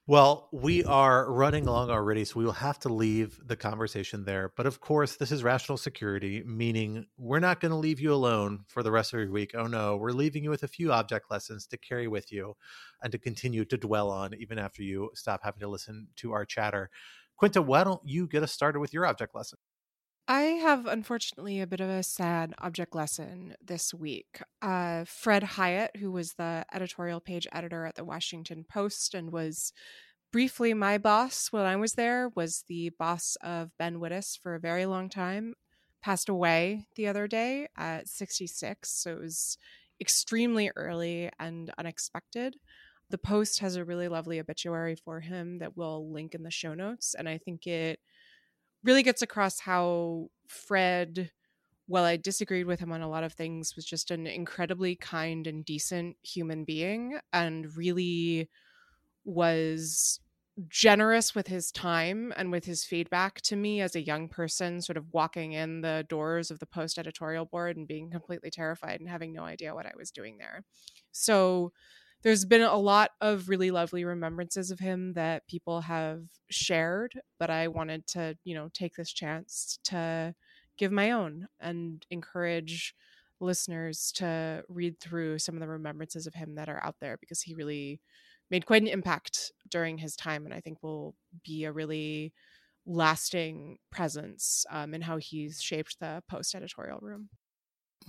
Well, 0.07 0.49
we 0.51 0.83
are 0.83 1.31
running 1.31 1.65
along 1.65 1.89
already, 1.89 2.25
so 2.25 2.39
we 2.39 2.45
will 2.45 2.51
have 2.51 2.77
to 2.81 2.89
leave 2.93 3.39
the 3.43 3.55
conversation 3.55 4.23
there. 4.23 4.53
But 4.55 4.67
of 4.67 4.79
course, 4.79 5.15
this 5.15 5.31
is 5.31 5.43
rational 5.43 5.79
security, 5.79 6.43
meaning 6.45 7.07
we're 7.17 7.39
not 7.39 7.59
going 7.59 7.71
to 7.71 7.77
leave 7.77 7.99
you 7.99 8.13
alone 8.13 8.65
for 8.67 8.83
the 8.83 8.91
rest 8.91 9.13
of 9.13 9.19
your 9.19 9.31
week. 9.31 9.55
Oh 9.55 9.65
no, 9.65 9.97
we're 9.97 10.11
leaving 10.11 10.43
you 10.43 10.51
with 10.51 10.61
a 10.61 10.67
few 10.67 10.91
object 10.91 11.31
lessons 11.31 11.65
to 11.67 11.77
carry 11.77 12.07
with 12.07 12.31
you 12.31 12.55
and 13.01 13.11
to 13.13 13.17
continue 13.17 13.65
to 13.65 13.77
dwell 13.77 14.11
on 14.11 14.35
even 14.35 14.59
after 14.59 14.83
you 14.83 15.09
stop 15.15 15.41
having 15.43 15.61
to 15.61 15.67
listen 15.67 16.07
to 16.17 16.33
our 16.33 16.45
chatter. 16.45 16.91
Quinta, 17.35 17.61
why 17.63 17.83
don't 17.83 18.01
you 18.05 18.27
get 18.27 18.43
us 18.43 18.51
started 18.51 18.79
with 18.79 18.93
your 18.93 19.07
object 19.07 19.33
lesson? 19.33 19.57
I 20.27 20.41
have 20.41 20.87
unfortunately 20.87 21.61
a 21.61 21.67
bit 21.67 21.81
of 21.81 21.89
a 21.89 22.01
sad 22.01 22.55
object 22.57 22.95
lesson 22.95 23.55
this 23.63 23.93
week. 23.93 24.41
Uh, 24.59 25.05
Fred 25.05 25.43
Hiatt, 25.43 25.97
who 25.97 26.11
was 26.11 26.33
the 26.33 26.65
editorial 26.73 27.19
page 27.19 27.45
editor 27.51 27.85
at 27.85 27.95
the 27.95 28.03
Washington 28.03 28.65
Post 28.67 29.13
and 29.13 29.31
was 29.31 29.71
briefly 30.31 30.73
my 30.73 30.97
boss 30.97 31.49
when 31.51 31.65
I 31.65 31.75
was 31.75 31.93
there, 31.93 32.31
was 32.35 32.63
the 32.67 32.89
boss 32.97 33.37
of 33.43 33.69
Ben 33.77 33.99
Wittes 33.99 34.35
for 34.41 34.55
a 34.55 34.59
very 34.59 34.87
long 34.87 35.09
time, 35.09 35.53
passed 36.01 36.27
away 36.27 36.87
the 36.95 37.07
other 37.07 37.27
day 37.27 37.67
at 37.77 38.07
66. 38.07 38.89
So 38.89 39.11
it 39.11 39.19
was 39.19 39.59
extremely 40.01 40.71
early 40.75 41.29
and 41.39 41.71
unexpected. 41.77 42.57
The 43.11 43.19
Post 43.19 43.59
has 43.59 43.75
a 43.75 43.85
really 43.85 44.07
lovely 44.07 44.39
obituary 44.39 44.95
for 44.95 45.19
him 45.19 45.59
that 45.59 45.77
we'll 45.77 46.11
link 46.11 46.33
in 46.33 46.41
the 46.41 46.49
show 46.49 46.73
notes. 46.73 47.13
And 47.13 47.29
I 47.29 47.37
think 47.37 47.67
it 47.67 47.99
really 48.85 49.03
gets 49.03 49.23
across 49.23 49.61
how 49.61 50.29
Fred, 50.47 51.31
while 51.87 52.05
I 52.05 52.17
disagreed 52.17 52.67
with 52.67 52.79
him 52.79 52.91
on 52.93 53.01
a 53.01 53.09
lot 53.09 53.25
of 53.25 53.33
things, 53.33 53.75
was 53.75 53.85
just 53.85 54.11
an 54.11 54.27
incredibly 54.27 54.95
kind 54.95 55.47
and 55.47 55.65
decent 55.65 56.17
human 56.23 56.65
being 56.65 57.19
and 57.33 57.75
really 57.77 58.49
was 59.25 60.19
generous 60.69 61.35
with 61.35 61.47
his 61.47 61.71
time 61.71 62.33
and 62.37 62.51
with 62.51 62.65
his 62.65 62.85
feedback 62.85 63.41
to 63.41 63.55
me 63.57 63.81
as 63.81 63.95
a 63.95 64.01
young 64.05 64.29
person, 64.29 64.81
sort 64.81 64.97
of 64.97 65.13
walking 65.13 65.53
in 65.53 65.81
the 65.81 66.05
doors 66.09 66.51
of 66.51 66.59
the 66.59 66.65
post 66.65 66.97
editorial 66.97 67.45
board 67.45 67.77
and 67.77 67.87
being 67.87 68.09
completely 68.11 68.49
terrified 68.51 68.99
and 69.01 69.09
having 69.09 69.33
no 69.33 69.43
idea 69.43 69.75
what 69.75 69.85
I 69.85 69.93
was 69.97 70.11
doing 70.11 70.37
there. 70.37 70.63
So, 71.11 71.73
there's 72.25 72.43
been 72.43 72.63
a 72.63 72.75
lot 72.75 73.11
of 73.21 73.49
really 73.49 73.69
lovely 73.69 74.03
remembrances 74.03 74.71
of 74.71 74.79
him 74.79 75.13
that 75.13 75.47
people 75.47 75.81
have 75.81 76.23
shared, 76.49 77.21
but 77.39 77.51
I 77.51 77.67
wanted 77.67 78.07
to, 78.07 78.35
you 78.43 78.55
know, 78.55 78.67
take 78.73 78.95
this 78.95 79.13
chance 79.13 79.77
to 79.85 80.33
give 80.75 80.91
my 80.91 81.11
own 81.11 81.47
and 81.59 82.03
encourage 82.09 82.95
listeners 83.39 84.11
to 84.15 84.63
read 84.67 84.99
through 84.99 85.37
some 85.37 85.53
of 85.53 85.61
the 85.61 85.67
remembrances 85.67 86.25
of 86.25 86.33
him 86.33 86.55
that 86.55 86.67
are 86.67 86.83
out 86.83 86.95
there 86.99 87.15
because 87.19 87.43
he 87.43 87.53
really 87.53 88.01
made 88.49 88.65
quite 88.65 88.81
an 88.81 88.87
impact 88.87 89.51
during 89.69 89.99
his 89.99 90.15
time 90.15 90.45
and 90.45 90.53
I 90.53 90.61
think 90.61 90.81
will 90.81 91.13
be 91.43 91.65
a 91.65 91.71
really 91.71 92.33
lasting 92.87 93.77
presence 93.91 94.65
um, 94.71 94.95
in 94.95 95.01
how 95.01 95.17
he's 95.17 95.61
shaped 95.61 95.99
the 95.99 96.23
post 96.27 96.55
editorial 96.55 96.99
room 97.03 97.29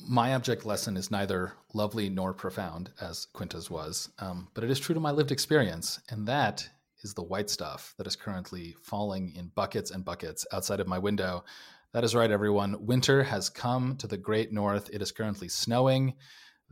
my 0.09 0.35
object 0.35 0.67
lesson 0.67 0.97
is 0.97 1.11
neither 1.11 1.53
lovely 1.73 2.09
nor 2.09 2.33
profound, 2.35 2.91
as 3.01 3.27
Quinta's 3.33 3.71
was, 3.71 4.11
um, 4.19 4.49
but 4.55 4.65
it 4.65 4.71
is 4.71 4.79
true 4.79 4.95
to 4.95 5.01
my 5.01 5.11
lived 5.11 5.33
experience, 5.33 6.01
and 6.11 6.27
that 6.29 6.69
is 7.03 7.15
the 7.15 7.23
white 7.23 7.51
stuff 7.51 7.95
that 7.99 8.07
is 8.07 8.17
currently 8.17 8.75
falling 8.83 9.33
in 9.37 9.53
buckets 9.55 9.91
and 9.91 10.05
buckets 10.05 10.47
outside 10.53 10.81
of 10.81 10.87
my 10.87 10.99
window. 10.99 11.45
That 11.93 12.05
is 12.05 12.15
right, 12.15 12.31
everyone. 12.31 12.85
Winter 12.85 13.23
has 13.23 13.49
come 13.49 13.97
to 13.97 14.07
the 14.07 14.19
great 14.19 14.53
north. 14.53 14.91
It 14.93 15.01
is 15.01 15.13
currently 15.13 15.49
snowing. 15.49 16.15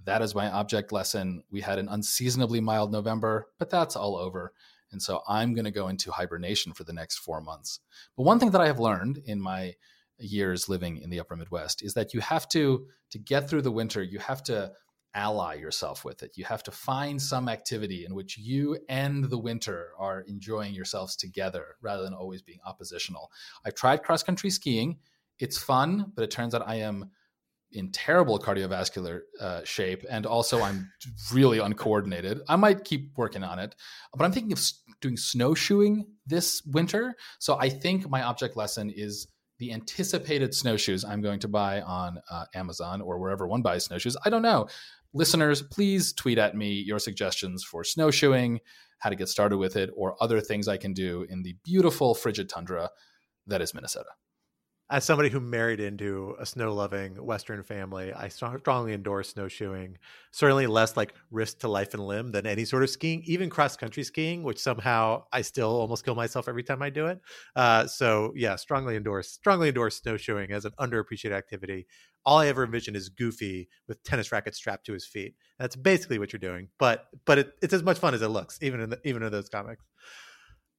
That 0.05 0.23
is 0.23 0.35
my 0.35 0.51
object 0.51 0.93
lesson. 0.93 1.43
We 1.51 1.63
had 1.63 1.79
an 1.79 1.89
unseasonably 1.89 2.61
mild 2.61 2.93
November, 2.93 3.49
but 3.59 3.71
that's 3.71 3.97
all 3.97 4.17
over. 4.17 4.53
And 4.93 5.01
so 5.01 5.23
I'm 5.27 5.55
going 5.55 5.65
to 5.65 5.71
go 5.71 5.89
into 5.89 6.13
hibernation 6.13 6.73
for 6.73 6.85
the 6.85 6.93
next 6.93 7.19
four 7.19 7.41
months. 7.41 7.81
But 8.17 8.25
one 8.25 8.39
thing 8.39 8.51
that 8.51 8.61
I 8.61 8.67
have 8.67 8.81
learned 8.81 9.23
in 9.25 9.41
my 9.41 9.75
years 10.19 10.69
living 10.69 10.99
in 10.99 11.11
the 11.11 11.21
upper 11.21 11.37
Midwest 11.37 11.83
is 11.83 11.95
that 11.95 12.15
you 12.15 12.21
have 12.21 12.49
to, 12.49 12.87
to 13.11 13.19
get 13.19 13.49
through 13.49 13.63
the 13.63 13.73
winter, 13.73 14.03
you 14.03 14.19
have 14.19 14.43
to 14.45 14.73
ally 15.15 15.55
yourself 15.55 16.05
with 16.05 16.23
it. 16.23 16.37
You 16.37 16.45
have 16.45 16.63
to 16.65 16.71
find 16.71 17.21
some 17.23 17.49
activity 17.49 18.05
in 18.05 18.15
which 18.15 18.37
you 18.37 18.79
and 18.89 19.25
the 19.25 19.39
winter 19.39 19.91
are 19.99 20.23
enjoying 20.23 20.75
yourselves 20.75 21.17
together 21.17 21.77
rather 21.81 22.03
than 22.03 22.15
always 22.15 22.43
being 22.43 22.59
oppositional. 22.67 23.31
I've 23.65 23.75
tried 23.75 24.03
cross 24.03 24.23
country 24.23 24.51
skiing. 24.51 24.99
It's 25.39 25.59
fun, 25.59 26.13
but 26.15 26.25
it 26.25 26.31
turns 26.31 26.55
out 26.55 26.67
I 26.67 26.77
am 26.77 27.11
in 27.73 27.91
terrible 27.91 28.39
cardiovascular 28.39 29.21
uh, 29.41 29.65
shape 29.65 30.05
and 30.09 30.27
also 30.27 30.63
I'm 30.63 30.91
really 31.33 31.59
uncoordinated. 31.59 32.41
I 32.49 32.57
might 32.57 32.85
keep 32.85 33.17
working 33.17 33.43
on 33.43 33.59
it, 33.59 33.75
but 34.15 34.25
I'm 34.25 34.33
thinking 34.33 34.53
of 34.53 34.61
doing 35.01 35.17
snowshoeing 35.17 36.07
this 36.27 36.63
winter. 36.65 37.15
So 37.41 37.59
I 37.59 37.69
think 37.69 38.09
my 38.09 38.23
object 38.23 38.57
lesson 38.57 38.91
is 38.91 39.27
the 39.65 39.73
anticipated 39.73 40.55
snowshoes 40.55 41.05
I'm 41.05 41.23
going 41.23 41.41
to 41.41 41.49
buy 41.49 41.81
on 41.81 42.19
uh, 42.31 42.45
Amazon 42.55 43.01
or 43.01 43.19
wherever 43.19 43.47
one 43.47 43.63
buys 43.63 43.85
snowshoes. 43.85 44.17
I 44.25 44.31
don't 44.31 44.43
know 44.43 44.69
listeners, 45.15 45.63
please 45.63 46.13
tweet 46.13 46.39
at 46.39 46.57
me 46.57 46.73
your 46.73 46.99
suggestions 46.99 47.65
for 47.65 47.85
snowshoeing, 47.85 48.61
how 48.99 49.09
to 49.09 49.17
get 49.17 49.29
started 49.29 49.57
with 49.57 49.77
it, 49.77 49.91
or 49.97 50.17
other 50.21 50.41
things 50.41 50.69
I 50.69 50.77
can 50.77 50.93
do 50.93 51.25
in 51.31 51.43
the 51.43 51.57
beautiful 51.65 52.15
frigid 52.15 52.49
tundra 52.49 52.91
that 53.47 53.63
is 53.63 53.73
Minnesota 53.73 54.11
as 54.95 55.05
somebody 55.05 55.29
who 55.29 55.41
married 55.41 55.81
into 55.81 56.37
a 56.39 56.47
snow 56.47 56.73
loving 56.73 57.17
Western 57.17 57.65
family, 57.65 58.13
I 58.13 58.29
strongly 58.29 58.93
endorse 58.93 59.31
snowshoeing. 59.31 59.99
Certainly 60.31 60.69
less 60.69 60.97
like 60.97 61.15
risk 61.33 61.59
to 61.61 61.69
life 61.69 61.95
and 61.95 62.07
limb 62.07 62.31
than 62.31 62.47
any 62.47 62.65
sort 62.65 62.85
of 62.85 62.91
skiing, 62.91 63.21
even 63.27 63.51
cross 63.51 63.77
country 63.77 64.05
skiing, 64.05 64.45
which 64.45 64.61
somehow 64.61 65.25
I 65.33 65.43
still 65.43 65.71
almost 65.71 66.05
kill 66.05 66.15
myself 66.15 66.47
every 66.47 66.63
time 66.63 66.81
I 66.81 66.91
do 66.91 67.07
it. 67.07 67.21
Uh, 67.57 67.89
so 67.89 68.33
yeah, 68.37 68.55
strongly 68.55 68.95
endorse, 68.95 69.33
strongly 69.33 69.67
endorse 69.67 69.97
snowshoeing 69.97 70.53
as 70.53 70.65
an 70.65 70.71
underappreciated 70.79 71.33
activity. 71.33 71.89
All 72.25 72.39
I 72.39 72.47
ever 72.47 72.63
envision 72.63 72.95
is 72.95 73.09
Goofy 73.09 73.69
with 73.89 74.01
tennis 74.05 74.31
rackets 74.31 74.59
strapped 74.59 74.87
to 74.87 74.93
his 74.93 75.05
feet. 75.05 75.35
That's 75.59 75.75
basically 75.75 76.21
what 76.21 76.33
you're 76.33 76.39
doing, 76.39 76.69
but 76.79 77.07
but 77.25 77.39
it, 77.39 77.53
it's 77.61 77.75
as 77.75 77.83
much 77.83 77.99
fun 77.99 78.15
as 78.15 78.23
it 78.23 78.29
looks, 78.29 78.61
even 78.63 78.79
in 78.79 78.91
the, 78.91 79.01
even 79.03 79.25
in 79.25 79.33
those 79.33 79.49
comics. 79.49 79.85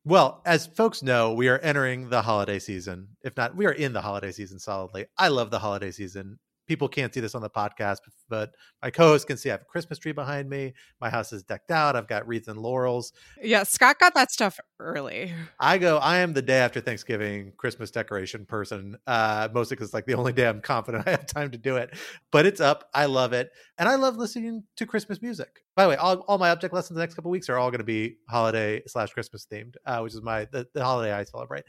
Well, 0.08 0.42
as 0.46 0.68
folks 0.68 1.02
know, 1.02 1.34
we 1.34 1.50
are 1.50 1.58
entering 1.60 2.10
the 2.10 2.22
holiday 2.22 2.60
season. 2.60 3.18
If 3.24 3.36
not, 3.36 3.56
we 3.56 3.66
are 3.66 3.72
in 3.72 3.92
the 3.94 4.02
holiday 4.02 4.32
season 4.32 4.60
solidly. 4.60 5.08
I 5.18 5.30
love 5.30 5.50
the 5.50 5.60
holiday 5.60 5.90
season 5.92 6.38
people 6.68 6.88
can't 6.88 7.14
see 7.14 7.20
this 7.20 7.36
on 7.36 7.42
the 7.42 7.50
podcast, 7.50 7.98
but 8.30 8.56
my 8.82 8.90
co-host 8.90 9.28
can 9.28 9.38
see 9.38 9.50
I 9.50 9.54
have 9.54 9.62
a 9.62 9.66
Christmas 9.66 10.00
tree 10.00 10.12
behind 10.12 10.50
me. 10.50 10.74
My 11.00 11.10
house 11.10 11.32
is 11.34 11.44
decked 11.44 11.72
out. 11.72 11.96
I've 11.96 12.08
got 12.08 12.28
wreaths 12.28 12.48
and 12.48 12.60
laurels. 12.60 13.14
Yeah, 13.42 13.64
Scott 13.64 14.00
got 14.00 14.14
that 14.16 14.32
stuff 14.32 14.60
early. 14.80 15.34
I 15.60 15.78
go. 15.78 15.98
I 15.98 16.18
am 16.18 16.34
the 16.34 16.42
day 16.42 16.58
after 16.60 16.82
Thanksgiving 16.82 17.54
Christmas 17.58 17.92
decoration 17.92 18.46
person, 18.46 18.98
uh, 19.08 19.50
mostly 19.54 19.76
because 19.76 19.90
it's 19.90 19.94
like 19.94 20.06
the 20.06 20.16
only 20.16 20.34
day 20.34 20.48
I'm 20.48 20.62
confident 20.62 21.04
I 21.08 21.12
have 21.12 21.26
time 21.26 21.52
to 21.52 21.58
do 21.58 21.78
it. 21.78 21.94
But 22.32 22.46
it's 22.46 22.62
up. 22.62 22.90
I 22.94 23.06
love 23.06 23.34
it, 23.34 23.52
and 23.78 23.88
I 23.88 23.96
love 23.96 24.18
listening 24.18 24.64
to 24.78 24.86
Christmas 24.86 25.22
music. 25.22 25.64
By 25.76 25.84
the 25.84 25.90
way, 25.90 25.96
all, 25.98 26.20
all 26.28 26.38
my 26.38 26.50
object 26.50 26.74
lessons 26.74 26.96
the 26.96 27.02
next 27.02 27.16
couple 27.16 27.32
weeks 27.32 27.50
are 27.50 27.58
all 27.58 27.70
going 27.70 27.80
to 27.80 27.86
be 27.86 28.18
holiday 28.30 28.82
slash 28.88 29.12
Christmas 29.12 29.46
themed, 29.52 29.76
uh, 29.86 30.00
which 30.00 30.14
is 30.14 30.22
my 30.22 30.46
the, 30.46 30.68
the 30.74 30.84
holiday 30.84 31.14
I 31.14 31.24
celebrate. 31.24 31.66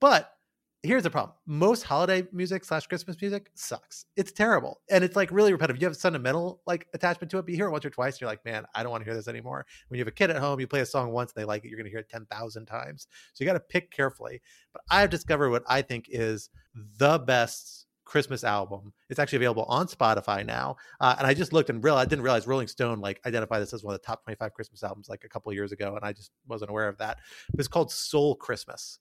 But 0.00 0.32
here's 0.82 1.04
the 1.04 1.10
problem 1.10 1.34
most 1.46 1.84
holiday 1.84 2.26
music 2.32 2.64
slash 2.64 2.86
christmas 2.86 3.16
music 3.20 3.50
sucks 3.54 4.06
it's 4.16 4.32
terrible 4.32 4.80
and 4.90 5.04
it's 5.04 5.14
like 5.14 5.30
really 5.30 5.52
repetitive 5.52 5.80
you 5.80 5.86
have 5.86 5.92
a 5.92 5.98
sentimental 5.98 6.60
like 6.66 6.88
attachment 6.92 7.30
to 7.30 7.38
it 7.38 7.42
but 7.42 7.50
you 7.50 7.56
hear 7.56 7.68
it 7.68 7.70
once 7.70 7.84
or 7.84 7.90
twice 7.90 8.14
and 8.14 8.22
you're 8.22 8.30
like 8.30 8.44
man 8.44 8.64
i 8.74 8.82
don't 8.82 8.90
want 8.90 9.00
to 9.00 9.04
hear 9.04 9.14
this 9.14 9.28
anymore 9.28 9.64
when 9.88 9.98
you 9.98 10.00
have 10.00 10.08
a 10.08 10.12
kid 10.12 10.30
at 10.30 10.36
home 10.36 10.58
you 10.58 10.66
play 10.66 10.80
a 10.80 10.86
song 10.86 11.12
once 11.12 11.32
and 11.34 11.40
they 11.40 11.46
like 11.46 11.64
it 11.64 11.68
you're 11.68 11.76
going 11.76 11.84
to 11.84 11.90
hear 11.90 12.00
it 12.00 12.08
10,000 12.08 12.66
times 12.66 13.06
so 13.32 13.44
you 13.44 13.46
got 13.46 13.54
to 13.54 13.60
pick 13.60 13.92
carefully 13.92 14.40
but 14.72 14.82
i've 14.90 15.10
discovered 15.10 15.50
what 15.50 15.62
i 15.68 15.80
think 15.80 16.06
is 16.08 16.50
the 16.98 17.18
best 17.18 17.86
Christmas 18.12 18.44
album. 18.44 18.92
It's 19.08 19.18
actually 19.18 19.36
available 19.36 19.64
on 19.64 19.86
Spotify 19.86 20.44
now. 20.44 20.76
Uh, 21.00 21.14
and 21.16 21.26
I 21.26 21.32
just 21.32 21.54
looked 21.54 21.70
and 21.70 21.82
realized 21.82 22.08
I 22.08 22.10
didn't 22.10 22.24
realize 22.24 22.46
Rolling 22.46 22.66
Stone 22.66 23.00
like 23.00 23.20
identified 23.24 23.62
this 23.62 23.72
as 23.72 23.84
one 23.84 23.94
of 23.94 24.00
the 24.02 24.06
top 24.06 24.22
25 24.24 24.52
Christmas 24.52 24.82
albums 24.82 25.08
like 25.08 25.24
a 25.24 25.28
couple 25.28 25.50
years 25.52 25.72
ago, 25.72 25.96
and 25.96 26.04
I 26.04 26.12
just 26.12 26.30
wasn't 26.46 26.70
aware 26.70 26.88
of 26.88 26.98
that. 26.98 27.20
It's 27.58 27.68
called 27.68 27.90
Soul 27.90 28.34
Christmas. 28.34 28.98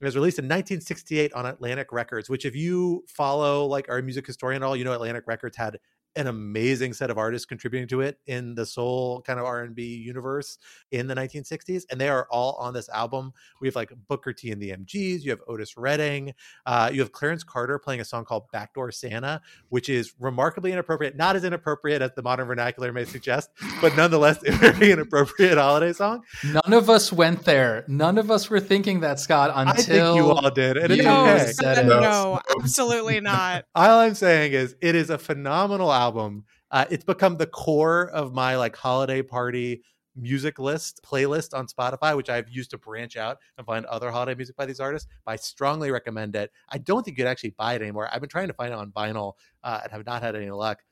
It 0.00 0.04
was 0.04 0.16
released 0.16 0.38
in 0.38 0.46
1968 0.46 1.32
on 1.34 1.46
Atlantic 1.46 1.92
Records, 1.92 2.28
which 2.28 2.44
if 2.44 2.56
you 2.56 3.04
follow 3.06 3.66
like 3.66 3.88
our 3.88 4.02
music 4.02 4.26
historian 4.26 4.62
at 4.62 4.66
all, 4.66 4.76
you 4.76 4.84
know 4.84 4.92
Atlantic 4.92 5.24
Records 5.26 5.56
had 5.56 5.78
an 6.16 6.26
amazing 6.26 6.92
set 6.92 7.10
of 7.10 7.18
artists 7.18 7.46
contributing 7.46 7.88
to 7.88 8.00
it 8.00 8.18
in 8.26 8.54
the 8.54 8.64
soul 8.64 9.22
kind 9.22 9.38
of 9.38 9.46
R&B 9.46 9.82
universe 9.82 10.58
in 10.90 11.06
the 11.06 11.14
1960s 11.14 11.84
and 11.90 12.00
they 12.00 12.08
are 12.08 12.26
all 12.30 12.54
on 12.54 12.72
this 12.72 12.88
album. 12.88 13.32
We 13.60 13.68
have 13.68 13.76
like 13.76 13.92
Booker 14.08 14.32
T 14.32 14.50
and 14.50 14.60
the 14.60 14.70
MGs, 14.70 15.22
you 15.22 15.30
have 15.30 15.40
Otis 15.48 15.76
Redding, 15.76 16.34
uh, 16.66 16.90
you 16.92 17.00
have 17.00 17.12
Clarence 17.12 17.44
Carter 17.44 17.78
playing 17.78 18.00
a 18.00 18.04
song 18.04 18.24
called 18.24 18.44
Backdoor 18.52 18.92
Santa, 18.92 19.40
which 19.68 19.88
is 19.88 20.14
remarkably 20.18 20.72
inappropriate, 20.72 21.16
not 21.16 21.36
as 21.36 21.44
inappropriate 21.44 22.02
as 22.02 22.12
the 22.14 22.22
modern 22.22 22.46
vernacular 22.46 22.92
may 22.92 23.04
suggest, 23.04 23.50
but 23.80 23.96
nonetheless 23.96 24.42
a 24.46 24.52
very 24.70 24.92
inappropriate 24.92 25.58
holiday 25.58 25.92
song. 25.92 26.22
None 26.44 26.72
of 26.72 26.88
us 26.88 27.12
went 27.12 27.44
there. 27.44 27.84
None 27.88 28.18
of 28.18 28.30
us 28.30 28.48
were 28.48 28.60
thinking 28.60 29.00
that, 29.00 29.18
Scott, 29.18 29.50
until 29.54 29.72
I 29.72 29.76
think 29.76 30.16
you 30.16 30.30
all 30.30 30.50
did. 30.50 30.76
And 30.76 30.92
it's 30.92 31.60
okay. 31.60 31.86
No, 31.86 32.40
absolutely 32.60 33.20
not. 33.20 33.64
All 33.74 33.98
I'm 34.00 34.14
saying 34.14 34.52
is 34.52 34.76
it 34.80 34.94
is 34.94 35.10
a 35.10 35.18
phenomenal 35.18 35.92
album 35.92 36.03
album. 36.04 36.44
Uh, 36.70 36.84
it's 36.90 37.04
become 37.04 37.36
the 37.36 37.46
core 37.46 38.10
of 38.10 38.34
my 38.34 38.56
like 38.56 38.76
holiday 38.76 39.22
party 39.22 39.82
music 40.16 40.58
list 40.58 41.00
playlist 41.02 41.56
on 41.58 41.66
Spotify, 41.66 42.16
which 42.16 42.28
I've 42.28 42.48
used 42.48 42.70
to 42.70 42.78
branch 42.78 43.16
out 43.16 43.38
and 43.56 43.66
find 43.66 43.84
other 43.86 44.10
holiday 44.10 44.34
music 44.34 44.56
by 44.56 44.66
these 44.66 44.80
artists. 44.80 45.08
I 45.26 45.36
strongly 45.36 45.90
recommend 45.90 46.36
it. 46.36 46.50
I 46.68 46.78
don't 46.78 47.02
think 47.04 47.16
you 47.16 47.24
could 47.24 47.30
actually 47.30 47.50
buy 47.50 47.74
it 47.74 47.82
anymore. 47.82 48.08
I've 48.12 48.20
been 48.20 48.30
trying 48.30 48.48
to 48.48 48.54
find 48.54 48.72
it 48.72 48.78
on 48.78 48.92
vinyl 48.92 49.32
uh, 49.62 49.80
and 49.82 49.92
have 49.92 50.06
not 50.06 50.22
had 50.22 50.36
any 50.36 50.50
luck. 50.50 50.82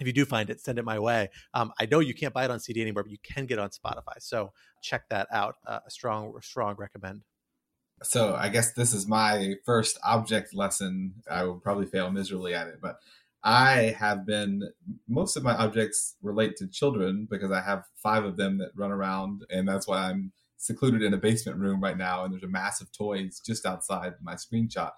If 0.00 0.06
you 0.06 0.12
do 0.12 0.24
find 0.24 0.50
it, 0.50 0.60
send 0.60 0.78
it 0.78 0.84
my 0.84 0.98
way. 0.98 1.28
Um, 1.54 1.72
I 1.78 1.86
know 1.86 2.00
you 2.00 2.14
can't 2.14 2.34
buy 2.34 2.44
it 2.44 2.50
on 2.50 2.58
CD 2.58 2.82
anymore, 2.82 3.04
but 3.04 3.12
you 3.12 3.18
can 3.22 3.46
get 3.46 3.58
it 3.58 3.60
on 3.60 3.70
Spotify. 3.70 4.16
So 4.18 4.52
check 4.82 5.08
that 5.10 5.28
out. 5.30 5.56
Uh, 5.64 5.78
a 5.86 5.90
strong, 5.90 6.34
strong 6.40 6.74
recommend. 6.76 7.22
So 8.02 8.34
I 8.34 8.48
guess 8.48 8.72
this 8.72 8.92
is 8.92 9.06
my 9.06 9.54
first 9.64 9.98
object 10.04 10.54
lesson. 10.54 11.14
I 11.30 11.44
will 11.44 11.60
probably 11.60 11.86
fail 11.86 12.10
miserably 12.10 12.54
at 12.54 12.66
it, 12.66 12.80
but 12.82 12.96
I 13.44 13.96
have 13.98 14.24
been 14.24 14.70
most 15.08 15.36
of 15.36 15.42
my 15.42 15.54
objects 15.54 16.16
relate 16.22 16.56
to 16.56 16.68
children 16.68 17.26
because 17.28 17.50
I 17.50 17.60
have 17.60 17.84
five 17.96 18.24
of 18.24 18.36
them 18.36 18.58
that 18.58 18.70
run 18.74 18.92
around, 18.92 19.44
and 19.50 19.66
that's 19.66 19.88
why 19.88 20.10
I'm 20.10 20.32
secluded 20.58 21.02
in 21.02 21.12
a 21.12 21.18
basement 21.18 21.58
room 21.58 21.80
right 21.80 21.98
now. 21.98 22.24
And 22.24 22.32
there's 22.32 22.44
a 22.44 22.48
mass 22.48 22.80
of 22.80 22.92
toys 22.92 23.40
just 23.44 23.66
outside 23.66 24.14
my 24.22 24.34
screenshot. 24.34 24.92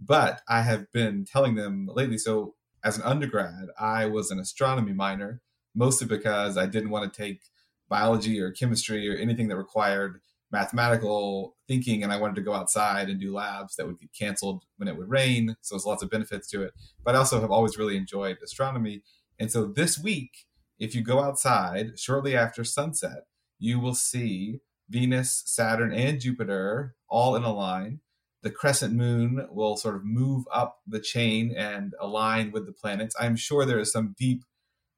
But 0.00 0.42
I 0.48 0.62
have 0.62 0.90
been 0.92 1.24
telling 1.24 1.54
them 1.54 1.88
lately. 1.92 2.18
So 2.18 2.56
as 2.82 2.98
an 2.98 3.04
undergrad, 3.04 3.68
I 3.78 4.06
was 4.06 4.30
an 4.30 4.40
astronomy 4.40 4.92
minor, 4.92 5.40
mostly 5.74 6.06
because 6.06 6.58
I 6.58 6.66
didn't 6.66 6.90
want 6.90 7.12
to 7.12 7.16
take 7.16 7.42
biology 7.88 8.40
or 8.40 8.50
chemistry 8.50 9.08
or 9.08 9.16
anything 9.16 9.48
that 9.48 9.56
required 9.56 10.20
mathematical 10.54 11.56
thinking 11.68 12.02
and 12.02 12.12
I 12.12 12.16
wanted 12.16 12.36
to 12.36 12.42
go 12.42 12.54
outside 12.54 13.10
and 13.10 13.20
do 13.20 13.34
labs 13.34 13.76
that 13.76 13.86
would 13.86 13.98
get 13.98 14.10
canceled 14.18 14.64
when 14.76 14.88
it 14.88 14.96
would 14.96 15.10
rain. 15.10 15.56
So 15.60 15.74
there's 15.74 15.84
lots 15.84 16.02
of 16.02 16.10
benefits 16.10 16.48
to 16.50 16.62
it. 16.62 16.72
But 17.04 17.14
I 17.14 17.18
also 17.18 17.40
have 17.40 17.50
always 17.50 17.76
really 17.76 17.96
enjoyed 17.96 18.38
astronomy. 18.42 19.02
And 19.38 19.50
so 19.50 19.66
this 19.66 19.98
week, 19.98 20.46
if 20.78 20.94
you 20.94 21.02
go 21.02 21.20
outside 21.20 21.98
shortly 21.98 22.36
after 22.36 22.64
sunset, 22.64 23.24
you 23.58 23.80
will 23.80 23.94
see 23.94 24.60
Venus, 24.88 25.42
Saturn, 25.46 25.92
and 25.92 26.20
Jupiter 26.20 26.94
all 27.08 27.36
in 27.36 27.42
a 27.42 27.52
line. 27.52 28.00
The 28.42 28.50
crescent 28.50 28.94
moon 28.94 29.46
will 29.50 29.76
sort 29.76 29.96
of 29.96 30.04
move 30.04 30.44
up 30.52 30.80
the 30.86 31.00
chain 31.00 31.54
and 31.56 31.94
align 32.00 32.52
with 32.52 32.66
the 32.66 32.72
planets. 32.72 33.16
I'm 33.18 33.36
sure 33.36 33.64
there 33.64 33.78
is 33.78 33.90
some 33.90 34.14
deep 34.18 34.44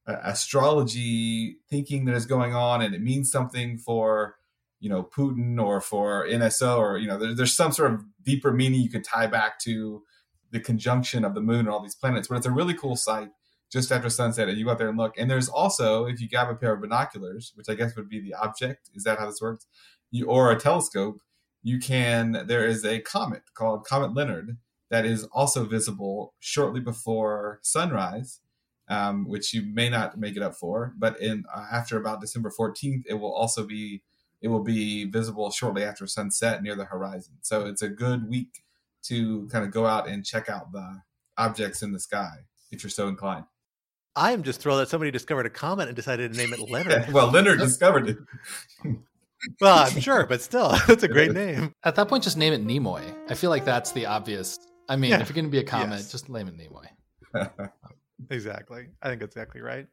uh, 0.06 0.16
astrology 0.22 1.58
thinking 1.70 2.04
that 2.04 2.16
is 2.16 2.26
going 2.26 2.54
on, 2.54 2.82
and 2.82 2.94
it 2.94 3.02
means 3.02 3.30
something 3.30 3.78
for 3.78 4.35
you 4.80 4.88
know 4.88 5.02
Putin 5.02 5.62
or 5.62 5.80
for 5.80 6.26
NSO 6.26 6.78
or 6.78 6.98
you 6.98 7.06
know 7.06 7.18
there, 7.18 7.34
there's 7.34 7.54
some 7.54 7.72
sort 7.72 7.92
of 7.92 8.04
deeper 8.22 8.52
meaning 8.52 8.80
you 8.80 8.90
can 8.90 9.02
tie 9.02 9.26
back 9.26 9.58
to 9.60 10.02
the 10.50 10.60
conjunction 10.60 11.24
of 11.24 11.34
the 11.34 11.40
moon 11.40 11.60
and 11.60 11.68
all 11.68 11.82
these 11.82 11.94
planets. 11.94 12.28
But 12.28 12.36
it's 12.36 12.46
a 12.46 12.52
really 12.52 12.74
cool 12.74 12.96
sight 12.96 13.30
just 13.70 13.90
after 13.90 14.08
sunset, 14.08 14.48
and 14.48 14.56
you 14.56 14.64
go 14.64 14.70
out 14.70 14.78
there 14.78 14.88
and 14.88 14.98
look. 14.98 15.14
And 15.18 15.30
there's 15.30 15.48
also 15.48 16.06
if 16.06 16.20
you 16.20 16.28
grab 16.28 16.50
a 16.50 16.54
pair 16.54 16.72
of 16.72 16.80
binoculars, 16.80 17.52
which 17.54 17.68
I 17.68 17.74
guess 17.74 17.96
would 17.96 18.08
be 18.08 18.20
the 18.20 18.34
object. 18.34 18.90
Is 18.94 19.04
that 19.04 19.18
how 19.18 19.26
this 19.26 19.40
works? 19.40 19.66
You 20.10 20.26
or 20.26 20.50
a 20.50 20.58
telescope. 20.58 21.20
You 21.62 21.78
can. 21.78 22.44
There 22.46 22.64
is 22.64 22.84
a 22.84 23.00
comet 23.00 23.42
called 23.54 23.84
Comet 23.84 24.14
Leonard 24.14 24.58
that 24.88 25.04
is 25.04 25.24
also 25.32 25.64
visible 25.64 26.34
shortly 26.38 26.80
before 26.80 27.60
sunrise. 27.62 28.40
Um, 28.88 29.26
which 29.26 29.52
you 29.52 29.62
may 29.62 29.88
not 29.88 30.16
make 30.16 30.36
it 30.36 30.44
up 30.44 30.54
for, 30.54 30.94
but 30.96 31.20
in 31.20 31.42
uh, 31.52 31.66
after 31.72 31.98
about 31.98 32.20
December 32.20 32.52
14th, 32.56 33.02
it 33.08 33.14
will 33.14 33.34
also 33.34 33.66
be 33.66 34.04
it 34.42 34.48
will 34.48 34.62
be 34.62 35.04
visible 35.06 35.50
shortly 35.50 35.82
after 35.84 36.06
sunset 36.06 36.62
near 36.62 36.74
the 36.76 36.84
horizon. 36.84 37.34
So 37.42 37.66
it's 37.66 37.82
a 37.82 37.88
good 37.88 38.28
week 38.28 38.62
to 39.04 39.46
kind 39.48 39.64
of 39.64 39.70
go 39.70 39.86
out 39.86 40.08
and 40.08 40.24
check 40.24 40.48
out 40.48 40.72
the 40.72 41.00
objects 41.38 41.82
in 41.82 41.92
the 41.92 42.00
sky 42.00 42.30
if 42.70 42.82
you're 42.82 42.90
so 42.90 43.08
inclined. 43.08 43.44
I 44.14 44.32
am 44.32 44.42
just 44.42 44.60
thrilled 44.60 44.80
that 44.80 44.88
somebody 44.88 45.10
discovered 45.10 45.46
a 45.46 45.50
comet 45.50 45.88
and 45.88 45.96
decided 45.96 46.32
to 46.32 46.38
name 46.38 46.52
it 46.52 46.60
Leonard. 46.70 47.12
well, 47.12 47.30
Leonard 47.30 47.58
discovered 47.58 48.08
it. 48.08 48.18
well, 49.60 49.78
I'm 49.86 50.00
sure, 50.00 50.26
but 50.26 50.40
still, 50.40 50.70
that's 50.86 51.02
a 51.02 51.08
great 51.08 51.32
name. 51.32 51.72
At 51.84 51.94
that 51.96 52.08
point, 52.08 52.24
just 52.24 52.36
name 52.38 52.52
it 52.52 52.66
Nimoy. 52.66 53.14
I 53.28 53.34
feel 53.34 53.50
like 53.50 53.64
that's 53.64 53.92
the 53.92 54.06
obvious. 54.06 54.58
I 54.88 54.96
mean, 54.96 55.10
Yeah. 55.10 55.20
if 55.20 55.28
you're 55.28 55.34
going 55.34 55.44
to 55.44 55.50
be 55.50 55.58
a 55.58 55.64
comet, 55.64 55.96
Yes. 55.96 56.10
just 56.12 56.28
name 56.28 56.48
it 56.48 56.56
Nimoy. 56.56 56.86
Exactly. 58.30 58.86
I 59.02 59.08
think 59.08 59.20
that's 59.20 59.36
exactly 59.36 59.60
right. 59.60 59.86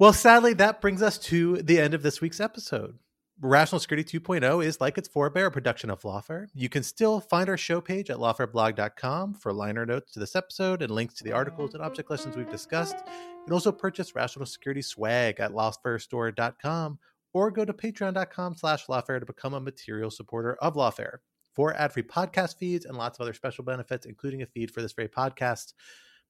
Well, 0.00 0.12
sadly, 0.12 0.52
that 0.54 0.80
brings 0.80 1.02
us 1.02 1.18
to 1.18 1.56
the 1.56 1.80
end 1.80 1.92
of 1.92 2.04
this 2.04 2.20
week's 2.20 2.38
episode. 2.38 3.00
Rational 3.40 3.80
Security 3.80 4.20
2.0 4.20 4.64
is 4.64 4.80
like 4.80 4.96
its 4.96 5.08
forebear, 5.08 5.46
a 5.46 5.50
production 5.50 5.90
of 5.90 6.02
Lawfare. 6.02 6.46
You 6.54 6.68
can 6.68 6.84
still 6.84 7.18
find 7.18 7.48
our 7.48 7.56
show 7.56 7.80
page 7.80 8.08
at 8.08 8.18
lawfareblog.com 8.18 9.34
for 9.34 9.52
liner 9.52 9.84
notes 9.84 10.12
to 10.12 10.20
this 10.20 10.36
episode 10.36 10.82
and 10.82 10.92
links 10.92 11.14
to 11.14 11.24
the 11.24 11.32
articles 11.32 11.74
and 11.74 11.82
object 11.82 12.12
lessons 12.12 12.36
we've 12.36 12.48
discussed. 12.48 12.94
You 13.06 13.44
can 13.46 13.52
also 13.52 13.72
purchase 13.72 14.14
Rational 14.14 14.46
Security 14.46 14.82
swag 14.82 15.40
at 15.40 15.50
lawfarestore.com 15.50 16.98
or 17.32 17.50
go 17.50 17.64
to 17.64 17.72
patreon.com 17.72 18.54
slash 18.54 18.86
lawfare 18.86 19.18
to 19.18 19.26
become 19.26 19.54
a 19.54 19.60
material 19.60 20.12
supporter 20.12 20.56
of 20.62 20.74
Lawfare. 20.74 21.18
For 21.54 21.74
ad-free 21.74 22.04
podcast 22.04 22.56
feeds 22.56 22.84
and 22.84 22.96
lots 22.96 23.18
of 23.18 23.22
other 23.22 23.34
special 23.34 23.64
benefits, 23.64 24.06
including 24.06 24.42
a 24.42 24.46
feed 24.46 24.70
for 24.70 24.80
this 24.80 24.92
very 24.92 25.08
podcast, 25.08 25.72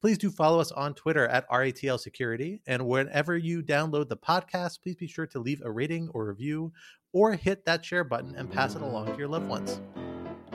please 0.00 0.18
do 0.18 0.30
follow 0.30 0.60
us 0.60 0.72
on 0.72 0.94
Twitter 0.94 1.26
at 1.26 1.48
RATL 1.50 1.98
Security. 1.98 2.60
And 2.66 2.86
whenever 2.86 3.36
you 3.36 3.62
download 3.62 4.08
the 4.08 4.16
podcast, 4.16 4.82
please 4.82 4.96
be 4.96 5.06
sure 5.06 5.26
to 5.26 5.38
leave 5.38 5.62
a 5.64 5.70
rating 5.70 6.08
or 6.14 6.26
review 6.26 6.72
or 7.12 7.32
hit 7.32 7.64
that 7.64 7.84
share 7.84 8.04
button 8.04 8.34
and 8.36 8.50
pass 8.50 8.74
it 8.74 8.82
along 8.82 9.06
to 9.06 9.18
your 9.18 9.28
loved 9.28 9.48
ones. 9.48 9.80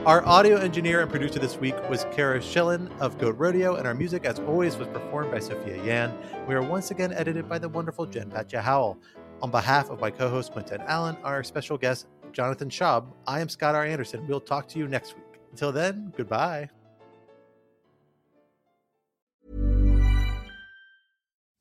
Our 0.06 0.26
audio 0.26 0.58
engineer 0.58 1.00
and 1.00 1.10
producer 1.10 1.38
this 1.38 1.56
week 1.56 1.74
was 1.88 2.04
Cara 2.12 2.38
Shillenn 2.38 2.90
of 3.00 3.16
Goat 3.16 3.36
Rodeo, 3.38 3.76
and 3.76 3.86
our 3.86 3.94
music, 3.94 4.26
as 4.26 4.38
always, 4.40 4.76
was 4.76 4.86
performed 4.88 5.30
by 5.30 5.38
Sophia 5.38 5.82
Yan. 5.82 6.14
We 6.46 6.54
are 6.54 6.62
once 6.62 6.90
again 6.90 7.12
edited 7.14 7.48
by 7.48 7.58
the 7.58 7.70
wonderful 7.70 8.04
Jen 8.04 8.30
Patja 8.30 8.60
Howell. 8.60 8.98
On 9.40 9.50
behalf 9.50 9.88
of 9.88 10.00
my 10.00 10.10
co 10.10 10.28
host, 10.28 10.52
Quentin 10.52 10.82
Allen, 10.82 11.16
our 11.24 11.42
special 11.42 11.78
guest, 11.78 12.06
Jonathan 12.32 12.68
Shaub, 12.68 13.06
I 13.26 13.40
am 13.40 13.48
Scott 13.48 13.74
R. 13.74 13.86
Anderson. 13.86 14.26
We'll 14.26 14.40
talk 14.40 14.68
to 14.68 14.78
you 14.78 14.88
next 14.88 15.14
week. 15.14 15.40
Until 15.52 15.72
then, 15.72 16.12
goodbye. 16.14 16.68